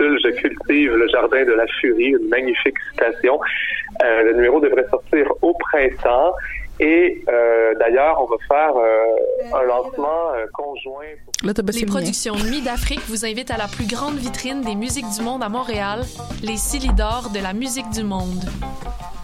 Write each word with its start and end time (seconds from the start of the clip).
Je 0.00 0.30
cultive 0.30 0.96
le 0.96 1.08
jardin 1.08 1.44
de 1.44 1.52
la 1.52 1.66
furie, 1.66 2.14
une 2.20 2.28
magnifique 2.28 2.76
citation. 2.90 3.38
Euh, 4.02 4.22
le 4.22 4.32
numéro 4.34 4.60
devrait 4.60 4.86
sortir 4.90 5.26
au 5.42 5.52
printemps. 5.54 6.34
Et 6.80 7.22
euh, 7.28 7.74
d'ailleurs, 7.78 8.22
on 8.22 8.24
va 8.24 8.36
faire 8.48 8.74
euh, 8.74 9.54
un 9.54 9.62
lancement 9.64 10.32
euh, 10.34 10.46
conjoint. 10.54 11.04
Là, 11.44 11.52
Les 11.74 11.84
productions 11.84 12.34
Nuit 12.36 12.62
d'Afrique 12.62 13.02
vous 13.06 13.26
invitent 13.26 13.50
à 13.50 13.58
la 13.58 13.68
plus 13.68 13.86
grande 13.86 14.16
vitrine 14.16 14.62
des 14.62 14.74
musiques 14.74 15.10
du 15.14 15.22
monde 15.22 15.42
à 15.42 15.50
Montréal, 15.50 16.00
les 16.42 16.56
Silidor 16.56 17.30
de 17.34 17.40
la 17.40 17.52
musique 17.52 17.90
du 17.90 18.02
monde. 18.02 18.44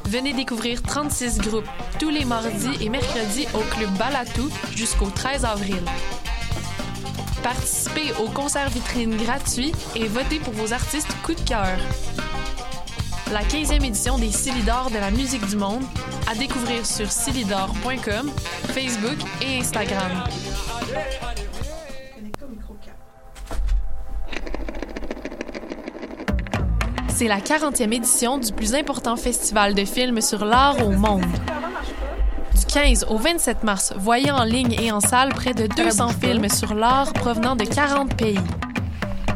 Venez 0.05 0.35
découvrir 0.35 0.83
36 0.83 1.39
groupes 1.41 1.65
tous 1.99 2.11
les 2.11 2.27
mardis 2.27 2.85
et 2.85 2.91
mercredis 2.91 3.49
au 3.55 3.63
Club 3.75 3.91
Balatou 3.99 4.51
jusqu'au 4.77 5.07
13 5.07 5.47
avril. 5.47 5.83
Participez 7.47 8.13
au 8.21 8.29
concert 8.29 8.69
vitrine 8.71 9.17
gratuit 9.17 9.71
et 9.95 10.09
votez 10.09 10.41
pour 10.41 10.53
vos 10.55 10.73
artistes 10.73 11.15
coup 11.23 11.33
de 11.33 11.41
cœur. 11.43 11.79
La 13.33 13.43
15e 13.43 13.84
édition 13.84 14.19
des 14.19 14.33
Silidor 14.33 14.91
de 14.91 14.97
la 14.97 15.12
musique 15.12 15.47
du 15.47 15.55
monde 15.55 15.84
à 16.29 16.34
découvrir 16.34 16.84
sur 16.84 17.09
silidor.com, 17.09 18.33
Facebook 18.70 19.19
et 19.43 19.61
Instagram. 19.61 20.25
C'est 27.06 27.28
la 27.28 27.39
40e 27.39 27.92
édition 27.92 28.39
du 28.39 28.53
plus 28.53 28.75
important 28.75 29.15
festival 29.15 29.77
de 29.77 29.84
films 29.84 30.20
sur 30.20 30.45
l'art 30.45 30.84
au 30.84 30.91
monde. 30.91 31.25
Du 32.66 32.73
15 32.73 33.06
au 33.09 33.16
27 33.16 33.65
mars, 33.65 33.93
voyez 33.97 34.30
en 34.30 34.45
ligne 34.45 34.77
et 34.80 34.93
en 34.93 35.01
salle 35.01 35.30
près 35.30 35.55
de 35.55 35.66
200 35.66 36.09
films 36.20 36.48
sur 36.48 36.75
l'art 36.75 37.12
provenant 37.12 37.56
de 37.56 37.65
40 37.65 38.15
pays. 38.15 38.39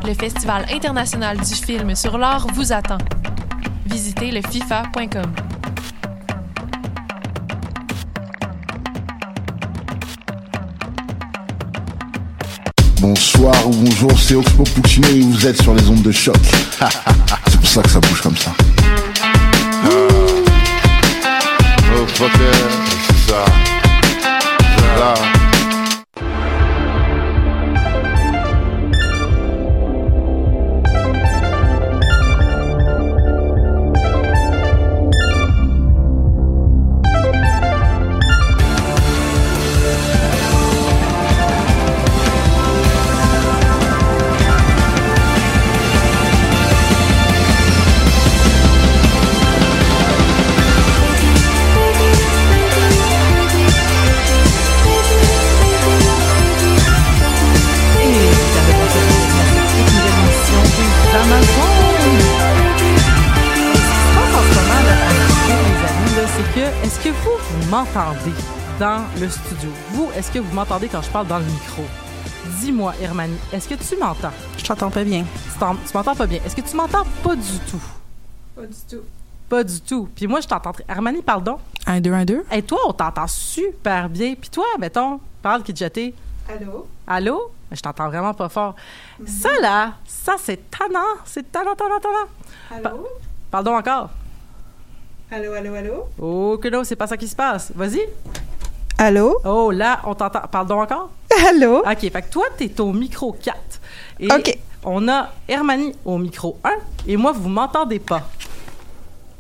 Le 0.07 0.15
Festival 0.15 0.67
international 0.73 1.39
du 1.39 1.55
film 1.55 1.95
sur 1.95 2.19
l'art 2.19 2.47
vous 2.55 2.73
attend. 2.73 2.99
Visitez 3.87 4.31
le 4.31 4.41
fifa.com. 4.43 5.33
Bonsoir 13.01 13.67
ou 13.67 13.71
bonjour, 13.71 14.13
c'est 14.21 14.35
Oxpo 14.35 14.65
Puccino 14.65 15.09
et 15.09 15.21
vous 15.21 15.47
êtes 15.47 15.63
sur 15.63 15.75
les 15.75 15.89
ondes 15.89 16.03
de 16.03 16.13
choc. 16.13 16.37
c'est 17.47 17.61
pour 17.61 17.69
ça 17.69 17.83
que 17.83 17.91
ça 17.91 18.01
bouge 18.01 18.21
comme 18.21 18.37
ça. 18.37 18.53
Oh 21.93 22.07
fucker, 22.07 22.80
c'est 23.31 24.99
ça. 24.99 25.40
M'entendez 67.95 68.33
dans 68.79 69.05
le 69.21 69.29
studio? 69.29 69.71
Vous, 69.91 70.09
est-ce 70.17 70.31
que 70.31 70.39
vous 70.39 70.55
m'entendez 70.55 70.89
quand 70.89 71.03
je 71.03 71.11
parle 71.11 71.27
dans 71.27 71.39
le 71.39 71.45
micro? 71.45 71.83
Dis-moi, 72.61 72.95
Hermanie, 73.01 73.37
est-ce 73.53 73.69
que 73.69 73.75
tu 73.75 73.97
m'entends? 73.97 74.31
Je 74.59 74.65
t'entends 74.65 74.91
pas 74.91 75.05
bien. 75.05 75.25
Tu 75.53 75.59
t'en- 75.59 75.75
tu 75.75 75.97
m'entends 75.97 76.15
pas 76.15 76.27
bien. 76.27 76.41
Est-ce 76.45 76.55
que 76.57 76.61
tu 76.61 76.77
m'entends 76.77 77.05
pas 77.23 77.35
du 77.37 77.59
tout? 77.71 77.83
Pas 78.55 78.63
du 78.67 78.77
tout. 78.89 79.03
Pas 79.49 79.65
du 79.65 79.81
tout. 79.81 80.09
Puis 80.15 80.27
moi, 80.27 80.41
je 80.41 80.47
t'entends. 80.49 80.73
très- 80.73 80.85
Hermanie, 80.89 81.23
pardon? 81.23 81.59
Un, 81.87 82.01
deux, 82.01 82.13
un, 82.13 82.25
deux. 82.25 82.45
Et 82.53 82.63
toi, 82.63 82.79
on 82.87 82.93
t'entend 82.93 83.27
super 83.27 84.09
bien. 84.09 84.35
Puis 84.41 84.51
toi, 84.51 84.65
mettons, 84.79 85.21
parle 85.43 85.63
qui 85.63 85.75
te 85.75 85.79
jeté. 85.81 86.15
Allô? 86.49 86.87
Allô? 87.07 87.51
Je 87.73 87.81
t'entends 87.81 88.09
vraiment 88.09 88.35
pas 88.35 88.49
fort. 88.49 88.75
Ça, 89.27 89.49
là, 89.61 89.95
ça, 90.07 90.35
c'est 90.43 90.71
tannant. 90.71 91.01
C'est 91.25 91.51
tannant, 91.51 91.75
tannant, 91.75 92.01
tannant. 92.01 92.89
Allô? 92.91 93.09
Pardon 93.51 93.77
encore. 93.77 94.11
Allô, 95.33 95.53
allô, 95.53 95.75
allô? 95.77 96.09
Oh, 96.19 96.59
que 96.59 96.67
non, 96.69 96.83
c'est 96.83 96.97
pas 96.97 97.07
ça 97.07 97.17
qui 97.17 97.29
se 97.29 97.37
passe. 97.37 97.71
Vas-y. 97.77 98.01
Allô? 98.99 99.39
Oh, 99.45 99.71
là, 99.71 100.01
on 100.05 100.13
t'entend. 100.17 100.41
Pardon 100.51 100.81
encore? 100.81 101.11
Allô? 101.49 101.79
OK, 101.79 102.01
fait 102.01 102.23
que 102.23 102.31
toi, 102.31 102.47
t'es 102.57 102.81
au 102.81 102.93
micro 102.93 103.31
4. 103.31 103.57
Et 104.19 104.27
OK. 104.27 104.59
on 104.83 105.07
a 105.09 105.31
Hermanie 105.47 105.95
au 106.05 106.19
micro 106.19 106.59
1 106.65 106.71
et 107.07 107.17
moi, 107.17 107.31
vous 107.31 107.49
m'entendez 107.49 108.01
pas. 108.01 108.29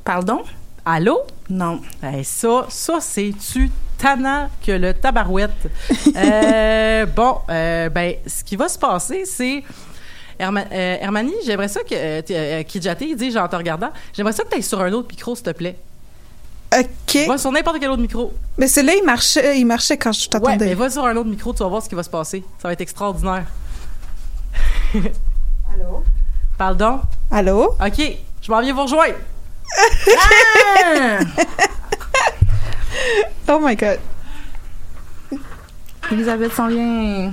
Pardon? 0.05 0.43
Allô? 0.85 1.23
Non. 1.49 1.81
Eh, 2.05 2.23
ça, 2.23 2.67
ça, 2.69 3.01
c'est-tu 3.01 3.69
tannant 3.99 4.49
que 4.65 4.71
le 4.71 4.95
tabarouette? 4.95 5.69
Euh, 6.17 7.07
bon, 7.07 7.39
euh, 7.49 7.89
ben, 7.89 8.15
ce 8.27 8.45
qui 8.45 8.55
va 8.55 8.69
se 8.69 8.79
passer, 8.79 9.25
c'est... 9.25 9.65
Herma- 10.41 10.67
euh, 10.73 10.97
Hermanie, 11.01 11.35
j'aimerais 11.45 11.69
ça 11.69 11.81
que... 11.83 11.95
Euh, 11.95 12.23
euh, 12.31 12.63
il 13.01 13.17
dit, 13.17 13.31
genre, 13.31 13.45
en 13.45 13.49
te 13.49 13.57
regardant, 13.57 13.91
j'aimerais 14.15 14.33
ça 14.33 14.43
que 14.45 14.49
tu 14.49 14.57
ailles 14.57 14.63
sur 14.63 14.81
un 14.81 14.93
autre 14.93 15.09
micro, 15.11 15.35
s'il 15.37 15.45
te 15.45 15.51
plaît. 15.51 15.77
OK. 16.77 17.27
Va 17.29 17.37
sur 17.37 17.53
n'importe 17.53 17.79
quel 17.81 17.91
autre 17.91 18.01
micro. 18.03 18.33
Mais 18.57 18.67
celui-là, 18.69 18.95
il 18.97 19.05
marchait, 19.05 19.59
il 19.59 19.65
marchait 19.67 19.97
quand 19.97 20.13
je 20.13 20.21
Ouais, 20.23 20.29
t'attendais. 20.31 20.67
mais 20.67 20.75
va 20.75 20.89
sur 20.89 21.05
un 21.05 21.17
autre 21.17 21.29
micro, 21.29 21.53
tu 21.53 21.59
vas 21.63 21.69
voir 21.69 21.83
ce 21.83 21.89
qui 21.89 21.95
va 21.95 22.03
se 22.03 22.11
passer. 22.11 22.43
Ça 22.63 22.69
va 22.69 22.73
être 22.73 22.81
extraordinaire. 22.81 23.45
Allô? 24.95 26.03
Pardon? 26.57 27.01
Allô? 27.31 27.75
OK, 27.85 28.03
je 28.43 28.51
m'en 28.53 28.61
viens 28.61 28.73
vous 28.75 28.83
rejoindre. 28.83 29.15
Ah! 30.19 31.19
Oh 33.49 33.59
my 33.61 33.75
God. 33.77 33.99
Elisabeth 36.11 36.53
s'en 36.53 36.67
vient. 36.69 37.33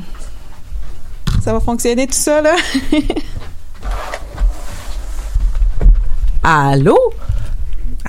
Ça 1.48 1.54
va 1.54 1.62
fonctionner 1.62 2.06
tout 2.08 2.14
ça, 2.14 2.42
là? 2.42 2.58
Allô? 6.44 6.98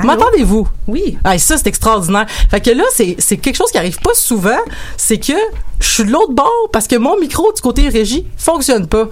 M'entendez-vous? 0.02 0.66
Oui. 0.88 1.16
Ah, 1.22 1.38
ça, 1.38 1.56
c'est 1.56 1.68
extraordinaire. 1.68 2.26
Fait 2.50 2.60
que 2.60 2.70
là, 2.70 2.82
c'est, 2.90 3.36
quelque 3.36 3.54
chose 3.54 3.70
qui 3.70 3.78
arrive 3.78 4.00
pas 4.00 4.14
souvent. 4.14 4.58
C'est 4.96 5.18
que 5.18 5.34
je 5.78 5.88
suis 5.88 6.04
de 6.04 6.10
l'autre 6.10 6.32
bord 6.32 6.68
parce 6.72 6.88
que 6.88 6.96
mon 6.96 7.16
micro 7.20 7.52
du 7.52 7.60
côté 7.60 7.88
régie 7.88 8.26
fonctionne 8.36 8.88
pas. 8.88 9.08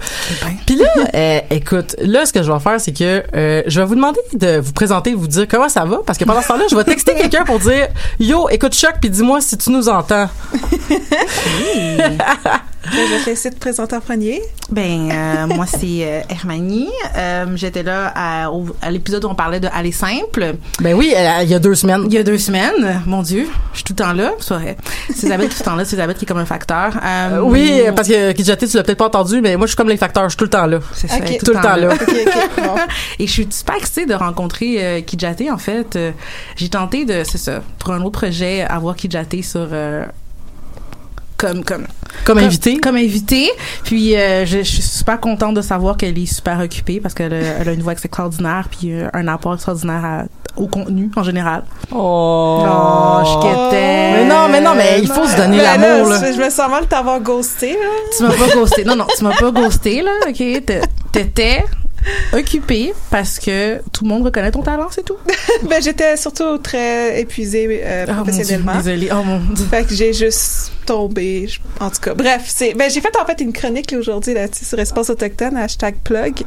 Puis 0.65 0.75
là, 0.75 0.89
euh, 1.15 1.39
écoute, 1.49 1.95
là, 2.01 2.25
ce 2.25 2.33
que 2.33 2.43
je 2.43 2.51
vais 2.51 2.59
faire, 2.59 2.81
c'est 2.81 2.91
que 2.91 3.23
euh, 3.33 3.63
je 3.65 3.79
vais 3.79 3.85
vous 3.85 3.95
demander 3.95 4.19
de 4.33 4.59
vous 4.59 4.73
présenter, 4.73 5.13
vous 5.13 5.27
dire 5.27 5.47
comment 5.49 5.69
ça 5.69 5.85
va. 5.85 6.01
Parce 6.05 6.17
que 6.17 6.25
pendant 6.25 6.41
ce 6.41 6.49
temps-là, 6.49 6.65
je 6.69 6.75
vais 6.75 6.83
texter 6.83 7.15
quelqu'un 7.17 7.45
pour 7.45 7.59
dire 7.59 7.87
Yo, 8.19 8.49
écoute 8.49 8.75
Choc, 8.75 8.95
puis 8.99 9.09
dis-moi 9.09 9.39
si 9.39 9.57
tu 9.57 9.71
nous 9.71 9.87
entends. 9.87 10.27
Je 12.91 13.13
vais 13.13 13.19
te 13.23 13.29
laisser 13.29 13.49
te 13.51 13.59
présenter 13.59 13.95
en 13.95 13.99
premier. 14.01 14.41
Ben, 14.69 15.09
euh, 15.11 15.47
moi, 15.55 15.65
c'est 15.65 15.79
euh, 16.03 16.21
Hermanie. 16.29 16.89
Euh, 17.17 17.45
J'étais 17.55 17.83
là 17.83 18.11
à, 18.15 18.51
au- 18.51 18.75
à 18.81 18.91
l'épisode 18.91 19.25
où 19.25 19.29
on 19.29 19.35
parlait 19.35 19.59
de 19.59 19.67
Aller 19.73 19.91
simple. 19.91 20.55
Ben 20.79 20.93
oui, 20.93 21.13
euh, 21.15 21.39
il 21.43 21.49
y 21.49 21.53
a 21.53 21.59
deux 21.59 21.75
semaines. 21.75 22.03
Il 22.07 22.13
y 22.13 22.17
a 22.17 22.23
deux 22.23 22.37
semaines. 22.37 23.01
Mon 23.05 23.21
Dieu, 23.21 23.47
je 23.73 23.77
suis 23.77 23.83
tout 23.83 23.93
le 23.93 24.03
temps 24.03 24.13
là. 24.13 24.31
C'est 24.39 24.53
vrai. 24.53 24.77
C'est 25.09 25.27
Isabelle 25.27 25.47
qui 25.49 25.53
est 25.53 25.57
tout 25.57 25.63
le 25.63 25.65
temps 25.65 25.75
là. 25.75 25.85
C'est 25.85 25.95
Isabelle 25.95 26.15
qui 26.15 26.25
est 26.25 26.27
comme 26.27 26.37
un 26.37 26.45
facteur. 26.45 26.93
Euh, 27.03 27.37
Euh, 27.37 27.41
oui, 27.41 27.81
parce 27.95 28.07
que 28.07 28.31
Kidjati, 28.31 28.67
tu 28.67 28.77
l'as 28.77 28.83
peut-être 28.83 28.97
pas 28.99 29.07
entendu, 29.07 29.41
mais 29.41 29.55
moi, 29.57 29.65
je 29.65 29.71
suis 29.71 29.75
comme 29.77 29.89
les 29.89 29.97
facteurs, 29.97 30.23
je 30.25 30.29
suis 30.29 30.37
tout 30.37 30.43
le 30.45 30.49
temps 30.49 30.65
là. 30.65 30.79
C'est 30.93 31.07
ça. 31.07 31.15
Ok. 31.17 31.23
elle 31.25 31.33
est 31.33 31.37
Tout 31.45 31.53
le 31.53 31.61
temps 31.61 31.75
là. 31.75 31.89
Bon. 32.57 32.75
Et 33.19 33.27
je 33.27 33.31
suis 33.31 33.47
super 33.49 33.75
excitée 33.75 34.05
de 34.05 34.13
rencontrer 34.13 34.75
euh, 34.83 35.01
Kijate. 35.01 35.43
En 35.51 35.57
fait, 35.57 35.95
Euh, 35.95 36.11
j'ai 36.55 36.69
tenté 36.69 37.05
de, 37.05 37.23
c'est 37.23 37.37
ça, 37.37 37.61
pour 37.79 37.91
un 37.93 38.01
autre 38.01 38.19
projet, 38.19 38.61
avoir 38.63 38.95
Kijate 38.95 39.41
sur 39.43 39.67
euh, 39.71 40.05
comme 41.37 41.63
comme 41.63 41.85
Comme 42.25 42.39
invité. 42.39 42.77
comme 42.77 42.95
invité. 42.95 43.49
Puis 43.83 44.15
euh, 44.15 44.45
je, 44.45 44.57
je 44.59 44.63
suis 44.63 44.81
super 44.81 45.19
contente 45.19 45.53
de 45.55 45.61
savoir 45.61 45.95
qu'elle 45.97 46.17
est 46.17 46.25
super 46.25 46.59
occupée 46.59 46.99
parce 46.99 47.13
qu'elle 47.13 47.33
a, 47.33 47.37
elle 47.59 47.69
a 47.69 47.73
une 47.73 47.81
voix 47.83 47.93
extraordinaire 47.93 48.67
puis 48.69 48.91
euh, 48.91 49.07
un 49.13 49.27
apport 49.27 49.53
extraordinaire 49.53 50.03
à- 50.03 50.23
au 50.55 50.65
contenu 50.67 51.11
en 51.15 51.21
général. 51.23 51.63
Oh, 51.91 52.63
Oh, 52.67 53.19
je 53.23 53.35
quittais. 53.47 54.11
Mais 54.13 54.25
non, 54.25 54.47
mais 54.49 54.59
non, 54.61 54.73
mais 54.75 54.99
il 55.01 55.07
faut 55.07 55.25
se 55.27 55.35
donner 55.37 55.57
l'amour, 55.57 56.09
là, 56.09 56.19
là. 56.19 56.31
Je, 56.31 56.35
je 56.37 56.41
me 56.43 56.49
sens 56.49 56.69
mal 56.69 56.83
de 56.85 56.87
t'avoir 56.89 57.19
ghosté, 57.21 57.73
là. 57.73 57.89
Tu 58.17 58.23
m'as 58.23 58.29
pas 58.31 58.55
ghosté. 58.55 58.83
Non 58.83 58.95
non, 58.95 59.05
tu 59.15 59.23
m'as 59.23 59.35
pas 59.35 59.51
ghosté 59.51 60.01
là. 60.01 60.11
OK, 60.27 60.35
T'é- 60.35 60.81
t'étais 61.11 61.63
occupée 62.33 62.93
parce 63.09 63.39
que 63.39 63.77
tout 63.91 64.03
le 64.03 64.09
monde 64.09 64.23
reconnaît 64.23 64.51
ton 64.51 64.61
talent, 64.63 64.87
c'est 64.91 65.03
tout? 65.03 65.17
ben, 65.69 65.81
j'étais 65.81 66.17
surtout 66.17 66.57
très 66.57 67.19
épuisée 67.21 67.81
euh, 67.83 68.05
Oh 68.07 68.11
mon 68.11 68.21
Dieu, 68.23 68.31
professionnellement. 68.33 68.75
désolée. 68.77 69.09
Oh 69.11 69.23
mon 69.23 69.39
Dieu. 69.39 69.65
Fait 69.69 69.85
que 69.85 69.93
j'ai 69.93 70.13
juste 70.13 70.71
tombé. 70.85 71.47
je- 71.47 71.59
En 71.79 71.89
tout 71.89 71.99
cas, 72.01 72.13
bref, 72.13 72.43
c'est. 72.47 72.73
Ben, 72.73 72.89
j'ai 72.89 73.01
fait 73.01 73.15
en 73.21 73.25
fait 73.25 73.39
une 73.41 73.53
chronique 73.53 73.93
aujourd'hui 73.97 74.33
là-dessus 74.33 74.65
sur 74.65 74.79
Espace 74.79 75.09
Autochtone, 75.09 75.57
hashtag 75.57 75.95
plug. 76.03 76.43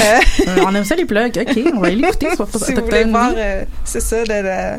Euh, 0.00 0.18
Euh, 0.48 0.64
on 0.66 0.74
aime 0.74 0.84
ça 0.84 0.94
les 0.96 1.04
plugs. 1.04 1.36
OK, 1.38 1.58
on 1.74 1.80
va 1.80 1.86
aller 1.88 1.96
l'écouter. 1.96 2.28
pas 2.38 2.46
si 2.46 2.52
vous 2.52 2.58
voulez 2.58 2.78
autochtone. 2.78 3.10
voir, 3.10 3.32
euh, 3.36 3.64
c'est 3.84 4.00
ça, 4.00 4.22
de 4.24 4.28
la- 4.28 4.78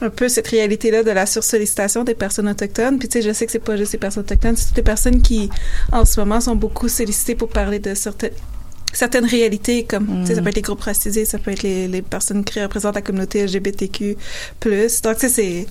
un 0.00 0.10
peu 0.10 0.28
cette 0.28 0.46
réalité-là 0.46 1.02
de 1.02 1.10
la 1.10 1.26
sursollicitation 1.26 2.04
des 2.04 2.14
personnes 2.14 2.48
autochtones. 2.48 2.98
Puis 3.00 3.08
tu 3.08 3.20
sais, 3.20 3.28
je 3.28 3.32
sais 3.34 3.46
que 3.46 3.50
c'est 3.52 3.58
pas 3.58 3.76
juste 3.76 3.92
les 3.94 3.98
personnes 3.98 4.22
autochtones, 4.22 4.56
c'est 4.56 4.66
toutes 4.68 4.76
les 4.76 4.82
personnes 4.84 5.20
qui, 5.22 5.50
en 5.90 6.04
ce 6.04 6.20
moment, 6.20 6.40
sont 6.40 6.54
beaucoup 6.54 6.88
sollicitées 6.88 7.34
pour 7.34 7.48
parler 7.48 7.80
de 7.80 7.94
certaines 7.94 8.30
certaines 8.92 9.26
réalités 9.26 9.84
comme 9.84 10.24
ça 10.26 10.40
peut 10.40 10.48
être 10.48 10.56
les 10.56 10.62
groupes 10.62 10.80
racisés 10.82 11.24
ça 11.24 11.38
peut 11.38 11.50
être 11.50 11.62
les, 11.62 11.88
les 11.88 12.02
personnes 12.02 12.44
qui 12.44 12.60
représentent 12.60 12.94
la 12.94 13.02
communauté 13.02 13.44
LGBTQ 13.44 14.16
donc 14.64 15.18
tu 15.18 15.28
sais 15.28 15.28
c'est 15.28 15.66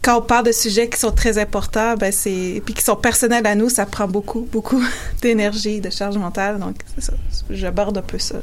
quand 0.00 0.18
on 0.18 0.22
parle 0.22 0.46
de 0.46 0.52
sujets 0.52 0.88
qui 0.88 0.98
sont 0.98 1.10
très 1.10 1.38
importants 1.38 1.94
ben 1.96 2.12
c'est 2.12 2.62
puis 2.64 2.72
qui 2.74 2.82
sont 2.84 2.94
personnels 2.96 3.44
à 3.46 3.54
nous 3.56 3.68
ça 3.68 3.84
prend 3.84 4.06
beaucoup 4.06 4.48
beaucoup 4.52 4.80
d'énergie 5.22 5.80
de 5.80 5.90
charge 5.90 6.16
mentale. 6.16 6.58
Donc 6.58 6.76
c'est 6.94 7.04
ça. 7.04 7.12
J'aborde 7.50 7.98
un 7.98 8.02
peu 8.02 8.18
ça. 8.18 8.36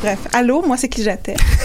Bref. 0.00 0.18
Allô 0.32 0.62
moi 0.62 0.76
c'est 0.76 0.88
qui 0.88 1.02
j'étais 1.02 1.34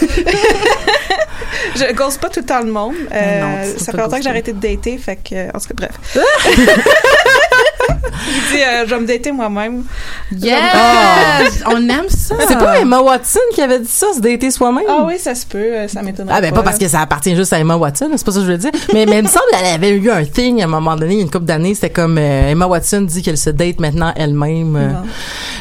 je 1.76 1.92
gosse 1.94 2.18
pas 2.18 2.28
tout 2.28 2.40
le 2.40 2.46
temps 2.46 2.62
le 2.62 2.72
monde. 2.72 2.94
Non, 2.94 3.08
Euh, 3.16 3.72
peux 3.74 3.78
ça 3.78 3.92
fait 3.92 3.98
longtemps 3.98 4.16
que 4.16 4.22
j'ai 4.22 4.28
arrêté 4.28 4.52
de 4.52 4.60
dater 4.60 4.98
fait 4.98 5.16
que 5.16 5.48
en 5.56 5.60
tout 5.60 5.68
cas 5.68 5.74
bref 5.74 5.92
je 7.88 8.56
dis 8.56 8.62
euh, 8.62 8.84
je 8.86 8.94
vais 8.94 9.00
me 9.00 9.06
dater 9.06 9.32
moi-même 9.32 9.84
Yes! 10.32 11.62
On 11.66 11.76
aime 11.88 12.08
ça. 12.08 12.34
C'est 12.46 12.58
pas 12.58 12.80
Emma 12.80 13.00
Watson 13.00 13.40
qui 13.54 13.62
avait 13.62 13.80
dit 13.80 13.88
ça, 13.88 14.06
se 14.14 14.20
dater 14.20 14.50
soi-même? 14.50 14.84
ah 14.88 15.04
oui 15.06 15.18
ça 15.18 15.34
se 15.34 15.46
peut 15.46 15.58
euh, 15.58 15.88
ça 15.88 16.02
m'étonnerait 16.02 16.34
Ah 16.36 16.40
ben 16.40 16.52
pas 16.52 16.62
parce 16.62 16.78
que 16.78 16.88
ça 16.88 17.00
appartient 17.00 17.34
juste 17.36 17.52
à 17.52 17.58
Emma 17.58 17.76
Watson, 17.76 18.10
c'est 18.16 18.24
pas 18.24 18.32
ça 18.32 18.40
que 18.40 18.46
je 18.46 18.52
veux 18.52 18.58
dire. 18.58 18.70
Mais, 18.92 19.06
mais 19.06 19.18
il 19.18 19.22
me 19.24 19.28
semble 19.28 19.44
qu'elle 19.52 19.66
avait 19.66 19.90
eu 19.90 20.10
un 20.10 20.24
thing 20.24 20.60
à 20.60 20.64
un 20.64 20.68
moment 20.68 20.96
donné, 20.96 21.14
il 21.14 21.18
y 21.18 21.20
a 21.20 21.24
une 21.24 21.30
couple 21.30 21.44
d'années, 21.46 21.74
c'était 21.74 21.90
comme 21.90 22.18
euh, 22.18 22.50
Emma 22.50 22.66
Watson 22.66 23.02
dit 23.02 23.22
qu'elle 23.22 23.38
se 23.38 23.50
date 23.50 23.80
maintenant 23.80 24.12
elle-même. 24.16 24.76
euh. 24.76 24.92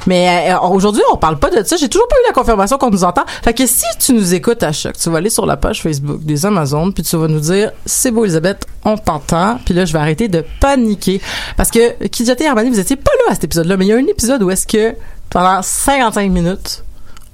Mais 0.06 0.52
euh, 0.54 0.60
aujourd'hui, 0.60 1.02
on 1.12 1.18
parle 1.18 1.38
pas 1.38 1.50
de 1.50 1.62
ça. 1.66 1.76
J'ai 1.76 1.90
toujours 1.90 2.08
pas 2.08 2.16
eu 2.16 2.28
la 2.28 2.34
confirmation 2.34 2.78
qu'on 2.78 2.90
nous 2.90 3.04
entend. 3.04 3.24
Fait 3.44 3.54
que 3.54 3.66
si 3.68 3.84
tu 4.00 4.14
nous 4.14 4.34
écoutes 4.34 4.64
à 4.64 4.72
choc, 4.72 4.94
tu 4.98 5.10
vas 5.10 5.18
aller 5.18 5.30
sur 5.30 5.46
la 5.46 5.58
page 5.58 5.82
Facebook 5.82 6.24
des 6.24 6.46
Amazones, 6.46 6.94
puis 6.94 7.04
tu 7.04 7.18
vas 7.18 7.28
nous 7.28 7.40
dire 7.42 7.72
c'est 7.86 8.12
beau 8.12 8.24
Elisabeth, 8.24 8.66
on 8.86 8.98
t'entend. 8.98 9.60
Puis 9.66 9.74
là, 9.74 9.84
je 9.86 9.92
vais 9.94 10.00
arrêter 10.00 10.28
de 10.30 10.44
paniquer 10.62 11.22
parce 11.58 11.72
que 11.72 12.08
Kidjate 12.18 12.42
et 12.42 12.48
Armani, 12.48 12.72
vous 12.72 12.80
étiez 12.80 12.96
pas 12.96 13.12
là 13.26 13.32
à 13.32 13.36
cet 13.36 13.44
épisode-là, 13.44 13.78
mais 13.78 13.86
il 13.86 13.90
y 13.90 13.94
a 13.94 13.96
un 13.98 14.08
épisode 14.08 14.42
où 14.42 14.50
est-ce 14.50 14.66
que 14.66 14.96
pendant 15.30 15.62
55 15.62 16.32
minutes, 16.32 16.84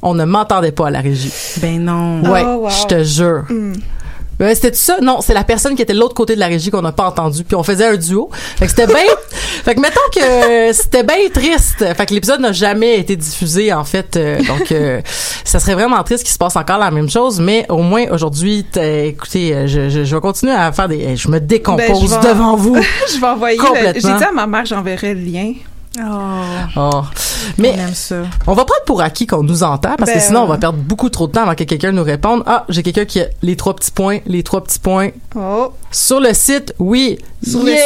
on 0.02 0.14
ne 0.14 0.26
m'entendait 0.26 0.74
pas 0.74 0.88
à 0.88 0.90
la 0.90 1.00
régie. 1.00 1.32
Ben 1.62 1.80
non. 1.82 2.22
Ouais, 2.30 2.44
Oh, 2.46 2.64
wow. 2.64 2.70
je 2.70 2.88
te 2.88 3.04
jure. 3.06 3.46
Hmm. 3.50 3.76
Ouais, 4.40 4.56
c'était 4.56 4.74
ça. 4.74 4.98
Non 5.02 5.22
c'est 5.22 5.34
la 5.34 5.44
personne 5.44 5.76
qui 5.76 5.82
était 5.82 5.94
de 5.94 6.00
l'autre 6.00 6.16
côté 6.16 6.36
de 6.36 6.40
la 6.40 6.48
régie 6.48 6.72
qu'on 6.72 6.82
n'a 6.82 6.92
pas 6.92 7.06
entendu 7.08 7.44
puis 7.44 7.56
on 7.56 7.64
faisait 7.64 7.86
un 7.86 7.96
duo. 7.98 8.30
Fait 8.58 8.66
que 8.66 8.72
c'était 8.72 8.88
bien 8.88 8.98
fait 9.64 9.76
que 9.76 9.80
mettons 9.80 10.00
que 10.14 10.74
c'était 10.74 11.04
bien 11.04 11.30
triste. 11.34 11.86
Fait 11.96 12.06
que 12.06 12.14
l'épisode 12.14 12.40
n'a 12.42 12.52
jamais 12.52 13.00
été 13.00 13.16
diffusé 13.16 13.72
en 13.74 13.84
fait 13.84 14.16
euh, 14.18 14.42
donc 14.44 14.72
euh, 14.72 15.02
ça 15.44 15.60
serait 15.60 15.76
vraiment 15.76 16.02
triste 16.04 16.24
qu'il 16.24 16.34
se 16.34 16.38
passe 16.38 16.56
encore 16.56 16.78
la 16.80 16.92
même 16.92 17.10
chose 17.10 17.40
mais 17.40 17.66
au 17.70 17.78
moins 17.84 18.06
aujourd'hui 18.12 18.66
t'as- 18.72 19.06
écoutez 19.06 19.54
euh, 19.54 19.68
je, 19.68 19.90
je, 19.90 20.04
je 20.04 20.16
vais 20.16 20.22
continuer 20.22 20.54
à 20.54 20.72
faire 20.72 20.88
des 20.88 21.16
je 21.16 21.28
me 21.30 21.40
décompose 21.40 21.88
Ben, 21.88 21.96
je 21.96 22.16
vais- 22.28 22.34
devant 22.34 22.56
vous 22.56 22.76
je 23.14 23.20
vais 23.20 23.28
envoyer 23.28 23.58
j'ai 23.96 24.02
dit 24.02 24.08
à 24.24 24.32
ma 24.34 24.48
mère 24.48 24.66
j'enverrai 24.66 25.14
le 25.14 25.22
lien 25.22 25.54
Oh, 26.00 26.02
Oh. 26.76 27.02
mais 27.58 27.74
on 27.78 27.88
aime 27.88 27.94
ça. 27.94 28.16
On 28.48 28.54
va 28.54 28.66
prendre 28.66 28.84
pour 28.86 29.02
acquis 29.02 29.28
qu'on 29.28 29.44
nous 29.44 29.62
entend 29.64 29.96
parce 29.98 30.10
que 30.10 30.16
Ben, 30.18 30.22
sinon 30.24 30.42
on 30.42 30.48
va 30.48 30.58
perdre 30.58 30.80
beaucoup 30.80 31.10
trop 31.10 31.28
de 31.28 31.34
temps 31.34 31.44
avant 31.44 31.54
que 31.56 31.64
quelqu'un 31.66 31.92
nous 31.92 32.04
réponde. 32.04 32.42
Ah, 32.48 32.66
j'ai 32.70 32.82
quelqu'un 32.82 33.06
qui 33.06 33.22
a 33.22 33.26
les 33.44 33.56
trois 33.56 33.76
petits 33.76 33.92
points, 33.92 34.20
les 34.26 34.42
trois 34.42 34.64
petits 34.64 34.80
points 34.80 35.10
oh 35.36 35.72
sur 35.92 36.20
le 36.20 36.34
site. 36.34 36.74
Oui. 36.80 37.20
Sur 37.48 37.60
le 37.60 37.72
site, 37.72 37.78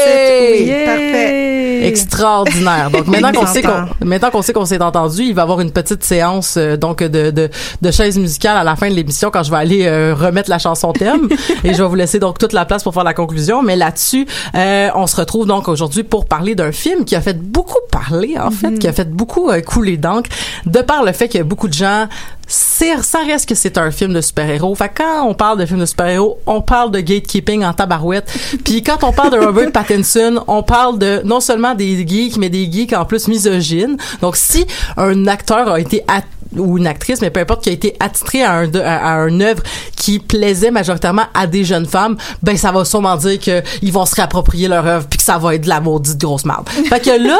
oui. 0.61 0.71
Parfait. 0.85 1.87
Extraordinaire. 1.87 2.89
Donc 2.91 3.07
maintenant 3.07 3.31
qu'on 3.33 3.43
On 3.43 3.47
sait 3.47 3.61
qu'on 3.61 3.87
maintenant 4.05 4.29
qu'on 4.31 4.41
sait 4.41 4.53
qu'on 4.53 4.65
s'est 4.65 4.81
entendu, 4.81 5.23
il 5.23 5.33
va 5.33 5.41
y 5.41 5.43
avoir 5.43 5.59
une 5.59 5.71
petite 5.71 6.03
séance 6.03 6.55
euh, 6.57 6.77
donc 6.77 6.99
de, 7.03 7.31
de 7.31 7.49
de 7.81 7.91
chaises 7.91 8.17
musicales 8.17 8.57
à 8.57 8.63
la 8.63 8.75
fin 8.75 8.89
de 8.89 8.93
l'émission 8.95 9.31
quand 9.31 9.43
je 9.43 9.51
vais 9.51 9.57
aller 9.57 9.85
euh, 9.85 10.15
remettre 10.15 10.49
la 10.49 10.59
chanson 10.59 10.93
thème 10.93 11.27
et 11.63 11.73
je 11.73 11.81
vais 11.81 11.87
vous 11.89 11.95
laisser 11.95 12.19
donc 12.19 12.37
toute 12.39 12.53
la 12.53 12.65
place 12.65 12.83
pour 12.83 12.93
faire 12.93 13.03
la 13.03 13.13
conclusion. 13.13 13.63
Mais 13.63 13.75
là-dessus, 13.75 14.25
euh, 14.55 14.89
on 14.95 15.07
se 15.07 15.15
retrouve 15.17 15.45
donc 15.45 15.67
aujourd'hui 15.67 16.03
pour 16.03 16.25
parler 16.25 16.55
d'un 16.55 16.71
film 16.71 17.03
qui 17.03 17.15
a 17.15 17.21
fait 17.21 17.37
beaucoup 17.37 17.75
parler 17.91 17.96
en 18.39 18.51
fait, 18.51 18.77
qui 18.79 18.87
a 18.87 18.93
fait 18.93 19.09
beaucoup 19.11 19.49
euh, 19.49 19.61
couler 19.61 19.97
d'encre 19.97 20.29
de 20.65 20.79
par 20.81 21.03
le 21.03 21.11
fait 21.11 21.27
qu'il 21.27 21.39
y 21.39 21.41
a 21.41 21.45
beaucoup 21.45 21.67
de 21.67 21.73
gens 21.73 22.07
ça 22.47 23.19
reste 23.25 23.49
que 23.49 23.55
c'est 23.55 23.77
un 23.77 23.91
film 23.91 24.13
de 24.13 24.21
super-héros. 24.21 24.73
Fait 24.75 24.89
quand 24.95 25.27
on 25.27 25.33
parle 25.33 25.59
de 25.59 25.65
film 25.65 25.79
de 25.79 25.85
super-héros, 25.85 26.39
on 26.45 26.61
parle 26.61 26.91
de 26.91 26.99
gatekeeping 26.99 27.65
en 27.65 27.73
tabarouette. 27.73 28.31
Puis 28.63 28.83
quand 28.83 29.03
on 29.03 29.11
parle 29.11 29.31
de 29.31 29.37
Robert 29.45 29.71
Pattinson, 29.71 30.43
on 30.47 30.63
parle 30.63 30.97
de 30.97 31.21
non 31.25 31.39
seulement 31.39 31.75
des 31.75 32.07
geeks, 32.07 32.37
mais 32.37 32.49
des 32.49 32.71
geeks 32.71 32.93
en 32.93 33.05
plus 33.05 33.27
misogynes. 33.27 33.97
Donc 34.21 34.37
si 34.37 34.65
un 34.95 35.27
acteur 35.27 35.71
a 35.71 35.79
été 35.79 36.03
at- 36.07 36.21
ou 36.55 36.77
une 36.77 36.87
actrice, 36.87 37.21
mais 37.21 37.29
peu 37.29 37.39
importe, 37.39 37.63
qui 37.63 37.69
a 37.69 37.73
été 37.73 37.95
attitré 37.99 38.43
à 38.43 38.53
un, 38.53 38.67
de- 38.67 38.79
à, 38.79 38.97
à 38.97 39.11
un 39.15 39.39
œuvre 39.41 39.61
qui 39.95 40.19
plaisait 40.19 40.71
majoritairement 40.71 41.25
à 41.33 41.47
des 41.47 41.63
jeunes 41.63 41.85
femmes, 41.85 42.17
ben 42.43 42.55
ça 42.57 42.71
va 42.71 42.85
sûrement 42.85 43.15
dire 43.17 43.39
que 43.39 43.61
ils 43.81 43.91
vont 43.91 44.05
se 44.05 44.15
réapproprier 44.15 44.67
leur 44.67 44.85
œuvre 44.85 45.07
puis 45.09 45.17
que 45.17 45.23
ça 45.23 45.37
va 45.37 45.55
être 45.55 45.63
de 45.63 45.69
la 45.69 45.81
maudite 45.81 46.17
grosse 46.19 46.45
merde. 46.45 46.67
Fait 46.89 46.99
que 46.99 47.27
là, 47.27 47.37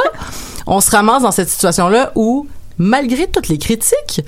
on 0.65 0.81
se 0.81 0.91
ramasse 0.91 1.21
dans 1.23 1.31
cette 1.31 1.49
situation-là 1.49 2.11
où 2.15 2.47
malgré 2.77 3.27
toutes 3.27 3.47
les 3.47 3.57
critiques, 3.57 4.21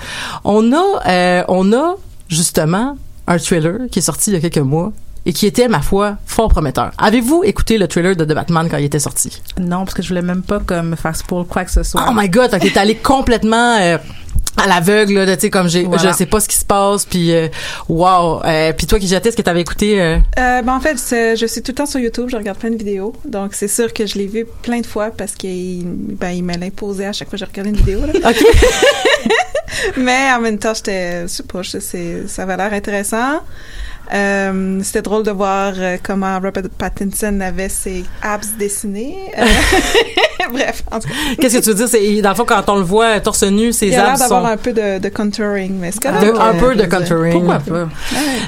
on 0.43 0.71
a, 0.73 0.83
euh, 1.07 1.43
on 1.49 1.71
a 1.73 1.95
justement 2.29 2.97
un 3.27 3.37
trailer 3.37 3.77
qui 3.91 3.99
est 3.99 4.03
sorti 4.03 4.31
il 4.31 4.33
y 4.33 4.37
a 4.37 4.39
quelques 4.39 4.57
mois 4.65 4.91
et 5.25 5.33
qui 5.33 5.45
était, 5.45 5.67
ma 5.67 5.81
foi, 5.81 6.15
fort 6.25 6.47
prometteur. 6.47 6.91
Avez-vous 6.97 7.43
écouté 7.43 7.77
le 7.77 7.87
trailer 7.87 8.15
de 8.15 8.23
The 8.23 8.33
Batman 8.33 8.67
quand 8.71 8.77
il 8.77 8.85
était 8.85 8.99
sorti? 8.99 9.41
Non, 9.59 9.79
parce 9.83 9.93
que 9.93 10.01
je 10.01 10.07
voulais 10.07 10.21
même 10.21 10.41
pas 10.41 10.59
comme 10.59 10.95
faire 10.95 11.11
pour 11.27 11.45
quoi 11.47 11.65
que 11.65 11.71
ce 11.71 11.83
soit. 11.83 12.05
Oh 12.09 12.13
my 12.15 12.29
god, 12.29 12.57
t'es 12.59 12.77
allé 12.77 12.95
complètement 12.95 13.75
euh, 13.79 13.97
à 14.63 14.67
l'aveugle, 14.67 15.13
là, 15.23 15.35
tu 15.35 15.41
sais, 15.41 15.49
comme 15.49 15.67
j'ai, 15.67 15.83
Voilà. 15.83 16.11
je 16.11 16.15
sais 16.17 16.25
pas 16.25 16.39
ce 16.39 16.47
qui 16.47 16.55
se 16.57 16.65
passe, 16.65 17.05
puis 17.05 17.33
euh, 17.33 17.47
wow. 17.87 18.43
Euh, 18.45 18.73
puis 18.73 18.87
toi 18.87 18.99
qui 18.99 19.07
jetais, 19.07 19.29
est-ce 19.29 19.37
que 19.37 19.41
t'avais 19.41 19.61
écouté? 19.61 20.01
euh, 20.01 20.17
Euh, 20.37 20.61
ben 20.61 20.73
en 20.75 20.79
fait, 20.79 20.97
je 21.37 21.45
suis 21.45 21.61
tout 21.61 21.71
le 21.71 21.75
temps 21.75 21.85
sur 21.85 21.99
YouTube, 21.99 22.27
je 22.29 22.35
regarde 22.37 22.57
plein 22.57 22.69
de 22.71 22.75
vidéos. 22.77 23.13
Donc, 23.25 23.53
c'est 23.53 23.67
sûr 23.67 23.93
que 23.93 24.05
je 24.05 24.15
l'ai 24.17 24.27
vu 24.27 24.45
plein 24.61 24.79
de 24.81 24.85
fois 24.85 25.09
parce 25.11 25.33
qu'il 25.33 25.83
ben, 25.85 26.29
il 26.31 26.43
me 26.43 26.55
l'imposait 26.57 27.05
à 27.07 27.13
chaque 27.13 27.29
fois 27.29 27.37
que 27.39 27.45
je 27.45 27.49
regardais 27.49 27.69
une 27.71 27.77
vidéo. 27.77 28.01
Là. 28.01 28.13
Ok. 28.29 28.43
Mais 29.97 30.31
en 30.35 30.41
même 30.41 30.57
temps, 30.57 30.73
j'étais, 30.73 31.21
je 31.23 31.27
sais 31.27 31.43
pas, 31.43 31.61
je 31.61 31.79
sais, 31.79 32.23
ça 32.27 32.43
avait 32.43 32.57
l'air 32.57 32.73
intéressant. 32.73 33.41
Euh, 34.13 34.79
c'était 34.83 35.03
drôle 35.03 35.23
de 35.23 35.31
voir 35.31 35.73
euh, 35.77 35.97
comment 36.01 36.35
Robert 36.35 36.63
Pattinson 36.77 37.39
avait 37.41 37.69
ses 37.69 38.03
abs 38.21 38.47
dessinés. 38.57 39.15
Euh, 39.37 39.45
Bref, 40.51 40.83
en 40.91 40.99
tout 40.99 41.07
cas, 41.09 41.13
Qu'est-ce 41.39 41.57
que 41.59 41.63
tu 41.63 41.69
veux 41.69 41.75
dire? 41.75 41.87
C'est, 41.87 42.21
dans 42.21 42.29
le 42.29 42.35
fond, 42.35 42.45
quand 42.45 42.67
on 42.69 42.77
le 42.77 42.83
voit 42.83 43.19
torse 43.19 43.43
nu, 43.43 43.71
ses 43.71 43.87
il 43.87 43.93
a 43.95 43.97
l'air 43.97 44.09
abs 44.11 44.19
d'avoir 44.19 44.41
sont... 44.43 44.47
un 44.47 44.57
peu 44.57 44.73
de, 44.73 44.99
de 44.99 45.09
contouring, 45.09 45.77
mais 45.79 45.91
c'est 45.91 46.01
correct. 46.01 46.33
un 46.39 46.53
peu 46.55 46.75
de 46.75 46.85
contouring. 46.85 47.33
Pourquoi 47.33 47.59
pas? 47.59 47.87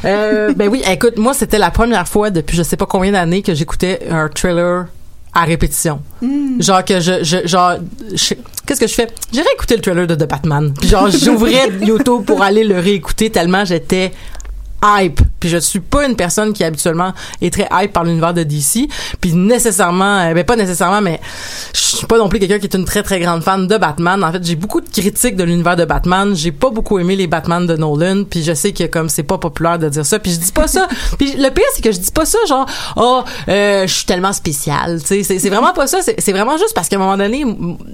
Ben 0.03 0.67
oui, 0.69 0.81
écoute, 0.89 1.17
moi, 1.17 1.33
c'était 1.33 1.59
la 1.59 1.69
première 1.69 2.07
fois 2.07 2.29
depuis 2.31 2.57
je 2.57 2.63
sais 2.63 2.77
pas 2.77 2.85
combien 2.87 3.11
d'années 3.11 3.41
que 3.43 3.53
j'écoutais 3.53 3.99
un 4.09 4.29
trailer 4.29 4.85
à 5.33 5.43
répétition. 5.45 6.01
Genre 6.59 6.83
que 6.83 6.99
je, 6.99 7.23
je 7.23 7.47
genre, 7.47 7.75
je- 8.13 8.33
qu'est-ce 8.65 8.79
que 8.81 8.87
je 8.87 8.93
fais? 8.93 9.07
J'irais 9.31 9.47
écouter 9.55 9.75
le 9.75 9.81
trailer 9.81 10.05
de 10.07 10.15
The 10.15 10.27
Batman. 10.27 10.73
Puis 10.77 10.89
genre, 10.89 11.09
j'ouvrais 11.09 11.69
YouTube 11.81 12.25
pour 12.25 12.41
aller 12.41 12.63
le 12.63 12.79
réécouter 12.79 13.29
tellement 13.29 13.63
j'étais 13.63 14.11
hype. 14.83 15.21
Puis 15.39 15.49
je 15.49 15.57
suis 15.57 15.79
pas 15.79 16.05
une 16.05 16.15
personne 16.15 16.53
qui 16.53 16.63
habituellement 16.63 17.13
est 17.41 17.53
très 17.53 17.67
hype 17.71 17.93
par 17.93 18.03
l'univers 18.03 18.33
de 18.33 18.43
DC. 18.43 18.87
Puis 19.19 19.33
nécessairement, 19.33 20.19
euh, 20.19 20.33
ben 20.33 20.43
pas 20.43 20.55
nécessairement, 20.55 21.01
mais 21.01 21.19
je 21.73 21.79
suis 21.79 22.07
pas 22.07 22.17
non 22.17 22.29
plus 22.29 22.39
quelqu'un 22.39 22.59
qui 22.59 22.65
est 22.65 22.75
une 22.75 22.85
très 22.85 23.03
très 23.03 23.19
grande 23.19 23.43
fan 23.43 23.67
de 23.67 23.77
Batman. 23.77 24.23
En 24.23 24.31
fait, 24.31 24.43
j'ai 24.43 24.55
beaucoup 24.55 24.81
de 24.81 24.89
critiques 24.89 25.35
de 25.35 25.43
l'univers 25.43 25.75
de 25.75 25.85
Batman. 25.85 26.35
J'ai 26.35 26.51
pas 26.51 26.69
beaucoup 26.69 26.99
aimé 26.99 27.15
les 27.15 27.27
Batman 27.27 27.65
de 27.65 27.75
Nolan. 27.75 28.23
Puis 28.23 28.43
je 28.43 28.53
sais 28.53 28.71
que 28.71 28.85
comme 28.85 29.09
c'est 29.09 29.23
pas 29.23 29.37
populaire 29.37 29.79
de 29.79 29.89
dire 29.89 30.05
ça. 30.05 30.19
Puis 30.19 30.31
je 30.33 30.39
dis 30.39 30.51
pas 30.51 30.67
ça. 30.67 30.87
Puis 31.17 31.35
le 31.37 31.49
pire 31.49 31.65
c'est 31.75 31.81
que 31.83 31.91
je 31.91 31.99
dis 31.99 32.11
pas 32.11 32.25
ça 32.25 32.37
genre 32.47 32.65
oh 32.97 33.23
euh, 33.49 33.87
je 33.87 33.93
suis 33.93 34.05
tellement 34.05 34.33
spécial. 34.33 35.01
Tu 35.01 35.23
sais, 35.23 35.39
c'est 35.39 35.49
vraiment 35.49 35.73
pas 35.73 35.87
ça. 35.87 35.99
C'est 36.01 36.31
vraiment 36.31 36.57
juste 36.57 36.73
parce 36.73 36.87
qu'à 36.89 36.95
un 36.97 36.99
moment 36.99 37.17
donné, 37.17 37.45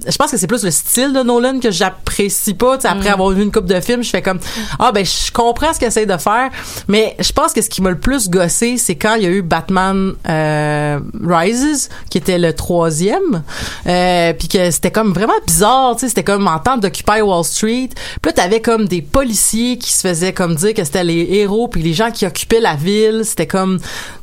je 0.06 0.16
pense 0.16 0.30
que 0.30 0.36
c'est 0.36 0.46
plus 0.46 0.64
le 0.64 0.70
style 0.70 1.12
de 1.12 1.22
Nolan 1.22 1.60
que 1.60 1.70
j'apprécie 1.70 2.54
pas. 2.54 2.76
Tu 2.76 2.82
sais, 2.82 2.88
après 2.88 3.08
avoir 3.08 3.30
vu 3.30 3.42
une 3.42 3.52
coupe 3.52 3.66
de 3.66 3.80
films, 3.80 4.02
je 4.02 4.10
fais 4.10 4.22
comme 4.22 4.38
ah 4.78 4.92
ben 4.92 5.04
je 5.04 5.32
comprends 5.32 5.72
ce 5.72 5.78
qu'il 5.78 5.88
essaie 5.88 6.06
de 6.06 6.16
faire, 6.16 6.50
mais 6.86 7.16
je 7.18 7.32
pense 7.32 7.52
que 7.52 7.62
ce 7.62 7.68
qui 7.68 7.82
m'a 7.82 7.90
le 7.90 7.98
plus 7.98 8.28
gossé, 8.28 8.76
c'est 8.78 8.96
quand 8.96 9.14
il 9.14 9.22
y 9.22 9.26
a 9.26 9.30
eu 9.30 9.42
Batman 9.42 10.12
euh, 10.28 11.00
Rises, 11.24 11.88
qui 12.10 12.18
était 12.18 12.38
le 12.38 12.52
troisième, 12.52 13.42
euh, 13.86 14.32
puis 14.34 14.48
que 14.48 14.70
c'était 14.70 14.90
comme 14.90 15.12
vraiment 15.12 15.32
bizarre, 15.46 15.94
tu 15.94 16.00
sais, 16.00 16.08
c'était 16.08 16.24
comme 16.24 16.46
en 16.46 16.58
temps 16.58 16.76
d'Occupy 16.76 17.20
Wall 17.20 17.44
Street. 17.44 17.90
Puis 18.22 18.30
là, 18.30 18.32
t'avais 18.32 18.60
comme 18.60 18.86
des 18.86 19.02
policiers 19.02 19.78
qui 19.78 19.92
se 19.92 20.06
faisaient 20.06 20.32
comme 20.32 20.54
dire 20.54 20.74
que 20.74 20.84
c'était 20.84 21.04
les 21.04 21.26
héros, 21.30 21.68
puis 21.68 21.82
les 21.82 21.94
gens 21.94 22.10
qui 22.10 22.26
occupaient 22.26 22.60
la 22.60 22.74
ville, 22.74 23.22
c'était 23.24 23.46
comme 23.46 23.78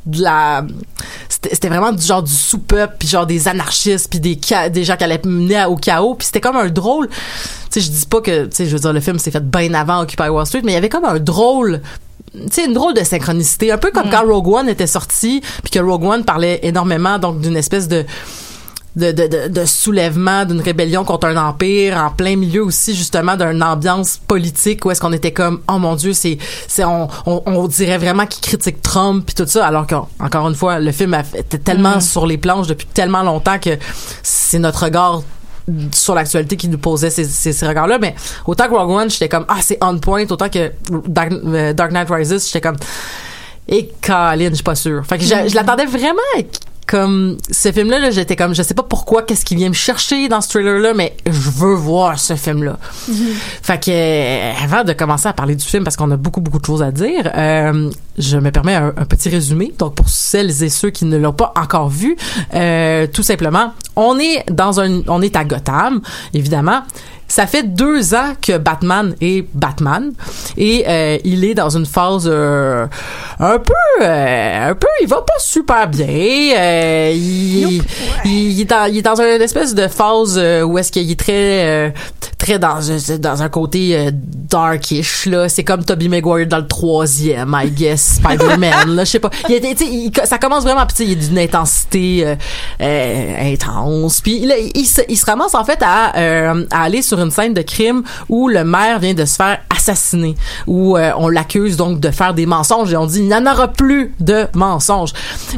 de 0.05 0.21
la 0.21 0.65
c'était 1.29 1.67
vraiment 1.67 1.91
du 1.91 2.05
genre 2.05 2.24
du 2.24 2.31
sous-peuple 2.31 2.95
puis 3.00 3.07
genre 3.07 3.25
des 3.25 3.47
anarchistes 3.47 4.09
puis 4.09 4.19
des 4.19 4.39
des 4.69 4.83
gens 4.83 4.95
qui 4.95 5.03
allaient 5.03 5.21
mener 5.25 5.65
au 5.65 5.75
chaos. 5.75 6.15
Puis 6.15 6.27
c'était 6.27 6.41
comme 6.41 6.55
un 6.55 6.69
drôle. 6.69 7.09
Tu 7.09 7.15
sais 7.69 7.81
je 7.81 7.91
dis 7.91 8.05
pas 8.05 8.21
que 8.21 8.45
tu 8.45 8.55
sais 8.55 8.65
je 8.65 8.74
veux 8.74 8.79
dire 8.79 8.93
le 8.93 9.00
film 9.00 9.19
s'est 9.19 9.31
fait 9.31 9.43
bien 9.43 9.74
avant 9.74 10.01
Occupy 10.01 10.29
Wall 10.29 10.45
Street 10.45 10.62
mais 10.63 10.71
il 10.71 10.75
y 10.75 10.77
avait 10.77 10.89
comme 10.89 11.05
un 11.05 11.19
drôle 11.19 11.81
sais 12.51 12.65
une 12.65 12.74
drôle 12.74 12.94
de 12.94 13.04
synchronicité. 13.04 13.72
Un 13.72 13.77
peu 13.77 13.92
comme 13.92 14.10
quand 14.10 14.25
Rogue 14.25 14.48
One 14.48 14.70
était 14.70 14.88
sorti 14.88 15.42
puis 15.63 15.72
que 15.72 15.80
Rogue 15.80 16.04
One 16.04 16.24
parlait 16.24 16.60
énormément 16.63 17.20
donc 17.20 17.42
d'une 17.42 17.58
espèce 17.58 17.88
de 17.88 18.06
de, 18.96 19.12
de, 19.12 19.50
de, 19.50 19.65
soulèvement 19.65 20.46
d'une 20.46 20.62
rébellion 20.62 21.04
contre 21.04 21.27
un 21.27 21.36
empire 21.36 21.98
en 21.98 22.12
plein 22.12 22.38
milieu 22.38 22.63
aussi 22.63 22.96
justement 22.96 23.36
d'une 23.36 23.62
ambiance 23.62 24.18
politique 24.25 24.86
où 24.86 24.92
est-ce 24.92 25.01
qu'on 25.01 25.12
était 25.12 25.34
comme 25.34 25.62
oh 25.70 25.80
mon 25.80 25.96
dieu 25.96 26.13
c'est 26.13 26.38
c'est 26.68 26.86
on, 26.86 27.10
on, 27.25 27.42
on 27.46 27.68
dirait 27.68 27.98
vraiment 27.98 28.25
qu'il 28.25 28.42
critique 28.42 28.82
Trump 28.82 29.25
puis 29.25 29.36
tout 29.36 29.46
ça 29.48 29.65
alors 29.65 29.86
qu'encore 29.86 30.48
une 30.48 30.56
fois 30.56 30.80
le 30.80 30.92
film 30.94 31.15
était 31.36 31.58
tellement 31.58 32.00
sur 32.00 32.25
les 32.25 32.38
planches 32.38 32.68
depuis 32.68 32.88
tellement 32.88 33.24
longtemps 33.24 33.60
que 33.60 33.72
c'est 34.24 34.60
notre 34.60 34.86
regard 34.86 35.24
sur 35.93 36.15
l'actualité 36.15 36.57
qui 36.57 36.67
nous 36.67 36.77
posait 36.77 37.10
ces, 37.10 37.25
ces, 37.25 37.53
ces 37.53 37.67
regards-là 37.67 37.98
mais 38.00 38.15
autant 38.45 38.67
que 38.67 38.74
Rogue 38.74 38.91
One 38.91 39.10
j'étais 39.10 39.29
comme 39.29 39.45
ah 39.48 39.57
c'est 39.62 39.77
on 39.81 39.98
point 39.98 40.25
autant 40.29 40.50
que 40.50 40.72
Dark, 41.07 41.31
euh, 41.31 41.74
Dark 41.74 41.91
Knight 41.91 42.10
Rises 42.10 42.45
j'étais 42.48 42.62
comme 42.62 42.77
et 43.67 43.91
Colin, 44.01 44.50
je 44.50 44.55
suis 44.55 44.63
pas 44.63 44.75
sûre. 44.75 45.03
Fait 45.07 45.17
que 45.17 45.24
je, 45.24 45.50
je 45.50 45.55
l'attendais 45.55 45.86
vraiment 45.88 46.22
comme 46.88 47.38
ce 47.50 47.72
film-là, 47.72 48.00
là, 48.00 48.12
j'étais 48.12 48.36
comme 48.36 48.54
je 48.54 48.62
sais 48.62 48.74
pas 48.74 48.84
pourquoi, 48.84 49.24
qu'est-ce 49.24 49.46
qui 49.46 49.56
vient 49.56 49.70
me 49.70 49.74
chercher 49.74 50.27
dans 50.27 50.42
ce 50.42 50.50
trailer-là, 50.50 50.94
mais 50.94 51.15
je 51.25 51.50
veux 51.50 51.74
voir 51.74 52.20
ce 52.20 52.36
film-là. 52.36 52.77
Fait 53.62 53.84
que 53.84 53.92
euh, 53.92 54.51
avant 54.63 54.84
de 54.84 54.94
commencer 54.94 55.27
à 55.27 55.34
parler 55.34 55.56
du 55.56 55.65
film, 55.65 55.84
parce 55.84 55.98
qu'on 55.98 56.12
a 56.12 56.18
beaucoup 56.18 56.42
beaucoup 56.42 56.60
de 56.60 56.65
choses 56.65 56.84
à 56.84 56.92
dire, 56.92 57.32
euh, 57.36 57.89
je 58.18 58.38
me 58.38 58.51
permets 58.51 58.75
un, 58.75 58.94
un 58.96 59.06
petit 59.06 59.30
résumé. 59.30 59.74
Donc 59.77 59.96
pour 59.96 60.10
celles 60.10 60.63
et 60.63 60.70
ceux 60.70 60.89
qui 60.89 61.06
ne 61.06 61.18
l'ont 61.18 61.34
pas 61.34 61.54
encore 61.56 61.89
vu, 61.89 62.15
euh, 62.54 63.08
tout 63.08 63.24
simplement, 63.24 63.74
on 63.96 64.20
est 64.20 64.44
dans 64.51 64.80
un, 64.80 65.01
on 65.08 65.22
est 65.22 65.36
à 65.36 65.44
Gotham, 65.44 66.01
évidemment. 66.34 66.84
Ça 67.27 67.48
fait 67.48 67.63
deux 67.63 68.13
ans 68.13 68.34
que 68.41 68.58
Batman 68.58 69.15
est 69.20 69.46
Batman 69.53 70.13
et 70.58 70.86
euh, 70.88 71.17
il 71.24 71.44
est 71.44 71.55
dans 71.55 71.70
une 71.75 71.86
phase 71.86 72.27
euh, 72.32 72.86
un 73.39 73.58
peu, 73.58 73.74
euh, 74.01 74.70
un 74.70 74.75
peu, 74.75 74.88
il 75.01 75.08
va 75.08 75.17
pas 75.22 75.34
super 75.39 75.88
bien. 75.88 76.05
Euh, 76.08 77.12
il, 77.13 77.82
il, 78.25 78.51
il 78.51 78.62
est 78.62 78.65
dans, 78.65 78.86
il 78.86 78.98
est 79.00 79.01
dans 79.01 79.20
une 79.20 79.41
espèce 79.41 79.74
de 79.74 79.88
phase 79.88 80.38
euh, 80.38 80.62
où 80.62 80.77
est-ce 80.77 80.91
qu'il 80.91 81.10
est 81.10 81.20
très, 81.20 81.65
euh, 81.65 81.89
très 82.45 82.59
dans, 82.59 82.91
un- 82.91 83.17
dans 83.17 83.41
un 83.41 83.49
côté 83.49 83.97
euh, 83.97 84.11
darkish 84.13 85.25
là. 85.25 85.49
C'est 85.49 85.63
comme 85.63 85.83
Tobey 85.83 86.07
Maguire 86.07 86.47
dans 86.47 86.57
le 86.59 86.67
troisième, 86.67 87.55
I 87.61 87.69
guess, 87.71 88.15
Spider-Man. 88.23 88.95
là, 88.95 89.03
je 89.03 89.09
sais 89.11 89.19
pas. 89.19 89.29
Il 89.49 89.55
était, 89.55 89.75
il- 89.85 90.11
ça 90.25 90.37
commence 90.37 90.63
vraiment, 90.63 90.85
puis 90.85 91.05
il 91.05 91.09
y 91.09 91.11
a 91.13 91.27
d'une 91.27 91.39
intensité 91.39 92.25
euh, 92.25 92.35
euh, 92.81 93.53
intense. 93.53 94.21
Puis 94.21 94.45
là, 94.45 94.55
il, 94.73 94.85
se, 94.85 95.01
il 95.09 95.17
se 95.17 95.25
ramasse 95.25 95.55
en 95.55 95.63
fait 95.65 95.79
à, 95.81 96.15
euh, 96.17 96.65
à 96.71 96.83
aller 96.83 97.01
sur 97.01 97.19
une 97.19 97.31
scène 97.31 97.53
de 97.53 97.61
crime 97.61 98.03
où 98.29 98.47
le 98.47 98.63
maire 98.63 98.99
vient 98.99 99.13
de 99.13 99.25
se 99.25 99.35
faire 99.35 99.59
assassiner, 99.75 100.35
où 100.67 100.97
euh, 100.97 101.11
on 101.17 101.27
l'accuse 101.29 101.77
donc 101.77 101.99
de 101.99 102.11
faire 102.11 102.33
des 102.33 102.45
mensonges 102.45 102.93
et 102.93 102.97
on 102.97 103.05
dit 103.05 103.19
il 103.19 103.27
n'y 103.27 103.35
en 103.35 103.45
aura 103.45 103.67
plus 103.67 104.13
de 104.19 104.45
mensonges. 104.53 105.11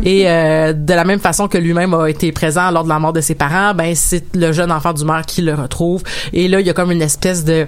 Et 0.04 0.30
euh, 0.30 0.74
de 0.74 0.94
la 0.94 1.04
même 1.04 1.20
façon 1.20 1.48
que 1.48 1.58
lui-même 1.58 1.94
a 1.94 2.08
été 2.10 2.32
présent 2.32 2.72
lors 2.72 2.84
de 2.84 2.90
la 2.90 3.00
mort 3.00 3.14
de 3.14 3.22
ses 3.22 3.36
parents, 3.36 3.74
ben 3.74 3.94
c'est 3.96 4.36
le 4.36 4.52
jeune 4.54 4.72
enfant 4.72 4.94
du 4.94 5.04
maire 5.06 5.24
qui 5.26 5.42
le 5.42 5.54
retrouve. 5.54 6.04
Et 6.34 6.48
là, 6.48 6.60
il 6.60 6.68
y 6.68 6.70
a 6.70 6.74
comme 6.78 6.92
une 6.92 7.02
espèce 7.02 7.44
de 7.44 7.66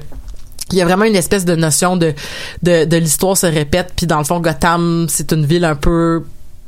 il 0.72 0.78
y 0.78 0.82
a 0.84 0.86
vraiment 0.86 1.06
une 1.06 1.16
espèce 1.16 1.46
de 1.46 1.56
notion 1.56 1.98
de 1.98 2.13
de, 2.62 2.98
l'histoire 2.98 3.36
se 3.36 3.48
répète 3.48 3.92
puis 3.96 4.06
dans 4.06 4.20
le 4.20 4.24
fond 4.24 4.39
Gotham 4.39 5.08
c'est 5.10 5.34
une 5.34 5.48
ville 5.48 5.66
un 5.66 5.75
peu 5.75 6.24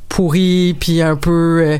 pourrie 0.08 0.74
puis 0.74 1.00
un 1.02 1.14
peu 1.14 1.62
euh, 1.64 1.78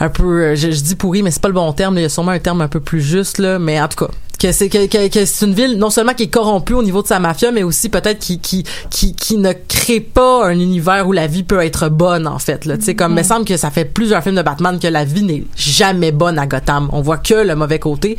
un 0.00 0.08
peu 0.08 0.44
euh, 0.44 0.56
je, 0.56 0.68
dis 0.68 0.96
pourri 0.96 1.22
mais 1.22 1.30
c'est 1.30 1.42
pas 1.42 1.48
le 1.48 1.54
bon 1.54 1.70
terme 1.74 1.98
il 1.98 2.02
y 2.02 2.04
a 2.06 2.08
sûrement 2.08 2.30
un 2.30 2.38
terme 2.38 2.62
un 2.62 2.68
peu 2.68 2.80
plus 2.80 3.02
juste 3.02 3.36
là. 3.36 3.58
Mais 3.58 3.78
en 3.78 3.86
tout 3.86 4.06
cas 4.06 4.10
que 4.38 4.52
c'est 4.52 4.68
que, 4.68 4.86
que, 4.86 5.08
que 5.08 5.24
c'est 5.24 5.46
une 5.46 5.54
ville 5.54 5.78
non 5.78 5.90
seulement 5.90 6.14
qui 6.14 6.24
est 6.24 6.28
corrompue 6.28 6.74
au 6.74 6.82
niveau 6.82 7.02
de 7.02 7.06
sa 7.06 7.18
mafia 7.18 7.50
mais 7.52 7.62
aussi 7.62 7.88
peut-être 7.88 8.18
qui 8.18 8.38
qui 8.38 8.64
qui 8.90 9.14
qui 9.14 9.36
ne 9.36 9.52
crée 9.52 10.00
pas 10.00 10.46
un 10.46 10.58
univers 10.58 11.06
où 11.08 11.12
la 11.12 11.26
vie 11.26 11.42
peut 11.42 11.62
être 11.64 11.88
bonne 11.88 12.26
en 12.26 12.38
fait 12.38 12.64
là. 12.64 12.76
Tu 12.76 12.84
sais 12.84 12.94
comme 12.94 13.12
il 13.12 13.16
me 13.16 13.22
semble 13.22 13.44
que 13.44 13.56
ça 13.56 13.70
fait 13.70 13.84
plusieurs 13.84 14.22
films 14.22 14.36
de 14.36 14.42
Batman 14.42 14.78
que 14.78 14.88
la 14.88 15.04
vie 15.04 15.22
n'est 15.22 15.44
jamais 15.56 16.12
bonne 16.12 16.38
à 16.38 16.46
Gotham. 16.46 16.88
On 16.92 17.00
voit 17.00 17.18
que 17.18 17.34
le 17.34 17.54
mauvais 17.54 17.78
côté. 17.78 18.16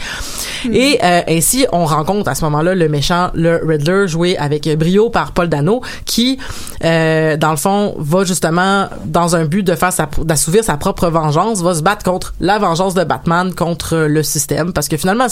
Et 0.71 0.99
euh, 1.03 1.21
ainsi 1.27 1.65
on 1.71 1.85
rencontre 1.85 2.29
à 2.29 2.35
ce 2.35 2.43
moment-là 2.45 2.75
le 2.75 2.89
méchant 2.89 3.29
le 3.33 3.61
Riddler 3.63 4.07
joué 4.07 4.37
avec 4.37 4.67
brio 4.77 5.09
par 5.09 5.31
Paul 5.31 5.49
Dano 5.49 5.81
qui 6.05 6.39
euh, 6.83 7.37
dans 7.37 7.51
le 7.51 7.57
fond 7.57 7.95
va 7.99 8.23
justement 8.23 8.87
dans 9.05 9.35
un 9.35 9.45
but 9.45 9.63
de 9.63 9.75
faire 9.75 9.93
sa 9.93 10.09
d'assouvir 10.23 10.63
sa 10.63 10.77
propre 10.77 11.09
vengeance 11.09 11.61
va 11.61 11.75
se 11.75 11.81
battre 11.81 12.03
contre 12.03 12.33
la 12.39 12.59
vengeance 12.59 12.93
de 12.93 13.03
Batman 13.03 13.53
contre 13.53 14.07
le 14.07 14.23
système. 14.23 14.73
Parce 14.73 14.87
que 14.87 14.97
finalement 14.97 15.27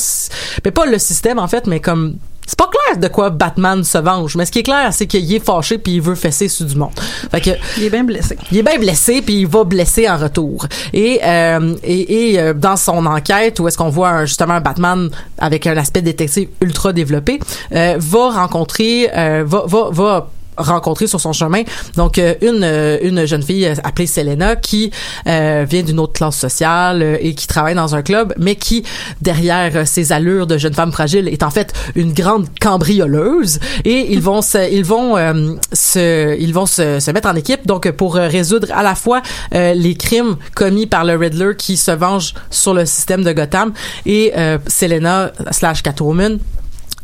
mais 0.63 0.71
pas 0.75 0.85
le 0.85 0.99
système 0.99 1.39
en 1.39 1.47
fait 1.47 1.65
mais 1.65 1.79
comme 1.79 2.17
c'est 2.47 2.59
pas 2.59 2.69
clair 2.69 2.99
de 2.99 3.07
quoi 3.07 3.31
Batman 3.31 3.83
se 3.83 3.97
venge, 3.97 4.35
mais 4.35 4.45
ce 4.45 4.51
qui 4.51 4.59
est 4.59 4.63
clair, 4.63 4.93
c'est 4.93 5.07
qu'il 5.07 5.33
est 5.33 5.43
fâché 5.43 5.79
puis 5.79 5.93
il 5.95 6.01
veut 6.01 6.13
fesser 6.13 6.47
sur 6.47 6.67
du 6.67 6.75
monde. 6.75 6.91
Fait 7.31 7.41
que 7.41 7.49
Il 7.77 7.85
est 7.85 7.89
bien 7.89 8.03
blessé. 8.03 8.37
il 8.51 8.59
est 8.59 8.61
bien 8.61 8.77
blessé 8.77 9.23
puis 9.23 9.39
il 9.41 9.47
va 9.47 9.63
blesser 9.63 10.07
en 10.07 10.15
retour. 10.15 10.67
Et 10.93 11.19
euh, 11.23 11.73
et, 11.83 12.33
et, 12.33 12.39
euh, 12.39 12.53
dans 12.53 12.77
son 12.77 13.03
enquête 13.07 13.59
où 13.59 13.67
est-ce 13.67 13.79
qu'on 13.79 13.89
voit 13.89 14.09
un- 14.09 14.25
justement 14.25 14.53
un 14.53 14.61
Batman 14.61 15.09
avec 15.39 15.65
un 15.65 15.75
aspect 15.75 16.03
détective 16.03 16.49
ultra 16.61 16.93
développé, 16.93 17.39
euh, 17.73 17.95
va 17.97 18.29
rencontrer 18.29 19.09
euh, 19.17 19.43
va 19.43 19.63
va 19.65 19.89
va 19.91 20.29
rencontrer 20.57 21.07
sur 21.07 21.19
son 21.19 21.33
chemin. 21.33 21.63
Donc 21.95 22.17
euh, 22.17 22.35
une 22.41 22.63
euh, 22.63 22.97
une 23.01 23.25
jeune 23.25 23.43
fille 23.43 23.65
euh, 23.65 23.75
appelée 23.83 24.07
Selena 24.07 24.55
qui 24.55 24.91
euh, 25.27 25.65
vient 25.69 25.83
d'une 25.83 25.99
autre 25.99 26.13
classe 26.13 26.37
sociale 26.37 27.17
et 27.19 27.33
qui 27.35 27.47
travaille 27.47 27.75
dans 27.75 27.95
un 27.95 28.01
club 28.01 28.33
mais 28.37 28.55
qui 28.55 28.83
derrière 29.21 29.87
ses 29.87 30.11
allures 30.11 30.47
de 30.47 30.57
jeune 30.57 30.73
femme 30.73 30.91
fragile 30.91 31.27
est 31.27 31.43
en 31.43 31.49
fait 31.49 31.73
une 31.95 32.13
grande 32.13 32.47
cambrioleuse. 32.59 33.59
Et 33.83 34.13
ils 34.13 34.21
vont 34.21 34.41
se, 34.41 34.71
ils 34.71 34.85
vont 34.85 35.17
euh, 35.17 35.55
se 35.73 36.37
ils 36.39 36.53
vont 36.53 36.65
se, 36.65 36.99
se 36.99 37.11
mettre 37.11 37.29
en 37.29 37.35
équipe 37.35 37.65
donc 37.65 37.89
pour 37.91 38.15
résoudre 38.15 38.67
à 38.73 38.83
la 38.83 38.95
fois 38.95 39.21
euh, 39.53 39.73
les 39.73 39.95
crimes 39.95 40.37
commis 40.55 40.85
par 40.87 41.03
le 41.03 41.15
Riddler 41.15 41.53
qui 41.57 41.77
se 41.77 41.91
venge 41.91 42.33
sur 42.49 42.73
le 42.73 42.85
système 42.85 43.23
de 43.23 43.31
Gotham 43.33 43.73
et 44.05 44.33
Selena 44.67 45.31
slash 45.51 45.83
Catwoman 45.83 46.39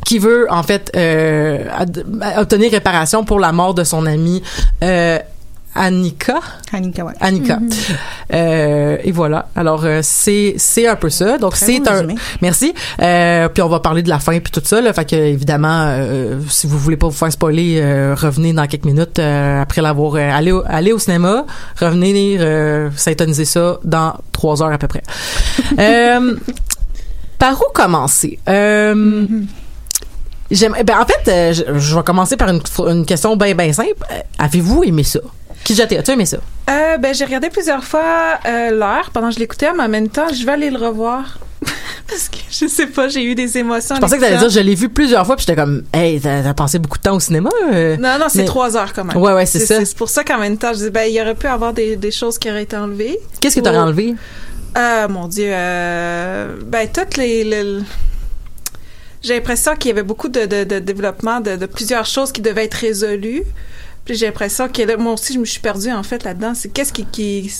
qui 0.04 0.18
veut 0.18 0.46
en 0.50 0.62
fait 0.62 0.90
euh, 0.96 1.64
obtenir 2.36 2.70
réparation 2.70 3.24
pour 3.24 3.38
la 3.38 3.52
mort 3.52 3.74
de 3.74 3.84
son 3.84 4.06
amie 4.06 4.42
euh, 4.82 5.18
Annika. 5.74 6.38
Annika, 6.72 7.04
ouais. 7.04 7.14
Annika. 7.20 7.58
Euh, 8.34 8.98
et 9.02 9.10
voilà. 9.10 9.48
Alors 9.56 9.84
euh, 9.84 10.00
c'est 10.02 10.54
c'est 10.58 10.86
un 10.86 10.96
peu 10.96 11.08
ça. 11.08 11.38
Donc 11.38 11.56
c'est 11.56 11.78
bon 11.78 11.88
un 11.88 11.92
résumé. 11.94 12.14
merci. 12.42 12.74
Euh, 13.00 13.48
puis 13.48 13.62
on 13.62 13.68
va 13.68 13.80
parler 13.80 14.02
de 14.02 14.10
la 14.10 14.18
fin 14.18 14.38
puis 14.38 14.52
tout 14.52 14.60
ça 14.64 14.82
là. 14.82 14.92
Fait 14.92 15.08
que 15.08 15.16
évidemment 15.16 15.84
euh, 15.86 16.40
si 16.48 16.66
vous 16.66 16.78
voulez 16.78 16.98
pas 16.98 17.06
vous 17.06 17.14
faire 17.14 17.32
spoiler, 17.32 17.78
euh, 17.80 18.14
revenez 18.14 18.52
dans 18.52 18.66
quelques 18.66 18.84
minutes 18.84 19.18
euh, 19.18 19.62
après 19.62 19.80
l'avoir 19.80 20.16
euh, 20.16 20.30
allé 20.30 20.52
au, 20.52 20.62
allez 20.66 20.92
au 20.92 20.98
cinéma, 20.98 21.46
revenez 21.80 22.36
euh, 22.38 22.90
syntoniser 22.96 23.46
ça 23.46 23.78
dans 23.82 24.14
trois 24.32 24.62
heures 24.62 24.72
à 24.72 24.78
peu 24.78 24.88
près. 24.88 25.02
euh, 25.78 26.36
par 27.38 27.58
où 27.58 27.72
commencer? 27.72 28.38
Euh, 28.46 29.26
J'aimerais, 30.52 30.84
ben 30.84 30.98
en 31.00 31.06
fait, 31.06 31.28
euh, 31.30 31.52
je, 31.52 31.78
je 31.78 31.96
vais 31.96 32.02
commencer 32.02 32.36
par 32.36 32.48
une, 32.50 32.60
une 32.88 33.04
question 33.06 33.36
bien 33.36 33.54
bien 33.54 33.72
simple. 33.72 33.94
Euh, 34.10 34.18
Avez-vous 34.38 34.84
aimé 34.84 35.02
ça? 35.02 35.20
Qui 35.64 35.74
jeté 35.74 35.96
As-tu 35.98 36.10
aimé 36.12 36.26
ça? 36.26 36.38
Euh, 36.70 36.98
ben, 36.98 37.14
j'ai 37.14 37.24
regardé 37.24 37.48
plusieurs 37.50 37.84
fois 37.84 38.38
euh, 38.46 38.70
l'heure 38.70 39.10
pendant 39.12 39.28
que 39.28 39.34
je 39.34 39.38
l'écoutais, 39.40 39.70
mais 39.76 39.84
en 39.84 39.88
même 39.88 40.08
temps, 40.08 40.26
je 40.32 40.44
vais 40.44 40.52
aller 40.52 40.70
le 40.70 40.78
revoir. 40.78 41.38
Parce 42.08 42.28
que 42.28 42.36
je 42.50 42.66
sais 42.66 42.88
pas, 42.88 43.06
j'ai 43.08 43.22
eu 43.24 43.34
des 43.36 43.56
émotions. 43.56 43.94
Je 43.94 44.00
pensais 44.00 44.16
que 44.16 44.22
t'allais 44.22 44.36
dire, 44.38 44.50
je 44.50 44.58
l'ai 44.60 44.74
vu 44.74 44.88
plusieurs 44.88 45.24
fois, 45.24 45.36
puis 45.36 45.44
j'étais 45.46 45.60
comme, 45.60 45.84
hey, 45.94 46.20
t'as 46.20 46.52
passé 46.54 46.78
beaucoup 46.80 46.98
de 46.98 47.02
temps 47.04 47.14
au 47.14 47.20
cinéma. 47.20 47.50
euh? 47.72 47.96
Non, 47.96 48.18
non, 48.18 48.26
c'est 48.28 48.38
Mais- 48.38 48.44
trois 48.44 48.76
heures 48.76 48.92
quand 48.92 49.04
même. 49.04 49.16
Ouais, 49.16 49.32
ouais, 49.32 49.46
c'est 49.46 49.60
ça. 49.60 49.84
C'est 49.84 49.96
pour 49.96 50.08
ça 50.08 50.24
qu'en 50.24 50.38
même 50.38 50.58
temps, 50.58 50.72
je 50.72 50.78
dis, 50.80 50.90
ben, 50.90 51.04
il 51.08 51.14
y 51.14 51.20
aurait 51.20 51.36
pu 51.36 51.46
avoir 51.46 51.72
des, 51.72 51.94
des 51.96 52.10
choses 52.10 52.38
qui 52.38 52.50
auraient 52.50 52.64
été 52.64 52.76
enlevées. 52.76 53.18
Qu'est-ce 53.40 53.54
que 53.56 53.60
t'aurais 53.60 53.78
enlevé? 53.78 54.14
Euh, 54.76 55.08
mon 55.08 55.28
Dieu, 55.28 55.46
euh, 55.48 56.56
ben, 56.66 56.88
toutes 56.92 57.16
les, 57.16 57.44
les- 57.44 57.78
j'ai 59.22 59.34
l'impression 59.34 59.74
qu'il 59.76 59.88
y 59.88 59.92
avait 59.92 60.02
beaucoup 60.02 60.28
de, 60.28 60.46
de, 60.46 60.78
développement 60.78 61.40
de 61.40 61.66
plusieurs 61.66 62.06
choses 62.06 62.32
qui 62.32 62.40
devaient 62.40 62.64
être 62.64 62.74
résolues. 62.74 63.44
Puis 64.04 64.16
j'ai 64.16 64.26
l'impression 64.26 64.68
que 64.68 64.82
là, 64.82 64.96
moi 64.96 65.12
aussi, 65.12 65.34
je 65.34 65.38
me 65.38 65.44
suis 65.44 65.60
perdue, 65.60 65.92
en 65.92 66.02
fait, 66.02 66.24
là-dedans. 66.24 66.52
C'est 66.56 66.70
qu'est-ce 66.70 66.92
qui, 66.92 67.04
qui, 67.04 67.52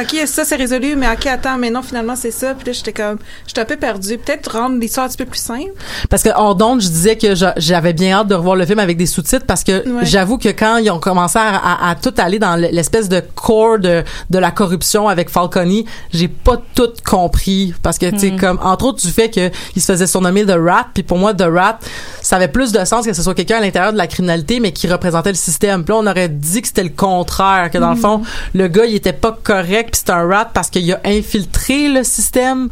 OK, 0.00 0.16
ça, 0.26 0.44
c'est 0.44 0.54
résolu, 0.54 0.94
mais 0.94 1.08
OK, 1.08 1.26
attends, 1.26 1.58
mais 1.58 1.70
non, 1.70 1.82
finalement, 1.82 2.14
c'est 2.14 2.30
ça. 2.30 2.54
Puis 2.54 2.66
là, 2.68 2.72
j'étais 2.72 2.92
comme, 2.92 3.18
j'étais 3.48 3.60
un 3.62 3.64
peu 3.64 3.74
perdue. 3.76 4.16
Peut-être 4.16 4.52
rendre 4.52 4.78
l'histoire 4.78 5.06
un 5.06 5.08
petit 5.08 5.16
peu 5.16 5.24
plus 5.24 5.40
simple. 5.40 5.72
Parce 6.08 6.22
que 6.22 6.28
hors 6.36 6.54
d'onde, 6.54 6.80
je 6.80 6.86
disais 6.88 7.16
que 7.16 7.34
j'a- 7.34 7.54
j'avais 7.56 7.92
bien 7.94 8.12
hâte 8.18 8.28
de 8.28 8.36
revoir 8.36 8.54
le 8.54 8.64
film 8.64 8.78
avec 8.78 8.96
des 8.96 9.06
sous-titres 9.06 9.44
parce 9.44 9.64
que 9.64 9.88
Ouais. 9.88 10.04
j'avoue 10.04 10.38
que 10.38 10.50
quand 10.50 10.76
ils 10.76 10.88
ont 10.90 11.00
commencé 11.00 11.38
à, 11.38 11.56
à- 11.56 11.90
à 11.90 11.94
tout 11.96 12.14
aller 12.18 12.38
dans 12.38 12.54
l'espèce 12.54 13.08
de 13.08 13.20
core 13.34 13.80
de, 13.80 14.04
de 14.30 14.38
la 14.38 14.52
corruption 14.52 15.08
avec 15.08 15.28
Falcone, 15.30 15.82
j'ai 16.12 16.28
pas 16.28 16.62
tout 16.76 16.90
compris 17.04 17.74
parce 17.82 17.98
que 17.98 18.06
tu 18.10 18.18
sais 18.20 18.36
comme 18.36 18.60
entre 18.62 18.84
autres 18.86 19.00
du 19.04 19.10
fait 19.12 19.30
que 19.30 19.50
il 19.74 19.82
se 19.82 19.90
faisait 19.92 20.06
surnommer 20.06 20.46
The 20.46 20.54
Rat 20.58 20.86
puis 20.94 21.02
pour 21.02 21.18
moi 21.18 21.34
The 21.34 21.46
Rat 21.52 21.80
ça 22.28 22.36
avait 22.36 22.48
plus 22.48 22.72
de 22.72 22.84
sens 22.84 23.06
que 23.06 23.12
ce 23.14 23.22
soit 23.22 23.34
quelqu'un 23.34 23.56
à 23.56 23.60
l'intérieur 23.60 23.92
de 23.92 23.96
la 23.98 24.06
criminalité 24.06 24.60
mais 24.60 24.72
qui 24.72 24.86
représentait 24.86 25.30
le 25.30 25.36
système. 25.36 25.84
Puis 25.84 25.94
là 25.94 26.00
on 26.02 26.06
aurait 26.06 26.28
dit 26.28 26.60
que 26.60 26.68
c'était 26.68 26.84
le 26.84 26.90
contraire 26.90 27.70
que 27.70 27.78
dans 27.78 27.90
le 27.90 27.96
fond 27.96 28.22
le 28.54 28.68
gars 28.68 28.84
il 28.84 28.94
était 28.96 29.12
pas 29.14 29.32
correct 29.42 29.90
puis 29.92 30.02
c'est 30.04 30.10
un 30.12 30.28
rat 30.28 30.50
parce 30.52 30.68
qu'il 30.68 30.92
a 30.92 31.00
infiltré 31.04 31.88
le 31.88 32.04
système. 32.04 32.68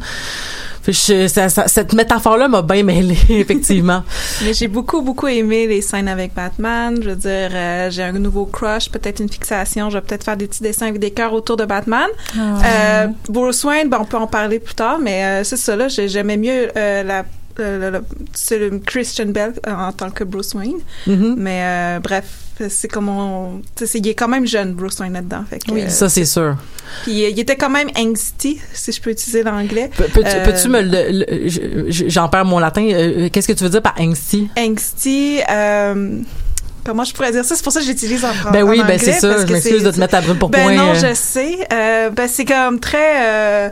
Puis 0.83 0.93
je- 1.07 1.27
ça- 1.27 1.49
ça- 1.49 1.67
cette 1.67 1.91
métaphore-là 1.93 2.47
m'a 2.47 2.61
bien 2.61 2.81
mêlée, 2.83 3.17
effectivement. 3.29 4.03
Mais 4.43 4.53
j'ai 4.53 4.69
beaucoup, 4.69 5.01
beaucoup 5.01 5.27
aimé 5.27 5.67
les 5.67 5.81
scènes 5.81 6.07
avec 6.07 6.33
Batman. 6.33 6.97
Je 7.03 7.09
veux 7.09 7.15
dire, 7.17 7.49
euh, 7.53 7.89
j'ai 7.91 8.03
un 8.03 8.13
nouveau 8.13 8.45
crush, 8.45 8.89
peut-être 8.89 9.19
une 9.19 9.27
fixation. 9.27 9.89
Je 9.89 9.97
vais 9.97 10.01
peut-être 10.01 10.23
faire 10.23 10.37
des 10.37 10.47
petits 10.47 10.63
dessins 10.63 10.87
avec 10.87 10.99
des 11.01 11.11
cœurs 11.11 11.33
autour 11.33 11.57
de 11.57 11.65
Batman. 11.65 12.07
Euh, 12.37 13.07
Bruce 13.27 13.65
Wayne, 13.65 13.89
ben, 13.89 13.97
on 13.99 14.05
peut 14.05 14.15
en 14.15 14.27
parler 14.27 14.59
plus 14.59 14.75
tard, 14.75 14.97
mais 15.01 15.25
euh, 15.25 15.43
c'est 15.43 15.57
ça, 15.57 15.75
là, 15.75 15.89
j'ai- 15.89 16.07
j'aimais 16.07 16.37
mieux 16.37 16.69
euh, 16.77 17.03
la 17.03 17.25
le- 17.57 18.01
le- 18.69 18.79
Christian 18.79 19.27
Bell 19.27 19.53
euh, 19.67 19.71
en 19.73 19.91
tant 19.91 20.09
que 20.09 20.23
Bruce 20.23 20.53
Wayne. 20.53 20.77
Mhm. 21.07 21.35
Mais 21.37 21.61
euh, 21.63 21.99
bref, 21.99 22.25
c'est 22.69 22.87
comme 22.87 23.09
on... 23.09 23.61
c'est- 23.75 23.99
il 23.99 24.07
est 24.07 24.13
quand 24.15 24.27
même 24.27 24.45
jeune, 24.47 24.73
Bruce 24.73 24.99
Wayne, 24.99 25.13
là-dedans. 25.13 25.43
Euh, 25.71 25.89
Ça, 25.89 26.09
c'est 26.09 26.25
sûr. 26.25 26.55
Puis 27.03 27.23
euh, 27.25 27.29
il 27.29 27.39
était 27.39 27.55
quand 27.55 27.69
même 27.69 27.89
angsty, 27.97 28.59
si 28.73 28.91
je 28.91 29.01
peux 29.01 29.11
utiliser 29.11 29.43
l'anglais. 29.43 29.89
Pe- 29.95 30.03
Peux-tu 30.11 30.67
Euh, 30.67 30.69
me 30.69 30.81
le, 30.81 31.25
le- 31.25 31.49
je- 31.49 31.91
je- 31.91 32.09
j'en 32.09 32.29
perds 32.29 32.45
mon 32.45 32.59
latin. 32.59 32.87
euh, 32.91 33.29
Qu'est-ce 33.31 33.47
que 33.47 33.53
tu 33.53 33.63
veux 33.63 33.69
dire 33.69 33.81
par 33.81 33.95
angsty? 33.99 34.49
Angsty, 34.57 35.39
euh, 35.51 36.19
comment 36.85 37.03
je 37.03 37.13
pourrais 37.13 37.31
dire 37.31 37.43
ça? 37.45 37.55
C'est 37.55 37.63
pour 37.63 37.73
ça 37.73 37.81
que 37.81 37.85
j'utilise 37.85 38.23
en 38.25 38.33
français. 38.33 38.53
Ben 38.53 38.63
oui, 38.63 38.81
ben 38.87 38.97
c'est 38.97 39.13
ça. 39.13 39.45
Je 39.45 39.51
m'excuse 39.51 39.83
de 39.83 39.91
te 39.91 39.99
mettre 39.99 40.15
à 40.15 40.21
brûle 40.21 40.37
pour 40.39 40.49
Ben 40.49 40.63
point. 40.63 40.75
non, 40.75 40.91
euh. 40.91 40.95
je 41.09 41.13
sais. 41.13 41.57
Euh, 41.73 42.09
ben 42.09 42.27
c'est 42.27 42.45
comme 42.45 42.79
très... 42.79 43.67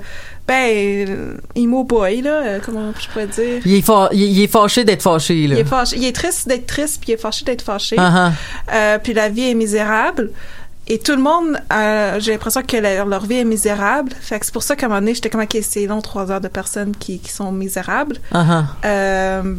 ben, 0.48 1.38
emo 1.56 1.84
boy, 1.84 2.22
là. 2.22 2.30
euh, 2.44 2.60
comment 2.64 2.92
je 3.00 3.08
pourrais 3.10 3.28
dire? 3.28 3.62
Il 3.66 3.74
est, 3.76 3.82
fa- 3.82 4.10
il, 4.12 4.22
il 4.22 4.44
est 4.44 4.48
fâché 4.48 4.84
d'être 4.84 5.02
fâché, 5.02 5.48
là. 5.48 5.56
Il 5.56 5.62
est, 5.62 5.64
fâché, 5.66 5.96
il 5.98 6.06
est 6.06 6.16
triste 6.16 6.48
d'être 6.48 6.68
triste, 6.68 7.02
puis 7.02 7.12
il 7.12 7.16
est 7.16 7.22
fâché 7.22 7.46
d'être 7.46 7.62
fâché. 7.64 7.96
Ah, 8.00 8.32
Euh, 8.74 9.00
puis 9.00 9.14
la 9.14 9.30
vie 9.30 9.50
est 9.50 9.56
misérable. 9.56 10.32
Et 10.88 11.00
tout 11.00 11.14
le 11.16 11.22
monde, 11.22 11.60
euh, 11.74 12.20
j'ai 12.20 12.32
l'impression 12.34 12.62
que 12.62 12.78
leur, 12.78 13.08
leur 13.08 13.26
vie 13.26 13.38
est 13.38 13.44
misérable. 13.44 14.12
Fait 14.22 14.40
que 14.40 14.46
c'est 14.46 14.54
pour 14.54 14.62
ça 14.62 14.76
qu'à 14.76 14.86
un 14.86 14.90
moment 14.90 15.02
donné, 15.02 15.16
j'étais 15.16 15.32
comme, 15.32 15.42
OK, 15.42 15.58
c'est 15.64 15.88
long, 15.88 16.00
trois 16.02 16.30
heures 16.32 16.42
de 16.42 16.48
personnes 16.48 16.96
qui, 16.96 17.18
qui 17.18 17.32
sont 17.32 17.52
misérables. 17.52 18.18
ah, 18.32 18.46
ah. 18.50 18.66
Euh, 18.86 19.56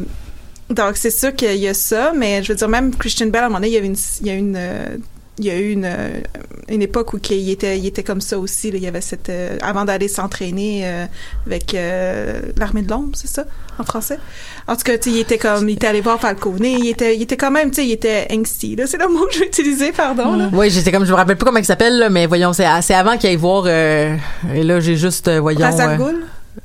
donc, 0.71 0.97
c'est 0.97 1.11
sûr 1.11 1.35
qu'il 1.35 1.57
y 1.57 1.67
a 1.69 1.75
ça, 1.75 2.13
mais 2.17 2.43
je 2.45 2.53
veux 2.53 2.57
dire, 2.57 2.69
même 2.69 2.95
Christian 2.95 3.27
Bell, 3.27 3.43
à 3.43 3.47
un 3.47 3.49
moment 3.49 3.59
donné, 3.59 3.69
il 3.71 3.75
y, 3.75 3.77
avait 3.77 3.87
une, 3.89 3.97
il 4.21 4.27
y 4.27 4.31
a 4.31 4.35
une, 4.35 4.55
euh, 4.57 4.97
il 5.39 5.45
y 5.45 5.51
a 5.51 5.59
eu 5.59 5.71
une, 5.73 5.85
euh, 5.85 6.21
une 6.69 6.83
époque 6.83 7.13
où 7.13 7.19
il 7.31 7.51
était, 7.51 7.79
il 7.79 7.87
était 7.87 8.03
comme 8.03 8.21
ça 8.21 8.39
aussi. 8.39 8.71
là. 8.71 8.79
Il 8.79 8.83
y 8.83 8.87
avait 8.87 9.01
cette... 9.01 9.29
euh, 9.29 9.59
avant 9.61 9.85
d'aller 9.85 10.09
s'entraîner 10.09 10.83
euh, 10.85 11.07
avec 11.47 11.75
euh, 11.75 12.41
l'armée 12.57 12.83
de 12.83 12.91
l'ombre, 12.91 13.11
c'est 13.15 13.29
ça, 13.29 13.45
en 13.79 13.85
français? 13.85 14.19
En 14.67 14.77
tout 14.77 14.83
cas, 14.83 14.97
tu 14.99 15.11
sais, 15.11 15.17
il 15.17 15.21
était 15.21 15.39
comme... 15.39 15.69
Il 15.69 15.75
était 15.75 15.87
allé 15.89 16.01
voir 16.01 16.19
Falcone. 16.21 16.65
Il 16.65 16.89
était, 16.89 17.15
il 17.17 17.23
était 17.23 17.37
quand 17.37 17.51
même, 17.51 17.71
tu 17.71 17.77
sais, 17.77 17.87
il 17.87 17.93
était 17.93 18.27
angsty. 18.33 18.77
C'est 18.87 18.99
le 18.99 19.09
mot 19.09 19.27
que 19.27 19.35
je 19.35 19.41
vais 19.41 19.47
utiliser, 19.47 19.93
pardon. 19.93 20.37
là. 20.37 20.49
Oui, 20.53 20.71
j'étais 20.71 20.91
comme, 20.91 21.05
je 21.05 21.11
me 21.11 21.17
rappelle 21.17 21.37
pas 21.37 21.45
comment 21.47 21.59
il 21.59 21.65
s'appelle, 21.65 21.99
là, 21.99 22.09
mais 22.09 22.27
voyons, 22.27 22.53
c'est 22.53 22.67
c'est 22.81 22.95
avant 22.95 23.17
qu'il 23.19 23.29
aille 23.29 23.37
voir, 23.37 23.65
euh, 23.67 24.17
et 24.55 24.63
là, 24.63 24.81
j'ai 24.81 24.97
juste, 24.97 25.29
euh, 25.29 25.41
voyons. 25.41 25.61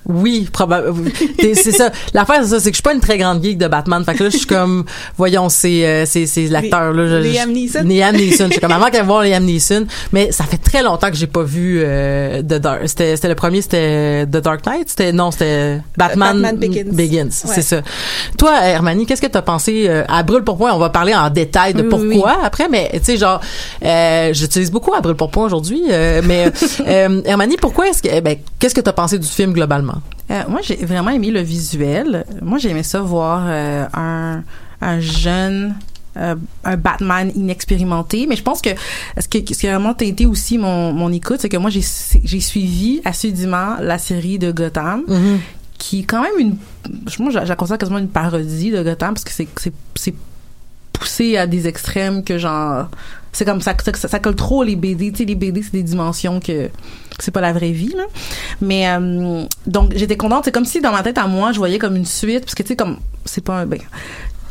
Oui, 0.06 0.48
probablement. 0.52 1.04
C'est 1.40 1.72
ça. 1.72 1.92
L'affaire, 2.14 2.42
c'est 2.44 2.50
ça, 2.50 2.60
c'est 2.60 2.72
que 2.72 2.76
je 2.76 2.78
suis 2.78 2.84
pas 2.84 2.94
une 2.94 3.00
très 3.00 3.18
grande 3.18 3.44
geek 3.44 3.58
de 3.58 3.68
Batman. 3.68 4.04
Fait 4.04 4.14
que 4.16 4.24
là, 4.24 4.30
je 4.30 4.38
suis 4.38 4.46
comme, 4.48 4.84
voyons, 5.18 5.48
c'est 5.50 5.86
euh, 5.86 6.06
c'est 6.06 6.26
c'est 6.26 6.48
l'acteur 6.48 6.92
là. 6.94 7.08
je- 7.08 7.16
Liam 7.34 7.52
Neeson. 7.52 7.84
Liam 7.86 8.16
Neeson. 8.16 8.46
Je 8.48 8.52
suis 8.54 8.60
comme 8.62 8.72
avant 8.72 8.90
qu'elle 8.90 9.06
voir 9.06 9.24
Liam 9.24 9.44
Neeson, 9.44 9.86
mais 10.12 10.32
ça 10.32 10.44
fait 10.46 10.58
très 10.58 10.84
longtemps 10.84 11.10
que 11.10 11.16
j'ai 11.18 11.28
pas 11.28 11.44
vu 11.44 11.82
euh, 11.84 12.42
The 12.42 12.56
Dark. 12.56 12.82
C'était 12.88 13.16
c'était 13.16 13.30
le 13.30 13.36
premier, 13.36 13.62
c'était 13.62 14.26
The 14.26 14.38
Dark 14.38 14.66
Knight? 14.66 14.90
C'était 14.90 15.12
non, 15.14 15.32
c'était 15.32 15.80
Batman, 15.98 16.42
Batman 16.42 16.58
Begins. 16.92 17.28
c'est 17.32 17.48
Ouais. 17.50 17.62
ça. 17.62 17.82
Toi, 18.38 18.60
Hermanie, 18.64 19.06
qu'est-ce 19.06 19.22
que 19.22 19.28
t'as 19.28 19.42
pensé 19.42 19.86
euh, 19.88 20.04
à 20.08 20.24
brûle 20.24 20.44
pour 20.44 20.58
point? 20.58 20.72
On 20.74 20.80
va 20.80 20.90
parler 20.90 21.14
en 21.14 21.30
détail 21.30 21.74
de 21.74 21.82
Oui, 21.84 21.90
oui, 21.94 22.16
pourquoi 22.16 22.38
après, 22.44 22.68
mais 22.70 22.90
tu 22.94 23.00
sais 23.04 23.18
genre, 23.18 23.40
euh, 23.84 24.34
j'utilise 24.34 24.72
beaucoup 24.72 24.94
à 24.94 25.02
brûle 25.02 25.16
pour 25.16 25.32
point 25.32 25.46
aujourd'hui, 25.46 25.82
euh, 25.90 26.22
mais 26.26 26.52
euh, 26.88 27.22
Hermanie, 27.26 27.58
pourquoi 27.60 27.90
est-ce 27.90 28.02
que, 28.02 28.10
eh 28.12 28.22
ben, 28.22 28.38
qu'est-ce 28.60 28.76
que 28.76 28.82
t'as 28.82 28.94
pensé 28.94 29.18
du 29.20 29.28
film 29.28 29.54
globalement? 29.54 29.81
Euh, 30.30 30.44
moi, 30.48 30.62
j'ai 30.64 30.76
vraiment 30.86 31.10
aimé 31.12 31.32
le 31.32 31.42
visuel. 31.42 32.26
Moi, 32.42 32.58
j'ai 32.58 32.70
aimé 32.70 32.84
ça 32.84 33.02
voir 33.02 33.44
euh, 33.48 33.86
un, 33.94 34.44
un 34.82 35.00
jeune, 35.00 35.76
euh, 36.18 36.36
un 36.64 36.78
Batman 36.78 37.32
inexpérimenté. 37.36 38.28
Mais 38.28 38.36
je 38.36 38.44
pense 38.44 38.62
que 38.62 38.70
ce, 39.20 39.28
que, 39.28 39.40
ce 39.54 39.60
qui 39.60 39.68
a 39.68 39.72
vraiment 39.78 39.94
teinté 39.94 40.26
aussi 40.26 40.58
mon, 40.58 40.94
mon 40.94 41.12
écoute, 41.12 41.38
c'est 41.42 41.50
que 41.50 41.58
moi, 41.58 41.70
j'ai 41.70 41.84
j'ai 42.24 42.40
suivi 42.40 43.02
assidûment 43.06 43.76
la 43.82 43.98
série 43.98 44.40
de 44.40 44.52
Gotham, 44.52 45.04
qui 45.78 46.00
est 46.00 46.04
quand 46.04 46.22
même 46.22 46.38
une... 46.40 46.56
Moi, 47.20 47.32
je 47.32 47.40
la 47.40 47.56
considère 47.56 47.78
quasiment 47.80 47.98
une 48.00 48.08
parodie 48.10 48.72
de 48.72 48.82
Gotham, 48.84 49.14
parce 49.14 49.24
que 49.24 49.32
c'est 49.32 49.48
c'est- 49.58 49.74
c'est 49.96 50.14
poussé 50.94 51.36
à 51.38 51.48
des 51.48 51.68
extrêmes 51.68 52.24
que 52.24 52.38
genre 52.38 52.88
c'est 53.32 53.46
comme 53.46 53.62
ça, 53.62 53.76
ça 53.84 54.08
ça 54.08 54.20
colle 54.20 54.36
trop 54.36 54.64
les 54.64 54.76
BD 54.76 55.12
tu 55.12 55.20
sais 55.20 55.26
les 55.26 55.36
BD 55.36 55.62
c'est 55.64 55.74
des 55.74 55.84
dimensions 55.84 56.40
que 56.40 56.68
que 56.68 57.24
c'est 57.24 57.32
pas 57.32 57.42
la 57.42 57.54
vraie 57.54 57.72
vie 57.72 57.94
là 57.96 58.04
mais 58.62 58.88
euh, 58.90 59.44
donc 59.68 59.94
j'étais 59.96 60.18
contente 60.18 60.46
c'est 60.46 60.52
comme 60.52 60.66
si 60.66 60.82
dans 60.82 60.92
ma 60.92 61.04
tête 61.04 61.18
à 61.18 61.28
moi 61.28 61.52
je 61.52 61.58
voyais 61.58 61.80
comme 61.80 61.96
une 61.96 62.06
suite 62.06 62.42
parce 62.42 62.56
que 62.56 62.64
tu 62.64 62.70
sais 62.70 62.76
comme 62.76 62.98
c'est 63.26 63.44
pas 63.44 63.60
un 63.60 63.66
ben, 63.66 63.80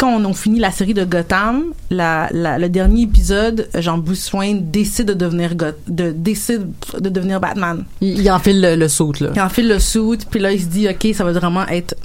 quand 0.01 0.09
on 0.09 0.31
a 0.31 0.33
fini 0.33 0.59
la 0.59 0.71
série 0.71 0.95
de 0.95 1.05
Gotham, 1.05 1.75
la, 1.91 2.27
la, 2.33 2.59
le 2.59 2.71
dernier 2.71 3.03
épisode, 3.03 3.69
Jean 3.75 4.03
Wayne 4.33 4.71
décide 4.71 5.09
de 5.09 5.13
devenir 5.13 5.55
Goth, 5.55 5.77
de 5.89 6.11
décide 6.11 6.69
de 6.99 7.11
devenir 7.11 7.39
Batman. 7.39 7.85
Il, 8.01 8.19
il 8.19 8.31
enfile 8.31 8.63
le, 8.63 8.77
le 8.77 8.89
saut, 8.89 9.13
là. 9.21 9.29
Il 9.35 9.41
enfile 9.43 9.69
le 9.69 9.79
suit, 9.79 10.25
puis 10.31 10.41
là 10.41 10.53
il 10.53 10.61
se 10.63 10.69
dit 10.69 10.89
ok 10.89 11.15
ça 11.15 11.23
va 11.23 11.33
vraiment 11.33 11.67
être 11.69 11.97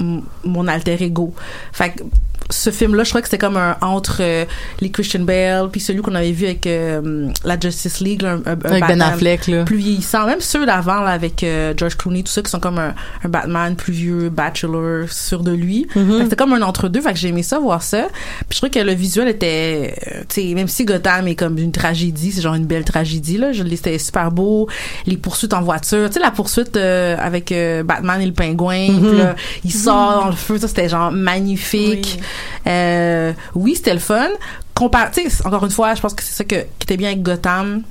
mon 0.43 0.67
alter 0.67 1.01
ego. 1.01 1.33
Fait 1.71 1.91
que 1.91 2.03
ce 2.51 2.69
film-là, 2.69 3.03
je 3.03 3.09
crois 3.09 3.21
que 3.21 3.27
c'était 3.27 3.39
comme 3.39 3.57
un 3.57 3.75
entre 3.81 4.17
euh, 4.21 4.45
les 4.79 4.91
Christian 4.91 5.21
Bale 5.21 5.69
puis 5.71 5.81
celui 5.81 6.01
qu'on 6.01 6.13
avait 6.13 6.31
vu 6.31 6.45
avec 6.45 6.67
euh, 6.67 7.29
la 7.43 7.59
Justice 7.59 7.99
League, 8.01 8.21
là, 8.21 8.33
un, 8.33 8.35
un- 8.45 8.51
un 8.65 8.71
Avec 8.71 8.87
Ben 8.87 9.01
Affleck, 9.01 9.47
là. 9.47 9.63
plus 9.63 9.77
vieillissant, 9.77 10.25
même 10.27 10.41
ceux 10.41 10.65
d'avant 10.65 11.01
là 11.01 11.09
avec 11.09 11.43
euh, 11.43 11.73
George 11.75 11.97
Clooney, 11.97 12.21
tout 12.23 12.31
ça 12.31 12.41
qui 12.43 12.51
sont 12.51 12.59
comme 12.59 12.77
un, 12.77 12.93
un 13.23 13.29
Batman 13.29 13.75
plus 13.75 13.93
vieux, 13.93 14.29
bachelor, 14.29 15.09
sûr 15.11 15.41
de 15.43 15.51
lui. 15.51 15.87
Que 15.93 16.23
C'était 16.23 16.35
comme 16.35 16.53
un 16.53 16.61
entre-deux, 16.61 17.01
fait 17.01 17.13
que 17.13 17.19
j'ai 17.19 17.29
aimé 17.29 17.41
ça 17.43 17.57
voir 17.59 17.81
ça. 17.81 18.07
Puis 18.47 18.47
je 18.51 18.57
trouvais 18.57 18.69
que 18.69 18.79
le 18.79 18.93
visuel 18.93 19.27
était, 19.27 19.95
tu 20.29 20.41
sais, 20.49 20.53
même 20.53 20.67
si 20.67 20.85
Gotham 20.85 21.27
est 21.27 21.35
comme 21.35 21.57
une 21.57 21.71
tragédie, 21.71 22.31
c'est 22.31 22.41
genre 22.41 22.53
une 22.55 22.65
belle 22.67 22.85
tragédie 22.85 23.37
là, 23.37 23.47
c'était 23.53 23.97
super 23.97 24.31
beau, 24.31 24.69
les 25.07 25.17
poursuites 25.17 25.53
en 25.53 25.61
voiture, 25.61 26.07
tu 26.09 26.13
sais 26.13 26.19
la 26.19 26.31
poursuite 26.31 26.77
avec 26.77 27.53
Batman 27.85 28.21
et 28.21 28.25
le 28.27 28.33
pingouin, 28.33 28.87
puis 28.87 29.17
là, 29.17 29.35
il 29.63 29.73
sort 29.73 30.21
dans 30.21 30.29
le 30.29 30.35
feu, 30.35 30.57
ça 30.59 30.67
c'était 30.67 30.89
genre 30.89 31.11
magnifique. 31.11 32.19
Euh, 32.67 33.33
oui, 33.55 33.75
c'était 33.75 33.93
le 33.93 33.99
fun. 33.99 34.27
Compar 34.73 35.09
encore 35.45 35.63
une 35.65 35.71
fois, 35.71 35.95
je 35.95 36.01
pense 36.01 36.13
que 36.13 36.23
c'est 36.23 36.33
ça 36.33 36.43
que, 36.43 36.55
qui 36.55 36.83
était 36.83 36.97
bien 36.97 37.09
avec 37.09 37.21
Gotham. 37.21 37.83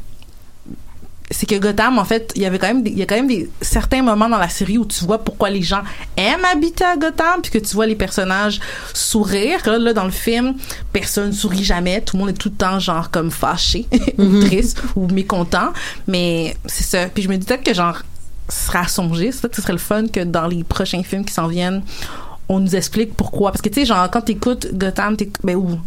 C'est 1.30 1.46
que 1.46 1.54
Gotham, 1.54 1.98
en 1.98 2.04
fait, 2.04 2.33
il 2.37 2.42
y 2.42 2.46
avait 2.46 2.59
quand 2.59 2.66
même, 2.66 2.83
des- 2.83 2.90
il 2.90 2.98
y 2.98 3.02
a 3.02 3.07
quand 3.07 3.14
même 3.14 3.26
des 3.28 3.48
certains 3.62 4.02
moments 4.02 4.28
dans 4.28 4.37
la 4.38 4.50
série 4.50 4.76
où 4.76 4.85
tu 4.85 5.02
vois 5.07 5.24
pourquoi 5.24 5.48
les 5.48 5.62
gens 5.62 5.80
aiment 6.18 6.44
habiter 6.44 6.85
à 6.85 6.96
Gotham, 6.98 7.40
puis 7.42 7.50
que 7.50 7.59
tu 7.59 7.74
vois 7.74 7.87
les 7.87 7.96
personnages 7.96 8.61
sourire. 8.92 9.61
Là, 9.64 9.78
là, 9.78 9.94
dans 9.94 10.04
le 10.04 10.11
film, 10.11 10.54
personne 10.92 11.33
sourit 11.33 11.64
jamais, 11.64 12.02
tout 12.02 12.16
le 12.18 12.20
monde 12.20 12.30
est 12.30 12.38
tout 12.38 12.50
le 12.50 12.54
temps 12.57 12.78
genre 12.78 13.11
comme 13.11 13.30
fâché, 13.30 13.87
ou 14.18 14.40
triste, 14.40 14.83
ou 14.96 15.09
mécontent. 15.09 15.72
Mais 16.07 16.57
c'est 16.66 16.85
ça. 16.85 17.07
Puis 17.07 17.22
je 17.22 17.28
me 17.30 17.37
dis 17.38 17.46
peut-être 17.46 17.64
que 17.64 17.72
genre, 17.74 18.02
à 18.74 18.87
songer. 18.87 19.33
C'est 19.33 19.40
peut-être 19.40 19.52
que 19.52 19.57
ce 19.57 19.62
serait 19.62 19.72
le 19.72 19.78
fun 19.78 20.07
que 20.07 20.20
dans 20.20 20.46
les 20.46 20.62
prochains 20.62 21.02
films 21.02 21.24
qui 21.24 21.33
s'en 21.33 21.46
viennent, 21.46 21.83
on 22.48 22.61
nous 22.61 22.76
explique 22.76 23.14
pourquoi. 23.16 23.50
Parce 23.52 23.62
que 23.62 23.68
tu 23.68 23.80
sais, 23.80 23.87
genre, 23.87 24.09
quand 24.11 24.22
t'écoutes 24.22 24.68
Gotham, 24.74 25.14
t'éc- 25.16 25.37
ben, 25.42 25.57
ou 25.57 25.78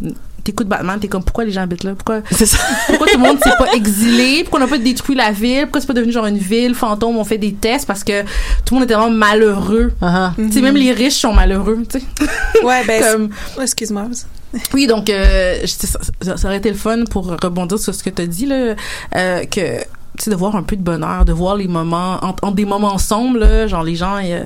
t'écoutes 0.44 0.66
Batman, 0.68 0.98
t'es 0.98 1.08
comme, 1.08 1.22
pourquoi 1.22 1.44
les 1.44 1.50
gens 1.52 1.62
habitent 1.62 1.84
là? 1.84 1.94
Pourquoi, 1.94 2.20
C'est 2.30 2.46
ça. 2.46 2.58
pourquoi 2.86 3.06
tout 3.08 3.18
le 3.18 3.22
monde 3.26 3.38
s'est 3.42 3.56
pas 3.58 3.72
exilé? 3.74 4.42
Pourquoi 4.44 4.60
on 4.60 4.64
n'a 4.64 4.68
pas 4.68 4.78
détruit 4.78 5.14
la 5.14 5.30
ville? 5.30 5.62
Pourquoi 5.64 5.80
c'est 5.82 5.86
pas 5.86 5.92
devenu 5.92 6.10
genre 6.12 6.26
une 6.26 6.38
ville? 6.38 6.74
Fantôme? 6.74 7.16
On 7.18 7.24
fait 7.24 7.38
des 7.38 7.52
tests 7.52 7.86
parce 7.86 8.02
que 8.02 8.22
tout 8.64 8.72
le 8.72 8.80
monde 8.80 8.84
est 8.84 8.86
tellement 8.86 9.10
malheureux. 9.10 9.92
Ah. 10.00 10.32
Tu 10.36 10.50
sais, 10.52 10.60
même 10.62 10.76
les 10.76 10.92
riches 10.92 11.14
sont 11.20 11.32
malheureux, 11.34 11.82
tu 11.88 12.00
sais. 12.00 12.64
Ouais, 12.64 12.82
ben, 12.86 13.02
Comme- 13.12 13.28
c'est- 13.56 13.62
excuse-moi. 13.62 14.06
oui, 14.72 14.86
donc 14.86 15.10
euh, 15.10 15.58
ça, 15.66 15.98
ça- 16.36 16.48
aurait 16.48 16.56
été 16.56 16.70
le 16.70 16.76
fun 16.76 17.04
pour 17.10 17.26
rebondir 17.42 17.78
sur 17.78 17.94
ce 17.94 18.02
que 18.02 18.08
tu 18.08 18.22
as 18.22 18.26
dit 18.26 18.46
là, 18.46 18.74
euh, 19.14 19.44
que 19.44 19.80
tu 20.16 20.24
sais 20.24 20.30
de 20.30 20.36
voir 20.36 20.56
un 20.56 20.62
peu 20.62 20.74
de 20.76 20.82
bonheur, 20.82 21.26
de 21.26 21.32
voir 21.34 21.54
les 21.56 21.68
moments 21.68 22.18
entre 22.24 22.50
des 22.52 22.64
moments 22.64 22.96
sombres 22.96 23.38
là, 23.38 23.66
genre 23.66 23.82
les 23.84 23.94
gens 23.96 24.16
euh, 24.24 24.44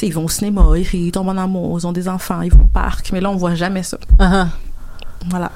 sais 0.00 0.06
ils 0.06 0.12
vont 0.14 0.24
au 0.24 0.28
cinéma, 0.28 0.64
ils 0.76 0.82
rient, 0.86 1.06
ils 1.06 1.12
tombent 1.12 1.28
en 1.28 1.36
amour, 1.38 1.78
ils 1.78 1.86
ont 1.86 1.92
des 1.92 2.08
enfants, 2.08 2.40
ils 2.42 2.52
vont 2.52 2.62
au 2.64 2.68
parc, 2.72 3.10
mais 3.12 3.20
là 3.20 3.30
on 3.30 3.36
voit 3.36 3.54
jamais 3.54 3.82
ça. 3.82 3.98
Ah. 4.18 4.48
Voilà. 5.30 5.50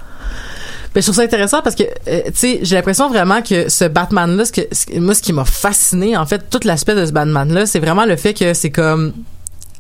Ben, 0.95 1.01
je 1.03 1.07
trouve 1.07 1.17
ça 1.17 1.23
intéressant 1.23 1.61
parce 1.63 1.75
que, 1.77 1.83
euh, 2.09 2.23
tu 2.27 2.33
sais, 2.35 2.59
j'ai 2.63 2.75
l'impression 2.77 3.09
vraiment 3.11 3.43
que 3.43 3.69
ce 3.69 3.85
Batman-là, 3.85 4.45
ce 4.47 4.53
que, 4.53 4.63
ce- 4.73 4.99
moi, 4.99 5.15
ce 5.15 5.21
qui 5.21 5.33
m'a 5.35 5.45
fasciné, 5.45 6.17
en 6.17 6.25
fait, 6.25 6.49
tout 6.49 6.61
l'aspect 6.65 6.95
de 6.95 7.05
ce 7.05 7.13
Batman-là, 7.13 7.67
c'est 7.67 7.81
vraiment 7.81 8.07
le 8.07 8.17
fait 8.17 8.33
que 8.33 8.55
c'est 8.55 8.71
comme 8.71 9.13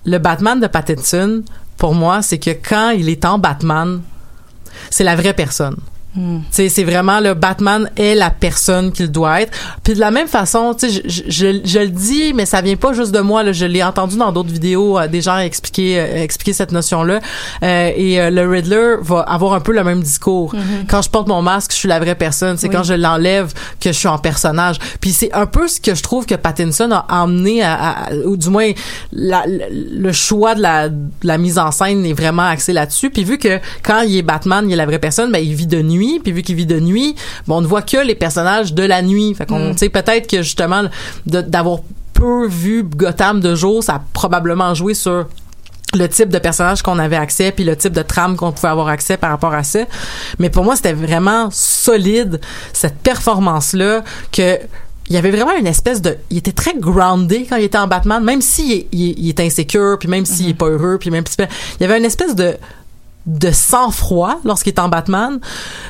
le 0.05 0.19
Batman 0.19 0.61
de 0.61 0.66
Pattinson, 0.66 1.42
pour 1.79 1.95
moi, 1.95 2.21
c'est 2.21 2.38
que 2.38 2.51
quand 2.51 2.90
il 2.90 3.09
est 3.09 3.25
en 3.25 3.38
Batman, 3.38 4.01
c'est 4.90 5.05
la 5.05 5.16
vraie 5.16 5.33
personne. 5.33 5.77
Sais, 6.50 6.68
c'est 6.68 6.85
vraiment 6.85 7.20
le 7.20 7.35
Batman 7.35 7.90
est 7.96 8.14
la 8.14 8.31
personne 8.31 8.90
qu'il 8.92 9.11
doit 9.11 9.42
être. 9.42 9.52
Puis 9.83 9.94
de 9.94 10.00
la 10.00 10.11
même 10.11 10.29
façon, 10.29 10.74
tu 10.74 10.88
sais, 10.90 11.02
je, 11.07 11.22
je, 11.29 11.61
je 11.64 11.79
le 11.79 11.88
dis, 11.88 12.33
mais 12.35 12.46
ça 12.46 12.61
vient 12.62 12.76
pas 12.76 12.92
juste 12.92 13.12
de 13.12 13.20
moi. 13.20 13.42
Là, 13.42 13.52
je 13.52 13.64
l'ai 13.66 13.83
entendu 13.83 14.16
dans 14.16 14.33
d'autres 14.33 14.50
vidéos, 14.52 14.98
euh, 14.98 15.09
des 15.09 15.20
gens 15.20 15.38
expliquer 15.38 16.00
euh, 16.00 16.22
expliquer 16.22 16.52
cette 16.52 16.72
notion-là. 16.72 17.20
Euh, 17.62 17.90
et 17.96 18.20
euh, 18.20 18.31
le 18.31 18.48
Riddler 18.48 18.96
va 19.02 19.20
avoir 19.20 19.52
un 19.55 19.61
peu 19.61 19.72
le 19.72 19.85
même 19.85 20.02
discours. 20.02 20.55
Quand 20.88 21.02
je 21.02 21.11
porte 21.11 21.29
mon 21.29 21.42
masque, 21.42 21.72
je 21.72 21.76
suis 21.76 21.88
la 21.88 21.98
vraie 21.98 22.14
personne. 22.14 22.57
C'est 22.57 22.68
Oui. 22.68 22.74
quand 22.74 22.83
je 22.83 22.94
l'enlève 22.94 23.52
que 23.81 23.92
je 23.92 23.98
suis 23.98 24.09
en 24.09 24.18
personnage. 24.18 24.76
Puis 25.00 25.11
c'est 25.12 25.33
un 25.33 25.46
peu 25.46 25.68
ce 25.68 25.81
que 25.81 25.94
je 25.94 26.02
trouve 26.02 26.26
que 26.26 26.35
Pattinson 26.35 26.90
a 26.92 27.05
emmené 27.22 27.62
à, 27.62 27.74
à- 27.74 28.12
ou 28.24 28.37
du 28.37 28.48
moins 28.50 28.70
la- 29.12 29.44
le 29.46 29.66
le 30.07 30.12
choix 30.12 30.55
de 30.55 30.62
la, 30.62 30.88
de 30.88 30.96
la 31.24 31.37
mise 31.38 31.59
en 31.59 31.70
scène 31.72 32.05
est 32.07 32.12
vraiment 32.12 32.42
axé 32.46 32.72
là-dessus. 32.72 33.11
Puis 33.11 33.24
vu 33.24 33.38
que 33.38 33.59
quand 33.83 34.02
il 34.02 34.16
est 34.16 34.22
Batman, 34.22 34.64
il 34.68 34.72
est 34.72 34.76
la 34.76 34.87
vraie 34.87 34.98
personne, 34.98 35.33
ben 35.33 35.38
il 35.38 35.55
vit 35.55 35.66
de 35.66 35.83
nuit. 35.83 36.06
Puis 36.23 36.33
vu 36.33 36.42
qu'il 36.42 36.57
vit 36.57 36.66
de 36.66 36.81
nuit, 36.81 37.14
bon, 37.47 37.57
on 37.59 37.61
ne 37.61 37.66
voit 37.66 37.83
que 37.83 37.99
les 38.05 38.14
personnages 38.14 38.73
de 38.75 38.83
la 38.83 39.03
nuit. 39.03 39.35
Fait 39.35 39.47
qu'on, 39.47 39.73
tu 39.73 39.79
sais, 39.79 39.88
peut-être 39.88 40.29
que 40.29 40.42
justement 40.42 40.83
d'avoir 41.27 41.81
peu 42.12 42.47
vu 42.47 42.83
Gotham 42.83 43.40
de 43.40 43.55
jour, 43.55 43.83
ça 43.85 43.95
a 43.97 44.03
probablement 44.12 44.75
joué 44.75 44.95
sur 44.95 45.27
le 45.95 46.09
type 46.09 46.29
de 46.31 46.38
personnage 46.38 46.83
qu'on 46.83 46.99
avait 46.99 47.16
accès 47.16 47.53
puis 47.53 47.64
le 47.64 47.77
type 47.77 47.92
de 47.92 48.03
trame 48.03 48.37
qu'on 48.37 48.53
pouvait 48.53 48.69
avoir 48.69 48.88
accès 48.88 49.16
par 49.16 49.31
rapport 49.31 49.55
à 49.55 49.62
ça. 49.62 49.81
Mais 50.38 50.51
pour 50.51 50.64
moi 50.64 50.77
c'était 50.77 50.92
vraiment 50.92 51.49
solide 51.51 52.40
cette 52.73 52.97
performance 52.99 53.73
là 53.73 54.03
que 54.33 54.59
il 55.09 55.14
y 55.14 55.16
avait 55.16 55.31
vraiment 55.31 55.57
une 55.57 55.69
espèce 55.69 56.03
de 56.03 56.16
il 56.31 56.38
était 56.38 56.53
très 56.53 56.75
groundé 56.75 57.47
quand 57.49 57.57
il 57.57 57.64
était 57.64 57.79
en 57.79 57.87
Batman 57.87 58.23
même 58.25 58.42
s'il 58.42 58.73
est, 58.73 58.87
il, 58.92 59.11
est- 59.11 59.14
il 59.16 59.29
est 59.29 59.40
insécure 59.40 59.97
puis 59.99 60.09
même 60.09 60.27
s'il 60.27 60.49
est 60.51 60.55
pas 60.55 60.66
heureux 60.69 60.99
puis 60.99 61.11
même 61.11 61.25
si- 61.27 61.37
il 61.38 61.83
y 61.83 61.85
avait 61.85 61.97
une 61.99 62.05
espèce 62.05 62.35
de 62.35 62.57
de 63.27 63.51
sang-froid 63.51 64.39
lorsqu'il 64.45 64.71
était 64.71 64.81
en 64.81 64.89
Batman. 64.89 65.41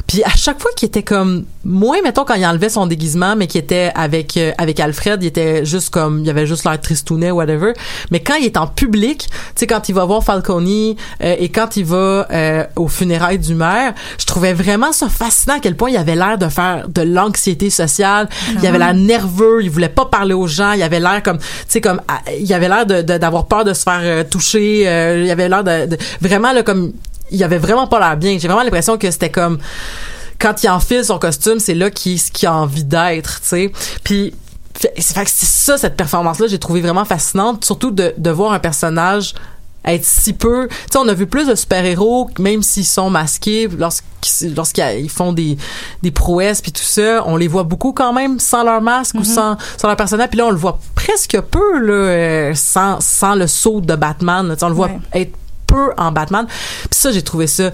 Puis 0.07 0.23
à 0.25 0.31
chaque 0.31 0.61
fois 0.61 0.71
qu'il 0.77 0.87
était 0.89 1.03
comme 1.03 1.45
moins 1.65 2.01
mettons 2.03 2.25
quand 2.25 2.35
il 2.35 2.47
enlevait 2.47 2.69
son 2.71 2.87
déguisement 2.87 3.37
mais 3.37 3.47
qu'il 3.47 3.61
était 3.61 3.93
avec 3.95 4.37
euh, 4.37 4.53
avec 4.59 4.81
Alfred, 4.81 5.23
il 5.23 5.27
était 5.27 5.65
juste 5.65 5.91
comme 5.91 6.21
il 6.25 6.31
avait 6.31 6.47
juste 6.47 6.65
l'air 6.65 6.81
tristounet 6.81 7.31
whatever. 7.31 7.73
Mais 8.11 8.21
quand 8.21 8.35
il 8.37 8.47
est 8.47 8.57
en 8.57 8.67
public, 8.67 9.29
tu 9.29 9.31
sais 9.57 9.67
quand 9.67 9.89
il 9.89 9.95
va 9.95 10.05
voir 10.05 10.25
Falcone 10.25 10.67
euh, 10.67 10.95
et 11.39 11.49
quand 11.51 11.77
il 11.77 11.85
va 11.85 12.27
euh, 12.31 12.65
aux 12.77 12.89
funérailles 12.89 13.39
du 13.39 13.55
maire, 13.55 13.93
je 14.19 14.25
trouvais 14.27 14.53
vraiment 14.55 14.93
ça 14.93 15.09
fascinant 15.09 15.57
à 15.57 15.61
quel 15.61 15.77
point 15.77 15.91
il 15.91 15.97
avait 15.97 16.15
l'air 16.17 16.39
de 16.39 16.49
faire 16.49 16.89
de 16.89 17.03
l'anxiété 17.03 17.69
sociale, 17.71 18.29
il 18.61 18.67
avait 18.67 18.79
l'air 18.79 18.95
nerveux, 18.95 19.63
il 19.63 19.71
voulait 19.71 19.89
pas 19.89 20.07
parler 20.07 20.35
aux 20.35 20.47
gens, 20.47 20.73
il 20.73 20.83
avait 20.83 21.01
l'air 21.01 21.23
comme 21.23 21.39
tu 21.39 21.45
sais 21.69 21.81
comme 21.81 22.01
ah, 22.09 22.21
il 22.41 22.53
avait 22.55 22.69
l'air 22.69 22.87
de- 22.87 23.03
de- 23.03 23.19
d'avoir 23.19 23.47
peur 23.47 23.65
de 23.65 23.75
se 23.75 23.83
faire 23.83 24.01
euh, 24.03 24.25
toucher, 24.25 24.85
euh, 24.89 25.23
il 25.25 25.31
avait 25.31 25.49
l'air 25.49 25.63
de, 25.63 25.87
de- 25.87 25.99
vraiment 26.21 26.53
là 26.53 26.63
comme 26.63 26.93
il 27.31 27.43
avait 27.45 27.59
vraiment 27.59 27.87
pas 27.87 27.99
l'air 27.99 28.17
bien. 28.17 28.39
J'ai 28.39 28.49
vraiment 28.49 28.63
l'impression 28.63 28.99
que 28.99 29.11
c'était 29.11 29.31
comme 29.31 29.59
quand 30.39 30.63
il 30.63 30.69
enfile 30.69 31.05
son 31.05 31.19
costume, 31.19 31.59
c'est 31.59 31.75
là 31.75 31.91
qu'il 31.91 32.19
a 32.45 32.53
envie 32.55 32.85
d'être, 32.85 33.41
tu 33.41 33.49
sais. 33.49 33.73
Puis 34.05 34.35
c'est 34.99 35.25
ça 35.47 35.79
cette 35.79 35.97
performance 35.97 36.39
là, 36.39 36.47
j'ai 36.49 36.59
trouvé 36.59 36.83
vraiment 36.83 37.07
fascinante, 37.07 37.65
surtout 37.65 37.91
de 37.91 38.13
de 38.19 38.31
voir 38.31 38.53
un 38.53 38.59
personnage 38.59 39.35
être 39.89 40.05
si 40.05 40.33
peu. 40.33 40.67
Tu 40.69 40.75
sais, 40.91 40.99
on 40.99 41.07
a 41.09 41.15
vu 41.15 41.27
plus 41.29 41.47
de 41.47 41.55
super-héros, 41.55 42.29
même 42.41 42.61
s'ils 42.63 42.85
sont 42.85 43.09
masqués, 43.09 43.69
lorsqu'ils 43.79 45.09
font 45.11 45.33
des, 45.33 45.57
des 46.03 46.11
prouesses 46.11 46.61
puis 46.61 46.73
tout 46.73 46.83
ça, 46.83 47.23
on 47.25 47.37
les 47.37 47.47
voit 47.47 47.63
beaucoup 47.63 47.93
quand 47.93 48.13
même 48.13 48.41
sans 48.41 48.65
leur 48.65 48.81
masque 48.83 49.15
ou 49.15 49.23
sans, 49.25 49.57
sans 49.79 49.87
leur 49.89 49.97
personnage. 49.97 50.29
Puis 50.31 50.39
là, 50.39 50.47
on 50.47 50.51
le 50.51 50.57
voit 50.57 50.81
presque 50.97 51.41
peu, 51.41 51.79
là, 51.79 51.93
euh, 51.93 52.53
sans, 52.57 52.99
sans 53.01 53.37
le 53.37 53.47
saut 53.47 53.81
de 53.81 53.95
Batman. 53.95 54.49
Tu 54.51 54.59
sais, 54.59 54.65
on 54.65 54.69
le 54.71 54.75
voit 54.75 54.89
Ouais. 54.89 55.21
être 55.23 55.33
peu 55.67 55.93
en 55.97 56.13
Batman. 56.13 56.47
Puis 56.47 56.99
ça, 56.99 57.13
j'ai 57.13 57.23
trouvé 57.23 57.47
ça 57.47 57.71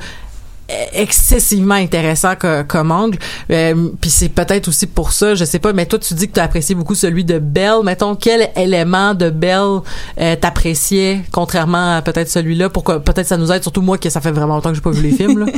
excessivement 0.93 1.75
intéressant 1.75 2.35
co- 2.37 2.65
comme 2.67 2.91
angle. 2.91 3.19
Euh, 3.51 3.89
puis 4.01 4.11
c'est 4.11 4.29
peut-être 4.29 4.69
aussi 4.69 4.87
pour 4.87 5.13
ça, 5.13 5.35
je 5.35 5.45
sais 5.45 5.59
pas, 5.59 5.73
mais 5.73 5.87
toi 5.87 5.99
tu 5.99 6.15
dis 6.15 6.29
que 6.29 6.35
tu 6.35 6.41
as 6.41 6.45
apprécié 6.45 6.75
beaucoup 6.75 6.95
celui 6.95 7.25
de 7.25 7.39
Belle. 7.39 7.81
Mettons 7.85 8.15
quel 8.15 8.51
élément 8.57 9.15
de 9.15 9.31
Belle 9.31 9.81
euh, 10.21 10.37
t'appréciais 10.37 11.21
contrairement 11.33 11.97
à 11.97 12.03
peut-être 12.03 12.29
celui-là? 12.31 12.69
Pour 12.69 12.85
que 12.85 12.99
peut-être 12.99 13.27
ça 13.27 13.37
nous 13.37 13.51
aide 13.53 13.63
surtout 13.63 13.83
moi 13.83 13.99
que 13.99 14.11
ça 14.11 14.21
fait 14.21 14.31
vraiment 14.33 14.55
longtemps 14.57 14.71
que 14.71 14.77
j'ai 14.77 14.81
pas 14.83 14.91
vu 14.91 15.03
les 15.03 15.13
films 15.13 15.39
là. 15.41 15.47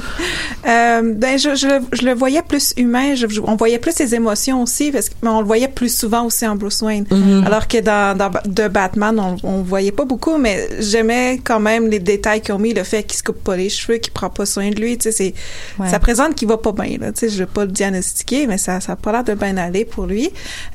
Euh, 0.66 1.12
ben 1.14 1.38
je, 1.38 1.55
je, 1.57 1.66
le- 1.66 1.81
je 1.92 2.07
le 2.07 2.14
voyais 2.14 2.40
plus 2.40 2.72
humain. 2.79 3.14
Je, 3.14 3.27
on 3.44 3.55
voyait 3.57 3.79
plus 3.79 3.92
ses 3.92 4.14
émotions 4.14 4.62
aussi, 4.62 4.90
parce 4.90 5.11
que 5.11 5.14
mais 5.22 5.29
on 5.29 5.40
le 5.40 5.46
voyait 5.46 5.68
plus 5.68 5.94
souvent 5.94 6.24
aussi 6.24 6.46
en 6.46 6.57
Bruce 6.57 6.81
Wayne. 6.81 7.05
Mhm. 7.11 7.44
Alors 7.46 7.68
que 7.68 7.79
dans, 7.83 8.16
dans 8.16 8.31
de 8.46 8.68
Batman, 8.68 9.18
on, 9.20 9.37
on 9.46 9.62
voyait 9.62 9.92
pas 9.92 10.07
beaucoup, 10.07 10.38
mais 10.38 10.66
j'aimais 10.81 11.38
quand 11.44 11.61
même 11.61 11.88
les 11.88 11.98
détails 11.98 12.40
qu'ils 12.40 12.55
ont 12.55 12.59
mis, 12.59 12.72
le 12.72 12.83
fait 12.83 13.03
qu'il 13.03 13.18
se 13.18 13.22
coupe 13.22 13.44
pas 13.44 13.57
les 13.57 13.68
cheveux, 13.68 13.98
qu'il 13.98 14.12
prend 14.14 14.31
pas 14.31 14.46
soin 14.46 14.70
de 14.70 14.81
lui. 14.81 14.92
Tu 15.05 15.12
sais, 15.12 15.35
c'est 15.79 15.83
Ouais. 15.83 15.90
ça 15.90 15.99
présente 15.99 16.35
qu'il 16.35 16.49
va 16.49 16.57
pas 16.59 16.73
bien. 16.73 16.99
Là, 16.99 17.12
tu 17.12 17.21
sais, 17.21 17.29
je 17.29 17.38
vais 17.38 17.47
pas 17.47 17.64
le 17.64 17.71
diagnostiquer, 17.73 18.47
mais 18.47 18.59
ça, 18.59 18.81
ça 18.81 18.93
a 18.93 18.97
pas 18.97 19.12
l'air 19.12 19.25
de 19.25 19.35
bien 19.35 19.57
aller 19.57 19.85
pour 19.85 20.07
lui. 20.07 20.31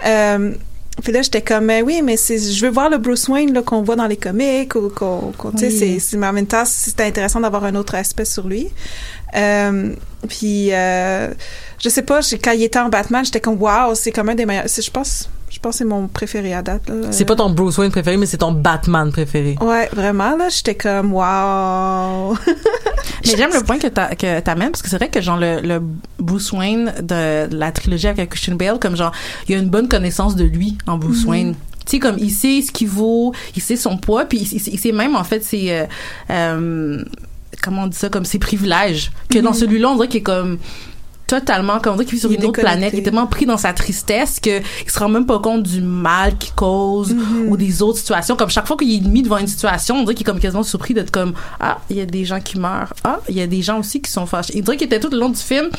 Euh, 0.06 0.54
puis 1.04 1.14
là, 1.14 1.22
j'étais 1.22 1.42
comme, 1.42 1.66
mais 1.66 1.82
oui, 1.82 2.02
mais 2.04 2.18
c'est, 2.18 2.38
je 2.38 2.66
veux 2.66 2.72
voir 2.72 2.90
le 2.90 2.98
Bruce 2.98 3.30
Wayne 3.30 3.62
qu'on 3.64 3.84
voit 3.84 3.96
dans 3.96 4.08
les 4.08 4.18
comics 4.18 4.76
ou 4.76 4.90
qu'on, 4.90 5.32
Oui. 5.46 5.52
c'est, 5.58 6.00
c'est, 6.00 6.18
mais 6.18 6.28
en 6.28 6.34
même 6.34 6.46
temps, 6.48 6.66
c'était 6.66 7.04
intéressant 7.04 7.40
d'avoir 7.40 7.64
un 7.64 7.76
autre 7.76 7.96
aspect 7.96 8.26
sur 8.26 8.48
lui. 8.48 8.68
Euh, 9.36 9.94
puis, 10.28 10.74
euh, 10.74 11.30
je 11.82 11.88
sais 11.90 12.02
pas, 12.02 12.20
quand 12.44 12.52
il 12.52 12.64
était 12.64 12.80
en 12.80 12.90
Batman, 12.90 13.24
j'étais 13.24 13.40
comme, 13.40 13.62
waouh, 13.62 13.96
c'est 13.96 14.12
comme 14.12 14.28
un 14.30 14.36
des 14.36 14.46
meilleurs. 14.46 14.66
Je 14.68 14.92
pense, 14.92 15.30
je 15.50 15.60
pense 15.60 15.74
que 15.74 15.78
c'est 15.80 15.86
mon 15.86 16.08
préféré 16.08 16.54
à 16.54 16.62
date. 16.62 16.92
C'est 17.12 17.26
pas 17.26 17.36
ton 17.36 17.50
Bruce 17.50 17.78
Wayne 17.78 17.92
préféré 17.92 18.18
mais 18.18 18.26
c'est 18.26 18.38
ton 18.38 18.52
Batman 18.52 19.12
préféré. 19.12 19.56
Ouais, 19.62 19.90
vraiment, 19.94 20.36
là, 20.38 20.50
j'étais 20.50 20.76
comme, 20.76 21.14
waouh. 21.14 22.38
Mais 23.26 23.36
j'aime 23.36 23.52
le 23.54 23.64
point 23.64 23.78
que 23.78 23.88
que 23.88 24.40
t'amènes 24.40 24.72
parce 24.72 24.82
que 24.82 24.90
c'est 24.90 24.96
vrai 24.98 25.10
que 25.10 25.22
genre 25.22 25.38
le, 25.38 25.60
le 25.62 25.82
Bruce 26.20 26.52
Wayne 26.54 26.94
de 27.02 27.54
la 27.54 27.72
trilogie 27.72 28.08
avec 28.08 28.30
Christian 28.30 28.56
Bale 28.56 28.80
comme 28.80 28.96
genre 28.96 29.12
il 29.48 29.52
y 29.52 29.56
a 29.56 29.62
une 29.62 29.70
bonne 29.70 29.88
connaissance 29.90 30.36
de 30.36 30.46
lui 30.46 30.78
en 30.88 30.98
Bruce 30.98 31.26
Wayne. 31.26 31.54
Tu 31.86 31.92
sais 31.92 32.00
comme 32.00 32.16
il 32.18 32.32
sait 32.32 32.62
ce 32.62 32.72
qu'il 32.72 32.88
vaut, 32.88 33.34
il 33.56 33.62
sait 33.62 33.76
son 33.76 33.98
poids 33.98 34.26
puis 34.26 34.38
il, 34.40 34.54
il- 34.54 34.74
il 34.74 34.80
sait 34.80 34.92
même 34.94 35.16
en 35.16 35.24
fait 35.24 35.44
ses 35.44 35.72
euh, 35.72 35.86
euh, 36.32 37.04
comment 37.62 37.84
on 37.84 37.88
dit 37.88 37.98
ça 37.98 38.10
comme 38.10 38.26
ses 38.26 38.40
privilèges 38.40 39.12
que 39.30 39.40
dans 39.40 39.54
celui-là 39.54 39.90
on 39.90 39.96
dirait 39.96 40.08
qu'il 40.08 40.20
est 40.22 40.24
comme 40.24 40.58
totalement 41.30 41.80
comme 41.80 41.94
on 41.94 41.96
dirait 41.98 42.06
qu'il 42.06 42.16
vit 42.16 42.22
sur 42.22 42.32
Il 42.32 42.40
une 42.40 42.46
autre 42.46 42.60
planète 42.60 42.92
il 42.94 43.00
est 43.00 43.04
tellement 43.04 43.28
pris 43.28 43.46
dans 43.46 43.58
sa 43.58 43.72
tristesse 43.72 44.40
que 44.40 44.60
il 44.60 44.92
se 44.92 45.00
rend 45.00 45.10
même 45.10 45.26
pas 45.26 45.40
compte 45.40 45.64
du 45.64 45.82
mal 45.82 46.38
qu'il 46.38 46.54
cause 46.54 47.16
ou 47.48 47.56
des 47.56 47.82
autres 47.82 48.00
situations. 48.00 48.36
Comme 48.36 48.50
chaque 48.50 48.68
fois 48.68 48.76
qu'il 48.76 48.94
est 48.94 49.08
mis 49.08 49.22
devant 49.22 49.38
une 49.38 49.48
situation 49.48 49.98
on 49.98 50.02
dirait 50.02 50.16
qu'il 50.16 50.28
est 50.28 50.32
comme 50.32 50.40
quasiment 50.40 50.64
surpris 50.64 50.94
d'être 50.94 51.12
comme 51.12 51.34
ah 51.60 51.78
il 51.90 51.98
y 51.98 52.02
a 52.02 52.06
des 52.06 52.26
gens 52.26 52.40
qui 52.40 52.58
meurent. 52.58 52.94
Ah 53.04 53.20
il 53.30 53.36
y 53.36 53.42
a 53.42 53.48
des 53.48 53.62
gens 53.62 53.80
aussi 53.80 54.02
qui 54.02 54.12
sont 54.12 54.26
fâchés. 54.26 54.54
Il 54.56 54.64
dirait 54.64 54.78
qu'il 54.78 54.88
était 54.88 55.00
tout 55.00 55.10
le 55.12 55.20
long 55.20 55.30
du 55.30 55.40
film 55.40 55.70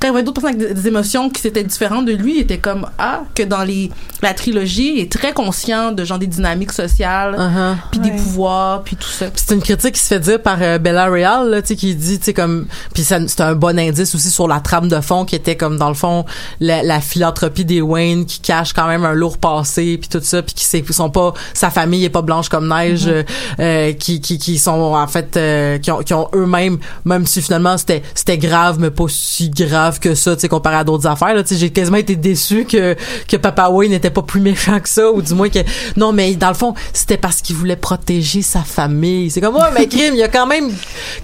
quand 0.00 0.08
il 0.08 0.12
y 0.12 0.14
avait 0.14 0.22
d'autres 0.22 0.40
personnes 0.40 0.60
avec 0.60 0.74
des, 0.74 0.88
émotions 0.88 1.28
qui 1.30 1.46
étaient 1.46 1.64
différentes 1.64 2.06
de 2.06 2.12
lui 2.12 2.36
il 2.36 2.40
était 2.40 2.58
comme 2.58 2.86
ah 2.98 3.22
que 3.34 3.42
dans 3.42 3.64
les 3.64 3.90
la 4.22 4.34
trilogie 4.34 4.94
il 4.96 5.00
est 5.00 5.12
très 5.12 5.32
conscient 5.32 5.92
de 5.92 6.04
genre 6.04 6.18
des 6.18 6.26
dynamiques 6.26 6.72
sociales 6.72 7.34
Uh-huh. 7.34 7.76
puis 7.90 8.00
des 8.00 8.10
pouvoirs 8.10 8.82
puis 8.82 8.96
tout 8.96 9.08
ça. 9.08 9.26
C'est 9.34 9.54
une 9.54 9.60
critique 9.60 9.94
qui 9.94 10.00
se 10.00 10.06
fait 10.06 10.20
dire 10.20 10.40
par 10.40 10.58
euh, 10.60 10.78
Bella 10.78 11.06
Real, 11.06 11.50
là, 11.50 11.62
tu 11.62 11.68
sais, 11.68 11.76
qui 11.76 11.94
dit, 11.94 12.18
tu 12.18 12.26
sais, 12.26 12.34
comme, 12.34 12.66
puis 12.92 13.04
c'est 13.04 13.40
un 13.40 13.54
bon 13.54 13.78
indice 13.78 14.14
aussi 14.14 14.30
sur 14.30 14.48
la 14.48 14.60
trame 14.60 14.88
de 14.88 14.93
fond 15.00 15.24
qui 15.24 15.34
était 15.34 15.56
comme 15.56 15.76
dans 15.78 15.88
le 15.88 15.94
fond 15.94 16.24
la, 16.60 16.82
la 16.82 17.00
philanthropie 17.00 17.64
des 17.64 17.80
Wayne 17.80 18.26
qui 18.26 18.40
cache 18.40 18.72
quand 18.72 18.86
même 18.86 19.04
un 19.04 19.12
lourd 19.14 19.38
passé 19.38 19.98
puis 19.98 20.08
tout 20.08 20.20
ça, 20.22 20.42
puis 20.42 20.54
qui 20.54 20.64
c'est- 20.64 20.90
sont 20.92 21.10
pas 21.10 21.32
sa 21.52 21.70
famille 21.70 22.04
est 22.04 22.10
pas 22.10 22.22
blanche 22.22 22.48
comme 22.48 22.68
neige, 22.68 23.06
euh, 23.06 23.22
euh, 23.60 23.92
qui, 23.92 24.20
qui 24.20 24.38
qui 24.38 24.58
sont 24.58 24.70
en 24.94 25.06
fait 25.06 25.36
euh, 25.36 25.78
qui 25.78 25.90
ont 25.90 25.98
qui 25.98 26.14
ont 26.14 26.28
eux-mêmes 26.34 26.78
même 27.04 27.26
si 27.26 27.42
finalement 27.42 27.76
c'était 27.78 28.02
c'était 28.14 28.38
grave 28.38 28.78
mais 28.78 28.90
pas 28.90 29.04
si 29.08 29.50
grave 29.50 29.98
que 29.98 30.14
ça, 30.14 30.34
tu 30.34 30.42
sais, 30.42 30.48
comparé 30.48 30.76
à 30.76 30.84
d'autres 30.84 31.06
affaires. 31.06 31.34
Là, 31.34 31.42
tu 31.42 31.54
sais, 31.54 31.60
j'ai 31.60 31.70
quasiment 31.70 31.96
été 31.96 32.16
déçu 32.16 32.64
que 32.64 32.96
que 33.28 33.36
Papa 33.36 33.68
Wayne 33.68 33.90
n'était 33.92 34.10
pas 34.10 34.22
plus 34.22 34.40
méchant 34.40 34.78
que 34.80 34.88
ça 34.88 35.10
ou 35.10 35.22
du 35.22 35.34
moins 35.34 35.48
que 35.48 35.58
non 35.96 36.12
mais 36.12 36.34
dans 36.34 36.48
le 36.48 36.54
fond 36.54 36.74
c'était 36.92 37.16
parce 37.16 37.40
qu'il 37.40 37.56
voulait 37.56 37.76
protéger 37.76 38.42
sa 38.42 38.60
famille. 38.60 39.30
C'est 39.30 39.40
comme 39.40 39.54
ouais 39.56 39.70
mais 39.74 39.86
crime, 39.88 40.14
il 40.14 40.22
a 40.22 40.28
quand 40.28 40.46
même 40.46 40.70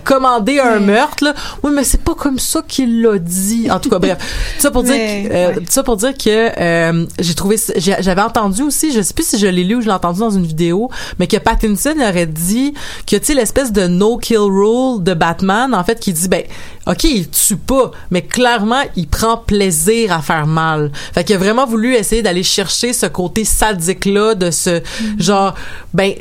commandé 0.04 0.58
un 0.58 0.80
meurtre 0.80 1.24
là. 1.24 1.34
Oui 1.62 1.72
mais 1.74 1.84
c'est 1.84 2.02
pas 2.02 2.14
comme 2.14 2.38
ça 2.38 2.62
qu'il 2.66 3.02
l'a 3.02 3.18
dit. 3.18 3.59
En 3.70 3.80
tout 3.80 3.90
cas 3.90 3.98
bref, 3.98 4.18
ça 4.58 4.70
pour 4.70 4.82
dire 4.82 4.94
Mais, 4.94 5.28
que, 5.28 5.34
euh, 5.34 5.48
ouais. 5.54 5.64
ça 5.68 5.82
pour 5.82 5.96
dire 5.96 6.16
que 6.16 6.60
euh, 6.60 7.06
j'ai 7.18 7.34
trouvé 7.34 7.56
j'avais 7.76 8.22
entendu 8.22 8.62
aussi, 8.62 8.92
je 8.92 9.02
sais 9.02 9.14
plus 9.14 9.26
si 9.26 9.38
je 9.38 9.46
l'ai 9.46 9.64
lu 9.64 9.76
ou 9.76 9.80
je 9.80 9.86
l'ai 9.86 9.92
entendu 9.92 10.20
dans 10.20 10.30
une 10.30 10.46
vidéo, 10.46 10.90
mais 11.18 11.26
que 11.26 11.36
Pattinson 11.36 11.94
aurait 12.00 12.26
dit 12.26 12.74
que 13.06 13.16
tu 13.16 13.24
sais 13.26 13.34
l'espèce 13.34 13.72
de 13.72 13.86
no 13.86 14.16
kill 14.18 14.38
rule 14.38 15.02
de 15.02 15.14
Batman 15.14 15.74
en 15.74 15.84
fait 15.84 15.98
qui 15.98 16.12
dit 16.12 16.28
ben 16.28 16.44
OK, 16.86 17.04
il 17.04 17.28
tue 17.28 17.56
pas, 17.56 17.90
mais 18.10 18.22
clairement 18.22 18.82
il 18.96 19.08
prend 19.08 19.36
plaisir 19.36 20.12
à 20.12 20.22
faire 20.22 20.46
mal. 20.46 20.92
Fait 21.14 21.24
qu'il 21.24 21.36
a 21.36 21.38
vraiment 21.38 21.66
voulu 21.66 21.94
essayer 21.94 22.22
d'aller 22.22 22.42
chercher 22.42 22.92
ce 22.92 23.06
côté 23.06 23.44
sadique 23.44 24.04
là 24.04 24.34
de 24.34 24.50
ce 24.50 24.80
genre 25.18 25.54
ben 25.92 26.14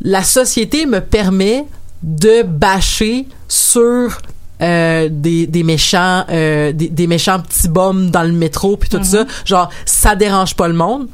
la 0.00 0.22
société 0.22 0.86
me 0.86 1.00
permet 1.00 1.64
de 2.02 2.42
bâcher 2.42 3.26
sur 3.48 4.18
euh, 4.62 5.08
des, 5.10 5.46
des 5.46 5.62
méchants 5.62 6.24
euh, 6.30 6.72
des, 6.72 6.88
des 6.88 7.06
méchants 7.06 7.40
petits 7.40 7.68
bums 7.68 8.10
dans 8.10 8.22
le 8.22 8.32
métro 8.32 8.76
puis 8.76 8.88
tout 8.88 9.02
ça. 9.02 9.26
Genre 9.44 9.68
ça 9.84 10.14
dérange 10.14 10.54
pas 10.54 10.68
le 10.68 10.74
monde. 10.74 11.08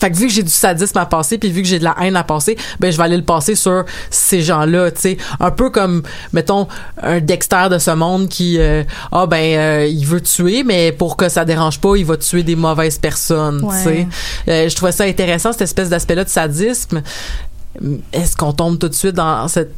Fait 0.00 0.10
que 0.10 0.16
vu 0.16 0.26
que 0.26 0.32
j'ai 0.32 0.42
du 0.42 0.50
sadisme 0.50 0.98
à 0.98 1.06
passer 1.06 1.38
puis 1.38 1.50
vu 1.50 1.62
que 1.62 1.68
j'ai 1.68 1.78
de 1.78 1.84
la 1.84 1.96
haine 2.00 2.16
à 2.16 2.24
passer, 2.24 2.56
ben 2.78 2.90
je 2.90 2.96
vais 2.96 3.02
aller 3.02 3.16
le 3.16 3.24
passer 3.24 3.54
sur 3.54 3.84
ces 4.10 4.42
gens-là, 4.42 4.90
tu 4.90 5.00
sais, 5.00 5.16
un 5.40 5.50
peu 5.50 5.70
comme 5.70 6.02
mettons 6.32 6.68
un 7.02 7.20
Dexter 7.20 7.66
de 7.70 7.78
ce 7.78 7.90
monde 7.90 8.28
qui 8.28 8.58
euh, 8.58 8.84
ah 9.12 9.26
ben 9.26 9.58
euh, 9.58 9.86
il 9.86 10.06
veut 10.06 10.20
tuer 10.20 10.62
mais 10.64 10.92
pour 10.92 11.16
que 11.16 11.28
ça 11.28 11.44
dérange 11.44 11.80
pas, 11.80 11.96
il 11.96 12.04
va 12.04 12.16
tuer 12.16 12.42
des 12.42 12.56
mauvaises 12.56 12.98
personnes, 12.98 13.66
tu 13.68 13.82
sais. 13.82 14.08
Euh, 14.48 14.68
je 14.68 14.76
trouvais 14.76 14.92
ça 14.92 15.04
intéressant 15.04 15.52
cette 15.52 15.62
espèce 15.62 15.88
d'aspect-là 15.88 16.24
de 16.24 16.28
sadisme. 16.28 17.02
Est-ce 18.12 18.36
qu'on 18.36 18.52
tombe 18.52 18.78
tout 18.78 18.88
de 18.88 18.94
suite 18.94 19.14
dans 19.14 19.46
cette 19.48 19.72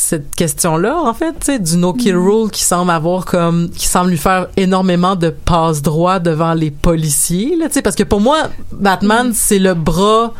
cette 0.00 0.32
question-là, 0.36 0.96
en 0.96 1.12
fait, 1.12 1.32
tu 1.40 1.46
sais, 1.46 1.58
du 1.58 1.76
no-kill 1.76 2.14
rule 2.16 2.52
qui 2.52 2.62
semble 2.62 2.92
avoir 2.92 3.24
comme, 3.24 3.68
qui 3.70 3.88
semble 3.88 4.10
lui 4.10 4.16
faire 4.16 4.46
énormément 4.56 5.16
de 5.16 5.30
passe-droit 5.30 6.20
devant 6.20 6.54
les 6.54 6.70
policiers, 6.70 7.56
là, 7.56 7.66
tu 7.66 7.74
sais, 7.74 7.82
parce 7.82 7.96
que 7.96 8.04
pour 8.04 8.20
moi, 8.20 8.44
Batman, 8.70 9.32
c'est 9.34 9.58
le 9.58 9.74
bras, 9.74 10.32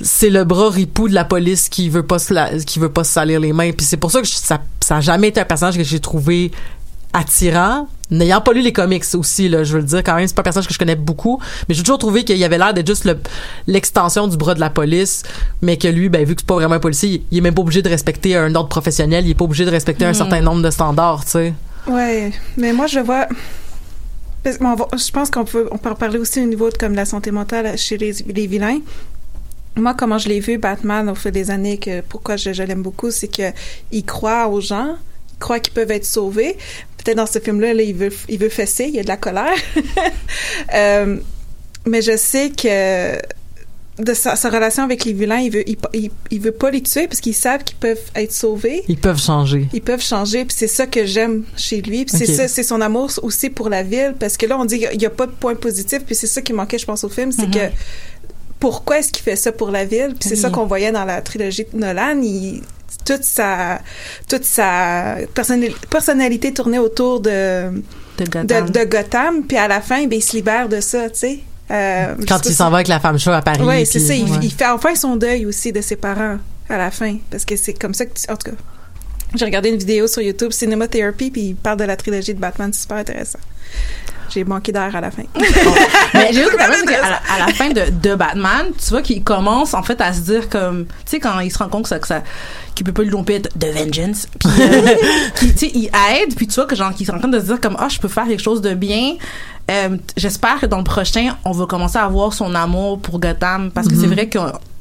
c'est 0.00 0.30
le 0.30 0.44
bras 0.44 0.70
ripou 0.70 1.06
de 1.08 1.12
la 1.14 1.26
police 1.26 1.68
qui 1.68 1.90
veut 1.90 2.02
pas 2.02 2.18
se 2.18 2.32
la- 2.32 2.58
qui 2.60 2.78
veut 2.78 2.88
pas 2.90 3.04
se 3.04 3.12
salir 3.12 3.40
les 3.40 3.52
mains, 3.52 3.72
puis 3.72 3.84
c'est 3.84 3.98
pour 3.98 4.10
ça 4.10 4.22
que 4.22 4.26
je- 4.26 4.32
ça, 4.32 4.58
ça 4.80 4.96
a 4.96 5.00
jamais 5.02 5.28
été 5.28 5.40
un 5.40 5.44
personnage 5.44 5.76
que 5.76 5.84
j'ai 5.84 6.00
trouvé 6.00 6.50
attirant. 7.12 7.88
N'ayant 8.10 8.40
pas 8.40 8.52
lu 8.54 8.62
les 8.62 8.72
comics 8.72 9.04
aussi, 9.14 9.48
là, 9.50 9.64
je 9.64 9.74
veux 9.74 9.80
le 9.80 9.84
dire 9.86 10.02
quand 10.02 10.14
même, 10.14 10.26
c'est 10.26 10.34
pas 10.34 10.40
un 10.40 10.44
personnage 10.44 10.66
que 10.66 10.72
je 10.72 10.78
connais 10.78 10.96
beaucoup, 10.96 11.40
mais 11.68 11.74
j'ai 11.74 11.82
toujours 11.82 11.98
trouvé 11.98 12.24
qu'il 12.24 12.38
y 12.38 12.44
avait 12.44 12.56
l'air 12.56 12.72
d'être 12.72 12.86
juste 12.86 13.04
le- 13.04 13.18
l'extension 13.66 14.26
du 14.28 14.36
bras 14.38 14.54
de 14.54 14.60
la 14.60 14.70
police, 14.70 15.22
mais 15.60 15.76
que 15.76 15.88
lui, 15.88 16.08
ben, 16.08 16.24
vu 16.24 16.34
que 16.34 16.40
c'est 16.40 16.46
pas 16.46 16.54
vraiment 16.54 16.76
un 16.76 16.80
policier, 16.80 17.22
il 17.30 17.38
est 17.38 17.40
même 17.42 17.54
pas 17.54 17.60
obligé 17.62 17.82
de 17.82 17.88
respecter 17.90 18.34
un 18.36 18.54
ordre 18.54 18.68
professionnel, 18.70 19.26
il 19.26 19.32
est 19.32 19.34
pas 19.34 19.44
obligé 19.44 19.64
de 19.66 19.70
respecter 19.70 20.06
un 20.06 20.14
certain 20.14 20.40
nombre 20.40 20.62
de 20.62 20.70
standards, 20.70 21.24
tu 21.26 21.30
sais. 21.32 21.54
Ouais, 21.86 22.32
mais 22.56 22.72
moi 22.72 22.86
je 22.86 23.00
vois. 23.00 23.26
bon, 24.60 24.74
va- 24.74 24.88
je 24.96 25.10
pense 25.10 25.30
qu'on 25.30 25.44
peut, 25.44 25.68
on 25.70 25.78
peut 25.78 25.90
en 25.90 25.94
parler 25.94 26.18
aussi 26.18 26.40
au 26.40 26.46
niveau 26.46 26.70
de 26.70 26.76
comme 26.78 26.94
la 26.94 27.04
santé 27.04 27.30
mentale 27.30 27.76
chez 27.76 27.98
les, 27.98 28.12
les 28.34 28.46
vilains. 28.46 28.80
Moi, 29.76 29.94
comment 29.94 30.18
je 30.18 30.28
l'ai 30.28 30.40
vu 30.40 30.58
Batman 30.58 31.08
au 31.08 31.14
fil 31.14 31.30
des 31.30 31.50
années, 31.50 31.78
que 31.78 32.00
pourquoi 32.00 32.36
je, 32.36 32.52
je 32.52 32.62
l'aime 32.62 32.82
beaucoup, 32.82 33.10
c'est 33.10 33.28
que 33.28 33.52
il 33.92 34.04
croit 34.04 34.48
aux 34.48 34.60
gens, 34.60 34.96
il 35.34 35.38
croit 35.38 35.60
qu'ils 35.60 35.72
peuvent 35.74 35.90
être 35.90 36.04
sauvés. 36.06 36.56
Peut-être 36.98 37.16
dans 37.16 37.26
ce 37.26 37.38
film-là, 37.38 37.74
là, 37.74 37.82
il 37.82 37.94
veut, 37.94 38.12
il 38.28 38.38
veut 38.38 38.48
fesser, 38.48 38.84
il 38.84 38.94
y 38.94 38.98
a 38.98 39.02
de 39.02 39.08
la 39.08 39.16
colère. 39.16 39.54
Euh, 40.74 41.16
mais 41.86 42.02
je 42.02 42.16
sais 42.16 42.50
que 42.50 43.16
de 44.02 44.14
sa, 44.14 44.36
sa 44.36 44.50
relation 44.50 44.82
avec 44.82 45.04
les 45.04 45.12
vilains, 45.12 45.38
il 45.38 45.50
veut, 45.50 45.68
il, 45.68 45.76
il, 45.94 46.10
il 46.30 46.40
veut 46.40 46.52
pas 46.52 46.70
les 46.70 46.82
tuer 46.82 47.08
parce 47.08 47.20
qu'ils 47.20 47.34
savent 47.34 47.64
qu'ils 47.64 47.76
peuvent 47.76 48.10
être 48.14 48.32
sauvés. 48.32 48.84
Ils 48.88 48.98
peuvent 48.98 49.20
changer. 49.20 49.68
ils 49.72 49.82
peuvent 49.82 50.02
changer 50.02 50.44
puis 50.44 50.54
c'est 50.56 50.68
ça 50.68 50.86
que 50.86 51.04
j'aime 51.04 51.44
chez 51.56 51.80
lui. 51.80 52.04
Puis 52.04 52.16
c'est 52.16 52.26
ça 52.26 52.48
c'est 52.48 52.62
son 52.62 52.80
amour 52.80 53.10
aussi 53.22 53.50
pour 53.50 53.68
la 53.68 53.82
ville 53.82 54.14
parce 54.18 54.36
que 54.36 54.46
là 54.46 54.58
on 54.58 54.64
dit 54.64 54.78
qu'il 54.78 55.02
y 55.02 55.06
a 55.06 55.10
pas 55.10 55.26
de 55.26 55.32
point 55.32 55.54
positif 55.54 56.00
puis 56.04 56.14
c'est 56.14 56.26
ça 56.26 56.42
qui 56.42 56.52
manquait 56.52 56.78
je 56.78 56.86
pense 56.86 57.02
au 57.04 57.08
film 57.08 57.32
c'est 57.32 57.50
que 57.50 57.72
pourquoi 58.60 58.98
est-ce 58.98 59.12
qu'il 59.12 59.22
fait 59.22 59.36
ça 59.36 59.52
pour 59.52 59.70
la 59.70 59.84
ville? 59.84 60.14
Puis 60.18 60.28
c'est 60.28 60.36
ça 60.36 60.50
qu'on 60.50 60.66
voyait 60.66 60.92
dans 60.92 61.04
la 61.04 61.22
trilogie 61.22 61.64
de 61.72 61.78
Nolan. 61.78 62.20
Il 62.22 62.62
toute 63.04 63.24
sa 63.24 63.80
toute 64.28 64.44
sa 64.44 65.16
personnali- 65.34 65.74
personnalité 65.90 66.52
tournait 66.52 66.78
autour 66.78 67.20
de 67.20 67.82
De 68.18 68.24
Gotham. 68.24 68.70
de 68.70 68.84
Gotham 68.84 69.42
puis 69.46 69.56
à 69.56 69.68
la 69.68 69.80
fin 69.80 70.06
ben, 70.06 70.16
il 70.18 70.22
se 70.22 70.34
libère 70.36 70.68
de 70.68 70.80
ça 70.80 71.08
tu 71.10 71.18
sais 71.18 71.38
Euh, 71.70 72.14
Quand 72.26 72.40
il 72.46 72.54
s'en 72.54 72.70
va 72.70 72.76
avec 72.78 72.88
la 72.88 72.98
femme 72.98 73.18
chat 73.18 73.36
à 73.36 73.42
Paris. 73.42 73.60
oui, 73.62 73.84
c'est 73.84 73.98
ça. 74.00 74.14
Il, 74.14 74.24
ouais. 74.24 74.38
il 74.42 74.50
fait 74.50 74.66
enfin 74.68 74.94
son 74.94 75.16
deuil 75.16 75.44
aussi 75.44 75.70
de 75.70 75.82
ses 75.82 75.96
parents 75.96 76.38
à 76.68 76.78
la 76.78 76.90
fin. 76.90 77.18
Parce 77.30 77.44
que 77.44 77.56
c'est 77.56 77.74
comme 77.74 77.92
ça 77.92 78.06
que 78.06 78.14
tu- 78.18 78.30
En 78.32 78.36
tout 78.36 78.50
cas, 78.50 78.56
j'ai 79.34 79.44
regardé 79.44 79.68
une 79.68 79.76
vidéo 79.76 80.06
sur 80.06 80.22
YouTube, 80.22 80.50
Cinema 80.52 80.88
Therapy, 80.88 81.30
puis 81.30 81.42
il 81.50 81.56
parle 81.56 81.76
de 81.76 81.84
la 81.84 81.96
trilogie 81.96 82.32
de 82.32 82.40
Batman. 82.40 82.70
C'est 82.72 82.80
super 82.80 82.96
intéressant. 82.96 83.38
J'ai 84.30 84.44
manqué 84.44 84.72
d'air 84.72 84.94
à 84.94 85.00
la 85.00 85.10
fin. 85.10 85.22
Mais 86.14 86.30
j'ai 86.32 86.42
vu 86.44 86.48
que 86.52 86.56
t'as 86.56 86.70
vu 86.70 86.84
qu'à 86.84 87.00
la, 87.00 87.20
à 87.34 87.46
la 87.46 87.52
fin 87.54 87.68
de, 87.70 87.82
de 87.90 88.14
Batman, 88.14 88.66
tu 88.78 88.90
vois 88.90 89.02
qu'il 89.02 89.22
commence 89.22 89.74
en 89.74 89.82
fait 89.82 90.00
à 90.00 90.12
se 90.12 90.20
dire 90.20 90.48
comme, 90.48 90.86
tu 90.86 90.92
sais, 91.06 91.20
quand 91.20 91.38
il 91.40 91.50
se 91.50 91.58
rend 91.58 91.68
compte 91.68 91.82
que 91.84 91.88
ça, 91.88 91.98
que 91.98 92.06
ça 92.06 92.22
qu'il 92.74 92.84
peut 92.86 92.92
pas 92.92 93.02
lui 93.02 93.10
domper 93.10 93.40
de 93.40 93.66
vengeance, 93.66 94.28
puis 94.38 94.50
euh, 94.60 94.94
tu 95.36 95.48
sais, 95.56 95.70
il 95.74 95.86
aide, 95.86 96.34
puis 96.36 96.46
tu 96.46 96.54
vois 96.54 96.66
que 96.66 96.76
genre 96.76 96.94
qu'il 96.94 97.08
est 97.08 97.12
en 97.12 97.18
train 97.18 97.28
de 97.28 97.40
se 97.40 97.46
dire 97.46 97.60
comme, 97.60 97.76
ah, 97.78 97.88
je 97.88 97.98
peux 97.98 98.08
faire 98.08 98.26
quelque 98.26 98.42
chose 98.42 98.60
de 98.60 98.74
bien. 98.74 99.14
Euh, 99.70 99.96
J'espère 100.16 100.60
que 100.60 100.66
dans 100.66 100.78
le 100.78 100.84
prochain, 100.84 101.36
on 101.44 101.52
va 101.52 101.66
commencer 101.66 101.98
à 101.98 102.06
voir 102.08 102.32
son 102.32 102.54
amour 102.54 103.00
pour 103.00 103.18
Gotham, 103.20 103.70
parce 103.70 103.88
que 103.88 103.94
c'est 103.96 104.06
vrai 104.06 104.28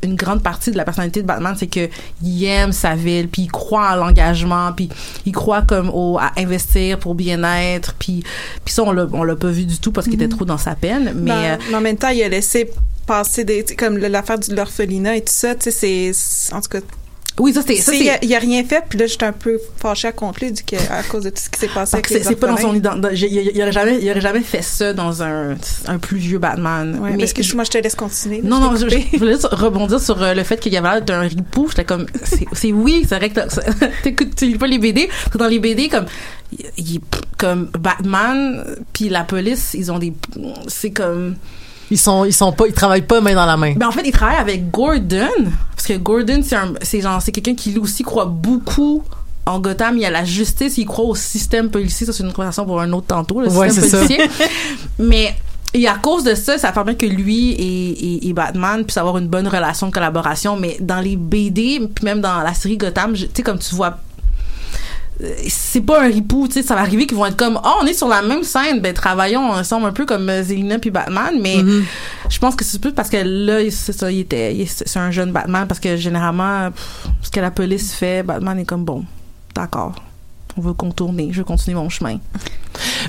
qu'une 0.02 0.16
grande 0.16 0.44
partie 0.44 0.72
de 0.72 0.78
la 0.78 0.86
personnalité 0.86 1.22
de 1.22 1.28
Batman, 1.28 1.56
c'est 1.58 1.68
que 1.68 1.90
il 2.24 2.44
aime 2.46 2.72
sa 2.72 2.96
ville, 2.96 3.28
puis 3.28 3.44
il 3.44 3.52
croit 3.52 3.88
à 3.88 3.96
l'engagement, 3.96 4.72
puis 4.74 4.90
il 5.26 5.32
croit 5.32 5.62
comme 5.62 5.90
au 5.90 6.18
à 6.18 6.32
investir 6.38 7.00
pour 7.00 7.16
bien-être, 7.16 7.94
puis 8.00 8.24
puis 8.66 8.74
ça 8.74 8.84
on 8.84 8.92
l'a 8.92 9.08
on 9.12 9.24
l'a 9.24 9.36
pas 9.36 9.50
vu 9.50 9.66
du 9.66 9.80
tout 9.80 9.92
parce 9.92 10.08
qu'il 10.08 10.16
était 10.16 10.28
trop 10.28 10.46
dans 10.46 10.58
sa 10.58 10.76
peine, 10.76 11.14
mais 11.16 11.28
Mais, 11.28 11.52
euh, 11.52 11.58
mais 11.70 11.76
en 11.76 11.82
même 11.82 11.98
temps, 11.98 12.10
il 12.10 12.24
a 12.24 12.30
laissé 12.30 12.72
passer 13.06 13.44
des. 13.44 13.64
Comme 13.78 13.98
l'affaire 13.98 14.40
de 14.40 14.56
l'orphelinat 14.56 15.18
et 15.18 15.22
tout 15.22 15.34
ça, 15.34 15.56
tu 15.56 15.72
sais, 15.72 16.12
c'est. 16.14 16.54
En 16.54 16.62
tout 16.62 16.70
cas, 16.70 16.80
oui 17.40 17.54
ça 17.54 17.62
sais, 17.62 17.76
il, 17.76 17.82
c'est 17.82 18.34
a, 18.34 18.38
a 18.38 18.40
rien 18.40 18.64
fait, 18.64 18.84
puis 18.90 18.98
là, 18.98 19.06
j'étais 19.08 19.26
un 19.26 19.32
peu 19.32 19.60
fâchée 19.78 20.12
contre 20.16 20.44
lui 20.44 20.52
du 20.52 20.64
que, 20.64 20.76
à 20.92 21.04
cause 21.04 21.24
de 21.24 21.30
tout 21.30 21.42
ce 21.42 21.50
qui 21.50 21.60
s'est 21.60 21.68
passé 21.68 21.76
parce 21.76 21.94
avec 21.94 22.06
que 22.24 22.24
c'est 22.28 22.36
pas 22.36 22.48
dans 22.48 22.58
son 22.58 22.74
dans- 22.74 23.10
j'ai- 23.14 23.30
il, 23.56 23.62
aurait 23.62 23.72
jamais 23.72 24.00
il 24.02 24.10
aurait 24.10 24.22
jamais 24.22 24.42
fait 24.42 24.62
ça 24.62 24.94
dans 24.94 25.22
un 25.24 25.56
un 25.88 25.98
plus 26.00 26.18
vieux 26.18 26.40
Batman 26.40 26.98
Ouais, 27.02 27.12
mais 27.12 27.18
parce 27.18 27.34
que 27.34 27.44
je- 27.44 27.56
moi, 27.56 27.64
je 27.64 27.70
te 27.72 27.78
laisse 27.78 27.96
continuer. 27.96 28.42
non, 28.44 28.58
je 28.58 28.62
non, 28.62 28.76
je, 28.76 28.98
je 29.14 29.18
voulais 29.18 29.34
juste 29.34 29.48
rebondir 29.52 30.00
sur 30.00 30.22
euh, 30.22 30.34
le 30.34 30.44
fait 30.44 30.58
qu'il 30.60 30.74
y 30.74 30.78
avait 30.78 30.90
l'air 30.90 31.02
d'un 31.04 31.22
ripou. 31.22 31.68
J'étais 31.70 31.86
comme, 31.86 32.06
c'est 32.54 32.72
oui, 32.72 33.06
c'est 33.08 33.16
vrai 33.18 33.30
que 33.30 33.40
t'écoutes, 34.04 34.36
tu 34.36 34.46
lis 34.48 34.58
pas 34.58 34.68
les 34.68 34.80
BD. 34.80 35.08
Parce 35.08 35.30
que 35.34 35.38
dans 35.38 35.48
les 35.48 35.60
BD, 35.60 35.90
comme, 35.90 36.06
il- 36.78 37.00
comme 37.38 37.70
Batman, 37.80 38.66
puis 38.94 39.10
la 39.10 39.24
police, 39.24 39.74
ils 39.76 39.92
ont 39.92 40.00
des, 40.00 40.14
c'est 40.68 40.92
comme, 40.92 41.36
Ils 41.90 41.98
sont, 41.98 42.26
ils 42.26 42.34
sont 42.34 42.52
pas, 42.52 42.68
ils 42.68 42.74
travaillent 42.74 43.02
pas 43.02 43.22
main 43.22 43.34
dans 43.36 43.46
la 43.46 43.56
main. 43.58 43.74
ben 43.76 43.88
en 43.88 43.92
fait, 43.92 44.02
ils 44.06 44.12
travaillent 44.12 44.38
avec 44.40 44.70
Gordon 44.72 45.30
parce 45.76 45.88
que 45.88 45.98
Gordon, 45.98 46.42
c'est 46.44 46.56
un, 46.56 46.74
c'est 46.82 47.02
genre, 47.02 47.22
c'est 47.22 47.32
quelqu'un 47.32 47.56
qui 47.56 47.72
lui 47.72 47.80
aussi 47.80 48.04
croit 48.04 48.26
beaucoup 48.26 49.04
en 49.46 49.60
Gotham. 49.60 49.96
Il 49.96 50.02
y 50.02 50.06
a 50.06 50.12
la 50.12 50.26
justice, 50.26 50.78
il 50.78 50.86
croit 50.86 51.06
au 51.06 51.16
système 51.16 51.70
policier. 51.70 52.06
Ça, 52.06 52.14
c'est 52.14 52.24
une 52.24 52.34
conversation 52.34 52.66
pour 52.66 52.82
un 52.82 52.92
autre 52.92 53.08
tantôt, 53.08 53.40
le 53.42 53.50
Ouais, 53.50 53.70
système 53.70 53.84
c'est 53.86 53.90
ça. 53.90 53.98
policier. 54.00 54.30
Mais 55.00 55.36
et 55.74 55.88
à 55.88 55.96
cause 55.96 56.24
de 56.24 56.34
ça, 56.34 56.58
ça 56.58 56.72
permet 56.72 56.96
que 56.96 57.06
lui 57.06 57.52
et, 57.52 57.92
et, 58.16 58.30
et 58.30 58.34
Batman 58.34 58.84
puissent 58.84 58.98
avoir 58.98 59.18
une 59.18 59.28
bonne 59.28 59.48
relation 59.48 59.88
de 59.88 59.92
collaboration. 59.94 60.58
Mais 60.58 60.78
dans 60.80 61.00
les 61.00 61.16
BD, 61.16 61.80
puis 61.94 62.04
même 62.06 62.20
dans 62.22 62.40
la 62.42 62.54
série 62.54 62.78
Gotham, 62.78 63.14
tu 63.14 63.28
sais, 63.34 63.44
comme 63.44 63.60
tu 63.60 63.76
vois 63.76 63.98
c'est 65.48 65.82
pas 65.82 66.04
un 66.04 66.08
ripou, 66.08 66.48
tu 66.48 66.54
sais, 66.56 66.64
ça 66.64 66.76
va 66.76 66.82
arriver 66.82 67.08
qu'ils 67.08 67.18
vont 67.18 67.26
être 67.26 67.38
comme, 67.38 67.60
oh, 67.64 67.80
on 67.82 67.86
est 67.86 67.94
sur 67.94 68.08
la 68.08 68.22
même 68.22 68.44
scène, 68.44 68.82
ben, 68.82 68.94
travaillons 68.94 69.52
ensemble 69.52 69.88
un 69.88 69.92
peu 69.92 70.06
comme 70.06 70.30
euh, 70.30 70.44
Zelina 70.44 70.80
puis 70.80 70.92
Batman, 70.92 71.40
mais 71.42 71.58
Mm-hmm. 71.58 71.84
je 72.30 72.40
pense 72.40 72.56
que 72.56 72.64
c'est 72.64 72.80
plus 72.80 72.92
parce 72.94 73.10
que 73.10 73.18
là, 73.18 73.60
c'est 73.72 73.94
ça, 73.94 74.12
il 74.12 74.20
était, 74.20 74.66
c'est 74.68 75.00
un 75.00 75.10
jeune 75.10 75.32
Batman, 75.32 75.66
parce 75.68 75.80
que 75.80 75.98
généralement, 75.98 76.70
pff, 76.72 77.08
ce 77.24 77.32
que 77.32 77.40
la 77.40 77.50
police 77.52 77.94
fait, 77.94 78.22
Batman 78.24 78.60
est 78.60 78.66
comme, 78.66 78.86
bon, 78.86 79.06
d'accord, 79.56 79.96
on 80.58 80.62
veut 80.62 80.74
contourner, 80.74 81.30
je 81.32 81.38
veux 81.40 81.44
continuer 81.44 81.76
mon 81.76 81.90
chemin. 81.90 82.20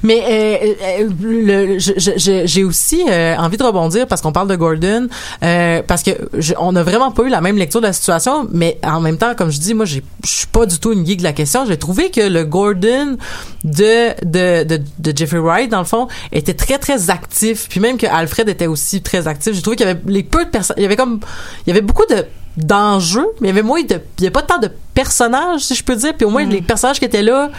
Mais 0.02 0.22
euh, 0.28 1.08
euh, 1.10 1.78
j'ai 1.78 2.64
aussi 2.64 3.04
euh, 3.08 3.36
envie 3.36 3.56
de 3.56 3.62
rebondir 3.62 4.06
parce 4.06 4.20
qu'on 4.22 4.32
parle 4.32 4.48
de 4.48 4.56
Gordon, 4.56 5.08
euh, 5.42 5.82
parce 5.86 6.02
que 6.02 6.10
je- 6.38 6.54
on 6.58 6.72
n'a 6.72 6.82
vraiment 6.82 7.10
pas 7.10 7.24
eu 7.24 7.28
la 7.28 7.40
même 7.40 7.56
lecture 7.56 7.80
de 7.80 7.86
la 7.86 7.92
situation, 7.92 8.46
mais 8.52 8.78
en 8.82 9.00
même 9.00 9.18
temps, 9.18 9.34
comme 9.34 9.50
je 9.50 9.58
dis, 9.58 9.74
moi, 9.74 9.84
je 9.84 10.00
suis 10.24 10.46
pas 10.46 10.66
du 10.66 10.78
tout 10.78 10.92
une 10.92 11.04
geek 11.06 11.18
de 11.18 11.24
la 11.24 11.32
question. 11.32 11.64
J'ai 11.66 11.76
trouvé 11.78 12.10
que 12.10 12.20
le 12.20 12.44
Gordon 12.44 13.16
de, 13.64 14.24
de, 14.24 14.64
de, 14.64 14.82
de 14.98 15.16
Jeffrey 15.16 15.38
Wright, 15.38 15.70
dans 15.70 15.80
le 15.80 15.84
fond, 15.84 16.08
était 16.32 16.54
très, 16.54 16.78
très 16.78 17.10
actif. 17.10 17.66
Puis 17.68 17.80
même 17.80 17.98
que 17.98 18.06
Alfred 18.06 18.48
était 18.48 18.66
aussi 18.66 19.02
très 19.02 19.26
actif. 19.28 19.54
J'ai 19.54 19.62
trouvé 19.62 19.76
qu'il 19.76 19.86
y 19.86 19.90
avait 19.90 20.00
les 20.06 20.22
peu 20.22 20.44
de 20.44 20.50
personnes, 20.50 20.76
il 20.78 20.82
y 20.82 20.86
avait 20.86 20.96
comme, 20.96 21.20
il 21.66 21.70
y 21.70 21.72
avait 21.72 21.82
beaucoup 21.82 22.06
de 22.06 22.24
d'enjeux, 22.56 23.26
mais 23.40 23.48
il 23.48 23.50
y 23.50 23.58
avait 23.58 23.62
moins 23.62 23.82
de, 23.82 24.00
il 24.18 24.24
y 24.24 24.26
avait 24.26 24.32
pas 24.32 24.42
tant 24.42 24.58
de 24.58 24.70
personnages, 24.94 25.60
si 25.60 25.74
je 25.74 25.84
peux 25.84 25.96
dire. 25.96 26.14
Puis 26.16 26.24
au 26.26 26.30
moins, 26.30 26.44
les 26.44 26.62
personnages 26.62 26.98
qui 26.98 27.04
étaient 27.04 27.22
là, 27.22 27.50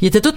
ils 0.00 0.08
étaient 0.08 0.20
tous 0.20 0.34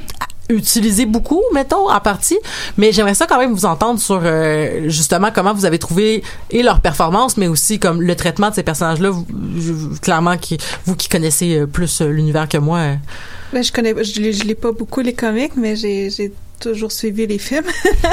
utilisés 0.49 1.05
beaucoup, 1.05 1.41
mettons, 1.53 1.89
en 1.89 1.99
partie. 2.01 2.37
Mais 2.77 2.91
j'aimerais 2.91 3.13
ça 3.13 3.25
quand 3.25 3.39
même 3.39 3.53
vous 3.53 3.65
entendre 3.65 3.99
sur 3.99 4.19
euh, 4.23 4.89
justement 4.89 5.29
comment 5.33 5.53
vous 5.53 5.65
avez 5.65 5.79
trouvé 5.79 6.23
et 6.49 6.61
leur 6.61 6.81
performance, 6.81 7.37
mais 7.37 7.47
aussi 7.47 7.79
comme 7.79 8.01
le 8.01 8.15
traitement 8.15 8.49
de 8.49 8.55
ces 8.55 8.63
personnages-là. 8.63 9.11
Clairement, 10.01 10.37
qui, 10.37 10.57
vous 10.85 10.95
qui 10.95 11.07
connaissez 11.07 11.57
euh, 11.59 11.67
plus 11.67 12.01
euh, 12.01 12.09
l'univers 12.09 12.49
que 12.49 12.57
moi. 12.57 12.79
Ben, 13.53 13.63
je 13.63 13.71
connais, 13.71 13.93
je, 14.03 14.19
lis- 14.19 14.33
je 14.33 14.43
lis 14.43 14.55
pas 14.55 14.71
beaucoup 14.71 14.99
les 15.01 15.13
comics, 15.13 15.53
mais 15.55 15.75
j'ai 15.75 16.31
toujours 16.61 16.91
suivi 16.91 17.27
les 17.27 17.37
films. 17.37 17.65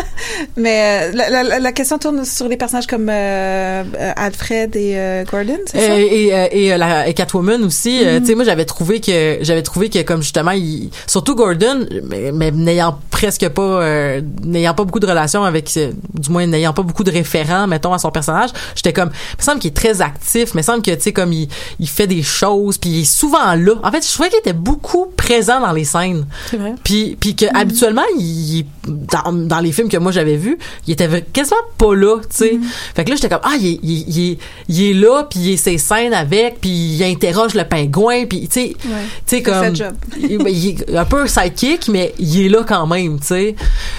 mais 0.57 1.09
euh, 1.09 1.13
la, 1.15 1.43
la, 1.43 1.59
la 1.59 1.73
question 1.73 1.99
tourne 1.99 2.25
sur 2.25 2.49
les 2.49 2.57
personnages 2.57 2.87
comme 2.87 3.09
euh, 3.09 3.85
euh, 3.99 4.13
Alfred 4.17 4.75
et 4.77 4.93
euh, 4.97 5.25
Gordon, 5.25 5.59
c'est 5.67 5.81
ça? 5.81 5.99
Et 5.99 6.33
et, 6.53 6.77
la 6.77 7.09
et 7.09 7.15
Catwoman 7.15 7.63
aussi 7.65 8.03
euh, 8.05 8.21
tu 8.21 8.27
sais 8.27 8.35
moi 8.35 8.45
j'avais 8.45 8.65
trouvé 8.65 9.01
que 9.01 9.39
j'avais 9.43 9.63
trouvé 9.63 9.89
que 9.91 10.03
comme 10.03 10.23
justement 10.23 10.51
il, 10.53 10.91
surtout 11.07 11.35
Gordon 11.35 11.87
mais, 12.05 12.33
mais 12.33 12.51
n'ayant 12.51 12.99
presque 13.11 13.49
pas 13.49 13.63
euh, 13.63 14.21
n'ayant 14.45 14.75
pas 14.75 14.85
beaucoup 14.85 15.01
de 15.01 15.07
relations 15.07 15.45
avec 15.45 15.71
du 16.15 16.31
moins 16.31 16.47
n'ayant 16.47 16.73
pas 16.73 16.83
beaucoup 16.83 17.05
de 17.05 17.11
référents 17.11 17.67
mettons 17.67 17.93
à 17.93 17.99
son 17.99 18.11
personnage 18.11 18.51
j'étais 18.75 18.93
comme 18.93 19.11
il 19.11 19.39
me 19.39 19.43
semble 19.43 19.61
qu'il 19.61 19.71
est 19.71 19.75
très 19.75 20.01
actif 20.01 20.55
mais 20.55 20.63
il 20.63 20.65
me 20.65 20.73
semble 20.73 20.83
que 20.83 20.91
tu 20.93 21.01
sais 21.01 21.13
comme 21.13 21.33
il, 21.33 21.49
il 21.81 21.89
fait 21.89 22.07
des 22.07 22.23
choses 22.23 22.79
puis 22.79 22.91
il 22.91 23.01
est 23.03 23.05
souvent 23.05 23.55
là 23.55 23.75
en 23.83 23.91
fait 23.91 24.07
je 24.07 24.13
trouvais 24.13 24.29
qu'il 24.31 24.39
était 24.39 24.53
beaucoup 24.53 25.07
présent 25.17 25.61
dans 25.61 25.73
les 25.73 25.85
scènes 25.85 26.27
C'est 26.51 26.57
vrai. 26.57 26.75
puis 26.85 27.17
puis 27.21 27.35
que 27.37 27.47
habituellement 27.55 28.03
il, 28.19 28.38
il- 28.39 28.67
dans, 28.87 29.33
dans 29.33 29.61
les 29.61 29.73
films 29.73 29.89
que 29.89 29.97
moi 29.97 30.13
j'avais 30.13 30.37
vus 30.37 30.59
il 30.87 30.93
était 30.93 31.09
quasiment 31.33 31.57
pas 31.77 31.95
là 31.95 32.19
tu 32.21 32.27
sais 32.37 32.59
fait 32.95 33.05
que 33.05 33.11
là 33.11 33.17
j'étais 33.17 33.29
comme 33.29 33.41
ah 33.43 33.57
il, 33.61 33.67
est- 33.67 33.81
il, 33.83 34.09
il, 34.09 34.31
est- 34.33 34.39
il 34.69 34.83
est 34.83 34.95
là 34.95 35.27
puis 35.29 35.41
il 35.41 35.53
est 35.53 35.57
ses 35.57 35.79
scènes 35.79 36.15
avec 36.15 36.61
puis 36.61 36.71
il 36.71 37.03
interroge 37.05 37.55
le 37.55 37.65
pingouin 37.65 38.27
puis 38.27 38.49
tu 38.49 38.61
sais 38.61 38.77
tu 38.79 38.89
sais 39.27 39.43
comme 39.43 39.75
job. 39.77 39.95
il, 40.19 40.41
il 40.49 40.69
est 40.69 40.97
un 40.97 41.05
peu 41.05 41.27
sidekick 41.27 41.89
mais 41.89 42.15
il 42.19 42.47
est 42.47 42.49
là 42.49 42.65
quand 42.67 42.87
même 42.87 43.19
tu 43.21 43.27
sais 43.27 43.55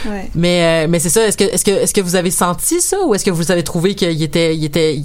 Ouais. 0.06 0.30
mais 0.36 0.86
euh, 0.86 0.88
mais 0.90 1.00
c'est 1.00 1.10
ça 1.10 1.26
est-ce 1.28 1.38
que 1.38 1.44
est-ce 1.44 1.66
que 1.66 1.72
est-ce 1.72 1.94
que 1.94 2.02
vous 2.02 2.16
avez 2.16 2.32
senti 2.32 2.80
ça 2.82 2.98
ou 3.06 3.14
est-ce 3.16 3.26
que 3.26 3.32
vous 3.32 3.52
avez 3.52 3.64
trouvé 3.64 3.96
qu'il 3.96 4.22
était 4.24 4.56
il 4.56 4.64
était 4.64 5.02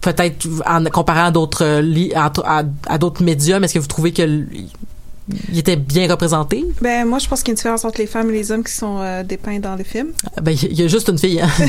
peut-être 0.00 0.46
en 0.66 0.84
comparant 0.86 1.26
à 1.26 1.30
d'autres 1.30 1.64
euh, 1.64 1.80
li- 1.80 2.12
à, 2.14 2.32
à, 2.44 2.62
à 2.86 2.98
d'autres 2.98 3.22
médiums 3.22 3.62
est-ce 3.64 3.74
que 3.74 3.78
vous 3.78 3.86
trouvez 3.86 4.12
que 4.12 4.22
il 5.50 5.58
était 5.58 5.76
bien 5.76 6.08
représenté? 6.10 6.64
Ben, 6.80 7.04
moi, 7.06 7.18
je 7.18 7.28
pense 7.28 7.40
qu'il 7.42 7.48
y 7.48 7.50
a 7.50 7.52
une 7.52 7.56
différence 7.56 7.84
entre 7.84 7.98
les 7.98 8.06
femmes 8.06 8.30
et 8.30 8.32
les 8.34 8.52
hommes 8.52 8.64
qui 8.64 8.72
sont 8.72 8.98
euh, 9.00 9.22
dépeints 9.22 9.58
dans 9.58 9.76
le 9.76 9.84
film. 9.84 10.08
ben 10.42 10.52
il 10.62 10.78
y 10.78 10.82
a 10.82 10.88
juste 10.88 11.08
une 11.08 11.18
fille 11.18 11.40
hein. 11.40 11.48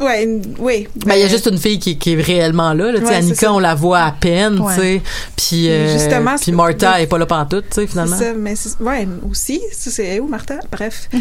Ouais, 0.00 0.22
une- 0.22 0.54
oui. 0.60 0.86
ben 1.04 1.16
il 1.16 1.22
y 1.22 1.24
a 1.24 1.26
juste 1.28 1.46
une 1.46 1.58
fille 1.58 1.80
qui, 1.80 1.98
qui 1.98 2.12
est 2.12 2.22
réellement 2.22 2.72
là, 2.72 2.92
là 2.92 3.00
Ouais, 3.00 3.04
c'est 3.08 3.14
Annika 3.16 3.52
on 3.52 3.58
la 3.58 3.74
voit 3.74 3.98
à 3.98 4.12
peine 4.12 4.60
Ouais. 4.60 4.72
tu 4.76 4.80
sais 4.80 5.02
puis 5.36 5.68
euh, 5.68 5.92
justement, 5.92 6.36
puis 6.36 6.44
c'est- 6.44 6.52
Martha 6.52 6.92
mais- 6.96 7.02
est 7.02 7.06
pas 7.08 7.18
là 7.18 7.26
pantoute 7.26 7.64
tu 7.68 7.74
sais 7.74 7.80
C'est 7.80 7.86
finalement 7.88 8.16
ça, 8.16 8.32
mais 8.32 8.54
c'est- 8.54 8.80
ouais, 8.80 9.08
aussi. 9.28 9.60
C'est 9.72 10.20
où, 10.20 10.28
Martha? 10.28 10.60
Bref. 10.70 11.08
ben 11.12 11.20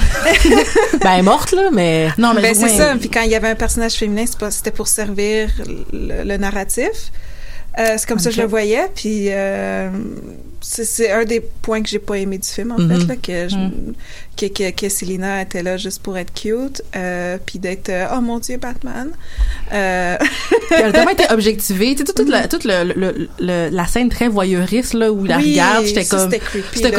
elle 1.11 1.19
est 1.19 1.21
morte 1.23 1.53
là 1.53 1.69
mais 1.73 2.09
Non, 2.19 2.33
mais 2.35 2.41
Ben, 2.43 2.53
c'est 2.53 2.65
ouais. 2.65 2.69
ça. 2.69 2.93
Puis 2.99 3.09
quand 3.09 3.21
il 3.21 3.31
y 3.31 3.35
avait 3.35 3.49
un 3.49 3.55
personnage 3.55 3.93
féminin, 3.93 4.25
c'est 4.27 4.51
c'était 4.51 4.69
pour 4.69 4.87
servir 4.87 5.49
le, 5.91 6.23
le 6.23 6.37
narratif. 6.37 7.11
Euh, 7.79 7.95
c'est 7.97 8.07
comme 8.07 8.19
ça 8.19 8.29
que 8.29 8.35
je 8.35 8.41
le 8.41 8.47
voyais. 8.47 8.87
Puis 8.95 9.27
euh, 9.29 9.89
c'est, 10.61 11.11
un 11.11 11.25
des 11.25 11.39
points 11.39 11.81
que 11.83 11.89
j'ai 11.89 11.99
pas 11.99 12.15
aimé 12.15 12.37
du 12.39 12.47
film, 12.47 12.71
en 12.71 12.79
Mhm. 12.79 12.89
fait, 13.01 13.05
là, 13.07 13.15
que, 13.15 13.49
je- 13.49 13.55
Mm. 13.55 13.93
que, 14.35 14.45
que, 14.47 14.71
que 14.71 14.89
Selena 14.89 15.41
était 15.43 15.61
là 15.61 15.77
juste 15.77 16.01
pour 16.01 16.17
être 16.17 16.33
cute. 16.33 16.81
Euh, 16.95 17.37
puis 17.45 17.59
d'être, 17.59 17.89
euh, 17.89 18.07
oh 18.15 18.21
mon 18.21 18.39
Dieu, 18.39 18.57
Batman. 18.57 19.09
Euh, 19.73 20.17
Elle 20.71 20.85
a 20.85 20.91
tellement 20.91 21.11
été 21.11 21.25
objectivée. 21.29 21.91
Tu 21.93 21.99
sais, 21.99 22.03
toute, 22.05 22.15
toute 22.15 22.29
la, 22.29 22.47
toute 22.47 22.63
le, 22.65 22.93
le- 22.95 23.29
le- 23.39 23.69
la 23.69 23.85
scène 23.85 24.09
très 24.09 24.27
voyeuriste, 24.27 24.93
là, 24.93 25.11
où 25.11 25.25
il 25.25 25.29
la 25.29 25.37
oui, 25.37 25.51
regarde, 25.51 25.85
j'étais 25.85 26.05
comme, 26.05 26.31
C'était 26.73 26.91
là. 26.91 26.97